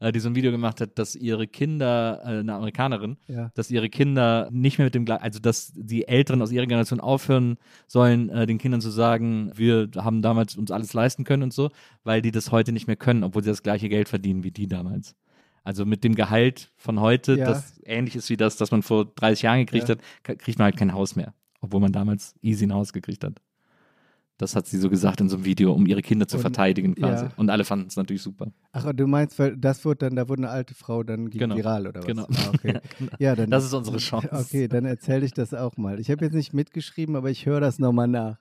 äh, 0.00 0.12
die 0.12 0.20
so 0.20 0.28
ein 0.28 0.34
Video 0.34 0.50
gemacht 0.52 0.80
hat, 0.80 0.98
dass 0.98 1.14
ihre 1.16 1.46
Kinder, 1.46 2.20
äh, 2.24 2.28
eine 2.40 2.54
Amerikanerin, 2.54 3.16
Ja. 3.28 3.50
dass 3.54 3.70
ihre 3.70 3.88
Kinder 3.88 4.48
nicht 4.50 4.78
mehr 4.78 4.86
mit 4.86 4.94
dem, 4.94 5.08
also 5.08 5.38
dass 5.40 5.72
die 5.74 6.06
Älteren 6.08 6.42
aus 6.42 6.52
ihrer 6.52 6.66
Generation 6.66 7.00
aufhören 7.00 7.56
sollen, 7.86 8.28
äh, 8.30 8.46
den 8.46 8.58
Kindern 8.58 8.80
zu 8.80 8.90
sagen, 8.90 9.50
wir 9.54 9.88
haben 9.96 10.22
damals 10.22 10.56
uns 10.56 10.70
alles 10.70 10.92
leisten 10.94 11.24
können 11.24 11.42
und 11.42 11.52
so, 11.52 11.70
weil 12.02 12.22
die 12.22 12.30
das 12.32 12.52
heute 12.52 12.72
nicht 12.72 12.86
mehr 12.86 12.96
können, 12.96 13.24
obwohl 13.24 13.42
sie 13.42 13.50
das 13.50 13.62
gleiche 13.62 13.88
Geld 13.88 14.08
verdienen 14.08 14.44
wie 14.44 14.50
die 14.50 14.66
damals. 14.66 15.14
Also 15.62 15.86
mit 15.86 16.04
dem 16.04 16.14
Gehalt 16.14 16.72
von 16.76 17.00
heute, 17.00 17.36
Ja. 17.38 17.46
das 17.46 17.80
ähnlich 17.84 18.16
ist 18.16 18.28
wie 18.28 18.36
das, 18.36 18.56
das 18.56 18.70
man 18.70 18.82
vor 18.82 19.06
30 19.06 19.42
Jahren 19.42 19.60
gekriegt 19.60 19.88
Ja. 19.88 19.96
hat, 19.96 20.38
kriegt 20.38 20.58
man 20.58 20.66
halt 20.66 20.76
kein 20.76 20.92
Haus 20.92 21.16
mehr, 21.16 21.32
obwohl 21.60 21.80
man 21.80 21.92
damals 21.92 22.34
easy 22.42 22.66
ein 22.66 22.74
Haus 22.74 22.92
gekriegt 22.92 23.24
hat. 23.24 23.40
Das 24.36 24.56
hat 24.56 24.66
sie 24.66 24.78
so 24.78 24.90
gesagt 24.90 25.20
in 25.20 25.28
so 25.28 25.36
einem 25.36 25.44
Video, 25.44 25.72
um 25.72 25.86
ihre 25.86 26.02
Kinder 26.02 26.26
zu 26.26 26.36
Und- 26.38 26.42
verteidigen 26.42 26.96
quasi. 26.96 27.26
ja. 27.26 27.30
Und 27.36 27.50
alle 27.50 27.64
fanden 27.64 27.86
es 27.86 27.94
natürlich 27.96 28.22
super. 28.22 28.50
Ach, 28.72 28.92
du 28.92 29.06
meinst, 29.06 29.38
weil 29.38 29.56
das 29.56 29.84
wurde 29.84 29.98
dann, 29.98 30.16
da 30.16 30.28
wurde 30.28 30.42
eine 30.42 30.50
alte 30.50 30.74
Frau 30.74 31.04
dann 31.04 31.30
Genau. 31.30 31.54
viral 31.56 31.86
oder 31.86 32.00
was? 32.00 32.06
Genau. 32.06 32.24
Ah, 32.24 32.50
okay. 32.52 32.80
Ja, 33.20 33.36
dann, 33.36 33.48
Das 33.50 33.64
ist 33.64 33.72
unsere 33.72 33.98
Chance. 33.98 34.28
Okay, 34.32 34.66
dann 34.66 34.86
erzähle 34.86 35.24
ich 35.24 35.32
das 35.34 35.54
auch 35.54 35.76
mal. 35.76 36.00
Ich 36.00 36.10
habe 36.10 36.24
jetzt 36.24 36.34
nicht 36.34 36.52
mitgeschrieben, 36.52 37.14
aber 37.14 37.30
ich 37.30 37.46
höre 37.46 37.60
das 37.60 37.78
nochmal 37.78 38.08
nach. 38.08 38.38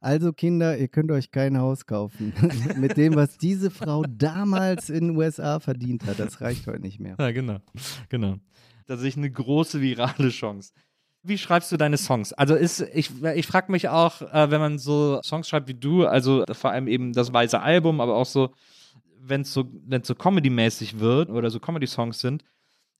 Also 0.00 0.32
Kinder, 0.32 0.78
ihr 0.78 0.88
könnt 0.88 1.10
euch 1.10 1.30
kein 1.30 1.58
Haus 1.58 1.84
kaufen. 1.84 2.32
Mit 2.78 2.96
dem, 2.96 3.14
was 3.14 3.36
diese 3.36 3.70
Frau 3.70 4.02
damals 4.08 4.88
in 4.88 5.08
den 5.08 5.16
USA 5.16 5.60
verdient 5.60 6.06
hat, 6.06 6.18
das 6.20 6.40
reicht 6.40 6.66
heute 6.66 6.80
nicht 6.80 7.00
mehr. 7.00 7.16
Ja, 7.18 7.32
genau. 7.32 7.58
Genau. 8.08 8.36
Da 8.86 8.96
sehe 8.96 9.08
ich 9.08 9.16
eine 9.18 9.30
große 9.30 9.80
virale 9.82 10.28
Chance. 10.30 10.72
Wie 11.26 11.38
schreibst 11.38 11.72
du 11.72 11.78
deine 11.78 11.96
Songs? 11.96 12.34
Also 12.34 12.54
ist, 12.54 12.80
ich, 12.92 13.10
ich 13.34 13.46
frage 13.46 13.72
mich 13.72 13.88
auch, 13.88 14.20
äh, 14.20 14.50
wenn 14.50 14.60
man 14.60 14.78
so 14.78 15.22
Songs 15.22 15.48
schreibt 15.48 15.68
wie 15.68 15.74
du, 15.74 16.06
also 16.06 16.44
vor 16.52 16.70
allem 16.70 16.86
eben 16.86 17.14
das 17.14 17.32
weiße 17.32 17.58
Album, 17.58 18.02
aber 18.02 18.14
auch 18.14 18.26
so, 18.26 18.50
wenn 19.18 19.40
es 19.40 19.52
so, 19.52 19.64
wenn's 19.86 20.06
so 20.06 20.14
Comedy-mäßig 20.14 20.98
wird 20.98 21.30
oder 21.30 21.50
so 21.50 21.60
Comedy-Songs 21.60 22.20
sind, 22.20 22.44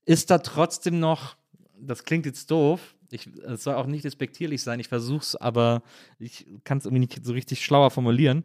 ist 0.05 0.31
da 0.31 0.39
trotzdem 0.39 0.99
noch, 0.99 1.35
das 1.79 2.03
klingt 2.03 2.25
jetzt 2.25 2.49
doof, 2.49 2.95
es 3.11 3.63
soll 3.63 3.75
auch 3.75 3.85
nicht 3.85 4.03
despektierlich 4.03 4.63
sein, 4.63 4.79
ich 4.79 4.87
versuche 4.87 5.21
es, 5.21 5.35
aber 5.35 5.83
ich 6.17 6.47
kann 6.63 6.79
es 6.79 6.85
irgendwie 6.85 7.01
nicht 7.01 7.23
so 7.23 7.33
richtig 7.33 7.63
schlauer 7.63 7.91
formulieren, 7.91 8.43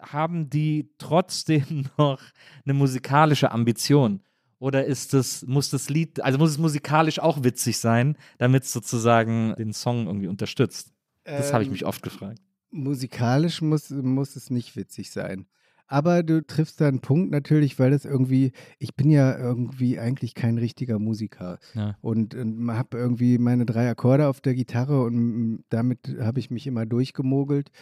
haben 0.00 0.48
die 0.48 0.90
trotzdem 0.96 1.84
noch 1.98 2.22
eine 2.64 2.74
musikalische 2.74 3.50
Ambition? 3.50 4.22
Oder 4.62 4.84
ist 4.84 5.12
es, 5.12 5.44
muss 5.44 5.70
das 5.70 5.90
Lied, 5.90 6.20
also 6.20 6.38
muss 6.38 6.50
es 6.50 6.58
musikalisch 6.58 7.18
auch 7.18 7.42
witzig 7.42 7.78
sein, 7.78 8.16
damit 8.38 8.62
es 8.62 8.72
sozusagen 8.72 9.56
den 9.58 9.72
Song 9.72 10.06
irgendwie 10.06 10.28
unterstützt? 10.28 10.92
Das 11.24 11.52
habe 11.52 11.64
ich 11.64 11.66
Ähm, 11.66 11.72
mich 11.72 11.84
oft 11.84 12.00
gefragt. 12.04 12.38
Musikalisch 12.70 13.60
muss, 13.60 13.90
muss 13.90 14.36
es 14.36 14.50
nicht 14.50 14.76
witzig 14.76 15.10
sein. 15.10 15.46
Aber 15.88 16.22
du 16.22 16.46
triffst 16.46 16.80
da 16.80 16.86
einen 16.86 17.00
Punkt 17.00 17.32
natürlich, 17.32 17.80
weil 17.80 17.90
das 17.90 18.04
irgendwie, 18.04 18.52
ich 18.78 18.94
bin 18.94 19.10
ja 19.10 19.36
irgendwie 19.36 19.98
eigentlich 19.98 20.32
kein 20.36 20.58
richtiger 20.58 21.00
Musiker. 21.00 21.58
Ja. 21.74 21.98
Und, 22.00 22.36
und 22.36 22.70
habe 22.70 22.98
irgendwie 22.98 23.38
meine 23.38 23.66
drei 23.66 23.90
Akkorde 23.90 24.28
auf 24.28 24.40
der 24.40 24.54
Gitarre 24.54 25.02
und 25.02 25.64
damit 25.70 25.98
habe 26.20 26.38
ich 26.38 26.52
mich 26.52 26.68
immer 26.68 26.86
durchgemogelt. 26.86 27.72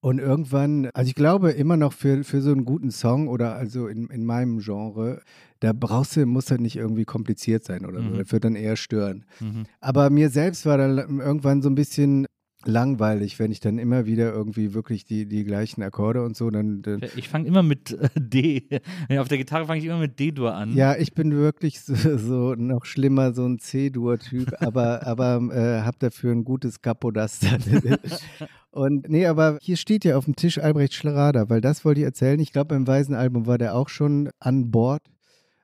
Und 0.00 0.20
irgendwann, 0.20 0.90
also 0.94 1.08
ich 1.08 1.16
glaube 1.16 1.50
immer 1.50 1.76
noch 1.76 1.92
für, 1.92 2.22
für 2.22 2.40
so 2.40 2.52
einen 2.52 2.64
guten 2.64 2.92
Song 2.92 3.26
oder 3.26 3.56
also 3.56 3.88
in, 3.88 4.08
in 4.08 4.24
meinem 4.24 4.60
Genre, 4.60 5.20
da 5.58 5.72
brauchst 5.72 6.16
du, 6.16 6.24
muss 6.24 6.50
er 6.50 6.58
nicht 6.58 6.76
irgendwie 6.76 7.04
kompliziert 7.04 7.64
sein 7.64 7.84
oder 7.84 8.00
so. 8.00 8.10
Mhm. 8.10 8.18
Das 8.18 8.30
wird 8.30 8.44
dann 8.44 8.54
eher 8.54 8.76
stören. 8.76 9.24
Mhm. 9.40 9.64
Aber 9.80 10.08
mir 10.10 10.30
selbst 10.30 10.66
war 10.66 10.78
dann 10.78 11.18
irgendwann 11.18 11.62
so 11.62 11.68
ein 11.68 11.74
bisschen 11.74 12.26
langweilig, 12.64 13.38
wenn 13.38 13.52
ich 13.52 13.60
dann 13.60 13.78
immer 13.78 14.06
wieder 14.06 14.32
irgendwie 14.32 14.74
wirklich 14.74 15.04
die, 15.04 15.26
die 15.26 15.44
gleichen 15.44 15.82
Akkorde 15.82 16.24
und 16.24 16.36
so, 16.36 16.50
dann, 16.50 16.82
dann 16.82 17.02
Ich 17.16 17.28
fange 17.28 17.46
immer 17.46 17.62
mit 17.62 17.92
äh, 17.92 18.08
D. 18.16 18.68
Auf 19.16 19.28
der 19.28 19.38
Gitarre 19.38 19.66
fange 19.66 19.80
ich 19.80 19.86
immer 19.86 19.98
mit 19.98 20.18
D-Dur 20.18 20.54
an. 20.54 20.74
Ja, 20.74 20.96
ich 20.96 21.14
bin 21.14 21.32
wirklich 21.32 21.80
so, 21.80 21.94
so 22.18 22.54
noch 22.54 22.84
schlimmer, 22.84 23.32
so 23.32 23.46
ein 23.46 23.58
C-Dur-Typ, 23.58 24.54
aber, 24.60 25.06
aber 25.06 25.40
äh, 25.52 25.82
habe 25.82 25.98
dafür 26.00 26.32
ein 26.32 26.44
gutes 26.44 26.80
Capodaster. 26.82 27.58
Und 28.70 29.08
nee, 29.08 29.26
aber 29.26 29.58
hier 29.60 29.76
steht 29.76 30.04
ja 30.04 30.16
auf 30.16 30.26
dem 30.26 30.36
Tisch 30.36 30.58
Albrecht 30.58 30.94
Schrader, 30.94 31.48
weil 31.48 31.60
das 31.60 31.84
wollte 31.84 32.00
ich 32.00 32.04
erzählen. 32.04 32.38
Ich 32.38 32.52
glaube, 32.52 32.74
beim 32.74 32.86
Weisenalbum 32.86 33.46
war 33.46 33.58
der 33.58 33.74
auch 33.74 33.88
schon 33.88 34.30
an 34.40 34.70
Bord, 34.70 35.02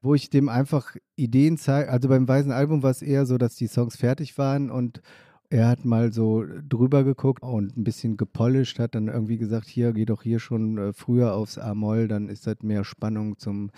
wo 0.03 0.15
ich 0.15 0.31
dem 0.31 0.49
einfach 0.49 0.97
Ideen 1.17 1.59
zeige. 1.59 1.91
Also 1.91 2.09
beim 2.09 2.27
Weisenalbum 2.29 2.83
war 2.83 2.91
es 2.91 3.03
eher 3.03 3.27
so, 3.27 3.39
dass 3.39 3.57
die 3.57 3.67
Songs 3.67 3.97
fertig 3.97 4.39
waren 4.39 4.71
und 4.71 5.03
er 5.51 5.69
hat 5.69 5.85
mal 5.85 6.13
so 6.13 6.45
drüber 6.69 7.05
geguckt 7.05 7.43
und 7.43 7.77
ein 7.77 7.85
bisschen 7.85 8.17
gepolished, 8.17 8.79
hat 8.79 8.95
dann 8.95 9.09
irgendwie 9.09 9.39
gesagt, 9.39 9.69
hier, 9.69 9.93
geh 9.93 10.05
doch 10.05 10.23
hier 10.23 10.41
schon 10.41 10.79
äh, 10.79 10.93
früher 10.93 11.35
aufs 11.35 11.59
A-Moll, 11.59 12.09
dann 12.09 12.29
ist 12.29 12.47
das 12.47 12.57
mehr 12.63 12.85
Spannung 12.85 13.39
zum 13.39 13.71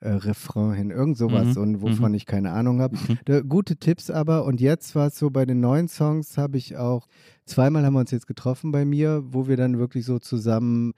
äh, 0.00 0.10
Refrain 0.10 0.72
hin, 0.72 0.90
irgend 0.90 1.18
sowas 1.18 1.56
Mhm, 1.56 1.62
und 1.62 1.82
wovon 1.82 2.10
mhm. 2.10 2.14
ich 2.14 2.26
keine 2.26 2.52
Ahnung 2.52 2.80
habe. 2.80 2.96
Mhm. 2.96 3.48
Gute 3.48 3.76
Tipps 3.76 4.10
aber 4.10 4.44
und 4.44 4.60
jetzt 4.60 4.94
war 4.94 5.08
es 5.08 5.18
so, 5.18 5.30
bei 5.30 5.44
den 5.44 5.60
neuen 5.60 5.88
Songs 5.88 6.38
habe 6.38 6.56
ich 6.56 6.76
auch, 6.76 7.06
zweimal 7.44 7.84
haben 7.84 7.94
wir 7.94 8.00
uns 8.00 8.10
jetzt 8.10 8.26
getroffen 8.26 8.72
bei 8.72 8.84
mir, 8.84 9.22
wo 9.26 9.46
wir 9.46 9.56
dann 9.56 9.78
wirklich 9.78 10.04
so 10.04 10.18
zusammen, 10.18 10.94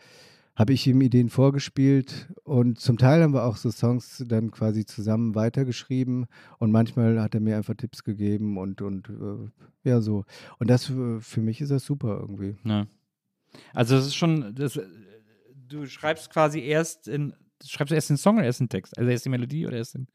habe 0.55 0.74
ich 0.74 0.86
ihm 0.86 1.00
Ideen 1.00 1.30
vorgespielt 1.30 2.28
und 2.44 2.78
zum 2.78 2.98
Teil 2.98 3.22
haben 3.22 3.32
wir 3.32 3.44
auch 3.44 3.57
so 3.57 3.70
Songs 3.70 4.22
dann 4.28 4.50
quasi 4.50 4.84
zusammen 4.84 5.34
weitergeschrieben 5.34 6.26
und 6.59 6.70
manchmal 6.70 7.20
hat 7.20 7.34
er 7.34 7.40
mir 7.40 7.57
einfach 7.57 7.74
Tipps 7.74 8.05
gegeben 8.05 8.59
und, 8.59 8.82
und 8.82 9.09
äh, 9.09 9.88
ja 9.88 10.00
so. 10.00 10.24
Und 10.59 10.68
das 10.68 10.90
äh, 10.90 11.20
für 11.20 11.40
mich 11.40 11.61
ist 11.61 11.70
das 11.70 11.84
super 11.84 12.18
irgendwie. 12.20 12.57
Ja. 12.64 12.86
Also 13.74 13.96
es 13.96 14.07
ist 14.07 14.14
schon, 14.14 14.55
das, 14.55 14.76
äh, 14.76 14.86
du 15.68 15.86
schreibst 15.86 16.30
quasi 16.30 16.61
erst 16.61 17.09
in, 17.09 17.34
schreibst 17.68 17.90
du 17.90 17.94
erst 17.94 18.10
den 18.10 18.16
Song 18.16 18.36
oder 18.36 18.46
erst 18.46 18.60
den 18.60 18.68
Text? 18.68 18.96
Also 18.98 19.10
erst 19.10 19.24
die 19.24 19.28
Melodie 19.30 19.66
oder 19.66 19.76
erst 19.76 19.94
den, 19.94 20.08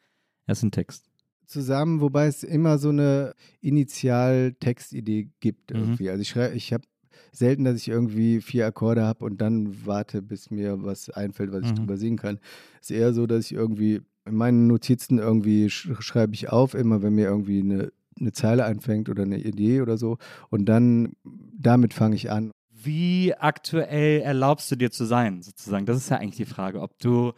erst 0.47 0.63
den 0.63 0.71
Text? 0.71 1.05
zusammen, 1.45 2.01
wobei 2.01 2.27
es 2.27 2.43
immer 2.43 2.77
so 2.77 2.89
eine 2.89 3.33
Initial-Textidee 3.61 5.29
gibt 5.39 5.71
Mhm. 5.71 5.77
irgendwie. 5.79 6.09
Also 6.09 6.21
ich 6.21 6.29
schreibe, 6.29 6.55
ich 6.55 6.73
habe 6.73 6.83
selten, 7.31 7.63
dass 7.63 7.77
ich 7.77 7.87
irgendwie 7.87 8.41
vier 8.41 8.65
Akkorde 8.67 9.03
habe 9.03 9.25
und 9.25 9.39
dann 9.41 9.85
warte, 9.85 10.21
bis 10.21 10.51
mir 10.51 10.83
was 10.83 11.09
einfällt, 11.09 11.51
was 11.51 11.65
ich 11.65 11.71
Mhm. 11.71 11.75
drüber 11.75 11.97
singen 11.97 12.17
kann. 12.17 12.39
Es 12.81 12.89
ist 12.89 12.97
eher 12.97 13.13
so, 13.13 13.25
dass 13.27 13.45
ich 13.45 13.53
irgendwie 13.53 14.01
in 14.25 14.35
meinen 14.35 14.67
Notizen 14.67 15.19
irgendwie 15.19 15.69
sch 15.69 15.89
schreibe 15.99 16.33
ich 16.33 16.49
auf, 16.49 16.73
immer 16.73 17.01
wenn 17.01 17.13
mir 17.15 17.25
irgendwie 17.27 17.61
eine, 17.61 17.91
eine 18.19 18.33
Zeile 18.33 18.65
einfängt 18.65 19.09
oder 19.09 19.23
eine 19.23 19.39
Idee 19.39 19.81
oder 19.81 19.97
so. 19.97 20.17
Und 20.49 20.65
dann 20.65 21.13
damit 21.23 21.93
fange 21.93 22.15
ich 22.15 22.29
an. 22.29 22.51
Wie 22.87 23.35
aktuell 23.35 24.21
erlaubst 24.21 24.71
du 24.71 24.77
dir 24.77 24.91
zu 24.91 25.03
sein, 25.03 25.41
sozusagen? 25.41 25.85
Das 25.85 25.97
ist 25.97 26.09
ja 26.09 26.17
eigentlich 26.17 26.37
die 26.37 26.45
Frage, 26.51 26.81
ob 26.81 26.97
du 26.99 27.33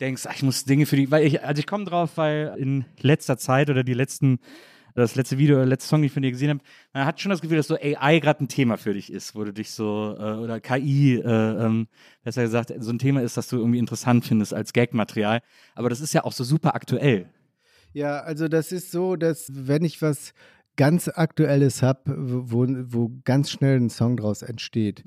denkst, 0.00 0.24
ach, 0.26 0.34
ich 0.34 0.42
muss 0.42 0.64
Dinge 0.64 0.86
für 0.86 0.96
die, 0.96 1.08
weil 1.10 1.24
ich, 1.24 1.42
also 1.42 1.60
ich 1.60 1.68
komme 1.68 1.84
drauf, 1.84 2.16
weil 2.16 2.54
in 2.58 2.84
letzter 3.00 3.38
Zeit 3.38 3.70
oder 3.70 3.84
die 3.84 3.94
letzten, 3.94 4.40
das 4.96 5.14
letzte 5.14 5.38
Video 5.38 5.56
oder 5.56 5.66
letzte 5.66 5.88
Song, 5.88 6.00
den 6.00 6.06
ich 6.06 6.12
von 6.12 6.22
dir 6.22 6.32
gesehen 6.32 6.50
habe, 6.50 6.60
man 6.92 7.04
hat 7.04 7.20
schon 7.20 7.30
das 7.30 7.40
Gefühl, 7.40 7.58
dass 7.58 7.68
so 7.68 7.76
AI 7.76 8.18
gerade 8.18 8.42
ein 8.42 8.48
Thema 8.48 8.76
für 8.76 8.92
dich 8.92 9.12
ist, 9.12 9.36
wo 9.36 9.44
du 9.44 9.52
dich 9.52 9.70
so, 9.70 10.16
äh, 10.18 10.34
oder 10.34 10.60
KI, 10.60 11.14
äh, 11.14 11.20
ähm, 11.24 11.86
besser 12.24 12.42
gesagt, 12.42 12.72
so 12.78 12.90
ein 12.90 12.98
Thema 12.98 13.22
ist, 13.22 13.36
das 13.36 13.48
du 13.48 13.56
irgendwie 13.56 13.78
interessant 13.78 14.24
findest 14.24 14.52
als 14.52 14.72
Gagmaterial. 14.72 15.42
Aber 15.76 15.88
das 15.88 16.00
ist 16.00 16.12
ja 16.12 16.24
auch 16.24 16.32
so 16.32 16.42
super 16.42 16.74
aktuell. 16.74 17.30
Ja, 17.92 18.20
also 18.20 18.48
das 18.48 18.72
ist 18.72 18.90
so, 18.90 19.16
dass 19.16 19.50
wenn 19.50 19.84
ich 19.84 20.02
was 20.02 20.34
ganz 20.78 21.08
Aktuelles 21.08 21.82
habe, 21.82 22.00
wo, 22.16 22.64
wo 22.66 23.10
ganz 23.24 23.50
schnell 23.50 23.78
ein 23.78 23.90
Song 23.90 24.16
draus 24.16 24.40
entsteht, 24.40 25.04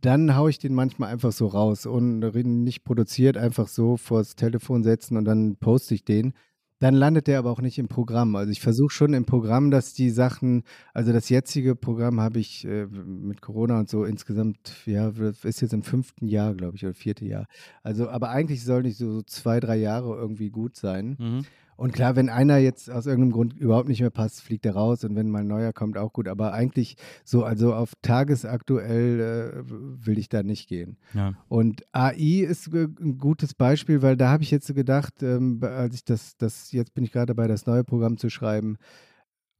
dann 0.00 0.34
haue 0.34 0.50
ich 0.50 0.58
den 0.58 0.74
manchmal 0.74 1.12
einfach 1.12 1.30
so 1.30 1.46
raus 1.46 1.86
und 1.86 2.18
nicht 2.18 2.82
produziert, 2.82 3.36
einfach 3.36 3.68
so 3.68 3.96
vors 3.96 4.34
Telefon 4.34 4.82
setzen 4.82 5.16
und 5.16 5.24
dann 5.24 5.56
poste 5.56 5.94
ich 5.94 6.04
den. 6.04 6.32
Dann 6.80 6.94
landet 6.94 7.28
der 7.28 7.38
aber 7.38 7.52
auch 7.52 7.60
nicht 7.60 7.78
im 7.78 7.86
Programm. 7.86 8.34
Also 8.34 8.50
ich 8.50 8.60
versuche 8.60 8.90
schon 8.90 9.14
im 9.14 9.24
Programm, 9.24 9.70
dass 9.70 9.94
die 9.94 10.10
Sachen, 10.10 10.64
also 10.92 11.12
das 11.12 11.28
jetzige 11.28 11.76
Programm 11.76 12.18
habe 12.18 12.40
ich 12.40 12.64
äh, 12.64 12.86
mit 12.86 13.40
Corona 13.40 13.78
und 13.78 13.88
so 13.88 14.04
insgesamt, 14.04 14.82
ja, 14.84 15.12
ist 15.44 15.60
jetzt 15.60 15.74
im 15.74 15.84
fünften 15.84 16.26
Jahr, 16.26 16.56
glaube 16.56 16.74
ich, 16.74 16.84
oder 16.84 16.94
vierte 16.94 17.24
Jahr. 17.24 17.46
Also, 17.84 18.08
aber 18.08 18.30
eigentlich 18.30 18.64
soll 18.64 18.82
nicht 18.82 18.96
so 18.96 19.22
zwei, 19.22 19.60
drei 19.60 19.76
Jahre 19.76 20.16
irgendwie 20.16 20.50
gut 20.50 20.74
sein. 20.74 21.16
Mhm. 21.20 21.44
Und 21.82 21.92
klar, 21.92 22.14
wenn 22.14 22.28
einer 22.28 22.58
jetzt 22.58 22.88
aus 22.88 23.06
irgendeinem 23.06 23.32
Grund 23.32 23.54
überhaupt 23.54 23.88
nicht 23.88 24.00
mehr 24.00 24.10
passt, 24.10 24.40
fliegt 24.40 24.64
er 24.66 24.74
raus 24.74 25.02
und 25.02 25.16
wenn 25.16 25.28
mal 25.28 25.40
ein 25.40 25.48
neuer 25.48 25.72
kommt, 25.72 25.98
auch 25.98 26.12
gut. 26.12 26.28
Aber 26.28 26.52
eigentlich 26.52 26.94
so, 27.24 27.42
also 27.42 27.74
auf 27.74 27.94
tagesaktuell 28.02 29.64
äh, 29.66 30.06
will 30.06 30.16
ich 30.16 30.28
da 30.28 30.44
nicht 30.44 30.68
gehen. 30.68 30.96
Ja. 31.12 31.34
Und 31.48 31.82
AI 31.90 32.46
ist 32.48 32.72
äh, 32.72 32.86
ein 33.00 33.18
gutes 33.18 33.54
Beispiel, 33.54 34.00
weil 34.00 34.16
da 34.16 34.28
habe 34.28 34.44
ich 34.44 34.52
jetzt 34.52 34.68
so 34.68 34.74
gedacht, 34.74 35.24
ähm, 35.24 35.58
als 35.60 35.96
ich 35.96 36.04
das, 36.04 36.36
das, 36.36 36.70
jetzt 36.70 36.94
bin 36.94 37.02
ich 37.02 37.10
gerade 37.10 37.34
dabei, 37.34 37.48
das 37.48 37.66
neue 37.66 37.82
Programm 37.82 38.16
zu 38.16 38.30
schreiben. 38.30 38.76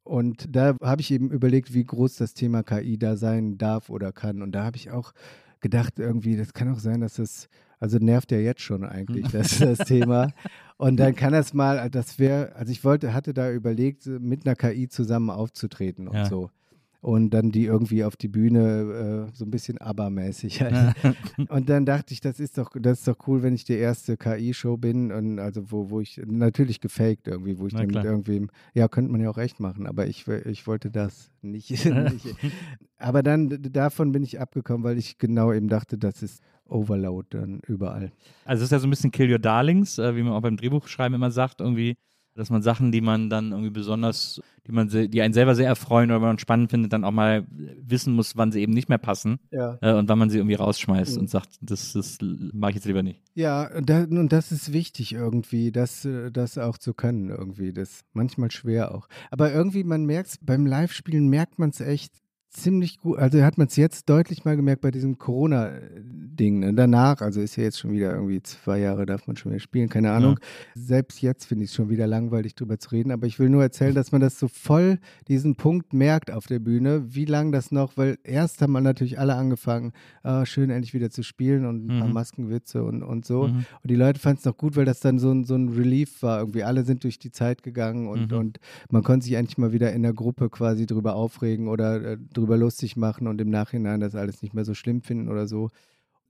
Und 0.04 0.46
da 0.54 0.76
habe 0.80 1.00
ich 1.00 1.10
eben 1.10 1.28
überlegt, 1.28 1.74
wie 1.74 1.84
groß 1.84 2.14
das 2.14 2.34
Thema 2.34 2.62
KI 2.62 2.98
da 2.98 3.16
sein 3.16 3.58
darf 3.58 3.90
oder 3.90 4.12
kann. 4.12 4.42
Und 4.42 4.52
da 4.52 4.62
habe 4.62 4.76
ich 4.76 4.92
auch 4.92 5.12
gedacht, 5.58 5.98
irgendwie, 5.98 6.36
das 6.36 6.52
kann 6.52 6.72
auch 6.72 6.78
sein, 6.78 7.00
dass 7.00 7.14
das, 7.14 7.48
also 7.82 7.98
nervt 7.98 8.30
ja 8.30 8.38
jetzt 8.38 8.60
schon 8.60 8.84
eigentlich, 8.84 9.26
das, 9.32 9.58
das 9.58 9.78
Thema. 9.78 10.28
Und 10.78 10.98
dann 10.98 11.16
kann 11.16 11.32
das 11.32 11.52
mal, 11.52 11.90
das 11.90 12.18
wäre, 12.20 12.54
also 12.54 12.70
ich 12.70 12.84
wollte, 12.84 13.12
hatte 13.12 13.34
da 13.34 13.50
überlegt, 13.50 14.06
mit 14.06 14.46
einer 14.46 14.54
KI 14.54 14.88
zusammen 14.88 15.30
aufzutreten 15.30 16.06
und 16.08 16.14
Ja. 16.14 16.24
so. 16.26 16.50
Und 17.00 17.30
dann 17.30 17.50
die 17.50 17.64
irgendwie 17.64 18.04
auf 18.04 18.14
die 18.16 18.28
Bühne 18.28 19.26
äh, 19.28 19.36
so 19.36 19.44
ein 19.44 19.50
bisschen 19.50 19.78
abermäßig 19.78 20.62
halt. 20.62 20.94
Und 21.48 21.68
dann 21.68 21.84
dachte 21.84 22.14
ich, 22.14 22.20
das 22.20 22.38
ist 22.38 22.56
doch, 22.58 22.70
das 22.80 23.00
ist 23.00 23.08
doch 23.08 23.26
cool, 23.26 23.42
wenn 23.42 23.54
ich 23.54 23.64
die 23.64 23.74
erste 23.74 24.16
KI-Show 24.16 24.76
bin 24.76 25.10
und 25.10 25.40
also 25.40 25.72
wo, 25.72 25.90
wo 25.90 26.00
ich 26.00 26.22
natürlich 26.24 26.80
gefaked 26.80 27.26
irgendwie, 27.26 27.58
wo 27.58 27.66
ich 27.66 27.72
Na 27.72 27.80
dann 27.80 27.88
klar. 27.88 28.04
mit 28.04 28.10
irgendwem, 28.12 28.50
ja, 28.72 28.86
könnte 28.86 29.10
man 29.10 29.20
ja 29.20 29.30
auch 29.30 29.38
echt 29.38 29.58
machen, 29.58 29.88
aber 29.88 30.06
ich, 30.06 30.28
ich 30.28 30.68
wollte 30.68 30.92
das 30.92 31.32
nicht. 31.42 31.70
nicht. 31.84 32.36
Aber 32.98 33.24
dann 33.24 33.48
davon 33.72 34.12
bin 34.12 34.22
ich 34.22 34.38
abgekommen, 34.40 34.84
weil 34.84 34.96
ich 34.96 35.18
genau 35.18 35.52
eben 35.52 35.66
dachte, 35.66 35.98
das 35.98 36.22
ist 36.22 36.40
Overload 36.72 37.28
dann 37.30 37.60
überall. 37.66 38.12
Also 38.44 38.62
es 38.62 38.66
ist 38.68 38.72
ja 38.72 38.78
so 38.78 38.86
ein 38.86 38.90
bisschen 38.90 39.12
Kill 39.12 39.30
Your 39.30 39.38
Darlings, 39.38 39.98
äh, 39.98 40.16
wie 40.16 40.22
man 40.22 40.32
auch 40.32 40.40
beim 40.42 40.56
Drehbuchschreiben 40.56 41.14
immer 41.14 41.30
sagt, 41.30 41.60
irgendwie, 41.60 41.96
dass 42.34 42.48
man 42.48 42.62
Sachen, 42.62 42.92
die 42.92 43.02
man 43.02 43.28
dann 43.28 43.50
irgendwie 43.50 43.68
besonders, 43.70 44.40
die 44.66 44.72
man, 44.72 44.88
die 44.88 45.20
einen 45.20 45.34
selber 45.34 45.54
sehr 45.54 45.66
erfreuen 45.66 46.10
oder 46.10 46.18
man 46.20 46.38
spannend 46.38 46.70
findet, 46.70 46.90
dann 46.94 47.04
auch 47.04 47.10
mal 47.10 47.46
wissen 47.50 48.14
muss, 48.14 48.38
wann 48.38 48.50
sie 48.52 48.62
eben 48.62 48.72
nicht 48.72 48.88
mehr 48.88 48.96
passen 48.96 49.38
Ja. 49.50 49.76
äh, 49.82 49.92
und 49.92 50.08
wann 50.08 50.18
man 50.18 50.30
sie 50.30 50.38
irgendwie 50.38 50.54
rausschmeißt 50.54 51.16
Mhm. 51.16 51.20
und 51.20 51.28
sagt, 51.30 51.50
das, 51.60 51.92
das 51.92 52.16
mache 52.22 52.70
ich 52.70 52.76
jetzt 52.76 52.86
lieber 52.86 53.02
nicht. 53.02 53.20
Ja, 53.34 53.70
und 53.76 53.90
da, 53.90 54.04
und 54.04 54.32
das 54.32 54.50
ist 54.50 54.72
wichtig 54.72 55.12
irgendwie, 55.12 55.72
das, 55.72 56.06
äh, 56.06 56.30
das 56.30 56.56
auch 56.56 56.78
zu 56.78 56.94
können 56.94 57.28
irgendwie. 57.28 57.74
Das 57.74 57.90
ist 57.90 58.04
manchmal 58.14 58.50
schwer 58.50 58.94
auch. 58.94 59.08
Aber 59.30 59.52
irgendwie, 59.52 59.84
man 59.84 60.06
merkt 60.06 60.30
es, 60.30 60.38
beim 60.40 60.64
Live-Spielen 60.64 61.28
merkt 61.28 61.58
man 61.58 61.68
es 61.68 61.80
echt 61.82 62.14
ziemlich 62.52 62.98
gut. 62.98 63.18
Also 63.18 63.42
hat 63.42 63.58
man 63.58 63.66
es 63.66 63.76
jetzt 63.76 64.08
deutlich 64.10 64.44
mal 64.44 64.56
gemerkt 64.56 64.82
bei 64.82 64.90
diesem 64.90 65.18
Corona-Ding. 65.18 66.60
Ne? 66.60 66.74
Danach, 66.74 67.20
also 67.20 67.40
ist 67.40 67.56
ja 67.56 67.64
jetzt 67.64 67.78
schon 67.78 67.92
wieder 67.92 68.12
irgendwie 68.14 68.42
zwei 68.42 68.78
Jahre, 68.78 69.06
darf 69.06 69.26
man 69.26 69.36
schon 69.36 69.52
wieder 69.52 69.60
spielen, 69.60 69.88
keine 69.88 70.12
Ahnung. 70.12 70.38
Selbst 70.74 71.20
jetzt 71.22 71.46
finde 71.46 71.64
ich 71.64 71.70
es 71.70 71.76
schon 71.76 71.88
wieder 71.88 72.06
langweilig, 72.06 72.54
drüber 72.54 72.78
zu 72.78 72.90
reden. 72.90 73.10
Aber 73.10 73.26
ich 73.26 73.38
will 73.38 73.48
nur 73.48 73.62
erzählen, 73.62 73.94
dass 73.94 74.12
man 74.12 74.20
das 74.20 74.38
so 74.38 74.48
voll, 74.48 74.98
diesen 75.28 75.56
Punkt 75.56 75.92
merkt 75.92 76.30
auf 76.30 76.46
der 76.46 76.58
Bühne, 76.58 77.14
wie 77.14 77.24
lang 77.24 77.52
das 77.52 77.72
noch, 77.72 77.96
weil 77.96 78.18
erst 78.24 78.60
haben 78.62 78.72
wir 78.72 78.80
natürlich 78.80 79.18
alle 79.18 79.34
angefangen, 79.34 79.92
ah, 80.22 80.44
schön 80.46 80.70
endlich 80.70 80.94
wieder 80.94 81.10
zu 81.10 81.22
spielen 81.22 81.64
und 81.66 81.86
ein 81.86 81.98
paar 81.98 82.08
Mhm. 82.08 82.14
Maskenwitze 82.14 82.84
und, 82.84 83.02
und 83.02 83.24
so. 83.24 83.48
Mhm. 83.48 83.64
Und 83.82 83.90
die 83.90 83.96
Leute 83.96 84.20
fanden 84.20 84.38
es 84.40 84.44
noch 84.44 84.56
gut, 84.56 84.76
weil 84.76 84.84
das 84.84 85.00
dann 85.00 85.18
so 85.18 85.30
ein, 85.30 85.44
so 85.44 85.54
ein 85.54 85.68
Relief 85.70 86.22
war. 86.22 86.38
Irgendwie 86.40 86.64
alle 86.64 86.84
sind 86.84 87.04
durch 87.04 87.18
die 87.18 87.30
Zeit 87.30 87.62
gegangen 87.62 88.08
und, 88.08 88.30
Mhm. 88.30 88.38
und 88.38 88.58
man 88.90 89.02
konnte 89.02 89.24
sich 89.24 89.34
endlich 89.34 89.58
mal 89.58 89.72
wieder 89.72 89.92
in 89.92 90.02
der 90.02 90.12
Gruppe 90.12 90.50
quasi 90.50 90.86
drüber 90.86 91.14
aufregen 91.14 91.68
oder 91.68 92.02
äh, 92.12 92.18
drüber 92.34 92.41
lustig 92.46 92.96
machen 92.96 93.26
und 93.26 93.40
im 93.40 93.50
Nachhinein 93.50 94.00
das 94.00 94.14
alles 94.14 94.42
nicht 94.42 94.54
mehr 94.54 94.64
so 94.64 94.74
schlimm 94.74 95.02
finden 95.02 95.28
oder 95.28 95.46
so. 95.46 95.70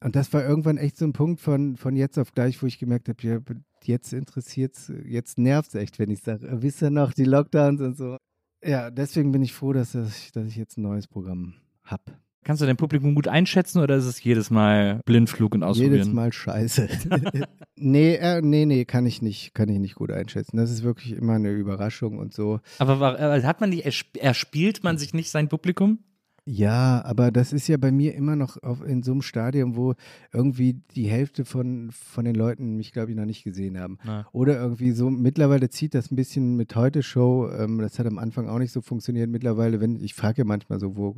Und 0.01 0.17
das 0.17 0.33
war 0.33 0.45
irgendwann 0.45 0.79
echt 0.79 0.97
so 0.97 1.05
ein 1.05 1.13
Punkt 1.13 1.41
von, 1.41 1.77
von 1.77 1.95
jetzt 1.95 2.19
auf 2.19 2.33
gleich, 2.33 2.61
wo 2.63 2.67
ich 2.67 2.79
gemerkt 2.79 3.09
habe, 3.09 3.23
ja, 3.23 3.39
jetzt 3.85 4.13
interessiert's, 4.13 4.93
jetzt 5.05 5.39
nervt's 5.39 5.75
echt, 5.75 5.99
wenn 5.99 6.11
ich 6.11 6.23
sage, 6.23 6.47
äh, 6.47 6.63
wisst 6.63 6.83
ihr 6.83 6.91
noch, 6.91 7.13
die 7.13 7.25
Lockdowns 7.25 7.81
und 7.81 7.97
so. 7.97 8.17
Ja, 8.65 8.91
deswegen 8.91 9.33
bin 9.33 9.43
ich 9.43 9.53
froh, 9.53 9.73
dass, 9.73 9.95
ich, 9.95 10.33
dass 10.33 10.47
ich 10.47 10.57
jetzt 10.57 10.77
ein 10.77 10.83
neues 10.83 11.07
Programm 11.07 11.55
habe. 11.85 12.03
Kannst 12.45 12.61
du 12.61 12.67
dein 12.67 12.77
Publikum 12.77 13.15
gut 13.15 13.29
einschätzen 13.29 13.81
oder 13.81 13.97
ist 13.97 14.05
es 14.05 14.23
jedes 14.23 14.51
Mal 14.51 15.01
Blindflug 15.05 15.55
und 15.55 15.63
Ausprobieren? 15.63 15.93
Jedes 15.95 16.13
Mal 16.13 16.33
scheiße. 16.33 16.89
nee, 17.77 18.15
äh, 18.17 18.41
nee, 18.43 18.67
nee, 18.67 18.85
kann 18.85 19.07
ich 19.07 19.23
nicht, 19.23 19.55
kann 19.55 19.69
ich 19.69 19.79
nicht 19.79 19.95
gut 19.95 20.11
einschätzen. 20.11 20.57
Das 20.57 20.71
ist 20.71 20.83
wirklich 20.83 21.13
immer 21.13 21.35
eine 21.35 21.51
Überraschung 21.51 22.19
und 22.19 22.35
so. 22.35 22.61
Aber 22.79 22.99
war, 23.01 23.19
äh, 23.21 23.43
hat 23.45 23.61
man 23.61 23.71
nicht, 23.71 23.87
ersp- 23.87 24.19
erspielt 24.19 24.83
man 24.83 24.99
sich 24.99 25.15
nicht 25.15 25.31
sein 25.31 25.49
Publikum? 25.49 26.01
Ja, 26.45 27.05
aber 27.05 27.31
das 27.31 27.53
ist 27.53 27.69
ja 27.69 27.77
bei 27.77 27.93
mir 27.93 28.15
immer 28.17 28.35
noch 28.35 28.61
auf, 28.65 28.83
in 28.83 29.05
so 29.05 29.13
einem 29.13 29.23
Stadium, 29.23 29.77
wo 29.77 29.95
irgendwie 30.33 30.83
die 30.95 31.07
Hälfte 31.07 31.45
von, 31.45 31.91
von 31.93 32.25
den 32.25 32.35
Leuten 32.35 32.77
mich, 32.77 32.93
glaube 32.93 33.13
ich, 33.13 33.17
noch 33.17 33.27
nicht 33.27 33.45
gesehen 33.45 33.79
haben. 33.79 33.99
Na. 34.05 34.27
Oder 34.33 34.61
irgendwie 34.61 34.91
so, 34.91 35.09
mittlerweile 35.09 35.71
zieht 35.71 35.95
das 35.95 36.11
ein 36.11 36.17
bisschen 36.17 36.57
mit 36.57 36.75
heute 36.75 37.05
Show. 37.05 37.49
Ähm, 37.49 37.79
das 37.79 37.99
hat 38.01 38.07
am 38.07 38.19
Anfang 38.19 38.49
auch 38.49 38.59
nicht 38.59 38.73
so 38.73 38.81
funktioniert. 38.81 39.31
Mittlerweile, 39.31 39.81
wenn, 39.81 40.03
ich 40.03 40.15
frage 40.15 40.39
ja 40.39 40.45
manchmal 40.45 40.81
so, 40.81 40.97
wo, 40.97 41.15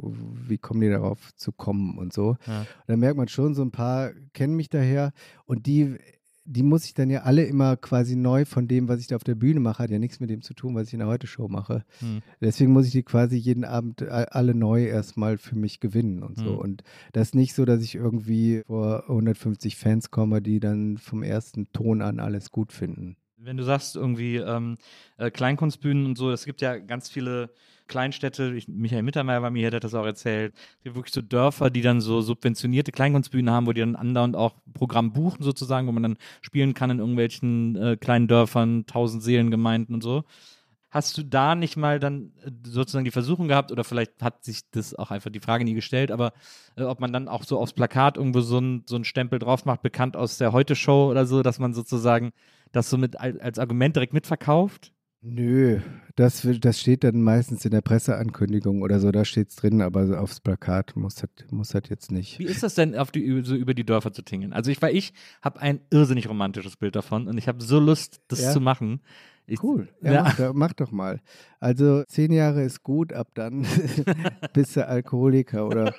wie 0.47 0.59
kommen 0.59 0.83
die 0.83 0.91
darauf 0.91 1.35
zu 1.37 1.53
kommen 1.53 1.97
und 1.97 2.13
so. 2.13 2.37
Ja. 2.47 2.61
Und 2.61 2.67
dann 2.89 3.01
merkt 3.01 3.17
man 3.17 3.29
schon, 3.29 3.55
so 3.55 3.63
ein 3.63 3.71
paar 3.71 4.11
kennen 4.35 4.57
mich 4.57 4.69
daher 4.69 5.13
und 5.47 5.67
die 5.67 5.97
die 6.47 6.63
muss 6.63 6.85
ich 6.85 6.95
dann 6.95 7.09
ja 7.11 7.23
alle 7.23 7.45
immer 7.45 7.77
quasi 7.77 8.17
neu 8.17 8.45
von 8.45 8.69
dem, 8.69 8.89
was 8.89 9.01
ich 9.01 9.07
da 9.07 9.17
auf 9.17 9.25
der 9.25 9.35
Bühne 9.35 9.61
mache, 9.61 9.83
hat 9.83 9.91
ja 9.91 9.99
nichts 9.99 10.21
mit 10.21 10.29
dem 10.31 10.43
zu 10.43 10.53
tun, 10.55 10.75
was 10.75 10.89
ich 10.89 10.93
in 10.93 10.99
der 11.01 11.09
Heute-Show 11.09 11.49
mache. 11.49 11.85
Hm. 12.01 12.21
Deswegen 12.41 12.73
muss 12.73 12.87
ich 12.87 12.93
die 12.93 13.03
quasi 13.03 13.37
jeden 13.37 13.65
Abend 13.65 14.03
a- 14.03 14.25
alle 14.25 14.55
neu 14.55 14.85
erstmal 14.85 15.39
für 15.39 15.57
mich 15.57 15.81
gewinnen 15.81 16.23
und 16.23 16.39
so. 16.39 16.53
Mhm. 16.53 16.59
Und 16.59 16.83
das 17.13 17.29
ist 17.29 17.35
nicht 17.35 17.55
so, 17.55 17.65
dass 17.65 17.83
ich 17.83 17.95
irgendwie 17.95 18.63
vor 18.67 19.05
150 19.09 19.77
Fans 19.77 20.11
komme, 20.11 20.43
die 20.43 20.61
dann 20.61 20.99
vom 20.99 21.23
ersten 21.23 21.73
Ton 21.73 22.03
an 22.03 22.21
alles 22.21 22.51
gut 22.51 22.73
finden. 22.73 23.17
Wenn 23.39 23.57
du 23.57 23.63
sagst, 23.65 23.97
irgendwie 23.97 24.37
ähm, 24.37 24.77
äh, 25.19 25.31
Kleinkunstbühnen 25.31 26.07
und 26.07 26.17
so, 26.17 26.31
es 26.31 26.45
gibt 26.47 26.61
ja 26.63 26.79
ganz 26.79 27.09
viele 27.11 27.51
Kleinstädte, 27.87 28.55
ich, 28.55 28.69
Michael 28.69 29.03
Mittermeier 29.03 29.43
war 29.43 29.51
mir 29.51 29.61
hier, 29.61 29.71
der 29.71 29.79
hat 29.79 29.85
das 29.85 29.95
auch 29.95 30.07
erzählt, 30.07 30.55
wirklich 30.83 31.13
so 31.15 31.23
Dörfer, 31.23 31.71
die 31.71 31.83
dann 31.83 32.01
so 32.01 32.21
subventionierte 32.21 32.93
Kleinkunstbühnen 32.93 33.53
haben, 33.53 33.67
wo 33.67 33.73
die 33.73 33.81
dann 33.81 33.97
andauernd 33.97 34.37
auch 34.37 34.55
Programm 34.73 35.13
buchen 35.13 35.43
sozusagen, 35.43 35.87
wo 35.87 35.93
man 35.93 36.03
dann 36.03 36.17
spielen 36.41 36.75
kann 36.75 36.91
in 36.91 36.99
irgendwelchen 36.99 37.77
äh, 37.77 37.97
kleinen 37.97 38.29
Dörfern, 38.29 38.87
tausend 38.87 39.23
Seelengemeinden 39.23 39.95
und 39.95 40.03
so. 40.03 40.25
Hast 40.91 41.19
du 41.19 41.25
da 41.25 41.57
nicht 41.57 41.77
mal 41.77 41.99
dann 41.99 42.33
äh, 42.45 42.51
sozusagen 42.63 43.05
die 43.05 43.11
Versuchung 43.11 43.49
gehabt, 43.49 43.73
oder 43.73 43.85
vielleicht 43.85 44.23
hat 44.23 44.45
sich 44.45 44.63
das 44.71 44.95
auch 44.95 45.11
einfach 45.11 45.31
die 45.31 45.41
Frage 45.41 45.65
nie 45.65 45.75
gestellt, 45.75 46.11
aber 46.11 46.33
äh, 46.77 46.85
ob 46.85 47.01
man 47.01 47.13
dann 47.13 47.29
auch 47.29 47.45
so 47.45 47.59
aufs 47.59 47.73
Plakat 47.75 48.17
irgendwo 48.17 48.41
so 48.41 48.59
ein, 48.61 48.85
so 48.87 49.03
Stempel 49.05 49.39
drauf 49.41 49.65
macht, 49.67 49.83
bekannt 49.83 50.17
aus 50.17 50.39
der 50.39 50.53
Heute-Show 50.53 51.11
oder 51.11 51.27
so, 51.27 51.43
dass 51.43 51.59
man 51.59 51.75
sozusagen 51.75 52.33
das 52.73 52.89
so 52.89 52.97
mit 52.97 53.21
al- 53.21 53.41
als 53.41 53.59
Argument 53.59 53.95
direkt 53.95 54.15
mitverkauft? 54.15 54.94
Nö, 55.27 55.81
das, 56.17 56.47
das 56.61 56.79
steht 56.79 57.03
dann 57.03 57.23
meistens 57.23 57.65
in 57.65 57.71
der 57.71 57.81
Presseankündigung 57.81 58.83
oder 58.83 59.01
so, 59.01 59.11
da 59.11 59.25
steht 59.25 59.49
es 59.49 59.57
drin, 59.57 59.81
aber 59.81 60.21
aufs 60.21 60.41
Plakat 60.41 60.95
muss 60.97 61.15
das, 61.15 61.31
muss 61.51 61.69
das 61.71 61.85
jetzt 61.89 62.13
nicht. 62.13 62.39
Wie 62.39 62.45
ist 62.45 62.63
das 62.63 62.75
denn, 62.75 62.95
auf 62.95 63.11
die, 63.11 63.41
so 63.43 63.55
über 63.55 63.73
die 63.73 63.85
Dörfer 63.85 64.13
zu 64.13 64.21
tingeln? 64.23 64.53
Also 64.53 64.71
ich, 64.71 64.83
weil 64.83 64.95
ich 64.95 65.15
habe 65.41 65.61
ein 65.61 65.81
irrsinnig 65.91 66.29
romantisches 66.29 66.77
Bild 66.77 66.95
davon 66.95 67.27
und 67.27 67.39
ich 67.39 67.49
habe 67.49 67.63
so 67.65 67.79
Lust, 67.81 68.21
das 68.29 68.43
Ja? 68.43 68.53
zu 68.53 68.61
machen. 68.61 69.01
Ich, 69.47 69.63
Cool. 69.63 69.89
Ja, 70.03 70.13
Ja. 70.13 70.23
Mach, 70.25 70.37
doch, 70.37 70.53
mach 70.55 70.73
doch 70.75 70.91
mal. 70.91 71.21
Also 71.59 72.05
zehn 72.05 72.31
Jahre 72.33 72.63
ist 72.63 72.83
gut, 72.83 73.13
ab 73.15 73.29
dann 73.35 73.67
bist 74.53 74.77
du 74.77 74.87
Alkoholiker 74.87 75.67
oder. 75.67 75.95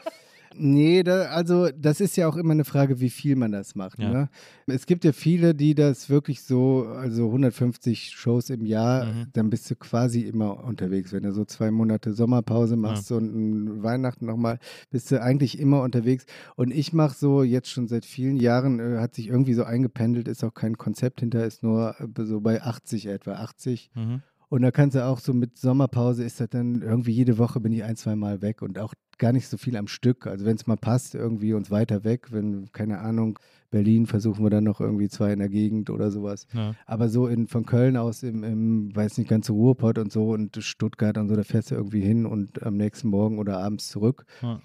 Nee, 0.58 1.04
da, 1.04 1.24
also 1.26 1.70
das 1.78 2.00
ist 2.00 2.16
ja 2.16 2.28
auch 2.28 2.38
immer 2.38 2.52
eine 2.52 2.64
Frage, 2.66 3.00
wie 3.00 3.10
viel 3.10 3.36
man 3.36 3.52
das 3.52 3.76
macht. 3.76 4.00
Ja. 4.00 4.10
Ne? 4.12 4.30
Es 4.68 4.86
gibt 4.86 5.04
ja 5.04 5.12
viele, 5.12 5.54
die 5.54 5.76
das 5.76 6.10
wirklich 6.10 6.42
so, 6.44 6.86
also 6.88 7.26
150 7.28 8.12
Shows 8.12 8.50
im 8.50 8.66
Jahr, 8.66 9.06
Mhm. 9.06 9.26
dann 9.34 9.50
bist 9.50 9.70
du 9.70 9.76
quasi 9.76 10.22
immer 10.22 10.64
unterwegs. 10.64 11.12
Wenn 11.14 11.24
du 11.24 11.34
so 11.34 11.46
zwei 11.46 11.72
Monate 11.72 12.14
Sommerpause 12.14 12.76
machst 12.78 13.12
und 13.12 13.36
ein 13.36 13.84
Weihnachten 13.84 14.26
nochmal, 14.26 14.60
bist 14.92 15.12
du 15.12 15.22
eigentlich 15.22 15.60
immer 15.60 15.82
unterwegs. 15.82 16.26
Und 16.56 16.72
ich 16.72 16.94
mache 16.94 17.16
so 17.18 17.44
jetzt 17.44 17.70
schon 17.70 17.88
seit 17.88 18.06
vielen 18.06 18.38
Jahren, 18.38 18.80
äh, 18.80 19.00
hat 19.00 19.16
sich 19.16 19.28
irgendwie 19.28 19.54
so 19.54 19.64
eingependelt, 19.64 20.28
ist 20.28 20.44
auch 20.44 20.54
kein 20.54 20.78
Konzept 20.78 21.20
hinter, 21.20 21.46
ist 21.46 21.64
nur 21.64 21.96
äh, 22.00 22.26
so 22.26 22.40
bei 22.42 22.62
80 22.62 23.08
etwa, 23.08 23.34
80. 23.34 23.92
Mhm. 23.96 24.22
Und 24.50 24.62
da 24.62 24.72
kannst 24.72 24.96
du 24.96 25.06
auch 25.06 25.20
so 25.20 25.34
mit 25.34 25.58
Sommerpause 25.58 26.24
ist 26.24 26.40
das 26.40 26.50
dann 26.50 26.82
irgendwie 26.82 27.12
jede 27.12 27.38
Woche 27.38 27.60
bin 27.60 27.72
ich 27.72 27.84
ein, 27.84 27.96
zwei 27.96 28.16
Mal 28.16 28.42
weg 28.42 28.62
und 28.62 28.80
auch 28.80 28.94
gar 29.18 29.32
nicht 29.32 29.48
so 29.48 29.58
viel 29.58 29.78
am 29.78 29.88
Stück. 29.88 30.28
Also 30.28 30.46
wenn 30.46 30.56
es 30.56 30.68
mal 30.68 30.76
passt, 30.76 31.16
irgendwie 31.16 31.54
uns 31.54 31.72
weiter 31.72 32.04
weg, 32.04 32.32
wenn, 32.32 32.72
keine 32.72 33.00
Ahnung, 33.00 33.40
Berlin 33.72 34.06
versuchen 34.06 34.44
wir 34.44 34.50
dann 34.50 34.64
noch 34.64 34.82
irgendwie 34.82 35.10
zwei 35.10 35.34
in 35.34 35.40
der 35.40 35.50
Gegend 35.50 35.90
oder 35.90 36.12
sowas. 36.12 36.48
Ja. 36.54 36.76
Aber 36.86 37.10
so 37.10 37.28
in, 37.28 37.48
von 37.48 37.66
Köln 37.66 37.98
aus 37.98 38.24
im, 38.24 38.44
im, 38.44 38.96
weiß 38.96 39.18
nicht, 39.18 39.30
ganze 39.30 39.54
Ruhrpott 39.54 39.98
und 39.98 40.12
so 40.12 40.30
und 40.30 40.58
Stuttgart 40.62 41.18
und 41.18 41.30
so, 41.30 41.36
da 41.36 41.44
fährst 41.44 41.72
du 41.72 41.76
irgendwie 41.76 42.02
hin 42.02 42.26
und 42.26 42.64
am 42.64 42.78
nächsten 42.78 43.10
Morgen 43.10 43.40
oder 43.40 43.60
abends 43.60 43.90
zurück. 43.90 44.26
Ja. 44.42 44.62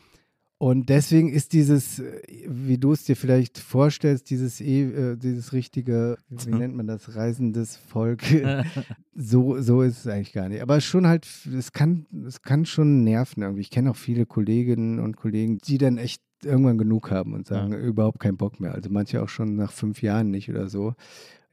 Und 0.63 0.91
deswegen 0.91 1.31
ist 1.31 1.55
dieses, 1.55 2.03
wie 2.47 2.77
du 2.77 2.93
es 2.93 3.05
dir 3.05 3.17
vielleicht 3.17 3.57
vorstellst, 3.57 4.29
dieses, 4.29 4.61
eh, 4.61 4.83
äh, 4.83 5.17
dieses 5.17 5.55
richtige, 5.55 6.19
wie 6.29 6.51
nennt 6.51 6.77
man 6.77 6.87
das, 6.87 7.17
reisendes 7.17 7.77
Volk, 7.77 8.21
so, 9.15 9.59
so 9.63 9.81
ist 9.81 10.01
es 10.01 10.07
eigentlich 10.07 10.35
gar 10.35 10.51
nicht. 10.51 10.61
Aber 10.61 10.83
schon 10.83 11.07
halt, 11.07 11.27
es 11.57 11.73
kann, 11.73 12.05
es 12.27 12.43
kann 12.43 12.67
schon 12.67 13.05
nerven 13.05 13.43
irgendwie. 13.43 13.63
Ich 13.63 13.71
kenne 13.71 13.91
auch 13.91 13.97
viele 13.97 14.27
Kolleginnen 14.27 14.99
und 14.99 15.17
Kollegen, 15.17 15.57
die 15.65 15.79
dann 15.79 15.97
echt 15.97 16.21
irgendwann 16.45 16.77
genug 16.77 17.11
haben 17.11 17.33
und 17.33 17.47
sagen, 17.47 17.73
überhaupt 17.73 18.21
keinen 18.21 18.37
Bock 18.37 18.61
mehr. 18.61 18.75
Also 18.75 18.91
manche 18.91 19.23
auch 19.23 19.31
schon 19.31 19.57
nach 19.57 19.73
fünf 19.73 20.03
Jahren 20.03 20.31
nicht 20.31 20.51
oder 20.51 20.69
so. 20.69 20.93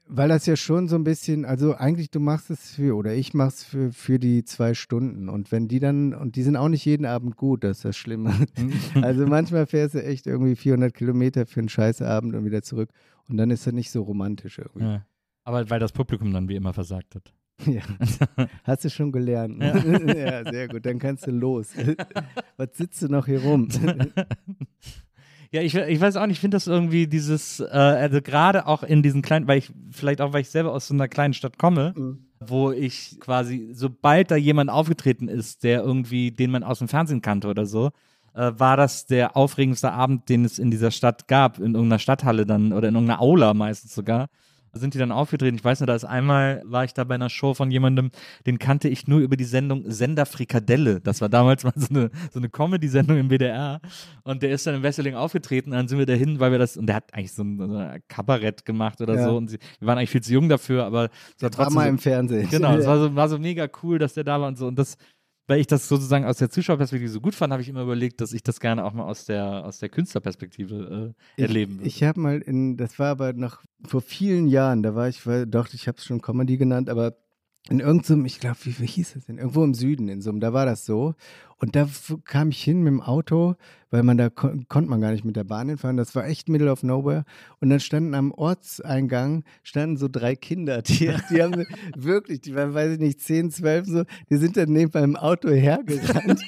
Weil 0.09 0.29
das 0.29 0.45
ja 0.45 0.55
schon 0.55 0.87
so 0.87 0.95
ein 0.95 1.03
bisschen, 1.03 1.43
also 1.43 1.75
eigentlich 1.75 2.09
du 2.09 2.19
machst 2.19 2.49
es 2.49 2.71
für, 2.71 2.95
oder 2.95 3.13
ich 3.13 3.33
mach's 3.33 3.63
für, 3.63 3.91
für 3.91 4.19
die 4.19 4.45
zwei 4.45 4.73
Stunden. 4.73 5.27
Und 5.27 5.51
wenn 5.51 5.67
die 5.67 5.79
dann, 5.79 6.13
und 6.13 6.35
die 6.35 6.43
sind 6.43 6.55
auch 6.55 6.69
nicht 6.69 6.85
jeden 6.85 7.05
Abend 7.05 7.35
gut, 7.35 7.63
das 7.63 7.77
ist 7.77 7.85
das 7.85 7.97
Schlimme. 7.97 8.33
also 9.01 9.27
manchmal 9.27 9.65
fährst 9.65 9.95
du 9.95 10.03
echt 10.03 10.25
irgendwie 10.25 10.55
400 10.55 10.93
Kilometer 10.93 11.45
für 11.45 11.59
einen 11.59 11.69
Scheißabend 11.69 12.35
und 12.35 12.45
wieder 12.45 12.61
zurück. 12.61 12.89
Und 13.27 13.37
dann 13.37 13.51
ist 13.51 13.67
das 13.67 13.73
nicht 13.73 13.91
so 13.91 14.03
romantisch 14.03 14.59
irgendwie. 14.59 14.85
Ja. 14.85 15.05
Aber 15.43 15.69
weil 15.69 15.79
das 15.79 15.91
Publikum 15.91 16.31
dann 16.33 16.47
wie 16.47 16.55
immer 16.55 16.73
versagt 16.73 17.15
hat. 17.15 17.33
Ja. 17.65 17.81
Hast 18.63 18.85
du 18.85 18.89
schon 18.91 19.11
gelernt. 19.11 19.61
Ja. 19.61 19.75
ja, 20.13 20.51
sehr 20.51 20.67
gut. 20.67 20.85
Dann 20.85 20.99
kannst 20.99 21.25
du 21.25 21.31
los. 21.31 21.73
Was 22.55 22.69
sitzt 22.73 23.01
du 23.01 23.07
noch 23.07 23.25
hier 23.25 23.41
rum? 23.41 23.67
Ja, 25.51 25.61
ich, 25.61 25.75
ich 25.75 26.01
weiß 26.01 26.17
auch 26.17 26.25
nicht, 26.25 26.37
ich 26.37 26.41
finde 26.41 26.55
das 26.55 26.67
irgendwie 26.67 27.07
dieses, 27.07 27.59
äh, 27.59 27.65
also 27.65 28.21
gerade 28.21 28.67
auch 28.67 28.83
in 28.83 29.01
diesen 29.01 29.21
kleinen, 29.21 29.47
weil 29.47 29.59
ich, 29.59 29.71
vielleicht 29.91 30.21
auch, 30.21 30.33
weil 30.33 30.41
ich 30.41 30.49
selber 30.49 30.73
aus 30.73 30.87
so 30.87 30.93
einer 30.93 31.07
kleinen 31.07 31.33
Stadt 31.33 31.57
komme, 31.57 31.93
wo 32.39 32.71
ich 32.71 33.17
quasi, 33.19 33.69
sobald 33.73 34.29
da 34.31 34.35
jemand 34.35 34.69
aufgetreten 34.69 35.27
ist, 35.27 35.63
der 35.63 35.83
irgendwie, 35.83 36.31
den 36.31 36.51
man 36.51 36.63
aus 36.63 36.79
dem 36.79 36.87
Fernsehen 36.87 37.21
kannte 37.21 37.47
oder 37.47 37.65
so, 37.65 37.91
äh, 38.33 38.51
war 38.57 38.77
das 38.77 39.05
der 39.05 39.35
aufregendste 39.35 39.91
Abend, 39.91 40.29
den 40.29 40.45
es 40.45 40.59
in 40.59 40.69
dieser 40.69 40.91
Stadt 40.91 41.27
gab, 41.27 41.57
in 41.57 41.73
irgendeiner 41.73 41.99
Stadthalle 41.99 42.45
dann 42.45 42.73
oder 42.73 42.89
in 42.89 42.95
irgendeiner 42.95 43.21
Aula 43.21 43.53
meistens 43.53 43.95
sogar. 43.95 44.27
Da 44.77 44.81
sind 44.81 44.93
die 44.93 44.99
dann 44.99 45.11
aufgetreten. 45.11 45.55
Ich 45.57 45.63
weiß 45.63 45.79
nur, 45.79 45.87
da 45.87 45.95
ist 45.95 46.05
einmal, 46.05 46.61
war 46.65 46.83
ich 46.83 46.93
da 46.93 47.03
bei 47.03 47.15
einer 47.15 47.29
Show 47.31 47.55
von 47.55 47.71
jemandem, 47.71 48.11
den 48.45 48.59
kannte 48.59 48.87
ich 48.89 49.07
nur 49.07 49.19
über 49.21 49.35
die 49.35 49.43
Sendung 49.43 49.83
Sender 49.89 50.27
Frikadelle. 50.27 51.01
Das 51.01 51.19
war 51.19 51.29
damals 51.29 51.63
mal 51.63 51.73
so 51.75 51.87
eine, 51.89 52.11
so 52.31 52.37
eine 52.39 52.47
Comedy-Sendung 52.49 53.17
im 53.17 53.29
WDR. 53.31 53.81
Und 54.23 54.43
der 54.43 54.51
ist 54.51 54.67
dann 54.67 54.75
im 54.75 54.83
Wesseling 54.83 55.15
aufgetreten. 55.15 55.71
Und 55.71 55.77
dann 55.77 55.87
sind 55.87 55.97
wir 55.97 56.05
dahin, 56.05 56.39
weil 56.39 56.51
wir 56.51 56.59
das, 56.59 56.77
und 56.77 56.85
der 56.85 56.97
hat 56.97 57.11
eigentlich 57.13 57.33
so 57.33 57.43
ein, 57.43 57.57
so 57.57 57.75
ein 57.75 58.01
Kabarett 58.07 58.65
gemacht 58.65 59.01
oder 59.01 59.15
Ja. 59.15 59.23
so. 59.29 59.35
Und 59.37 59.47
sie, 59.49 59.57
wir 59.79 59.87
waren 59.87 59.97
eigentlich 59.97 60.11
viel 60.11 60.21
zu 60.21 60.31
jung 60.33 60.47
dafür, 60.47 60.85
aber 60.85 61.05
es 61.35 61.41
war 61.41 61.47
War 61.47 61.51
trotzdem. 61.51 61.73
mal 61.75 61.83
so, 61.85 61.89
im 61.89 61.97
Fernsehen. 61.97 62.49
Genau, 62.51 62.75
es 62.75 62.85
war 62.85 62.99
so, 62.99 63.15
war 63.15 63.29
so 63.29 63.39
mega 63.39 63.67
cool, 63.81 63.97
dass 63.97 64.13
der 64.13 64.23
da 64.25 64.39
war 64.39 64.47
und 64.47 64.59
so. 64.59 64.67
Und 64.67 64.77
das, 64.77 64.95
weil 65.47 65.59
ich 65.59 65.67
das 65.67 65.87
sozusagen 65.87 66.25
aus 66.25 66.37
der 66.37 66.49
Zuschauerperspektive 66.49 67.09
so 67.09 67.21
gut 67.21 67.33
fand, 67.33 67.51
habe 67.51 67.61
ich 67.61 67.69
immer 67.69 67.81
überlegt, 67.81 68.21
dass 68.21 68.33
ich 68.33 68.43
das 68.43 68.59
gerne 68.59 68.83
auch 68.83 68.93
mal 68.93 69.05
aus 69.05 69.25
der, 69.25 69.65
aus 69.65 69.79
der 69.79 69.89
Künstlerperspektive 69.89 71.15
äh, 71.37 71.41
erleben 71.41 71.77
würde. 71.77 71.87
Ich, 71.87 71.97
ich 71.97 72.03
habe 72.03 72.19
mal 72.19 72.39
in, 72.39 72.77
das 72.77 72.99
war 72.99 73.07
aber 73.07 73.33
noch 73.33 73.63
vor 73.85 74.01
vielen 74.01 74.47
Jahren, 74.47 74.83
da 74.83 74.93
war 74.93 75.07
ich, 75.07 75.25
weil, 75.25 75.47
doch, 75.47 75.69
ich 75.73 75.87
habe 75.87 75.97
es 75.97 76.05
schon 76.05 76.21
Comedy 76.21 76.57
genannt, 76.57 76.89
aber 76.89 77.15
in 77.69 77.79
irgendeinem, 77.79 78.25
ich 78.25 78.39
glaube, 78.39 78.57
wie, 78.63 78.79
wie 78.79 78.85
hieß 78.85 79.13
das 79.13 79.25
denn? 79.25 79.37
Irgendwo 79.37 79.63
im 79.63 79.73
Süden, 79.73 80.09
in 80.09 80.21
so 80.21 80.29
einem, 80.29 80.39
da 80.39 80.53
war 80.53 80.65
das 80.65 80.85
so. 80.85 81.15
Und 81.59 81.75
da 81.75 81.87
kam 82.25 82.49
ich 82.49 82.63
hin 82.63 82.83
mit 82.83 82.91
dem 82.91 83.01
Auto, 83.01 83.55
weil 83.89 84.03
man 84.03 84.17
da 84.17 84.29
kon 84.29 84.67
konnte 84.67 84.89
man 84.89 85.01
gar 85.01 85.11
nicht 85.11 85.23
mit 85.23 85.35
der 85.35 85.43
Bahn 85.43 85.69
hinfahren. 85.69 85.97
Das 85.97 86.13
war 86.13 86.25
echt 86.25 86.49
middle 86.49 86.71
of 86.71 86.83
nowhere. 86.83 87.23
Und 87.59 87.69
dann 87.69 87.79
standen 87.79 88.13
am 88.15 88.31
Ortseingang 88.31 89.43
standen 89.63 89.97
so 89.97 90.07
drei 90.07 90.35
Kinder, 90.35 90.81
die, 90.81 91.13
die 91.29 91.41
haben 91.41 91.65
wirklich, 91.95 92.41
die 92.41 92.53
waren, 92.53 92.73
weiß 92.73 92.93
ich 92.93 92.99
nicht, 92.99 93.21
10, 93.21 93.51
12 93.51 93.87
so, 93.87 94.03
die 94.29 94.37
sind 94.37 94.57
dann 94.57 94.71
neben 94.71 94.91
meinem 94.93 95.15
Auto 95.15 95.49
hergerannt, 95.49 96.41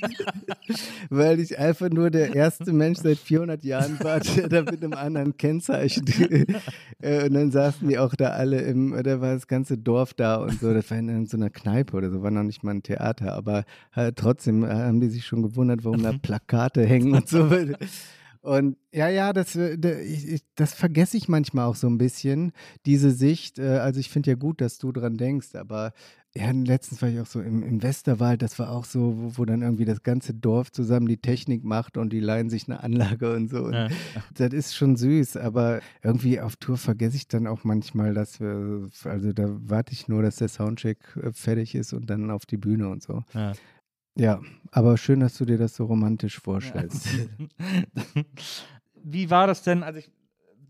weil 1.10 1.39
ich 1.39 1.57
einfach 1.57 1.89
nur 1.89 2.10
der 2.10 2.36
erste 2.36 2.74
Mensch 2.74 2.99
seit 2.99 3.18
400 3.18 3.64
Jahren 3.64 3.99
war, 4.01 4.20
der 4.20 4.49
da 4.49 4.62
mit 4.64 4.84
einem 4.84 4.93
anderen 4.93 5.38
Kennzeichen. 5.38 6.05
Äh, 7.01 7.28
und 7.28 7.34
dann 7.34 7.49
saßen 7.49 7.88
die 7.88 7.97
auch 7.97 8.14
da 8.14 8.32
alle 8.32 8.60
im, 8.62 8.91
da 9.03 9.22
war 9.22 9.34
das 9.34 9.47
ganze 9.47 9.78
Dorf 9.78 10.14
da 10.14 10.36
und 10.36 10.60
so. 10.60 10.74
Das 10.74 10.91
war 10.91 10.97
in 10.97 11.26
so 11.28 11.38
einer 11.38 11.49
Kneipe 11.49 11.95
oder 11.95 12.10
so, 12.10 12.22
war 12.22 12.32
noch 12.32 12.43
nicht 12.43 12.62
mal 12.62 12.72
ein 12.72 12.84
Theater, 12.84 13.36
aber 13.36 13.64
halt 13.93 14.18
trotzdem 14.18 14.66
äh, 14.66 14.68
haben 15.00 15.08
die 15.08 15.14
sich 15.14 15.26
schon 15.26 15.41
gewundert, 15.41 15.84
warum 15.86 16.04
da 16.04 16.12
Plakate 16.14 16.86
hängen 16.86 17.14
und 17.14 17.28
so. 17.28 17.50
Und 18.41 18.78
ja, 18.93 19.10
ja, 19.10 19.34
das, 19.34 19.56
äh, 19.58 19.78
das 20.56 20.74
vergesse 20.74 21.18
ich 21.18 21.28
manchmal 21.28 21.66
auch 21.66 21.76
so 21.76 21.88
ein 21.88 21.97
bisschen, 21.97 22.54
diese 22.86 23.12
Sicht. 23.12 23.60
Äh, 23.60 23.80
also 23.80 24.00
ich 24.00 24.10
finde 24.10 24.32
ja 24.32 24.36
gut, 24.38 24.62
dass 24.62 24.78
du 24.78 24.93
dran 24.93 25.18
denkst, 25.18 25.56
aber 25.56 25.91
ja, 26.36 26.52
letztens 26.52 27.02
war 27.02 27.10
ich 27.10 27.20
auch 27.20 27.26
so 27.26 27.41
im, 27.41 27.64
im 27.64 27.84
Westerwald, 27.84 28.41
das 28.41 28.58
war 28.60 28.72
auch 28.72 28.86
so, 28.86 29.18
wo, 29.18 29.38
wo 29.39 29.45
dann 29.45 29.62
irgendwie 29.62 29.84
das 29.84 30.04
ganze 30.04 30.34
Dorf 30.34 30.72
zusammen 30.72 31.08
die 31.08 31.18
Technik 31.18 31.66
macht 31.66 31.97
und 31.97 32.14
die 32.14 32.20
leihen 32.20 32.50
sich 32.50 32.70
eine 32.70 32.82
Anlage 32.82 33.34
und 33.36 33.50
so. 33.50 33.64
Und 33.64 33.74
Ja. 33.74 33.88
Das 34.36 34.54
ist 34.54 34.76
schon 34.76 34.95
süß, 34.95 35.36
aber 35.38 35.82
irgendwie 36.02 36.39
auf 36.39 36.56
Tour 36.56 36.78
vergesse 36.78 37.18
ich 37.18 37.28
dann 37.28 37.45
auch 37.45 37.64
manchmal, 37.64 38.14
dass 38.14 38.39
wir, 38.39 38.89
also 39.04 39.34
da 39.34 39.47
warte 39.50 39.91
ich 39.91 40.08
nur, 40.08 40.22
dass 40.22 40.38
der 40.38 40.47
Soundcheck 40.50 41.00
äh, 41.22 41.34
fertig 41.34 41.76
ist 41.76 41.91
und 41.93 42.10
dann 42.10 42.32
auf 42.32 42.45
die 42.45 42.58
Bühne 42.58 42.88
und 42.89 43.04
so. 43.04 43.24
Ja. 43.34 43.54
Ja, 44.16 44.41
aber 44.72 44.97
schön, 44.97 45.20
dass 45.20 45.38
du 45.38 45.45
dir 45.45 45.57
das 45.57 45.76
so 45.76 45.86
romantisch 45.86 46.39
vorstellst. 46.39 47.07
Wie 49.03 49.30
war 49.30 49.47
das 49.47 49.64
denn? 49.64 49.84
Also 49.84 49.99
ich, 49.99 50.12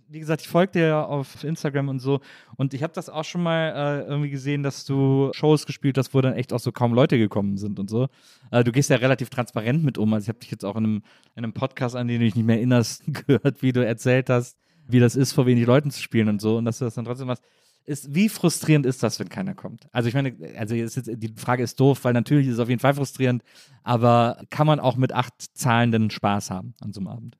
wie 0.07 0.19
gesagt, 0.19 0.41
ich 0.41 0.47
folge 0.47 0.73
dir 0.73 0.87
ja 0.87 1.03
auf 1.03 1.43
Instagram 1.43 1.89
und 1.89 1.99
so 1.99 2.19
und 2.57 2.73
ich 2.73 2.81
habe 2.83 2.93
das 2.93 3.09
auch 3.09 3.23
schon 3.23 3.43
mal 3.43 3.69
äh, 3.69 4.07
irgendwie 4.07 4.29
gesehen, 4.29 4.63
dass 4.63 4.85
du 4.85 5.29
Shows 5.33 5.65
gespielt 5.65 5.97
hast, 5.97 6.13
wo 6.13 6.21
dann 6.21 6.33
echt 6.33 6.51
auch 6.51 6.59
so 6.59 6.71
kaum 6.71 6.93
Leute 6.93 7.17
gekommen 7.17 7.57
sind 7.57 7.79
und 7.79 7.89
so. 7.89 8.07
Äh, 8.51 8.63
du 8.63 8.71
gehst 8.71 8.89
ja 8.89 8.97
relativ 8.97 9.29
transparent 9.29 9.83
mit 9.83 9.97
um. 9.97 10.13
Also 10.13 10.25
ich 10.25 10.29
habe 10.29 10.39
dich 10.39 10.51
jetzt 10.51 10.65
auch 10.65 10.75
in 10.75 10.85
einem, 10.85 11.03
in 11.35 11.43
einem 11.43 11.53
Podcast, 11.53 11.95
an 11.95 12.07
den 12.07 12.19
du 12.19 12.25
dich 12.25 12.35
nicht 12.35 12.45
mehr 12.45 12.57
erinnerst, 12.57 13.03
gehört, 13.27 13.61
wie 13.61 13.71
du 13.71 13.85
erzählt 13.85 14.29
hast, 14.29 14.57
wie 14.87 14.99
das 14.99 15.15
ist, 15.15 15.33
vor 15.33 15.45
wenig 15.45 15.65
Leuten 15.65 15.91
zu 15.91 16.01
spielen 16.01 16.27
und 16.27 16.41
so 16.41 16.57
und 16.57 16.65
dass 16.65 16.79
du 16.79 16.85
das 16.85 16.95
dann 16.95 17.05
trotzdem 17.05 17.27
machst. 17.27 17.43
Ist, 17.89 18.13
wie 18.13 18.29
frustrierend 18.29 18.85
ist 18.85 19.01
das, 19.01 19.19
wenn 19.19 19.29
keiner 19.29 19.55
kommt? 19.55 19.87
Also 19.91 20.09
ich 20.09 20.13
meine, 20.13 20.35
also 20.55 20.75
jetzt, 20.75 21.01
die 21.07 21.33
Frage 21.35 21.63
ist 21.63 21.79
doof, 21.79 22.03
weil 22.03 22.13
natürlich 22.13 22.45
ist 22.45 22.53
es 22.53 22.59
auf 22.59 22.69
jeden 22.69 22.79
Fall 22.79 22.93
frustrierend, 22.93 23.41
aber 23.81 24.43
kann 24.51 24.67
man 24.67 24.79
auch 24.79 24.95
mit 24.95 25.11
acht 25.11 25.33
Zahlenden 25.57 26.11
Spaß 26.11 26.51
haben 26.51 26.75
an 26.81 26.93
so 26.93 26.99
einem 26.99 27.07
Abend? 27.07 27.39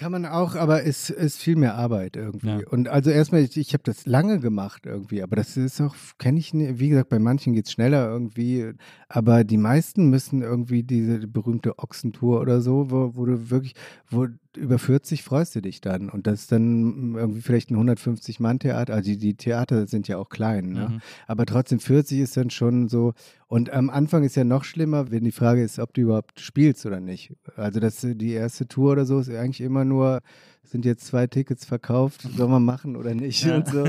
Kann 0.00 0.12
man 0.12 0.24
auch, 0.24 0.54
aber 0.54 0.84
es 0.86 1.10
ist 1.10 1.42
viel 1.42 1.56
mehr 1.56 1.74
Arbeit 1.74 2.16
irgendwie. 2.16 2.46
Ja. 2.46 2.60
Und 2.70 2.88
also 2.88 3.10
erstmal, 3.10 3.42
ich, 3.42 3.58
ich 3.58 3.74
habe 3.74 3.82
das 3.84 4.06
lange 4.06 4.40
gemacht 4.40 4.86
irgendwie, 4.86 5.22
aber 5.22 5.36
das 5.36 5.58
ist 5.58 5.78
auch, 5.82 5.94
kenne 6.16 6.38
ich 6.38 6.54
nicht, 6.54 6.78
wie 6.78 6.88
gesagt, 6.88 7.10
bei 7.10 7.18
manchen 7.18 7.52
geht 7.52 7.66
es 7.66 7.72
schneller 7.72 8.08
irgendwie, 8.08 8.72
aber 9.10 9.44
die 9.44 9.58
meisten 9.58 10.08
müssen 10.08 10.40
irgendwie 10.40 10.82
diese 10.82 11.28
berühmte 11.28 11.78
Ochsentour 11.78 12.40
oder 12.40 12.62
so, 12.62 12.90
wo, 12.90 13.14
wo 13.14 13.26
du 13.26 13.50
wirklich, 13.50 13.74
wo 14.08 14.28
über 14.56 14.78
40 14.78 15.22
freust 15.22 15.54
du 15.54 15.60
dich 15.62 15.80
dann 15.80 16.08
und 16.10 16.26
das 16.26 16.42
ist 16.42 16.52
dann 16.52 17.14
irgendwie 17.14 17.40
vielleicht 17.40 17.70
ein 17.70 17.76
150-Mann-Theater, 17.76 18.92
also 18.94 19.10
die, 19.10 19.16
die 19.18 19.34
Theater 19.34 19.86
sind 19.86 20.08
ja 20.08 20.18
auch 20.18 20.28
klein, 20.28 20.72
ne? 20.72 20.88
Mhm. 20.90 21.00
aber 21.26 21.46
trotzdem 21.46 21.80
40 21.80 22.18
ist 22.20 22.36
dann 22.36 22.50
schon 22.50 22.88
so 22.88 23.12
und 23.46 23.70
am 23.70 23.90
Anfang 23.90 24.22
ist 24.24 24.36
ja 24.36 24.44
noch 24.44 24.64
schlimmer, 24.64 25.10
wenn 25.10 25.24
die 25.24 25.32
Frage 25.32 25.62
ist, 25.62 25.78
ob 25.78 25.94
du 25.94 26.02
überhaupt 26.02 26.40
spielst 26.40 26.86
oder 26.86 27.00
nicht. 27.00 27.34
Also 27.56 27.80
das 27.80 28.00
die 28.00 28.32
erste 28.32 28.66
Tour 28.68 28.92
oder 28.92 29.04
so 29.06 29.18
ist 29.20 29.28
eigentlich 29.30 29.60
immer 29.60 29.84
nur, 29.84 30.20
sind 30.62 30.84
jetzt 30.84 31.06
zwei 31.06 31.26
Tickets 31.26 31.64
verkauft, 31.64 32.22
soll 32.36 32.48
man 32.48 32.64
machen 32.64 32.94
oder 32.96 33.12
nicht 33.14 33.44
Ja. 33.44 33.56
und 33.56 33.66
so. 33.66 33.88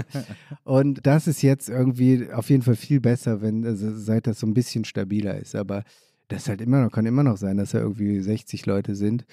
Und 0.64 1.06
das 1.06 1.28
ist 1.28 1.42
jetzt 1.44 1.70
irgendwie 1.70 2.30
auf 2.32 2.50
jeden 2.50 2.64
Fall 2.64 2.76
viel 2.76 3.00
besser, 3.00 3.42
wenn 3.42 3.66
also 3.66 3.96
seit 3.96 4.26
das 4.28 4.40
so 4.40 4.48
ein 4.48 4.54
bisschen 4.56 4.84
stabiler 4.86 5.38
ist. 5.38 5.56
Aber 5.56 5.84
das 6.28 6.48
halt 6.50 6.62
immer 6.62 6.82
noch, 6.84 6.92
kann 6.92 7.06
immer 7.06 7.24
noch 7.24 7.38
sein, 7.38 7.58
dass 7.58 7.72
da 7.72 7.80
irgendwie 7.80 8.20
60 8.20 8.66
Leute 8.66 8.96
sind. 8.96 9.26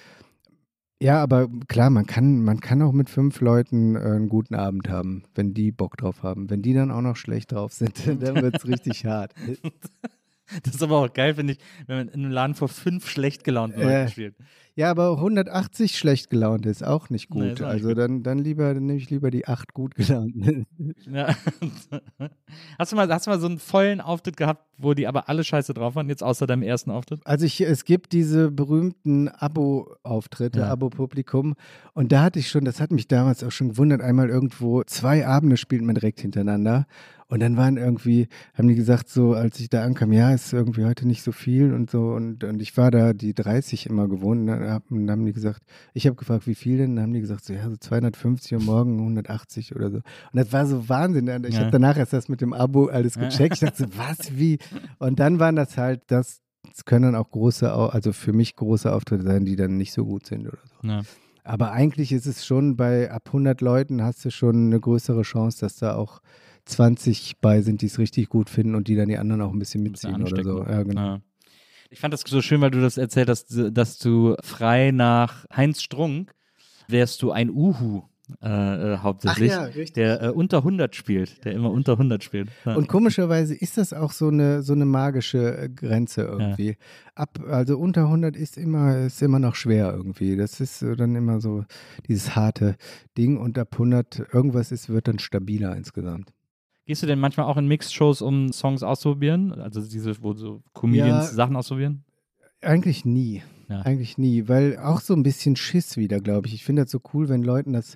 Ja, 1.01 1.23
aber 1.23 1.47
klar, 1.69 1.89
man 1.89 2.05
kann, 2.05 2.43
man 2.43 2.59
kann 2.59 2.81
auch 2.81 2.91
mit 2.91 3.09
fünf 3.09 3.39
Leuten 3.39 3.95
äh, 3.95 3.99
einen 3.99 4.27
guten 4.27 4.53
Abend 4.55 4.89
haben, 4.89 5.23
wenn 5.33 5.53
die 5.53 5.71
Bock 5.71 5.95
drauf 5.95 6.23
haben. 6.23 6.49
Wenn 6.49 6.61
die 6.61 6.73
dann 6.73 6.91
auch 6.91 7.01
noch 7.01 7.15
schlecht 7.15 7.53
drauf 7.53 7.71
sind, 7.71 8.05
dann 8.21 8.35
wird 8.41 8.55
es 8.57 8.67
richtig 8.67 9.05
hart. 9.05 9.33
Das 10.63 10.73
ist 10.73 10.81
aber 10.81 10.97
auch 10.97 11.13
geil, 11.13 11.35
finde 11.35 11.53
ich, 11.53 11.59
wenn 11.85 11.97
man 11.97 12.07
in 12.07 12.23
einem 12.25 12.31
Laden 12.31 12.55
vor 12.55 12.69
fünf 12.69 13.07
schlecht 13.07 13.43
gelaunten 13.43 13.81
Leuten 13.81 14.07
Äh, 14.07 14.09
spielt. 14.09 14.35
Ja, 14.79 14.91
aber 14.91 15.11
180 15.17 15.97
schlecht 15.97 16.29
gelaunt 16.29 16.65
ist 16.65 16.85
auch 16.85 17.09
nicht 17.09 17.27
gut. 17.29 17.41
Nee, 17.41 17.49
nicht 17.49 17.63
also 17.63 17.89
gut. 17.89 17.97
dann, 17.97 18.23
dann 18.23 18.37
lieber, 18.37 18.73
dann 18.73 18.85
nehme 18.85 18.97
ich 18.97 19.09
lieber 19.09 19.29
die 19.29 19.45
acht 19.45 19.73
gut 19.73 19.93
gelaunten. 19.95 20.65
Ja. 21.11 21.35
Hast, 22.77 22.91
du 22.91 22.95
mal, 22.95 23.09
hast 23.09 23.25
du 23.27 23.31
mal 23.31 23.39
so 23.41 23.47
einen 23.47 23.59
vollen 23.59 23.99
Auftritt 23.99 24.37
gehabt, 24.37 24.63
wo 24.77 24.93
die 24.93 25.05
aber 25.07 25.27
alle 25.27 25.43
scheiße 25.43 25.73
drauf 25.73 25.95
waren, 25.95 26.07
jetzt 26.07 26.23
außer 26.23 26.47
deinem 26.47 26.61
ersten 26.63 26.91
Auftritt? 26.91 27.19
Also 27.25 27.45
ich, 27.45 27.59
es 27.59 27.83
gibt 27.83 28.13
diese 28.13 28.51
berühmten 28.51 29.27
Abo-Auftritte, 29.27 30.59
Ja. 30.59 30.69
Abo-Publikum. 30.69 31.55
Und 31.93 32.13
da 32.13 32.21
hatte 32.21 32.39
ich 32.39 32.49
schon, 32.49 32.63
das 32.63 32.79
hat 32.79 32.91
mich 32.91 33.09
damals 33.09 33.43
auch 33.43 33.51
schon 33.51 33.69
gewundert, 33.69 34.01
einmal 34.01 34.29
irgendwo 34.29 34.83
zwei 34.83 35.27
Abende 35.27 35.57
spielt 35.57 35.81
man 35.81 35.95
direkt 35.95 36.21
hintereinander. 36.21 36.87
Und 37.31 37.41
dann 37.41 37.57
waren 37.57 37.77
irgendwie, 37.77 38.27
haben 38.55 38.67
die 38.67 38.73
gesagt, 38.75 39.07
so 39.07 39.33
als 39.33 39.59
ich 39.59 39.69
da 39.69 39.83
ankam, 39.83 40.11
ja, 40.11 40.33
ist 40.33 40.51
irgendwie 40.51 40.83
heute 40.85 41.07
nicht 41.07 41.21
so 41.21 41.31
viel 41.31 41.73
und 41.73 41.91
so. 41.91 42.09
Und, 42.09 42.43
und 42.43 42.59
ich 42.59 42.75
war 42.75 42.89
da 42.89 43.13
die 43.13 43.35
30 43.35 43.85
immer 43.85 44.07
gewohnt. 44.07 44.41
Und 44.41 44.47
dann, 44.47 44.69
hab, 44.69 44.89
und 44.89 45.05
dann 45.05 45.19
haben 45.19 45.25
die 45.27 45.33
gesagt, 45.33 45.61
ich 45.93 46.07
habe 46.07 46.15
gefragt, 46.15 46.47
wie 46.47 46.55
viel 46.55 46.77
denn? 46.79 46.95
Dann 46.95 47.03
haben 47.05 47.13
die 47.13 47.21
gesagt, 47.21 47.45
so 47.45 47.53
ja, 47.53 47.69
so 47.69 47.77
250 47.77 48.55
und 48.57 48.65
morgen 48.65 48.97
180 48.97 49.75
oder 49.75 49.91
so. 49.91 49.97
Und 49.97 50.03
das 50.33 50.51
war 50.51 50.65
so 50.65 50.89
Wahnsinn. 50.89 51.29
Und 51.29 51.45
Ich 51.45 51.53
Ja. 51.53 51.61
habe 51.61 51.71
danach 51.71 51.97
erst 51.97 52.13
das 52.13 52.29
mit 52.29 52.41
dem 52.41 52.51
Abo 52.53 52.87
alles 52.87 53.13
gecheckt. 53.13 53.53
Ich 53.53 53.59
dachte 53.59 53.83
so, 53.83 53.89
was, 53.97 54.35
wie? 54.37 54.57
Und 54.97 55.19
dann 55.19 55.37
waren 55.39 55.55
das 55.55 55.77
halt, 55.77 56.01
das, 56.07 56.41
es 56.75 56.83
können 56.85 57.03
dann 57.03 57.15
auch 57.15 57.29
große, 57.29 57.71
also 57.71 58.11
für 58.11 58.33
mich 58.33 58.55
große 58.55 58.91
Auftritte 58.91 59.23
sein, 59.23 59.45
die 59.45 59.55
dann 59.55 59.77
nicht 59.77 59.93
so 59.93 60.03
gut 60.03 60.25
sind 60.25 60.47
oder 60.47 60.57
so. 60.81 60.87
Ja. 60.87 61.01
Aber 61.43 61.71
eigentlich 61.71 62.11
ist 62.11 62.25
es 62.25 62.43
schon 62.45 62.75
bei 62.75 63.11
ab 63.11 63.23
100 63.27 63.61
Leuten 63.61 64.01
hast 64.03 64.25
du 64.25 64.31
schon 64.31 64.65
eine 64.67 64.79
größere 64.79 65.21
Chance, 65.21 65.59
dass 65.61 65.75
da 65.77 65.95
auch 65.95 66.21
20 66.69 67.37
bei 67.41 67.61
sind, 67.61 67.81
die 67.81 67.87
es 67.87 67.99
richtig 67.99 68.29
gut 68.29 68.49
finden 68.49 68.75
und 68.75 68.87
die 68.87 68.95
dann 68.95 69.09
die 69.09 69.17
anderen 69.17 69.41
auch 69.41 69.51
ein 69.51 69.59
bisschen 69.59 69.85
Ein 69.85 69.91
bisschen 69.91 70.11
mitziehen 70.13 70.33
oder 70.33 70.43
so. 70.43 70.63
Ja, 70.63 70.83
genau. 70.83 71.01
Ja. 71.01 71.21
Ich 71.89 71.99
fand 71.99 72.13
das 72.13 72.21
so 72.21 72.41
schön, 72.41 72.61
weil 72.61 72.71
du 72.71 72.81
das 72.81 72.97
erzählt 72.97 73.29
hast, 73.29 73.47
dass 73.71 73.97
du 73.97 74.35
frei 74.43 74.91
nach 74.91 75.45
Heinz 75.55 75.81
Strunk 75.81 76.33
wärst 76.87 77.21
du 77.21 77.31
ein 77.31 77.49
Uhu 77.49 78.03
äh, 78.43 78.93
äh, 78.93 78.97
hauptsächlich, 78.97 79.51
richtig. 79.51 79.93
der 79.93 80.21
äh, 80.21 80.29
unter 80.29 80.57
100 80.57 80.95
spielt, 80.95 81.43
der 81.45 81.53
immer 81.53 81.71
unter 81.71 81.93
100 81.93 82.23
spielt. 82.23 82.49
Ja. 82.63 82.75
Und 82.75 82.87
komischerweise 82.87 83.55
ist 83.55 83.77
das 83.77 83.91
auch 83.91 84.11
so 84.11 84.27
eine, 84.27 84.61
so 84.61 84.73
eine 84.73 84.85
magische 84.85 85.57
äh, 85.57 85.69
Grenze 85.69 86.21
irgendwie. 86.21 86.77
Ab, 87.15 87.39
also 87.49 87.77
unter 87.77 88.03
100 88.03 88.35
ist 88.35 88.57
immer, 88.57 88.99
ist 88.99 89.21
immer 89.23 89.39
noch 89.39 89.55
schwer 89.55 89.93
irgendwie. 89.95 90.37
Das 90.37 90.61
ist 90.61 90.83
dann 90.83 91.15
immer 91.15 91.41
so 91.41 91.65
dieses 92.07 92.35
harte 92.35 92.75
Ding 93.17 93.37
und 93.37 93.57
ab 93.57 93.69
100 93.73 94.27
irgendwas 94.31 94.71
ist, 94.71 94.89
wird 94.89 95.07
dann 95.07 95.17
stabiler 95.17 95.75
insgesamt. 95.75 96.31
Gehst 96.89 97.03
du 97.03 97.05
denn 97.05 97.19
manchmal 97.19 97.45
auch 97.45 97.57
in 97.57 97.67
Mixed-Shows, 97.67 98.23
um 98.23 98.51
Songs 98.51 98.81
auszuprobieren? 98.81 99.51
Also 99.53 99.79
diese, 99.79 100.23
wo 100.23 100.33
so 100.33 100.63
Comedians 100.73 101.27
Ja. 101.27 101.33
Sachen 101.35 101.55
ausprobieren? 101.55 102.03
Eigentlich 102.63 103.05
nie. 103.05 103.43
Ja. 103.69 103.81
Eigentlich 103.81 104.17
nie, 104.17 104.47
weil 104.47 104.75
auch 104.79 104.99
so 104.99 105.13
ein 105.13 105.21
bisschen 105.21 105.55
Schiss 105.55 105.97
wieder, 105.97 106.19
glaube 106.19 106.47
ich. 106.47 106.55
Ich 106.55 106.63
finde 106.63 106.81
das 106.81 106.89
so 106.89 106.99
cool, 107.13 107.29
wenn 107.29 107.43
Leuten 107.43 107.73
das, 107.73 107.95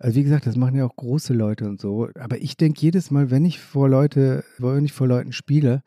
also 0.00 0.16
wie 0.18 0.24
gesagt, 0.24 0.44
das 0.48 0.56
machen 0.56 0.74
ja 0.74 0.84
auch 0.84 0.96
große 0.96 1.34
Leute 1.34 1.66
und 1.68 1.80
so. 1.80 2.08
Aber 2.18 2.42
ich 2.42 2.56
denke 2.56 2.80
jedes 2.80 3.12
Mal, 3.12 3.30
wenn 3.30 3.44
ich 3.44 3.60
vor 3.60 3.88
Leute, 3.88 4.42
wenn 4.58 4.84
ich 4.84 4.92
vor 4.92 5.06
Leuten 5.06 5.30
spiele, 5.30 5.84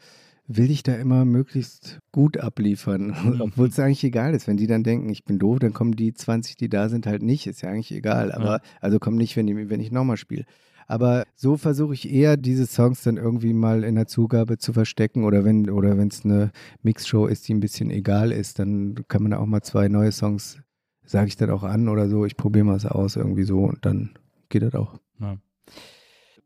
will 0.47 0.71
ich 0.71 0.81
da 0.81 0.95
immer 0.95 1.25
möglichst 1.25 1.99
gut 2.13 2.37
abliefern. 2.37 3.13
Obwohl 3.41 3.67
es 3.67 3.77
eigentlich 3.79 4.05
egal 4.05 4.33
ist. 4.33 4.47
Wenn 4.47 4.55
die 4.55 4.67
dann 4.67 4.83
denken, 4.85 5.09
ich 5.09 5.25
bin 5.25 5.39
doof, 5.39 5.59
dann 5.59 5.73
kommen 5.73 5.91
die 5.91 6.13
20, 6.13 6.55
die 6.55 6.69
da 6.69 6.87
sind, 6.87 7.05
halt 7.05 7.21
nicht. 7.21 7.47
Ist 7.47 7.63
ja 7.63 7.69
eigentlich 7.69 7.91
egal. 7.91 8.31
Aber 8.31 8.45
Ja. 8.45 8.59
also 8.79 8.97
kommen 8.97 9.17
nicht, 9.17 9.35
wenn, 9.35 9.45
die, 9.45 9.69
wenn 9.69 9.81
ich 9.81 9.91
nochmal 9.91 10.15
spiele. 10.15 10.45
Aber 10.89 11.27
so 11.35 11.55
versuche 11.55 11.93
ich 11.93 12.11
eher, 12.11 12.35
diese 12.35 12.65
Songs 12.65 13.03
dann 13.03 13.17
irgendwie 13.17 13.53
mal 13.53 13.83
in 13.83 13.93
der 13.93 14.07
Zugabe 14.07 14.57
zu 14.57 14.73
verstecken 14.73 15.23
oder 15.23 15.45
wenn 15.45 15.69
oder 15.69 15.95
es 15.99 16.25
eine 16.25 16.51
Mixshow 16.81 17.27
ist, 17.27 17.47
die 17.47 17.53
ein 17.53 17.59
bisschen 17.59 17.91
egal 17.91 18.31
ist, 18.31 18.57
dann 18.57 18.95
kann 19.07 19.21
man 19.21 19.35
auch 19.35 19.45
mal 19.45 19.61
zwei 19.61 19.87
neue 19.87 20.11
Songs, 20.11 20.57
sage 21.05 21.27
ich 21.27 21.35
dann 21.37 21.51
auch 21.51 21.61
an 21.61 21.89
oder 21.89 22.09
so, 22.09 22.25
ich 22.25 22.35
probiere 22.35 22.65
mal 22.65 22.75
es 22.75 22.87
aus 22.87 23.17
irgendwie 23.17 23.43
so 23.43 23.65
und 23.65 23.85
dann 23.85 24.17
geht 24.49 24.63
das 24.63 24.73
auch. 24.73 24.99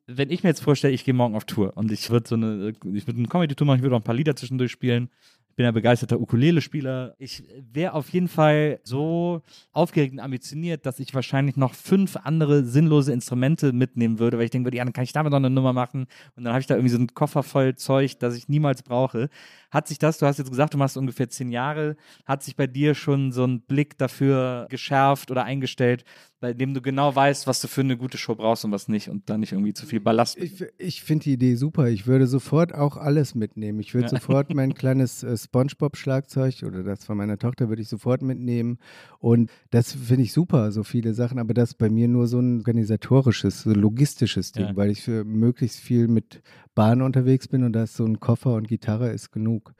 Wenn 0.07 0.29
ich 0.29 0.43
mir 0.43 0.49
jetzt 0.49 0.61
vorstelle, 0.61 0.93
ich 0.93 1.05
gehe 1.05 1.13
morgen 1.13 1.35
auf 1.35 1.45
Tour 1.45 1.77
und 1.77 1.89
ich 1.89 2.09
würde 2.09 2.27
so 2.27 2.35
eine, 2.35 2.73
ich 2.93 3.07
würde 3.07 3.19
eine 3.19 3.29
Comedy-Tour 3.29 3.65
machen, 3.65 3.77
ich 3.77 3.83
würde 3.83 3.95
auch 3.95 4.01
ein 4.01 4.03
paar 4.03 4.13
Lieder 4.13 4.35
zwischendurch 4.35 4.73
spielen. 4.73 5.09
Ich 5.53 5.57
bin 5.57 5.65
ja 5.65 5.71
begeisterter 5.71 6.19
Ukulele-Spieler. 6.19 7.13
Ich 7.19 7.43
wäre 7.71 7.93
auf 7.93 8.09
jeden 8.09 8.27
Fall 8.27 8.79
so 8.81 9.43
aufgeregt 9.71 10.13
und 10.13 10.19
ambitioniert, 10.19 10.87
dass 10.87 10.99
ich 10.99 11.13
wahrscheinlich 11.13 11.57
noch 11.57 11.75
fünf 11.75 12.17
andere 12.17 12.63
sinnlose 12.63 13.13
Instrumente 13.13 13.71
mitnehmen 13.71 14.17
würde, 14.17 14.39
weil 14.39 14.45
ich 14.45 14.49
denke 14.49 14.75
ja, 14.75 14.83
dann 14.83 14.93
kann 14.93 15.03
ich 15.03 15.13
damit 15.13 15.29
noch 15.29 15.37
eine 15.37 15.51
Nummer 15.51 15.71
machen 15.71 16.07
und 16.35 16.43
dann 16.43 16.53
habe 16.53 16.61
ich 16.61 16.65
da 16.65 16.73
irgendwie 16.73 16.89
so 16.89 16.97
einen 16.97 17.13
Koffer 17.13 17.43
voll 17.43 17.75
Zeug, 17.75 18.17
das 18.17 18.35
ich 18.35 18.49
niemals 18.49 18.81
brauche. 18.81 19.29
Hat 19.69 19.87
sich 19.87 19.99
das, 19.99 20.17
du 20.17 20.25
hast 20.25 20.39
jetzt 20.39 20.49
gesagt, 20.49 20.73
du 20.73 20.79
machst 20.79 20.97
ungefähr 20.97 21.29
zehn 21.29 21.51
Jahre, 21.51 21.97
hat 22.25 22.41
sich 22.41 22.55
bei 22.55 22.65
dir 22.65 22.95
schon 22.95 23.31
so 23.31 23.45
ein 23.45 23.61
Blick 23.61 23.95
dafür 23.99 24.65
geschärft 24.71 25.29
oder 25.29 25.43
eingestellt, 25.43 26.03
bei 26.43 26.53
dem 26.53 26.73
du 26.73 26.81
genau 26.81 27.15
weißt, 27.15 27.47
was 27.47 27.61
du 27.61 27.69
für 27.69 27.79
eine 27.79 27.95
gute 27.95 28.17
Show 28.17 28.35
brauchst 28.35 28.65
und 28.65 28.73
was 28.73 28.89
nicht 28.89 29.07
und 29.07 29.29
dann 29.29 29.39
nicht 29.39 29.53
irgendwie 29.53 29.73
zu 29.73 29.85
viel 29.85 30.01
Ballast. 30.01 30.37
Ich, 30.37 30.61
ich 30.77 31.01
finde 31.01 31.23
die 31.23 31.31
Idee 31.31 31.55
super. 31.55 31.87
Ich 31.87 32.05
würde 32.05 32.27
sofort 32.27 32.75
auch 32.75 32.97
alles 32.97 33.33
mitnehmen. 33.33 33.79
Ich 33.79 33.93
würde 33.93 34.07
Ja. 34.07 34.09
sofort 34.09 34.53
mein 34.53 34.73
kleines 34.81 35.23
äh, 35.23 35.37
Spongebob-Schlagzeug 35.37 36.63
oder 36.67 36.83
das 36.83 37.05
von 37.05 37.15
meiner 37.15 37.37
Tochter 37.37 37.69
würde 37.69 37.81
ich 37.81 37.87
sofort 37.87 38.21
mitnehmen. 38.23 38.77
Und 39.19 39.51
das 39.71 39.93
finde 39.93 40.23
ich 40.23 40.33
super, 40.33 40.73
so 40.73 40.83
viele 40.83 41.13
Sachen. 41.13 41.39
Aber 41.39 41.53
das 41.53 41.69
ist 41.69 41.75
bei 41.77 41.89
mir 41.89 42.09
nur 42.09 42.27
so 42.27 42.39
ein 42.41 42.57
organisatorisches, 42.57 43.61
so 43.61 43.69
logistisches 43.71 44.51
Ding, 44.51 44.65
Ja. 44.67 44.75
weil 44.75 44.91
ich 44.91 45.01
für 45.01 45.23
möglichst 45.23 45.79
viel 45.79 46.09
mit 46.09 46.41
Bahn 46.75 47.01
unterwegs 47.01 47.47
bin 47.47 47.63
und 47.63 47.71
da 47.71 47.83
ist 47.83 47.95
so 47.95 48.03
ein 48.05 48.19
Koffer 48.19 48.55
und 48.55 48.67
Gitarre 48.67 49.11
ist 49.11 49.31
genug. 49.31 49.73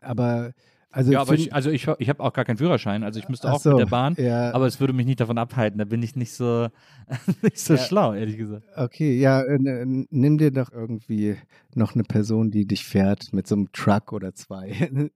Aber 0.00 0.52
also 0.94 1.12
Ja, 1.12 1.20
aber 1.20 1.34
ich, 1.34 1.52
also 1.52 1.70
ich, 1.70 1.88
ich 1.98 2.08
habe 2.08 2.22
auch 2.22 2.32
gar 2.32 2.44
keinen 2.44 2.56
Führerschein, 2.56 3.02
also 3.02 3.18
ich 3.18 3.28
müsste 3.28 3.50
auch 3.52 3.60
so, 3.60 3.70
mit 3.70 3.78
der 3.80 3.86
Bahn, 3.86 4.14
ja. 4.16 4.52
aber 4.54 4.66
es 4.66 4.78
würde 4.80 4.92
mich 4.92 5.06
nicht 5.06 5.20
davon 5.20 5.38
abhalten, 5.38 5.78
da 5.78 5.84
bin 5.84 6.02
ich 6.02 6.14
nicht 6.14 6.32
so, 6.32 6.68
nicht 7.42 7.58
so 7.58 7.74
Ja. 7.74 7.80
schlau, 7.80 8.14
ehrlich 8.14 8.38
gesagt. 8.38 8.64
Okay, 8.76 9.18
ja, 9.18 9.42
äh, 9.42 9.84
nimm 9.84 10.38
dir 10.38 10.50
doch 10.52 10.70
irgendwie 10.72 11.36
noch 11.74 11.94
eine 11.94 12.04
Person, 12.04 12.50
die 12.50 12.66
dich 12.66 12.84
fährt 12.84 13.32
mit 13.32 13.46
so 13.46 13.56
einem 13.56 13.72
Truck 13.72 14.12
oder 14.12 14.34
zwei. 14.34 14.70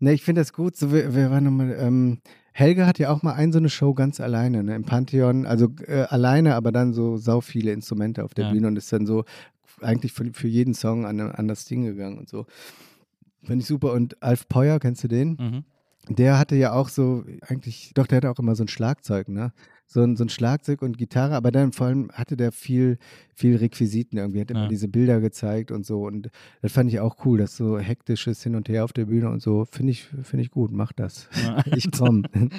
ne, 0.00 0.12
ich 0.12 0.22
finde 0.24 0.40
das 0.40 0.52
gut. 0.52 0.76
So, 0.76 0.92
wer, 0.92 1.14
wer 1.14 1.30
war 1.30 1.40
nochmal? 1.40 1.76
Ähm, 1.78 2.18
Helge 2.52 2.86
hat 2.86 2.98
ja 2.98 3.10
auch 3.10 3.22
mal 3.22 3.34
ein 3.34 3.52
so 3.52 3.58
eine 3.58 3.68
Show 3.70 3.94
ganz 3.94 4.20
alleine, 4.20 4.64
ne, 4.64 4.74
im 4.74 4.84
Pantheon. 4.84 5.46
Also 5.46 5.68
äh, 5.86 6.02
alleine, 6.08 6.56
aber 6.56 6.72
dann 6.72 6.92
so 6.92 7.16
sau 7.16 7.40
viele 7.40 7.72
Instrumente 7.72 8.24
auf 8.24 8.34
der 8.34 8.46
Ja. 8.46 8.50
Bühne 8.50 8.66
und 8.66 8.76
ist 8.76 8.92
dann 8.92 9.06
so 9.06 9.24
eigentlich 9.80 10.12
für, 10.12 10.26
für 10.32 10.48
jeden 10.48 10.74
Song 10.74 11.06
an, 11.06 11.20
an 11.20 11.48
das 11.48 11.64
Ding 11.64 11.84
gegangen 11.84 12.18
und 12.18 12.28
so. 12.28 12.46
Finde 13.42 13.62
ich 13.62 13.66
super. 13.66 13.92
Und 13.92 14.22
Alf 14.22 14.48
Peuer, 14.48 14.78
kennst 14.78 15.04
du 15.04 15.08
den? 15.08 15.36
Mhm. 15.38 15.64
Der 16.08 16.38
hatte 16.38 16.56
ja 16.56 16.72
auch 16.72 16.88
so, 16.88 17.24
eigentlich, 17.46 17.92
doch, 17.94 18.06
der 18.06 18.16
hatte 18.16 18.30
auch 18.30 18.38
immer 18.38 18.54
so 18.56 18.64
ein 18.64 18.68
Schlagzeug, 18.68 19.28
ne? 19.28 19.52
So 19.86 20.02
ein, 20.02 20.16
so 20.16 20.24
ein 20.24 20.28
Schlagzeug 20.28 20.82
und 20.82 20.98
Gitarre, 20.98 21.34
aber 21.34 21.50
dann 21.50 21.72
vor 21.72 21.88
allem 21.88 22.10
hatte 22.12 22.36
der 22.36 22.52
viel, 22.52 22.98
viel 23.34 23.56
Requisiten 23.56 24.18
irgendwie, 24.18 24.40
hat 24.40 24.50
immer 24.50 24.62
Ja. 24.62 24.68
diese 24.68 24.88
Bilder 24.88 25.20
gezeigt 25.20 25.72
und 25.72 25.84
so. 25.84 26.06
Und 26.06 26.30
das 26.62 26.72
fand 26.72 26.90
ich 26.90 27.00
auch 27.00 27.24
cool, 27.24 27.38
das 27.38 27.56
so 27.56 27.78
hektisches 27.78 28.42
Hin 28.42 28.54
und 28.54 28.68
Her 28.68 28.84
auf 28.84 28.92
der 28.92 29.06
Bühne 29.06 29.28
und 29.30 29.42
so. 29.42 29.66
Finde 29.70 29.90
ich, 29.92 30.04
finde 30.04 30.42
ich 30.44 30.50
gut, 30.50 30.70
mach 30.72 30.92
das. 30.92 31.28
Ja. 31.42 31.62
Ich 31.74 31.90
komm. 31.90 32.24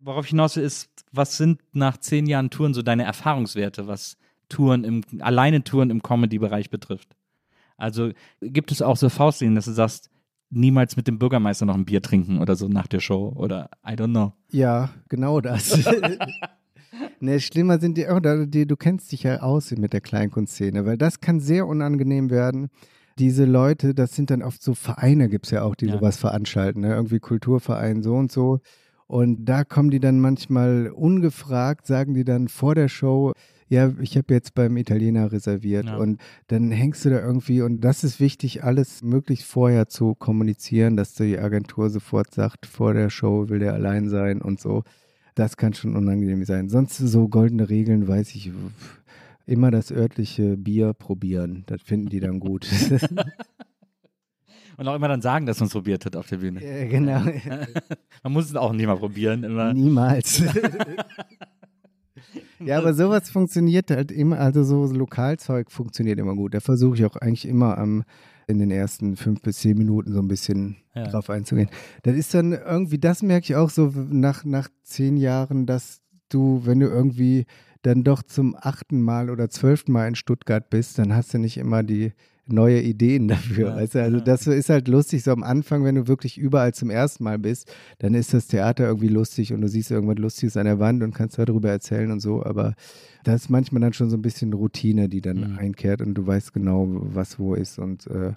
worauf 0.00 0.24
ich 0.24 0.30
hinaus 0.30 0.56
will, 0.56 0.64
ist, 0.64 0.90
was 1.12 1.36
sind 1.36 1.60
nach 1.72 1.96
zehn 1.98 2.26
Jahren 2.26 2.50
Touren 2.50 2.74
so 2.74 2.82
deine 2.82 3.04
Erfahrungswerte, 3.04 3.86
was 3.86 4.16
Touren 4.48 4.84
im, 4.84 5.02
alleine 5.20 5.64
Touren 5.64 5.90
im 5.90 6.02
Comedy-Bereich 6.02 6.70
betrifft? 6.70 7.14
Also 7.78 8.10
gibt 8.42 8.70
es 8.72 8.82
auch 8.82 8.96
so 8.98 9.08
Faustlinien, 9.08 9.54
dass 9.54 9.64
du 9.64 9.72
sagst, 9.72 10.10
niemals 10.50 10.96
mit 10.96 11.06
dem 11.08 11.18
Bürgermeister 11.18 11.64
noch 11.64 11.74
ein 11.76 11.84
Bier 11.84 12.02
trinken 12.02 12.38
oder 12.38 12.56
so 12.56 12.68
nach 12.68 12.86
der 12.86 13.00
Show 13.00 13.32
oder 13.36 13.70
I 13.86 13.92
don't 13.92 14.10
know. 14.10 14.32
Ja, 14.50 14.90
genau 15.08 15.40
das. 15.40 15.78
ne, 17.20 17.40
schlimmer 17.40 17.78
sind 17.78 17.96
die 17.98 18.08
auch, 18.08 18.20
da- 18.20 18.46
die, 18.46 18.66
du 18.66 18.76
kennst 18.76 19.12
dich 19.12 19.22
ja 19.22 19.40
aus 19.40 19.70
mit 19.72 19.92
der 19.92 20.00
Kleinkunstszene, 20.00 20.86
weil 20.86 20.96
das 20.98 21.20
kann 21.20 21.40
sehr 21.40 21.66
unangenehm 21.66 22.30
werden. 22.30 22.68
Diese 23.18 23.44
Leute, 23.44 23.94
das 23.94 24.14
sind 24.14 24.30
dann 24.30 24.42
oft 24.42 24.62
so 24.62 24.74
Vereine, 24.74 25.28
gibt 25.28 25.46
es 25.46 25.50
ja 25.50 25.62
auch, 25.62 25.74
die 25.74 25.86
Ja. 25.86 25.94
sowas 25.94 26.16
veranstalten, 26.16 26.80
ne? 26.80 26.94
irgendwie 26.94 27.18
Kulturverein 27.18 28.02
so 28.02 28.14
und 28.14 28.30
so. 28.30 28.60
Und 29.06 29.44
da 29.46 29.64
kommen 29.64 29.90
die 29.90 30.00
dann 30.00 30.20
manchmal 30.20 30.90
ungefragt, 30.94 31.86
sagen 31.86 32.14
die 32.14 32.24
dann 32.24 32.48
vor 32.48 32.74
der 32.74 32.88
Show, 32.88 33.32
ja, 33.68 33.92
ich 34.00 34.16
habe 34.16 34.34
jetzt 34.34 34.54
beim 34.54 34.76
Italiener 34.76 35.30
reserviert. 35.30 35.86
Ja. 35.86 35.96
Und 35.96 36.20
dann 36.46 36.70
hängst 36.70 37.04
du 37.04 37.10
da 37.10 37.20
irgendwie, 37.20 37.62
und 37.62 37.80
das 37.80 38.04
ist 38.04 38.20
wichtig, 38.20 38.64
alles 38.64 39.02
möglichst 39.02 39.46
vorher 39.46 39.88
zu 39.88 40.14
kommunizieren, 40.14 40.96
dass 40.96 41.14
die 41.14 41.38
Agentur 41.38 41.90
sofort 41.90 42.34
sagt, 42.34 42.66
vor 42.66 42.94
der 42.94 43.10
Show 43.10 43.48
will 43.48 43.58
der 43.58 43.74
allein 43.74 44.08
sein 44.08 44.40
und 44.40 44.60
so. 44.60 44.84
Das 45.34 45.56
kann 45.56 45.74
schon 45.74 45.96
unangenehm 45.96 46.44
sein. 46.44 46.68
Sonst 46.68 46.96
so 46.96 47.28
goldene 47.28 47.68
Regeln, 47.68 48.08
weiß 48.08 48.34
ich, 48.34 48.50
immer 49.46 49.70
das 49.70 49.92
örtliche 49.92 50.56
Bier 50.56 50.94
probieren. 50.94 51.64
Das 51.66 51.82
finden 51.82 52.08
die 52.08 52.20
dann 52.20 52.40
gut. 52.40 52.68
Und 54.78 54.86
auch 54.86 54.94
immer 54.94 55.08
dann 55.08 55.20
sagen, 55.20 55.44
dass 55.44 55.58
man 55.58 55.66
es 55.66 55.72
probiert 55.72 56.06
hat 56.06 56.14
auf 56.14 56.28
der 56.28 56.36
Bühne. 56.36 56.64
ja, 56.64 56.86
genau. 56.86 57.20
Man 58.22 58.32
muss 58.32 58.44
es 58.44 58.54
auch 58.54 58.72
nicht 58.72 58.86
mal 58.86 58.96
probieren. 58.96 59.42
Immer. 59.42 59.74
Niemals. 59.74 60.40
ja, 62.64 62.78
aber 62.78 62.94
sowas 62.94 63.30
funktioniert 63.30 63.90
halt 63.90 64.10
immer, 64.12 64.38
also 64.38 64.62
so 64.64 64.86
Lokalzeug 64.92 65.70
funktioniert 65.70 66.18
immer 66.18 66.34
gut. 66.34 66.54
Da 66.54 66.60
versuche 66.60 66.96
ich 66.96 67.04
auch 67.04 67.16
eigentlich 67.16 67.46
immer 67.46 67.78
am 67.78 68.04
in 68.46 68.58
den 68.58 68.70
ersten 68.70 69.16
fünf 69.16 69.42
bis 69.42 69.58
zehn 69.58 69.76
Minuten 69.76 70.12
so 70.12 70.20
ein 70.20 70.28
bisschen 70.28 70.76
Ja. 70.94 71.04
drauf 71.08 71.28
einzugehen. 71.28 71.68
Das 72.02 72.16
ist 72.16 72.32
dann 72.32 72.52
irgendwie, 72.52 72.98
das 72.98 73.22
merke 73.22 73.44
ich 73.44 73.56
auch 73.56 73.68
so 73.70 73.92
nach, 74.10 74.44
nach 74.44 74.68
zehn 74.82 75.16
Jahren, 75.18 75.66
dass 75.66 76.00
du, 76.30 76.62
wenn 76.64 76.80
du 76.80 76.86
irgendwie 76.86 77.44
dann 77.82 78.04
doch 78.04 78.22
zum 78.22 78.56
achten 78.58 79.02
Mal 79.02 79.28
oder 79.30 79.50
zwölften 79.50 79.92
Mal 79.92 80.08
in 80.08 80.14
Stuttgart 80.14 80.70
bist, 80.70 80.98
dann 80.98 81.14
hast 81.14 81.32
du 81.34 81.38
nicht 81.38 81.58
immer 81.58 81.82
die 81.82 82.12
neue 82.52 82.80
Ideen 82.80 83.28
dafür. 83.28 83.68
Ja, 83.70 83.76
weißt 83.76 83.94
du? 83.96 84.02
Also 84.02 84.20
das 84.20 84.46
ist 84.46 84.68
halt 84.70 84.88
lustig, 84.88 85.22
so 85.22 85.32
am 85.32 85.42
Anfang, 85.42 85.84
wenn 85.84 85.94
du 85.94 86.08
wirklich 86.08 86.38
überall 86.38 86.74
zum 86.74 86.90
ersten 86.90 87.24
Mal 87.24 87.38
bist, 87.38 87.72
dann 87.98 88.14
ist 88.14 88.34
das 88.34 88.46
Theater 88.46 88.86
irgendwie 88.86 89.08
lustig 89.08 89.52
und 89.52 89.60
du 89.60 89.68
siehst 89.68 89.90
irgendwas 89.90 90.18
Lustiges 90.18 90.56
an 90.56 90.64
der 90.66 90.78
Wand 90.78 91.02
und 91.02 91.14
kannst 91.14 91.38
darüber 91.38 91.70
erzählen 91.70 92.10
und 92.10 92.20
so, 92.20 92.44
aber 92.44 92.74
das 93.24 93.42
ist 93.42 93.48
manchmal 93.50 93.80
dann 93.82 93.92
schon 93.92 94.10
so 94.10 94.16
ein 94.16 94.22
bisschen 94.22 94.52
Routine, 94.52 95.08
die 95.08 95.20
dann 95.20 95.52
Mhm. 95.52 95.58
einkehrt 95.58 96.00
und 96.02 96.14
du 96.14 96.26
weißt 96.26 96.52
genau, 96.52 96.86
was 96.88 97.38
wo 97.38 97.54
ist 97.54 97.78
und 97.78 98.06
äh, 98.06 98.32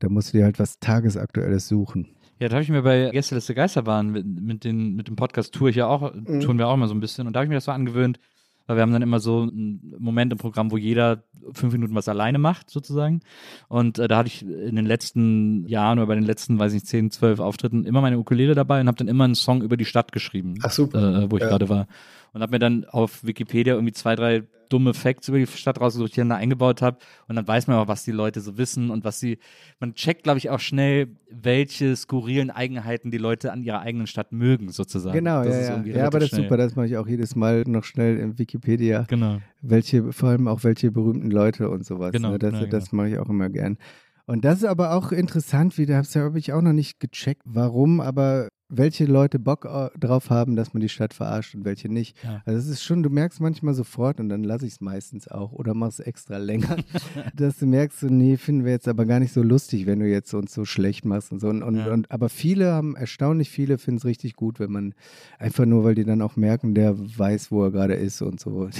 da 0.00 0.08
musst 0.08 0.32
du 0.34 0.38
dir 0.38 0.44
halt 0.44 0.58
was 0.58 0.78
Tagesaktuelles 0.80 1.68
suchen. 1.68 2.08
Ja, 2.40 2.48
da 2.48 2.56
habe 2.56 2.64
ich 2.64 2.68
mir 2.68 2.82
bei 2.82 3.10
Gästeliste 3.10 3.54
Geisterbahn 3.54 4.10
mit, 4.10 4.26
mit, 4.26 4.64
den, 4.64 4.96
mit 4.96 5.06
dem 5.08 5.14
Podcast 5.16 5.54
Tour 5.54 5.68
ich 5.68 5.76
ja 5.76 5.86
auch, 5.86 6.12
Mhm. 6.12 6.40
tun 6.40 6.58
wir 6.58 6.66
auch 6.66 6.74
immer 6.74 6.88
so 6.88 6.94
ein 6.94 7.00
bisschen. 7.00 7.26
Und 7.28 7.32
da 7.34 7.38
habe 7.38 7.44
ich 7.46 7.48
mir 7.48 7.54
das 7.54 7.64
so 7.66 7.70
angewöhnt, 7.72 8.18
weil 8.66 8.76
wir 8.76 8.82
haben 8.82 8.92
dann 8.92 9.02
immer 9.02 9.20
so 9.20 9.42
einen 9.42 9.94
Moment 9.98 10.32
im 10.32 10.38
Programm, 10.38 10.70
wo 10.70 10.76
jeder 10.76 11.22
fünf 11.52 11.72
Minuten 11.72 11.94
was 11.94 12.08
alleine 12.08 12.38
macht, 12.38 12.70
sozusagen. 12.70 13.20
Und 13.68 13.98
äh, 13.98 14.08
da 14.08 14.18
hatte 14.18 14.28
ich 14.28 14.42
in 14.42 14.76
den 14.76 14.86
letzten 14.86 15.66
Jahren 15.66 15.98
oder 15.98 16.06
bei 16.06 16.14
den 16.14 16.24
letzten, 16.24 16.58
weiß 16.58 16.72
ich, 16.72 16.84
zehn, 16.84 17.10
zwölf 17.10 17.40
Auftritten 17.40 17.84
immer 17.84 18.00
meine 18.00 18.18
Ukulele 18.18 18.54
dabei 18.54 18.80
und 18.80 18.86
habe 18.86 18.96
dann 18.96 19.08
immer 19.08 19.24
einen 19.24 19.34
Song 19.34 19.62
über 19.62 19.76
die 19.76 19.84
Stadt 19.84 20.12
geschrieben, 20.12 20.54
super. 20.70 21.24
äh, 21.24 21.30
wo 21.30 21.36
ich 21.36 21.42
Ja. 21.42 21.48
gerade 21.48 21.68
war. 21.68 21.86
Und 22.34 22.42
habe 22.42 22.52
mir 22.52 22.58
dann 22.58 22.84
auf 22.84 23.24
Wikipedia 23.24 23.74
irgendwie 23.74 23.92
zwei, 23.92 24.16
drei 24.16 24.42
dumme 24.68 24.92
Facts 24.92 25.28
über 25.28 25.38
die 25.38 25.46
Stadt 25.46 25.80
rausgesucht, 25.80 26.08
die 26.08 26.12
ich 26.14 26.16
dann 26.16 26.30
da 26.30 26.36
eingebaut 26.36 26.82
habe. 26.82 26.98
Und 27.28 27.36
dann 27.36 27.46
weiß 27.46 27.68
man 27.68 27.76
auch, 27.76 27.86
was 27.86 28.04
die 28.04 28.10
Leute 28.10 28.40
so 28.40 28.58
wissen 28.58 28.90
und 28.90 29.04
was 29.04 29.20
sie. 29.20 29.38
Man 29.78 29.94
checkt, 29.94 30.24
glaube 30.24 30.38
ich, 30.38 30.50
auch 30.50 30.58
schnell, 30.58 31.16
welche 31.30 31.94
skurrilen 31.94 32.50
Eigenheiten 32.50 33.12
die 33.12 33.18
Leute 33.18 33.52
an 33.52 33.62
ihrer 33.62 33.80
eigenen 33.80 34.08
Stadt 34.08 34.32
mögen, 34.32 34.70
sozusagen. 34.70 35.16
Genau, 35.16 35.44
Das 35.44 35.54
ja, 35.54 35.60
ist 35.76 35.86
ja. 35.86 35.96
ja, 35.96 36.06
aber 36.06 36.18
das 36.18 36.32
ist 36.32 36.36
super, 36.36 36.56
das 36.56 36.74
mache 36.74 36.86
ich 36.86 36.96
auch 36.96 37.06
jedes 37.06 37.36
Mal 37.36 37.62
noch 37.66 37.84
schnell 37.84 38.18
in 38.18 38.38
Wikipedia. 38.38 39.04
Genau. 39.08 39.38
welche, 39.62 40.12
vor 40.12 40.30
allem 40.30 40.48
auch 40.48 40.64
welche 40.64 40.90
berühmten 40.90 41.30
Leute 41.30 41.70
und 41.70 41.86
sowas. 41.86 42.12
Genau, 42.12 42.32
ne? 42.32 42.38
Das, 42.38 42.54
ja, 42.54 42.66
das 42.66 42.92
mache 42.92 43.10
ich 43.10 43.18
auch 43.18 43.28
immer 43.28 43.50
gern. 43.50 43.78
Und 44.26 44.44
das 44.44 44.58
ist 44.58 44.64
aber 44.64 44.94
auch 44.94 45.12
interessant, 45.12 45.76
wie 45.76 45.86
da 45.86 46.02
habe 46.02 46.38
ich 46.38 46.52
auch 46.52 46.62
noch 46.62 46.72
nicht 46.72 46.98
gecheckt, 46.98 47.42
warum, 47.44 48.00
aber 48.00 48.48
welche 48.68 49.04
Leute 49.04 49.38
Bock 49.38 49.66
au- 49.66 49.90
drauf 49.98 50.30
haben, 50.30 50.56
dass 50.56 50.72
man 50.74 50.80
die 50.80 50.88
Stadt 50.88 51.12
verarscht 51.14 51.54
und 51.54 51.64
welche 51.64 51.88
nicht. 51.88 52.16
Ja. 52.24 52.42
Also 52.46 52.58
es 52.58 52.66
ist 52.68 52.82
schon, 52.82 53.02
du 53.02 53.10
merkst 53.10 53.40
manchmal 53.40 53.74
sofort 53.74 54.20
und 54.20 54.28
dann 54.30 54.42
lasse 54.42 54.66
ich 54.66 54.72
es 54.74 54.80
meistens 54.80 55.28
auch 55.28 55.52
oder 55.52 55.74
mach 55.74 55.88
es 55.88 56.00
extra 56.00 56.38
länger, 56.38 56.76
dass 57.36 57.58
du 57.58 57.66
merkst, 57.66 58.00
so, 58.00 58.06
nee, 58.08 58.36
finden 58.36 58.64
wir 58.64 58.72
jetzt 58.72 58.88
aber 58.88 59.04
gar 59.06 59.20
nicht 59.20 59.32
so 59.32 59.42
lustig, 59.42 59.86
wenn 59.86 60.00
du 60.00 60.08
jetzt 60.08 60.32
uns 60.34 60.54
so 60.54 60.64
schlecht 60.64 61.04
machst 61.04 61.30
und 61.30 61.40
so. 61.40 61.48
Und, 61.48 61.62
und, 61.62 61.76
Ja. 61.76 61.92
und 61.92 62.10
aber 62.10 62.28
viele 62.28 62.72
haben, 62.72 62.96
erstaunlich 62.96 63.50
viele 63.50 63.78
finden 63.78 63.98
es 63.98 64.04
richtig 64.06 64.34
gut, 64.34 64.58
wenn 64.60 64.72
man 64.72 64.94
einfach 65.38 65.66
nur, 65.66 65.84
weil 65.84 65.94
die 65.94 66.04
dann 66.04 66.22
auch 66.22 66.36
merken, 66.36 66.74
der 66.74 66.96
weiß, 66.98 67.52
wo 67.52 67.64
er 67.64 67.70
gerade 67.70 67.94
ist 67.94 68.22
und 68.22 68.40
so. 68.40 68.68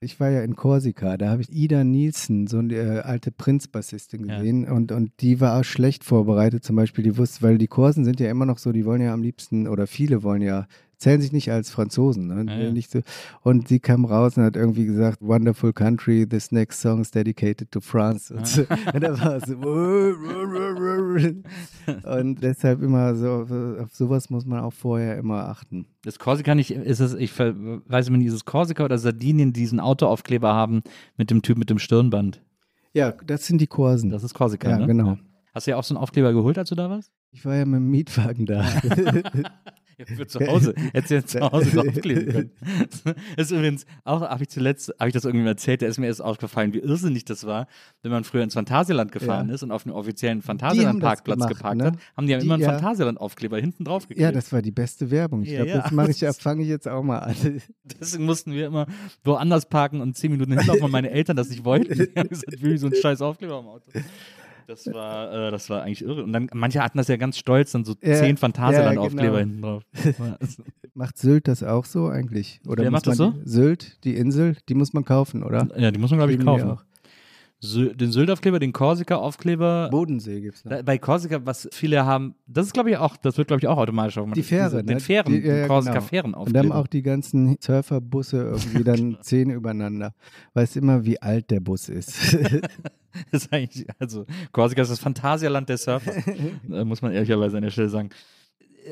Ich 0.00 0.18
war 0.18 0.30
ja 0.30 0.42
in 0.42 0.56
Korsika, 0.56 1.16
da 1.16 1.28
habe 1.30 1.42
ich 1.42 1.52
Ida 1.52 1.84
Nielsen, 1.84 2.48
so 2.48 2.58
eine 2.58 2.74
äh, 2.74 2.98
alte 3.00 3.30
Prinz-Bassistin 3.30 4.26
gesehen 4.26 4.64
und, 4.68 4.90
und 4.90 5.12
die 5.20 5.40
war 5.40 5.60
auch 5.60 5.64
schlecht 5.64 6.02
vorbereitet, 6.02 6.64
zum 6.64 6.74
Beispiel, 6.74 7.04
die 7.04 7.16
wusste, 7.16 7.42
weil 7.42 7.56
die 7.58 7.68
Korsen 7.68 8.04
sind 8.04 8.18
ja 8.18 8.28
immer 8.28 8.44
noch 8.46 8.58
so, 8.62 8.72
die 8.72 8.84
wollen 8.84 9.02
ja 9.02 9.12
am 9.12 9.22
liebsten, 9.22 9.68
oder 9.68 9.86
viele 9.86 10.22
wollen 10.22 10.42
ja, 10.42 10.66
zählen 11.02 11.20
sich 11.20 11.32
nicht 11.32 11.50
als 11.50 11.70
Franzosen, 11.70 12.28
ne? 12.28 12.46
Ja, 12.48 12.58
ja. 12.70 12.82
So. 12.88 13.00
und 13.42 13.66
sie 13.66 13.80
kam 13.80 14.04
raus 14.04 14.36
und 14.36 14.44
hat 14.44 14.54
irgendwie 14.54 14.86
gesagt, 14.86 15.18
wonderful 15.20 15.72
country, 15.72 16.24
this 16.26 16.52
next 16.52 16.80
song 16.80 17.00
is 17.00 17.10
dedicated 17.10 17.72
to 17.72 17.80
France. 17.80 18.32
Und, 18.32 18.46
so. 18.46 18.62
und 18.94 19.02
da 19.02 19.18
war 19.18 19.34
es 19.36 19.48
so, 19.48 19.54
und 22.16 22.40
deshalb 22.42 22.82
immer 22.82 23.16
so, 23.16 23.48
auf 23.82 23.92
sowas 23.92 24.30
muss 24.30 24.46
man 24.46 24.60
auch 24.60 24.72
vorher 24.72 25.18
immer 25.18 25.48
achten. 25.48 25.86
Das 26.04 26.20
Korsika 26.20 26.54
nicht, 26.54 26.70
ist 26.70 27.00
es, 27.00 27.14
ich 27.14 27.36
weiß 27.36 28.10
nicht, 28.10 28.26
ist 28.26 28.34
es 28.34 28.44
Korsika 28.44 28.84
oder 28.84 28.98
Sardinien, 28.98 29.52
die 29.52 29.58
diesen 29.60 29.80
Autoaufkleber 29.80 30.54
haben 30.54 30.82
mit 31.16 31.30
dem 31.30 31.42
Typ 31.42 31.58
mit 31.58 31.68
dem 31.68 31.80
Stirnband. 31.80 32.40
Ja, 32.94 33.10
das 33.10 33.46
sind 33.46 33.60
die 33.60 33.66
Korsen. 33.66 34.10
Das 34.10 34.22
ist 34.22 34.34
Korsika, 34.34 34.70
ja, 34.70 34.78
ne? 34.78 34.86
genau. 34.86 35.18
Hast 35.54 35.66
du 35.66 35.72
ja 35.72 35.76
auch 35.76 35.84
so 35.84 35.94
einen 35.94 36.02
Aufkleber 36.02 36.32
geholt, 36.32 36.56
als 36.58 36.68
du 36.70 36.74
da 36.74 36.88
warst? 36.88 37.12
Ich 37.30 37.44
war 37.44 37.54
ja 37.56 37.64
mit 37.64 37.76
dem 37.76 37.90
Mietwagen 37.90 38.46
da. 38.46 38.62
Für 40.16 40.26
zu 40.26 40.40
Hause. 40.40 40.74
Hättest 40.92 41.10
du 41.10 41.14
jetzt 41.14 41.30
zu 41.30 41.40
Hause 41.40 41.70
draufkleben 41.70 42.32
können. 42.32 42.50
Das 43.36 43.46
ist 43.46 43.52
übrigens 43.52 43.86
auch, 44.04 44.22
habe 44.22 44.42
ich 44.42 44.48
zuletzt, 44.48 44.92
habe 44.98 45.08
ich 45.08 45.12
das 45.12 45.24
irgendwie 45.24 45.46
erzählt, 45.46 45.82
da 45.82 45.86
ist 45.86 45.98
mir 45.98 46.06
erst 46.06 46.22
aufgefallen, 46.22 46.72
wie 46.72 46.78
irrsinnig 46.78 47.24
das 47.24 47.46
war, 47.46 47.66
wenn 48.02 48.10
man 48.10 48.24
früher 48.24 48.42
ins 48.42 48.54
Phantasialand 48.54 49.12
gefahren 49.12 49.48
Ja. 49.48 49.54
ist 49.54 49.62
und 49.62 49.70
auf 49.70 49.86
einem 49.86 49.94
offiziellen 49.94 50.42
Phantasialand-Parkplatz 50.42 51.46
geparkt 51.46 51.76
ne? 51.78 51.84
hat, 51.84 51.98
haben 52.16 52.26
die 52.26 52.32
ja 52.32 52.38
immer 52.38 52.54
einen 52.54 52.62
ja. 52.62 52.72
Phantasialand-Aufkleber 52.72 53.58
hinten 53.60 53.84
drauf 53.84 54.08
geklebt. 54.08 54.20
Ja, 54.22 54.32
das 54.32 54.52
war 54.52 54.62
die 54.62 54.72
beste 54.72 55.10
Werbung. 55.10 55.42
Ich 55.42 55.50
Ja, 55.50 55.64
glaube, 55.64 55.82
das 55.82 55.92
mache 55.92 56.10
ich, 56.10 56.20
ja, 56.20 56.32
fange 56.38 56.62
ich 56.62 56.68
jetzt 56.68 56.88
auch 56.88 57.02
mal 57.02 57.18
an. 57.18 57.36
Deswegen 58.00 58.24
mussten 58.24 58.52
wir 58.54 58.66
immer 58.66 58.86
woanders 59.22 59.68
parken 59.68 60.00
und 60.00 60.16
zehn 60.16 60.32
Minuten 60.32 60.52
hinlaufen, 60.58 60.82
weil 60.82 60.90
meine 60.90 61.10
Eltern 61.10 61.36
das 61.36 61.48
nicht 61.50 61.64
wollten. 61.64 61.94
Die 61.94 62.18
haben 62.18 62.28
gesagt, 62.28 62.60
will 62.60 62.72
ich 62.72 62.80
so 62.80 62.86
einen 62.86 62.96
scheiß 62.96 63.20
Aufkleber 63.22 63.58
am 63.58 63.68
Auto. 63.68 63.90
Das 64.66 64.86
war, 64.86 65.32
äh, 65.32 65.50
das 65.50 65.68
war 65.70 65.82
eigentlich 65.82 66.02
irre. 66.02 66.24
Und 66.24 66.32
dann, 66.32 66.48
manche 66.52 66.82
hatten 66.82 66.98
das 66.98 67.08
ja 67.08 67.16
ganz 67.16 67.38
stolz, 67.38 67.72
dann 67.72 67.84
so 67.84 67.94
Ja, 68.02 68.14
zehn 68.14 68.36
Phantasialand-Aufkleber 68.36 69.26
genau. 69.26 69.38
hinten 69.38 69.62
drauf. 69.62 69.82
Macht 70.94 71.18
Sylt 71.18 71.48
das 71.48 71.62
auch 71.62 71.86
so 71.86 72.08
eigentlich? 72.08 72.60
Oder 72.66 72.84
Wer 72.84 72.90
macht 72.90 73.06
das 73.06 73.16
Die, 73.16 73.32
Sylt, 73.44 74.04
die 74.04 74.14
Insel, 74.14 74.56
die 74.68 74.74
muss 74.74 74.92
man 74.92 75.04
kaufen, 75.04 75.42
oder? 75.42 75.68
ja, 75.76 75.90
die 75.90 75.98
muss 75.98 76.10
man, 76.10 76.18
glaube 76.18 76.32
ich, 76.32 76.40
kaufen. 76.40 76.78
Auch. 77.64 77.94
Den 77.96 78.10
Sylt-Aufkleber, 78.12 78.58
den 78.58 78.72
Korsika-Aufkleber. 78.72 79.88
Bodensee 79.90 80.40
gibt 80.40 80.56
es 80.56 80.64
noch. 80.64 80.72
Da- 80.72 80.82
Bei 80.82 80.98
Korsika, 80.98 81.40
was 81.44 81.68
viele 81.72 82.04
haben, 82.04 82.34
das 82.46 82.66
ist, 82.66 82.72
glaube 82.72 82.90
ich, 82.90 82.96
auch, 82.96 83.16
das 83.16 83.38
wird, 83.38 83.48
glaube 83.48 83.60
ich, 83.60 83.66
auch 83.68 83.78
automatisch 83.78 84.18
aufgemacht. 84.18 84.36
Die 84.36 84.42
Fähre, 84.42 84.70
Diese- 84.70 84.84
Den 84.84 84.94
ne? 84.96 85.00
Fähren, 85.00 85.32
Die- 85.32 85.38
ja, 85.46 85.66
den 85.68 86.24
genau. 86.24 86.42
Und 86.44 86.52
dann 86.54 86.72
auch 86.72 86.86
die 86.86 87.02
ganzen 87.02 87.56
Surferbusse 87.60 88.38
irgendwie 88.42 88.84
dann 88.84 89.18
zehn 89.22 89.50
übereinander. 89.50 90.14
Weißt 90.54 90.76
immer, 90.76 91.04
wie 91.04 91.20
alt 91.22 91.50
der 91.50 91.60
Bus 91.60 91.88
ist. 91.88 92.36
Das 93.30 93.42
ist 93.44 93.52
eigentlich, 93.52 93.86
also, 93.98 94.24
Korsika 94.52 94.80
ist 94.80 94.90
das 94.90 94.98
Phantasialand 94.98 95.68
der 95.68 95.76
Surfer. 95.76 96.12
äh, 96.72 96.82
muss 96.82 97.02
man 97.02 97.12
ehrlicherweise 97.12 97.58
an 97.58 97.62
der 97.62 97.70
Stelle 97.70 97.90
sagen. 97.90 98.08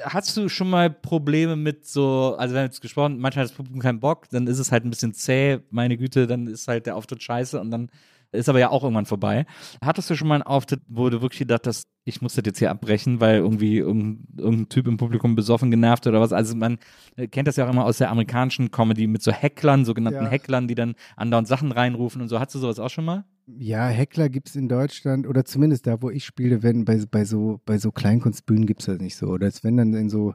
Hast 0.03 0.37
du 0.37 0.51
schon 0.51 0.69
mal 0.69 0.91
Probleme 0.91 1.57
mit 1.57 1.87
so, 1.87 2.37
also 2.39 2.55
wir 2.55 2.61
haben 2.61 2.67
jetzt 2.67 2.83
gesprochen, 2.83 3.19
manchmal 3.19 3.45
hat 3.45 3.51
das 3.51 3.57
Publikum 3.57 3.81
keinen 3.81 3.99
Bock, 3.99 4.29
dann 4.29 4.47
ist 4.47 4.59
es 4.59 4.71
halt 4.71 4.85
ein 4.85 4.91
bisschen 4.91 5.15
zäh, 5.15 5.61
meine 5.71 5.97
Güte, 5.97 6.27
dann 6.27 6.47
ist 6.49 6.69
halt 6.69 6.85
der 6.85 6.97
Auftritt 6.97 7.23
scheiße 7.23 7.59
und 7.59 7.71
dann 7.71 7.89
ist 8.33 8.49
aber 8.49 8.59
ja 8.59 8.71
auch 8.71 8.83
irgendwann 8.83 9.07
vorbei. 9.07 9.47
Hattest 9.83 10.11
du 10.11 10.15
schon 10.15 10.29
mal 10.29 10.35
einen 10.37 10.43
Auftritt, 10.43 10.81
wo 10.89 11.09
du 11.11 11.21
wirklich 11.21 11.41
gedacht 11.41 11.67
hast, 11.67 11.89
ich 12.05 12.23
muss 12.23 12.35
das 12.35 12.45
jetzt 12.47 12.59
hier 12.59 12.71
abbrechen, 12.71 13.21
weil 13.21 13.39
irgendwie 13.39 13.79
irgendein, 13.79 14.69
Typ 14.69 14.87
im 14.89 14.97
Publikum 14.97 15.35
besoffen 15.35 15.71
genervt 15.71 16.07
oder 16.07 16.21
was? 16.21 16.33
Also 16.33 16.57
man 16.57 16.79
äh, 17.17 17.29
kennt 17.29 17.49
das 17.49 17.57
ja 17.57 17.67
auch 17.67 17.71
immer 17.71 17.85
aus 17.85 17.99
der 17.99 18.11
amerikanischen 18.11 18.71
Comedy 18.71 19.07
mit 19.07 19.23
so 19.23 19.33
Hecklern, 19.33 19.85
sogenannten 19.85 20.25
Ja. 20.25 20.31
Hecklern, 20.31 20.69
die 20.69 20.75
dann 20.75 20.95
andauernd 21.17 21.49
Sachen 21.49 21.73
reinrufen 21.73 22.23
und 22.23 22.29
so. 22.29 22.41
Hattest 22.41 22.57
du 22.57 22.59
sowas 22.61 22.79
auch 22.79 22.91
schon 22.91 23.05
mal? 23.05 23.25
Ja, 23.47 23.89
Heckler 23.89 24.29
gibt 24.29 24.49
es 24.49 24.57
in 24.57 24.69
Deutschland 24.69 25.27
oder 25.27 25.45
zumindest 25.45 25.87
da, 25.87 26.01
wo 26.01 26.11
ich 26.11 26.25
spiele, 26.25 26.63
wenn 26.63 26.85
bei, 26.85 27.03
bei 27.11 27.25
so 27.25 27.61
bei 27.65 27.79
so 27.79 27.91
Kleinkunstbühnen 27.91 28.67
gibt 28.67 28.81
es 28.81 28.87
das 28.87 28.99
nicht 28.99 29.17
so. 29.17 29.27
Oder 29.27 29.49
es 29.49 29.65
wenn 29.65 29.77
dann 29.77 29.93
in 29.95 30.09
so 30.09 30.35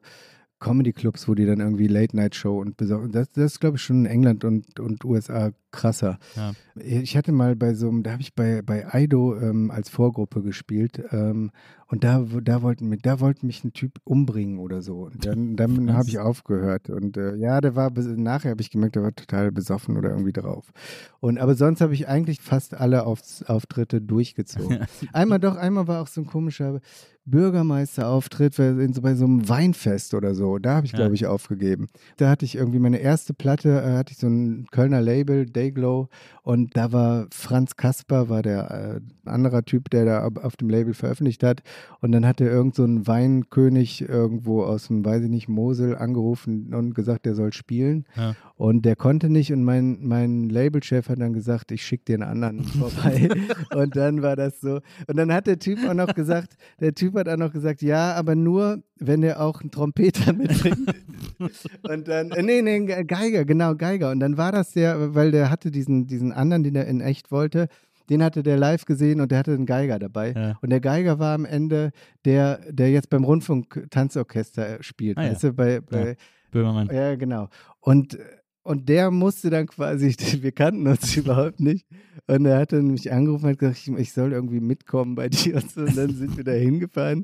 Comedy-Clubs, 0.59 1.27
wo 1.27 1.35
die 1.35 1.45
dann 1.45 1.59
irgendwie 1.59 1.87
Late-Night-Show 1.87 2.59
und 2.59 2.77
besorgen. 2.77 3.11
Das, 3.11 3.31
das 3.31 3.53
ist, 3.53 3.59
glaube 3.59 3.77
ich, 3.77 3.83
schon 3.83 4.05
in 4.05 4.11
England 4.11 4.43
und, 4.43 4.79
und 4.79 5.03
USA 5.03 5.51
krasser. 5.71 6.17
Ja. 6.35 6.53
Ich 6.75 7.17
hatte 7.17 7.31
mal 7.31 7.55
bei 7.55 7.73
so 7.73 7.89
einem, 7.89 8.03
da 8.03 8.11
habe 8.11 8.21
ich 8.21 8.33
bei, 8.33 8.61
bei 8.61 8.91
Aido 8.93 9.37
ähm, 9.37 9.69
als 9.69 9.89
Vorgruppe 9.89 10.41
gespielt 10.41 11.03
ähm, 11.11 11.51
und 11.88 12.03
da, 12.03 12.25
da, 12.43 12.61
wollten 12.63 12.89
mich, 12.89 13.01
da 13.03 13.19
wollte 13.19 13.45
mich 13.45 13.63
ein 13.63 13.73
Typ 13.73 13.99
umbringen 14.03 14.57
oder 14.57 14.81
so. 14.81 15.05
Und 15.05 15.25
dann, 15.25 15.55
dann 15.55 15.93
habe 15.93 16.09
ich 16.09 16.17
aufgehört. 16.17 16.89
Und 16.89 17.15
äh, 17.17 17.36
ja, 17.36 17.61
der 17.61 17.75
war, 17.75 17.91
nachher 17.91 18.51
habe 18.51 18.61
ich 18.61 18.71
gemerkt, 18.71 18.95
der 18.95 19.03
war 19.03 19.13
total 19.13 19.51
besoffen 19.51 19.95
oder 19.97 20.09
irgendwie 20.09 20.33
drauf. 20.33 20.71
Und 21.19 21.38
aber 21.38 21.55
sonst 21.55 21.81
habe 21.81 21.93
ich 21.93 22.07
eigentlich 22.07 22.41
fast 22.41 22.73
alle 22.73 23.05
Aufs, 23.05 23.43
Auftritte 23.43 24.01
durchgezogen. 24.01 24.86
einmal 25.13 25.39
doch, 25.39 25.55
einmal 25.57 25.88
war 25.88 26.01
auch 26.01 26.07
so 26.07 26.21
ein 26.21 26.27
komischer 26.27 26.79
Bürgermeisterauftritt 27.25 28.55
bei- 28.57 29.15
so, 29.15 29.25
einem 29.25 29.49
Weinfest 29.49 30.13
oder 30.13 30.36
so. 30.36 30.59
Da 30.59 30.75
habe 30.75 30.86
ich, 30.86 30.93
glaube 30.93 31.15
ich, 31.15 31.25
aufgegeben. 31.25 31.89
Da 32.17 32.29
hatte 32.29 32.45
ich 32.45 32.55
irgendwie 32.55 32.79
meine 32.79 32.97
erste 32.97 33.33
Platte, 33.33 33.81
äh, 33.81 33.97
hatte 33.97 34.11
ich 34.11 34.17
so 34.19 34.27
ein 34.27 34.67
Kölner 34.71 35.01
Label, 35.01 35.45
Dayglow, 35.45 36.07
und 36.43 36.77
da 36.77 36.91
war 36.91 37.27
Franz 37.31 37.75
Kasper, 37.75 38.29
war 38.29 38.43
der 38.43 39.01
äh, 39.25 39.29
anderer 39.29 39.63
Typ, 39.63 39.89
der 39.89 40.05
da 40.05 40.27
auf 40.27 40.55
dem 40.57 40.69
Label 40.69 40.93
veröffentlicht 40.93 41.43
hat. 41.43 41.63
Und 42.01 42.11
dann 42.11 42.26
hat 42.26 42.39
er 42.39 42.51
irgend 42.51 42.76
so 42.76 42.84
ein 42.84 43.07
Weinkönig 43.07 44.07
irgendwo 44.07 44.63
aus 44.63 44.88
dem, 44.88 45.03
weiß 45.03 45.23
ich 45.23 45.30
nicht, 45.30 45.47
Mosel 45.47 45.95
angerufen 45.95 46.73
und 46.73 46.93
gesagt, 46.93 47.26
der 47.26 47.34
soll 47.34 47.51
spielen. 47.51 48.05
Ja. 48.15 48.36
Und 48.57 48.86
der 48.86 48.95
konnte 48.95 49.30
nicht 49.30 49.51
und 49.51 49.63
mein, 49.63 49.97
mein 50.01 50.47
Labelchef 50.49 51.09
hat 51.09 51.19
dann 51.19 51.34
gesagt, 51.34 51.71
ich 51.71 51.86
schicke 51.86 52.05
dir 52.05 52.13
einen 52.15 52.43
anderen 52.43 52.63
vorbei. 52.63 53.30
und 53.73 53.95
dann 53.95 54.21
war 54.21 54.36
das 54.36 54.61
so. 54.61 54.80
Und 55.07 55.17
dann 55.17 55.34
hat 55.34 55.47
der 55.47 55.59
Typ 55.59 55.80
auch 55.88 55.93
noch 55.93 56.13
gesagt, 56.13 56.55
der 56.80 56.93
Typ 56.93 57.15
hat 57.15 57.28
auch 57.28 57.38
noch 57.38 57.51
gesagt, 57.51 57.82
ja, 57.82 58.13
aber 58.13 58.36
nur, 58.36 58.84
wenn 58.97 59.23
er 59.23 59.41
auch 59.41 59.61
einen 59.61 59.71
Trompeter 59.71 60.32
mitbringt. 60.32 60.93
und 61.84 62.07
dann, 62.07 62.32
äh, 62.32 62.43
nee, 62.43 62.61
nee, 62.61 63.03
Geiger, 63.03 63.45
genau, 63.45 63.76
Geiger. 63.76 64.11
Und 64.11 64.19
dann 64.19 64.38
war 64.38 64.51
das 64.51 64.71
der, 64.71 65.15
weil 65.15 65.32
der 65.32 65.49
hatte 65.49 65.71
diesen, 65.71 66.07
diesen 66.07 66.32
anderen, 66.32 66.63
den 66.63 66.76
er 66.76 66.86
in 66.86 67.01
echt 67.01 67.32
wollte, 67.32 67.67
den 68.09 68.23
hatte 68.23 68.43
der 68.43 68.57
live 68.57 68.85
gesehen 68.85 69.21
und 69.21 69.31
der 69.31 69.39
hatte 69.39 69.53
einen 69.53 69.65
Geiger 69.65 69.99
dabei. 69.99 70.33
Ja. 70.33 70.57
Und 70.61 70.69
der 70.69 70.79
Geiger 70.79 71.19
war 71.19 71.33
am 71.33 71.45
Ende 71.45 71.91
der, 72.25 72.59
der 72.71 72.91
jetzt 72.91 73.09
beim 73.09 73.23
Rundfunk-Tanzorchester 73.23 74.81
spielt. 74.81 75.17
Ah, 75.17 75.23
ja. 75.23 75.31
weißt 75.31 75.43
du, 75.43 75.53
bei, 75.53 75.81
bei, 75.81 76.17
Böhmermann. 76.51 76.89
ja, 76.91 77.15
genau. 77.15 77.49
Und, 77.79 78.17
und 78.66 78.89
der 78.89 79.11
musste 79.11 79.49
dann 79.49 79.68
quasi, 79.68 80.16
wir 80.41 80.51
kannten 80.51 80.88
uns 80.88 81.16
überhaupt 81.18 81.59
nicht. 81.59 81.86
Und 82.28 82.45
er 82.45 82.57
hatte 82.57 82.82
mich 82.82 83.11
angerufen 83.11 83.45
und 83.45 83.51
hat 83.51 83.59
gesagt, 83.59 83.78
ich, 83.78 83.88
ich 83.93 84.11
soll 84.13 84.32
irgendwie 84.34 84.59
mitkommen 84.59 85.13
bei 85.13 85.30
dir 85.30 85.55
und 85.57 85.70
so. 85.72 85.82
Und 85.82 85.95
dann 85.95 86.16
sind 86.16 86.36
wir 86.36 86.43
da 86.43 86.53
hingefahren. 86.53 87.24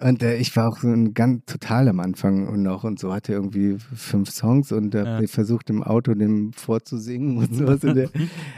Und 0.00 0.22
äh, 0.22 0.36
ich 0.38 0.56
war 0.56 0.68
auch 0.68 0.78
so 0.78 0.88
ein 0.88 1.12
ganz 1.12 1.44
total 1.44 1.88
am 1.88 2.00
Anfang 2.00 2.48
und 2.48 2.62
noch 2.62 2.84
und 2.84 2.98
so 2.98 3.12
hatte 3.12 3.32
irgendwie 3.34 3.76
fünf 3.94 4.30
Songs 4.30 4.72
und 4.72 4.94
äh, 4.94 5.04
Ja. 5.04 5.26
versucht 5.26 5.68
im 5.68 5.82
Auto 5.82 6.14
dem 6.14 6.52
vorzusingen 6.54 7.36
und 7.36 7.54
sowas. 7.54 7.84
Und 7.84 7.94
der, 7.96 8.08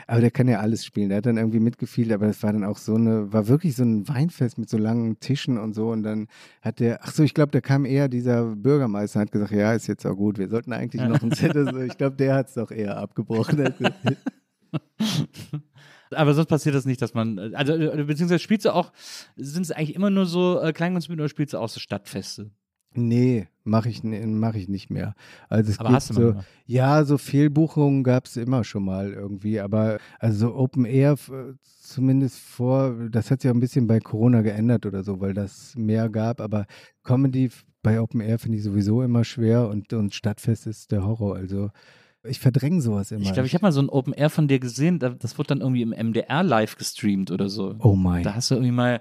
aber 0.06 0.20
der 0.20 0.30
kann 0.30 0.46
ja 0.46 0.60
alles 0.60 0.84
spielen. 0.84 1.08
Der 1.08 1.18
hat 1.18 1.26
dann 1.26 1.38
irgendwie 1.38 1.60
mitgefielt, 1.60 2.12
aber 2.12 2.26
das 2.28 2.40
war 2.44 2.52
dann 2.52 2.62
auch 2.64 2.78
so 2.78 2.94
eine, 2.94 3.32
war 3.32 3.48
wirklich 3.48 3.74
so 3.74 3.82
ein 3.82 4.06
Weinfest 4.08 4.58
mit 4.58 4.70
so 4.70 4.78
langen 4.78 5.18
Tischen 5.18 5.58
und 5.58 5.74
so. 5.74 5.90
Und 5.90 6.04
dann 6.04 6.28
hat 6.62 6.78
der, 6.78 7.00
ach 7.02 7.12
so, 7.12 7.24
ich 7.24 7.34
glaube, 7.34 7.50
da 7.50 7.60
kam 7.60 7.84
eher 7.84 8.08
dieser 8.08 8.44
Bürgermeister 8.54 9.18
und 9.18 9.22
hat 9.26 9.32
gesagt, 9.32 9.50
ja, 9.52 9.72
ist 9.72 9.88
jetzt 9.88 10.06
auch 10.06 10.14
gut, 10.14 10.38
wir 10.38 10.48
sollten 10.48 10.72
eigentlich 10.72 11.02
noch 11.02 11.20
ein 11.20 11.32
Zettel. 11.32 11.68
So. 11.72 11.80
Ich 11.80 11.96
glaube, 11.98 12.14
der 12.20 12.34
hat 12.34 12.48
es 12.48 12.54
doch 12.54 12.70
eher 12.70 12.96
abgebrochen. 12.96 13.74
Aber 16.12 16.34
sonst 16.34 16.48
passiert 16.48 16.74
das 16.74 16.86
nicht, 16.86 17.00
dass 17.02 17.14
man, 17.14 17.54
also 17.54 17.72
äh, 17.74 18.04
beziehungsweise 18.04 18.40
spielst 18.40 18.66
du 18.66 18.74
auch, 18.74 18.92
sind 19.36 19.62
es 19.62 19.70
eigentlich 19.70 19.94
immer 19.94 20.10
nur 20.10 20.26
so 20.26 20.60
äh, 20.60 20.72
Kleinkunstbühnen 20.72 21.20
oder 21.20 21.28
spielst 21.28 21.54
du 21.54 21.58
auch 21.58 21.68
so 21.68 21.78
Stadtfeste? 21.80 22.50
nee, 22.94 23.48
mache 23.64 23.88
ich, 23.88 24.02
mach 24.02 24.54
ich 24.54 24.68
nicht 24.68 24.90
mehr. 24.90 25.14
Also 25.48 25.70
es 25.70 25.78
Aber 25.78 25.90
gibt 25.90 25.96
hast 25.96 26.10
du 26.10 26.14
so, 26.14 26.20
manchmal. 26.20 26.44
Ja, 26.66 27.04
so 27.04 27.18
Fehlbuchungen 27.18 28.02
gab 28.02 28.26
es 28.26 28.36
immer 28.36 28.64
schon 28.64 28.84
mal 28.84 29.12
irgendwie, 29.12 29.60
aber 29.60 29.98
also 30.18 30.48
so 30.48 30.54
Open 30.56 30.84
Air 30.84 31.16
zumindest 31.62 32.38
vor, 32.38 32.94
das 33.10 33.30
hat 33.30 33.42
sich 33.42 33.50
auch 33.50 33.54
ein 33.54 33.60
bisschen 33.60 33.86
bei 33.86 34.00
Corona 34.00 34.42
geändert 34.42 34.86
oder 34.86 35.04
so, 35.04 35.20
weil 35.20 35.34
das 35.34 35.74
mehr 35.76 36.08
gab, 36.08 36.40
aber 36.40 36.66
Comedy 37.04 37.50
bei 37.82 38.00
Open 38.00 38.20
Air 38.20 38.38
finde 38.38 38.58
ich 38.58 38.64
sowieso 38.64 39.02
immer 39.02 39.24
schwer 39.24 39.68
und, 39.68 39.92
und 39.92 40.14
Stadtfest 40.14 40.66
ist 40.66 40.92
der 40.92 41.04
Horror, 41.04 41.36
also 41.36 41.70
ich 42.24 42.38
verdränge 42.40 42.80
sowas 42.80 43.10
immer. 43.10 43.22
Ich 43.22 43.32
glaube, 43.32 43.46
ich 43.46 43.54
habe 43.54 43.62
mal 43.62 43.72
so 43.72 43.80
ein 43.80 43.88
Open 43.88 44.12
Air 44.12 44.30
von 44.30 44.46
dir 44.48 44.58
gesehen, 44.58 44.98
da- 44.98 45.10
das 45.10 45.38
wurde 45.38 45.48
dann 45.48 45.60
irgendwie 45.60 45.82
im 45.82 45.92
MDR 45.92 46.42
live 46.42 46.76
gestreamt 46.76 47.30
oder 47.30 47.48
so. 47.48 47.74
oh 47.78 47.94
mein. 47.94 48.22
Da 48.22 48.34
hast 48.34 48.50
du 48.50 48.54
irgendwie 48.56 48.72
mal, 48.72 49.00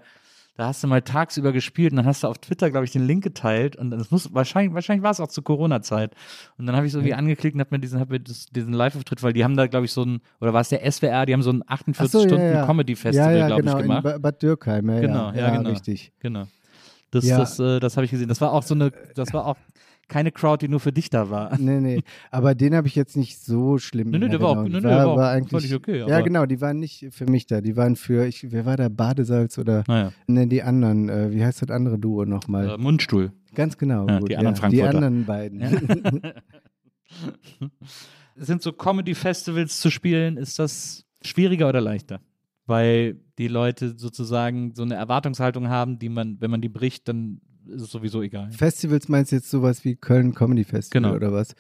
da 0.56 0.68
hast 0.68 0.84
du 0.84 0.88
mal 0.88 1.02
tagsüber 1.02 1.52
gespielt 1.54 1.92
und 1.94 1.98
dann 1.98 2.06
hast 2.06 2.24
du 2.24 2.28
auf 2.28 2.38
Twitter, 2.38 2.70
glaube 2.70 2.84
ich, 2.86 2.92
den 2.92 3.06
Link 3.08 3.24
geteilt 3.24 3.76
und 3.78 3.92
das 3.92 4.12
muss 4.12 4.34
wahrscheinlich, 4.34 4.74
wahrscheinlich 4.74 5.04
war 5.04 5.12
es 5.12 5.20
auch 5.22 5.30
zur 5.30 5.44
Corona-Zeit. 5.44 6.14
Und 6.58 6.66
dann 6.66 6.76
habe 6.76 6.86
ich 6.86 6.92
so 6.92 7.00
irgendwie 7.00 7.14
angeklickt 7.14 7.56
und 7.56 7.62
habe 7.62 7.76
mir 7.76 7.80
diesen, 7.80 8.00
hab 8.00 8.10
mir 8.10 8.20
das, 8.20 8.48
diesen 8.48 8.74
Live-Auftritt, 8.74 9.24
weil 9.24 9.32
die 9.34 9.44
haben 9.46 9.56
da, 9.56 9.68
glaube 9.68 9.86
ich, 9.86 9.94
so 9.94 10.04
ein, 10.04 10.20
oder 10.42 10.54
war 10.54 10.62
es 10.62 10.70
der 10.70 10.84
SWR, 10.90 11.26
die 11.26 11.34
haben 11.34 11.44
so 11.44 11.52
ein 11.52 11.64
Ach 11.68 11.80
so, 11.86 12.26
ja, 12.26 12.36
ja. 12.36 12.64
48-Stunden-Comedy-Festival, 12.66 13.32
ja, 13.34 13.38
ja, 13.38 13.48
glaube 13.48 13.62
genau, 13.64 13.78
ich, 13.78 13.84
gemacht. 13.84 14.06
in 14.06 14.12
Ba- 14.12 14.18
Bad 14.18 14.42
Dürkheim, 14.44 14.90
ja, 14.90 15.00
Genau, 15.00 15.30
ja, 15.32 15.36
ja, 15.36 15.58
genau. 15.58 15.70
richtig. 15.70 16.12
Genau. 16.20 16.46
Das, 17.12 17.26
Ja. 17.26 17.38
das, 17.40 17.58
äh, 17.60 17.80
das 17.80 17.96
habe 17.98 18.06
ich 18.06 18.12
gesehen. 18.12 18.28
Das 18.28 18.40
war 18.42 18.52
auch 18.52 18.64
so 18.64 18.76
eine, 18.76 18.92
das 19.16 19.34
war 19.34 19.46
auch 19.46 19.56
keine 20.10 20.32
Crowd, 20.34 20.66
die 20.66 20.70
nur 20.70 20.80
für 20.82 20.92
dich 20.92 21.10
da 21.10 21.30
war. 21.30 21.58
Nee, 21.60 21.80
nee, 21.80 22.02
aber 22.32 22.56
den 22.56 22.76
habe 22.76 22.88
ich 22.88 22.96
jetzt 22.96 23.16
nicht 23.16 23.40
so 23.40 23.78
schlimm 23.78 24.10
Nee, 24.10 24.20
nee, 24.20 24.28
der 24.30 24.42
war 24.42 24.50
auch, 24.50 24.64
nee, 24.64 24.70
nee, 24.70 24.82
der 24.82 24.98
war 24.98 25.08
auch 25.08 25.18
eigentlich, 25.20 25.52
völlig 25.52 25.74
okay. 25.76 26.00
Ja, 26.08 26.20
genau, 26.22 26.46
die 26.46 26.60
waren 26.60 26.80
nicht 26.80 27.08
für 27.12 27.26
mich 27.26 27.46
da, 27.48 27.62
die 27.62 27.78
waren 27.78 27.96
für, 27.96 28.26
ich, 28.26 28.52
wer 28.52 28.66
war 28.66 28.76
da, 28.76 28.90
Badesalz 28.90 29.58
oder 29.58 29.84
Naja, 29.88 30.12
Ne, 30.28 30.48
die 30.48 30.62
anderen, 30.64 31.08
äh, 31.10 31.32
wie 31.32 31.44
heißt 31.46 31.62
das 31.62 31.70
andere 31.70 31.98
Duo 31.98 32.26
nochmal? 32.26 32.72
äh, 32.72 32.78
Mundstuhl. 32.78 33.32
Ganz 33.56 33.78
genau. 33.78 34.08
ja, 34.08 34.20
gut, 34.20 34.30
die 34.30 34.38
anderen 34.38 34.56
Die 34.56 34.60
Frankfurter. 34.62 34.96
anderen 34.96 35.26
beiden. 35.26 35.62
Sind 38.36 38.62
so 38.62 38.72
Comedy-Festivals 38.72 39.80
zu 39.80 39.90
spielen, 39.90 40.38
ist 40.38 40.60
das 40.60 41.06
schwieriger 41.22 41.68
oder 41.68 41.82
leichter? 41.82 42.22
Weil 42.66 43.20
die 43.38 43.48
Leute 43.48 43.98
sozusagen 43.98 44.74
so 44.76 44.84
eine 44.84 44.96
Erwartungshaltung 44.96 45.68
haben, 45.70 46.00
die 46.00 46.10
man, 46.10 46.38
wenn 46.40 46.52
man 46.52 46.62
die 46.62 46.70
bricht, 46.70 47.08
dann 47.08 47.42
ist 47.70 47.82
es 47.84 47.92
sowieso 47.92 48.22
egal. 48.22 48.52
Festivals 48.52 49.08
meinst 49.10 49.32
du 49.32 49.38
jetzt 49.38 49.50
sowas 49.50 49.84
wie 49.86 49.96
Köln 49.96 50.34
Comedy 50.34 50.64
Festival 50.64 51.02
Genau. 51.04 51.16
oder 51.16 51.32
was? 51.34 51.54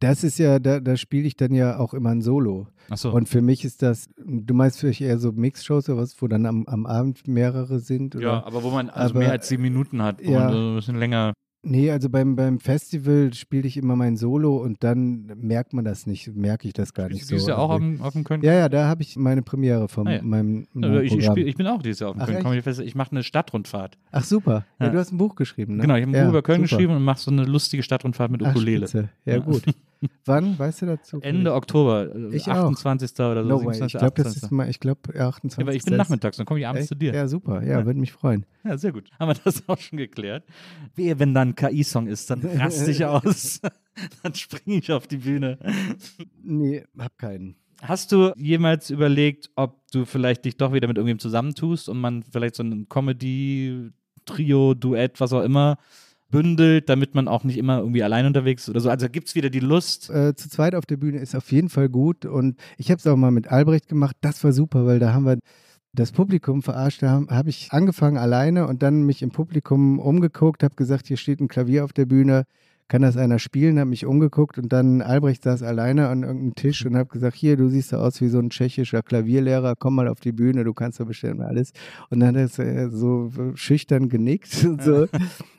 Das 0.00 0.24
ist 0.24 0.38
ja, 0.38 0.58
da, 0.58 0.80
da 0.80 0.96
spiele 0.96 1.26
ich 1.26 1.36
dann 1.36 1.52
ja 1.52 1.78
auch 1.78 1.94
immer 1.94 2.10
ein 2.10 2.20
Solo. 2.22 2.66
Achso. 2.90 3.10
Und 3.12 3.28
für 3.28 3.40
mich 3.42 3.64
ist 3.64 3.82
das, 3.82 4.08
du 4.18 4.52
meinst 4.54 4.78
vielleicht 4.80 5.00
eher 5.00 5.18
so 5.18 5.32
Mixshows 5.32 5.88
oder 5.88 5.98
was, 6.02 6.20
wo 6.20 6.28
dann 6.28 6.46
am, 6.46 6.66
am 6.66 6.86
Abend 6.86 7.26
mehrere 7.28 7.78
sind? 7.78 8.14
Oder? 8.16 8.24
Ja, 8.24 8.44
aber 8.44 8.62
wo 8.62 8.70
man 8.70 8.90
also 8.90 9.10
Aber- 9.14 9.20
mehr 9.20 9.30
als 9.32 9.48
sieben 9.48 9.62
Minuten 9.62 10.02
hat, 10.02 10.20
wo 10.24 10.30
Ja. 10.32 10.40
man 10.40 10.52
so 10.52 10.58
ein 10.58 10.76
bisschen 10.76 10.96
länger. 10.98 11.32
Nee, 11.64 11.90
also 11.90 12.10
beim, 12.10 12.36
beim 12.36 12.60
Festival 12.60 13.32
spiele 13.34 13.66
ich 13.66 13.76
immer 13.76 13.96
mein 13.96 14.16
Solo 14.16 14.56
und 14.58 14.84
dann 14.84 15.26
merkt 15.36 15.72
man 15.72 15.84
das 15.84 16.06
nicht, 16.06 16.34
merke 16.36 16.68
ich 16.68 16.74
das 16.74 16.92
gar 16.94 17.08
nicht 17.08 17.30
Die 17.30 17.34
ist 17.34 17.42
so. 17.44 17.48
ja 17.50 17.56
auch 17.56 17.70
auf 17.70 17.80
irgendwie. 17.80 17.96
dem, 17.98 18.04
auf 18.04 18.12
dem 18.12 18.24
Köln. 18.24 18.42
ja, 18.42 18.52
ja, 18.52 18.68
da 18.68 18.86
habe 18.88 19.02
ich 19.02 19.16
meine 19.16 19.42
Premiere 19.42 19.88
von 19.88 20.06
Ah, 20.06 20.16
ja. 20.16 20.22
meinem 20.22 20.66
Ja, 20.74 21.00
ich, 21.00 21.16
ich, 21.16 21.24
spiel, 21.24 21.48
ich 21.48 21.56
bin 21.56 21.66
auch 21.66 21.82
dieses 21.82 22.00
Jahr 22.00 22.10
auf 22.10 22.16
dem 22.16 22.22
Ach, 22.22 22.26
Köln? 22.26 22.42
Comedy 22.42 22.62
Festival. 22.62 22.86
Ich 22.86 22.94
mache 22.94 23.10
eine 23.12 23.22
Stadtrundfahrt. 23.22 23.96
Ach 24.12 24.24
super, 24.24 24.64
ja. 24.78 24.86
Ja. 24.86 24.92
du 24.92 24.98
hast 24.98 25.12
ein 25.12 25.18
Buch 25.18 25.34
geschrieben, 25.34 25.76
ne? 25.76 25.82
Genau, 25.82 25.94
ich 25.96 26.02
habe 26.02 26.12
ein 26.12 26.14
ja, 26.14 26.22
Buch 26.24 26.30
über 26.30 26.42
Köln 26.42 26.58
super. 26.58 26.68
geschrieben 26.76 26.94
und 26.96 27.02
mache 27.04 27.20
so 27.20 27.30
eine 27.30 27.44
lustige 27.44 27.82
Stadtrundfahrt 27.82 28.30
mit 28.30 28.42
Ach, 28.44 28.50
Ukulele. 28.50 28.86
Ja, 29.24 29.34
Ja. 29.34 29.38
gut. 29.40 29.62
Wann, 30.24 30.58
weißt 30.58 30.82
du 30.82 30.86
dazu? 30.86 31.20
Ende 31.20 31.54
Oktober, 31.54 32.14
äh, 32.14 32.34
Ich 32.36 32.46
auch. 32.48 32.68
28. 32.70 33.12
oder 33.20 33.42
so. 33.42 33.48
No 33.48 33.56
way. 33.64 33.74
27., 33.74 33.94
Ich 33.94 33.98
glaube, 34.00 34.14
das 34.16 34.26
28.. 34.28 34.42
ist 34.42 34.50
mal, 34.50 34.68
ich 34.70 34.80
glaube, 34.80 35.00
28. 35.20 35.58
Ja, 35.58 35.62
aber 35.64 35.74
ich 35.74 35.84
bin 35.84 35.96
nachmittags, 35.96 36.36
dann 36.36 36.46
komme 36.46 36.60
ich 36.60 36.66
abends 36.66 36.80
Echt? 36.82 36.88
zu 36.88 36.94
dir. 36.96 37.14
Ja, 37.14 37.28
super. 37.28 37.62
Ja, 37.62 37.80
Ja. 37.80 37.86
würde 37.86 37.98
mich 38.00 38.12
freuen. 38.12 38.46
Ja, 38.64 38.76
sehr 38.78 38.92
gut. 38.92 39.10
Haben 39.18 39.28
wir 39.28 39.40
das 39.44 39.62
auch 39.68 39.78
schon 39.78 39.98
geklärt. 39.98 40.44
Wehe, 40.94 41.18
wenn 41.18 41.34
da 41.34 41.42
ein 41.42 41.54
KI-Song 41.54 42.06
ist, 42.06 42.30
dann 42.30 42.40
raste 42.44 42.90
ich 42.90 43.04
aus. 43.04 43.60
dann 44.22 44.34
springe 44.34 44.78
ich 44.78 44.90
auf 44.92 45.06
die 45.06 45.18
Bühne. 45.18 45.58
Nee, 46.42 46.84
hab 46.98 47.16
keinen. 47.18 47.56
Hast 47.82 48.12
du 48.12 48.32
jemals 48.36 48.88
überlegt, 48.90 49.50
ob 49.56 49.80
du 49.92 50.04
vielleicht 50.06 50.44
dich 50.44 50.56
doch 50.56 50.72
wieder 50.72 50.88
mit 50.88 50.96
irgendjemandem 50.96 51.20
zusammentust 51.22 51.88
und 51.88 52.00
man 52.00 52.22
vielleicht 52.22 52.54
so 52.54 52.62
ein 52.62 52.88
Comedy, 52.88 53.90
Trio, 54.24 54.72
Duett, 54.74 55.20
was 55.20 55.32
auch 55.34 55.42
immer, 55.42 55.76
bündelt, 56.34 56.88
damit 56.88 57.14
man 57.14 57.28
auch 57.28 57.44
nicht 57.44 57.56
immer 57.56 57.78
irgendwie 57.78 58.02
allein 58.02 58.26
unterwegs 58.26 58.64
ist 58.64 58.68
oder 58.70 58.80
so? 58.80 58.90
Also 58.90 59.08
gibt 59.08 59.28
es 59.28 59.36
wieder 59.36 59.50
die 59.50 59.60
Lust. 59.60 60.10
Äh, 60.10 60.34
zu 60.34 60.48
zweit 60.48 60.74
auf 60.74 60.84
der 60.84 60.96
Bühne 60.96 61.18
ist 61.18 61.36
auf 61.36 61.52
jeden 61.52 61.68
Fall 61.68 61.88
gut 61.88 62.26
und 62.26 62.58
ich 62.76 62.90
habe 62.90 62.98
es 62.98 63.06
auch 63.06 63.16
mal 63.16 63.30
mit 63.30 63.48
Albrecht 63.48 63.88
gemacht. 63.88 64.16
Das 64.20 64.42
war 64.42 64.52
super, 64.52 64.84
weil 64.84 64.98
da 64.98 65.14
haben 65.14 65.26
wir 65.26 65.38
das 65.92 66.10
Publikum 66.10 66.62
verarscht. 66.62 67.02
Da 67.02 67.10
habe 67.10 67.26
hab 67.28 67.46
ich 67.46 67.68
angefangen 67.70 68.18
alleine 68.18 68.66
und 68.66 68.82
dann 68.82 69.04
mich 69.04 69.22
im 69.22 69.30
Publikum 69.30 70.00
umgeguckt, 70.00 70.64
habe 70.64 70.74
gesagt, 70.74 71.06
hier 71.06 71.16
steht 71.16 71.40
ein 71.40 71.48
Klavier 71.48 71.84
auf 71.84 71.92
der 71.92 72.06
Bühne. 72.06 72.44
Kann 72.88 73.00
das 73.00 73.16
einer 73.16 73.38
spielen? 73.38 73.78
Habe 73.78 73.90
mich 73.90 74.04
umgeguckt 74.04 74.58
und 74.58 74.70
dann 74.70 75.00
Albrecht 75.00 75.44
saß 75.44 75.62
alleine 75.62 76.08
an 76.08 76.22
irgendeinem 76.22 76.54
Tisch 76.54 76.84
und 76.84 76.96
habe 76.96 77.08
gesagt, 77.08 77.34
hier, 77.34 77.56
du 77.56 77.68
siehst 77.68 77.88
so 77.88 77.96
aus 77.96 78.20
wie 78.20 78.28
so 78.28 78.38
ein 78.38 78.50
tschechischer 78.50 79.02
Klavierlehrer, 79.02 79.74
komm 79.74 79.94
mal 79.94 80.06
auf 80.06 80.20
die 80.20 80.32
Bühne, 80.32 80.64
du 80.64 80.74
kannst 80.74 81.00
doch 81.00 81.06
bestimmt 81.06 81.40
alles. 81.40 81.72
Und 82.10 82.20
dann 82.20 82.36
hat 82.36 82.58
er 82.58 82.66
äh, 82.66 82.90
so 82.90 83.30
schüchtern 83.54 84.10
genickt 84.10 84.64
und 84.68 84.82
so. 84.82 85.06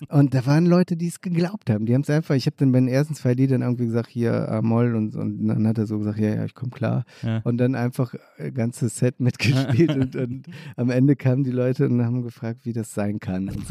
Und 0.09 0.35
da 0.35 0.45
waren 0.45 0.67
Leute, 0.67 0.97
die 0.97 1.07
es 1.07 1.19
geglaubt 1.19 1.71
haben. 1.71 1.87
Die 1.87 1.95
haben 1.95 2.01
es 2.01 2.11
einfach, 2.11 2.35
ich 2.35 2.45
habe 2.45 2.57
dann 2.59 2.71
bei 2.71 2.79
den 2.79 2.89
ersten 2.89 3.15
zwei 3.15 3.33
Liedern 3.33 3.63
irgendwie 3.63 3.85
gesagt, 3.85 4.09
hier 4.09 4.47
A-Moll 4.51 4.95
und, 4.95 5.15
und 5.15 5.47
dann 5.47 5.67
hat 5.67 5.79
er 5.79 5.87
so 5.87 5.97
gesagt, 5.97 6.19
ja, 6.19 6.35
ja, 6.35 6.45
ich 6.45 6.53
komme 6.53 6.71
klar. 6.71 7.05
Ja. 7.23 7.41
Und 7.43 7.57
dann 7.57 7.73
einfach 7.73 8.13
ein 8.37 8.53
ganzes 8.53 8.97
Set 8.97 9.19
mitgespielt 9.19 9.89
und, 9.95 10.15
und 10.15 10.45
am 10.75 10.91
Ende 10.91 11.15
kamen 11.15 11.43
die 11.43 11.51
Leute 11.51 11.87
und 11.87 12.05
haben 12.05 12.21
gefragt, 12.21 12.65
wie 12.65 12.73
das 12.73 12.93
sein 12.93 13.19
kann. 13.19 13.49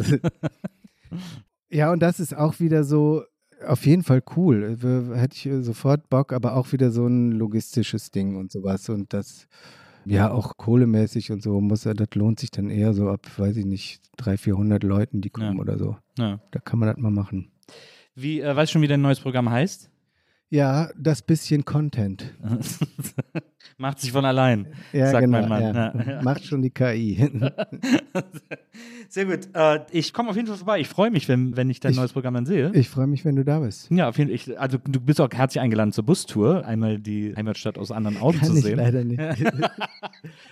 Ja, 1.71 1.91
und 1.91 2.01
das 2.01 2.21
ist 2.21 2.37
auch 2.37 2.61
wieder 2.61 2.85
so, 2.85 3.25
auf 3.67 3.87
jeden 3.87 4.03
Fall 4.03 4.23
cool. 4.37 4.83
W- 4.83 5.17
Hätte 5.17 5.37
ich 5.37 5.47
äh, 5.47 5.63
sofort 5.63 6.09
Bock, 6.11 6.33
aber 6.33 6.55
auch 6.57 6.73
wieder 6.73 6.91
so 6.91 7.07
ein 7.07 7.33
logistisches 7.33 8.11
Ding 8.11 8.37
und 8.37 8.51
sowas. 8.53 8.89
Und 8.89 9.13
das, 9.13 9.47
ja, 10.05 10.31
auch 10.31 10.57
kohlemäßig 10.57 11.33
und 11.33 11.43
so 11.43 11.61
muss 11.61 11.87
er, 11.87 11.95
das 11.95 12.09
lohnt 12.15 12.41
sich 12.41 12.51
dann 12.51 12.71
eher 12.71 12.93
so 12.95 13.09
ab, 13.09 13.27
weiß 13.39 13.57
ich 13.57 13.65
nicht, 13.67 14.03
300, 14.19 14.41
400 14.41 14.83
Leuten, 14.83 15.21
die 15.21 15.31
kommen 15.31 15.57
Ja. 15.57 15.61
oder 15.61 15.79
so. 15.79 15.97
Ja. 16.19 16.41
Da 16.51 16.61
kann 16.61 16.79
man 16.79 16.89
das 16.89 16.99
mal 16.99 17.11
machen. 17.11 17.51
Wie, 18.15 18.41
äh, 18.41 18.55
weißt 18.55 18.71
du 18.71 18.73
schon, 18.75 18.83
wie 18.83 18.89
dein 18.89 19.01
neues 19.03 19.21
Programm 19.21 19.49
heißt? 19.51 19.91
Ja, 20.51 20.91
das 20.97 21.23
bisschen 21.23 21.65
Content. 21.65 22.33
Macht 23.79 24.01
sich 24.01 24.13
von 24.13 24.25
allein. 24.25 24.67
Ja, 24.93 25.11
sagt 25.11 25.25
genau. 25.25 25.41
mein 25.41 25.49
Mann. 25.49 25.75
Ja. 25.75 25.95
Ja. 26.15 26.23
Macht 26.23 26.45
schon 26.45 26.63
die 26.63 26.71
KI. 26.71 27.31
Sehr 29.09 29.27
gut. 29.27 29.49
Äh, 29.55 29.81
ich 29.91 30.13
komme 30.13 30.31
auf 30.31 30.37
jeden 30.37 30.49
Fall 30.49 30.57
vorbei. 30.57 30.81
Ich 30.81 30.89
freue 30.89 31.11
mich, 31.11 31.29
wenn, 31.29 31.57
wenn 31.57 31.71
ich 31.71 31.81
dein 31.81 31.93
Ich- 31.93 31.99
neues 31.99 32.13
Programm 32.13 32.35
dann 32.35 32.47
sehe. 32.47 32.71
Ich 32.75 32.89
freue 32.89 33.07
mich, 33.07 33.25
wenn 33.25 33.37
du 33.37 33.45
da 33.45 33.61
bist. 33.61 33.91
ja, 33.91 34.09
auf 34.09 34.19
jeden 34.19 34.31
Fall. 34.31 34.35
Ich, 34.35 34.59
also 34.61 34.79
du 34.79 35.01
bist 35.01 35.21
auch 35.21 35.29
herzlich 35.33 35.61
eingeladen 35.61 35.93
zur 35.93 36.05
Bustour, 36.05 36.65
einmal 36.65 36.99
die 36.99 37.35
Heimatstadt 37.37 37.79
aus 37.79 37.91
anderen 37.91 38.17
Augen 38.19 38.39
Kann 38.39 38.49
zu 38.49 38.57
ich 38.57 38.63
sehen. 38.65 38.77
leider 38.79 39.05
nicht. 39.05 39.21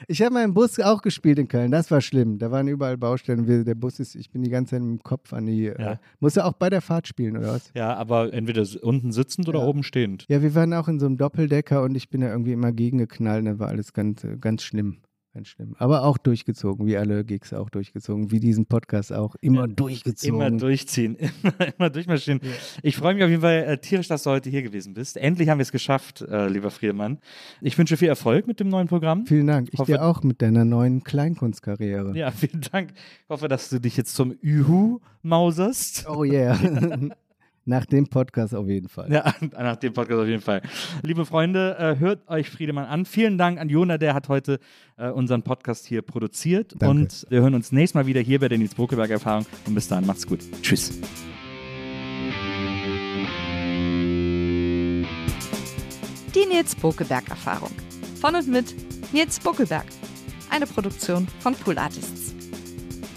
ich 0.09 0.23
habe 0.23 0.35
mal 0.35 0.45
im 0.45 0.55
Bus 0.55 0.79
auch 0.81 1.03
gespielt 1.03 1.39
in 1.39 1.49
Köln. 1.49 1.71
Das 1.71 1.91
war 1.91 2.01
schlimm. 2.01 2.39
Da 2.39 2.51
waren 2.51 2.69
überall 2.69 2.97
Baustellen. 2.97 3.47
Wir, 3.47 3.65
der 3.65 3.75
Bus 3.75 3.99
ist, 4.01 4.15
ich 4.15 4.31
bin 4.31 4.43
die 4.43 4.51
ganze 4.51 4.71
Zeit 4.73 4.81
dem 4.81 5.03
Kopf 5.03 5.33
an 5.33 5.47
die. 5.47 5.65
Ja. 5.65 5.93
Äh, 5.93 5.97
musst 6.21 6.37
du 6.37 6.45
auch 6.45 6.53
bei 6.55 6.71
der 6.71 6.81
Fahrt 6.81 7.09
spielen, 7.09 7.37
oder 7.37 7.49
was? 7.55 7.71
Ja, 7.75 7.95
aber 7.97 8.33
entweder 8.33 8.65
unten 8.83 9.13
sitzend 9.13 9.49
oder 9.49 9.61
Ja. 9.61 9.67
oben 9.67 9.83
stehend. 9.83 10.25
Ja, 10.29 10.43
wir 10.43 10.55
waren 10.55 10.73
auch 10.75 10.89
in 10.89 10.99
so 11.01 11.07
einem 11.07 11.17
Doppeldecker 11.17 11.83
und 11.83 11.95
ich 11.95 12.09
bin 12.11 12.21
da 12.21 12.29
irgendwie 12.31 12.53
immer 12.53 12.73
gegengeknallt. 12.73 13.02
Und 13.19 13.47
Da 13.47 13.59
war 13.59 13.69
alles 13.69 13.93
ganz, 13.93 14.25
äh, 14.25 14.37
ganz 14.41 14.63
schlimm. 14.63 14.99
Ganz 15.35 15.49
schlimm. 15.49 15.75
Aber 15.79 16.03
auch 16.05 16.19
durchgezogen, 16.19 16.87
wie 16.87 16.95
alle 16.99 17.25
Gigs 17.25 17.55
auch 17.55 17.71
durchgezogen, 17.71 18.31
wie 18.31 18.39
diesen 18.39 18.67
Podcast 18.67 19.15
auch. 19.15 19.35
Immer 19.41 19.67
durchgezogen. 19.67 20.35
Immer 20.39 20.51
durchziehen, 20.51 21.17
immer, 21.43 21.75
immer 21.79 21.89
durchmarschieren. 21.89 22.41
Ich 22.83 22.97
freue 22.99 23.15
mich 23.15 23.25
auf 23.25 23.31
jeden 23.31 23.41
Fall 23.41 23.65
äh, 23.65 23.79
tierisch, 23.79 24.09
dass 24.09 24.25
du 24.25 24.31
heute 24.31 24.51
hier 24.51 24.61
gewesen 24.63 24.93
bist. 24.93 25.17
Endlich 25.17 25.49
haben 25.49 25.57
wir 25.57 25.63
es 25.63 25.73
geschafft, 25.73 26.21
äh, 26.21 26.49
lieber 26.49 26.71
Friedemann. 26.71 27.19
Ich 27.63 27.79
wünsche 27.79 27.97
viel 27.97 28.09
Erfolg 28.09 28.47
mit 28.47 28.61
dem 28.61 28.69
neuen 28.69 28.89
Programm. 28.89 29.25
Vielen 29.27 29.47
Dank. 29.47 29.71
Ich 29.73 29.79
Hoffe- 29.79 29.93
dir 29.93 30.05
auch 30.05 30.23
mit 30.23 30.43
deiner 30.43 30.67
neuen 30.67 31.03
Kleinkunstkarriere. 31.03 32.15
Ja, 32.15 32.31
vielen 32.31 32.61
Dank. 32.71 32.91
Ich 32.93 33.29
hoffe, 33.31 33.49
dass 33.49 33.71
du 33.71 33.81
dich 33.81 33.97
jetzt 33.97 34.15
zum 34.15 34.33
Ühu 34.33 35.01
mauserst. 35.23 36.07
Oh 36.11 36.25
yeah. 36.25 36.59
Nach 37.65 37.87
dem 37.87 38.09
Podcast 38.09 38.55
auf 38.55 38.67
jeden 38.67 38.89
Fall. 38.89 39.13
Ja, 39.13 39.33
nach 39.53 39.77
dem 39.77 39.93
Podcast 39.93 40.21
auf 40.21 40.27
jeden 40.27 40.43
Fall. 40.43 40.63
Liebe 41.03 41.25
Freunde, 41.25 41.77
äh, 41.79 41.99
hört 41.99 42.29
euch 42.29 42.51
Friedemann 42.51 42.87
an. 42.87 43.07
Vielen 43.07 43.39
Dank 43.39 43.61
an 43.61 43.69
Jona, 43.69 43.99
der 43.99 44.15
hat 44.15 44.29
heute 44.29 44.59
äh, 44.97 45.11
unseren 45.11 45.43
Podcast 45.43 45.87
hier 45.87 46.03
produziert. 46.03 46.75
Danke. 46.77 46.87
Und 46.91 47.27
wir 47.31 47.41
hören 47.41 47.55
uns 47.55 47.71
nächstes 47.71 47.95
Mal 47.95 48.07
wieder 48.07 48.21
hier 48.21 48.41
bei 48.41 48.49
der 48.49 48.59
Nils 48.59 48.75
Bokeberg 48.75 49.11
Erfahrung. 49.11 49.47
Und 49.67 49.75
bis 49.75 49.87
dahin, 49.87 50.07
macht's 50.07 50.27
gut. 50.27 50.41
Tschüss. 50.61 50.99
Die 56.35 56.47
Nils 56.49 56.75
Bokeberg 56.75 57.29
Erfahrung. 57.29 57.71
Von 58.21 58.35
und 58.35 58.49
mit 58.49 58.75
Nils 59.13 59.39
Bokeberg. 59.39 59.87
Eine 60.51 60.67
Produktion 60.67 61.29
von 61.41 61.55
Pool 61.55 61.79
Artists. 61.79 62.32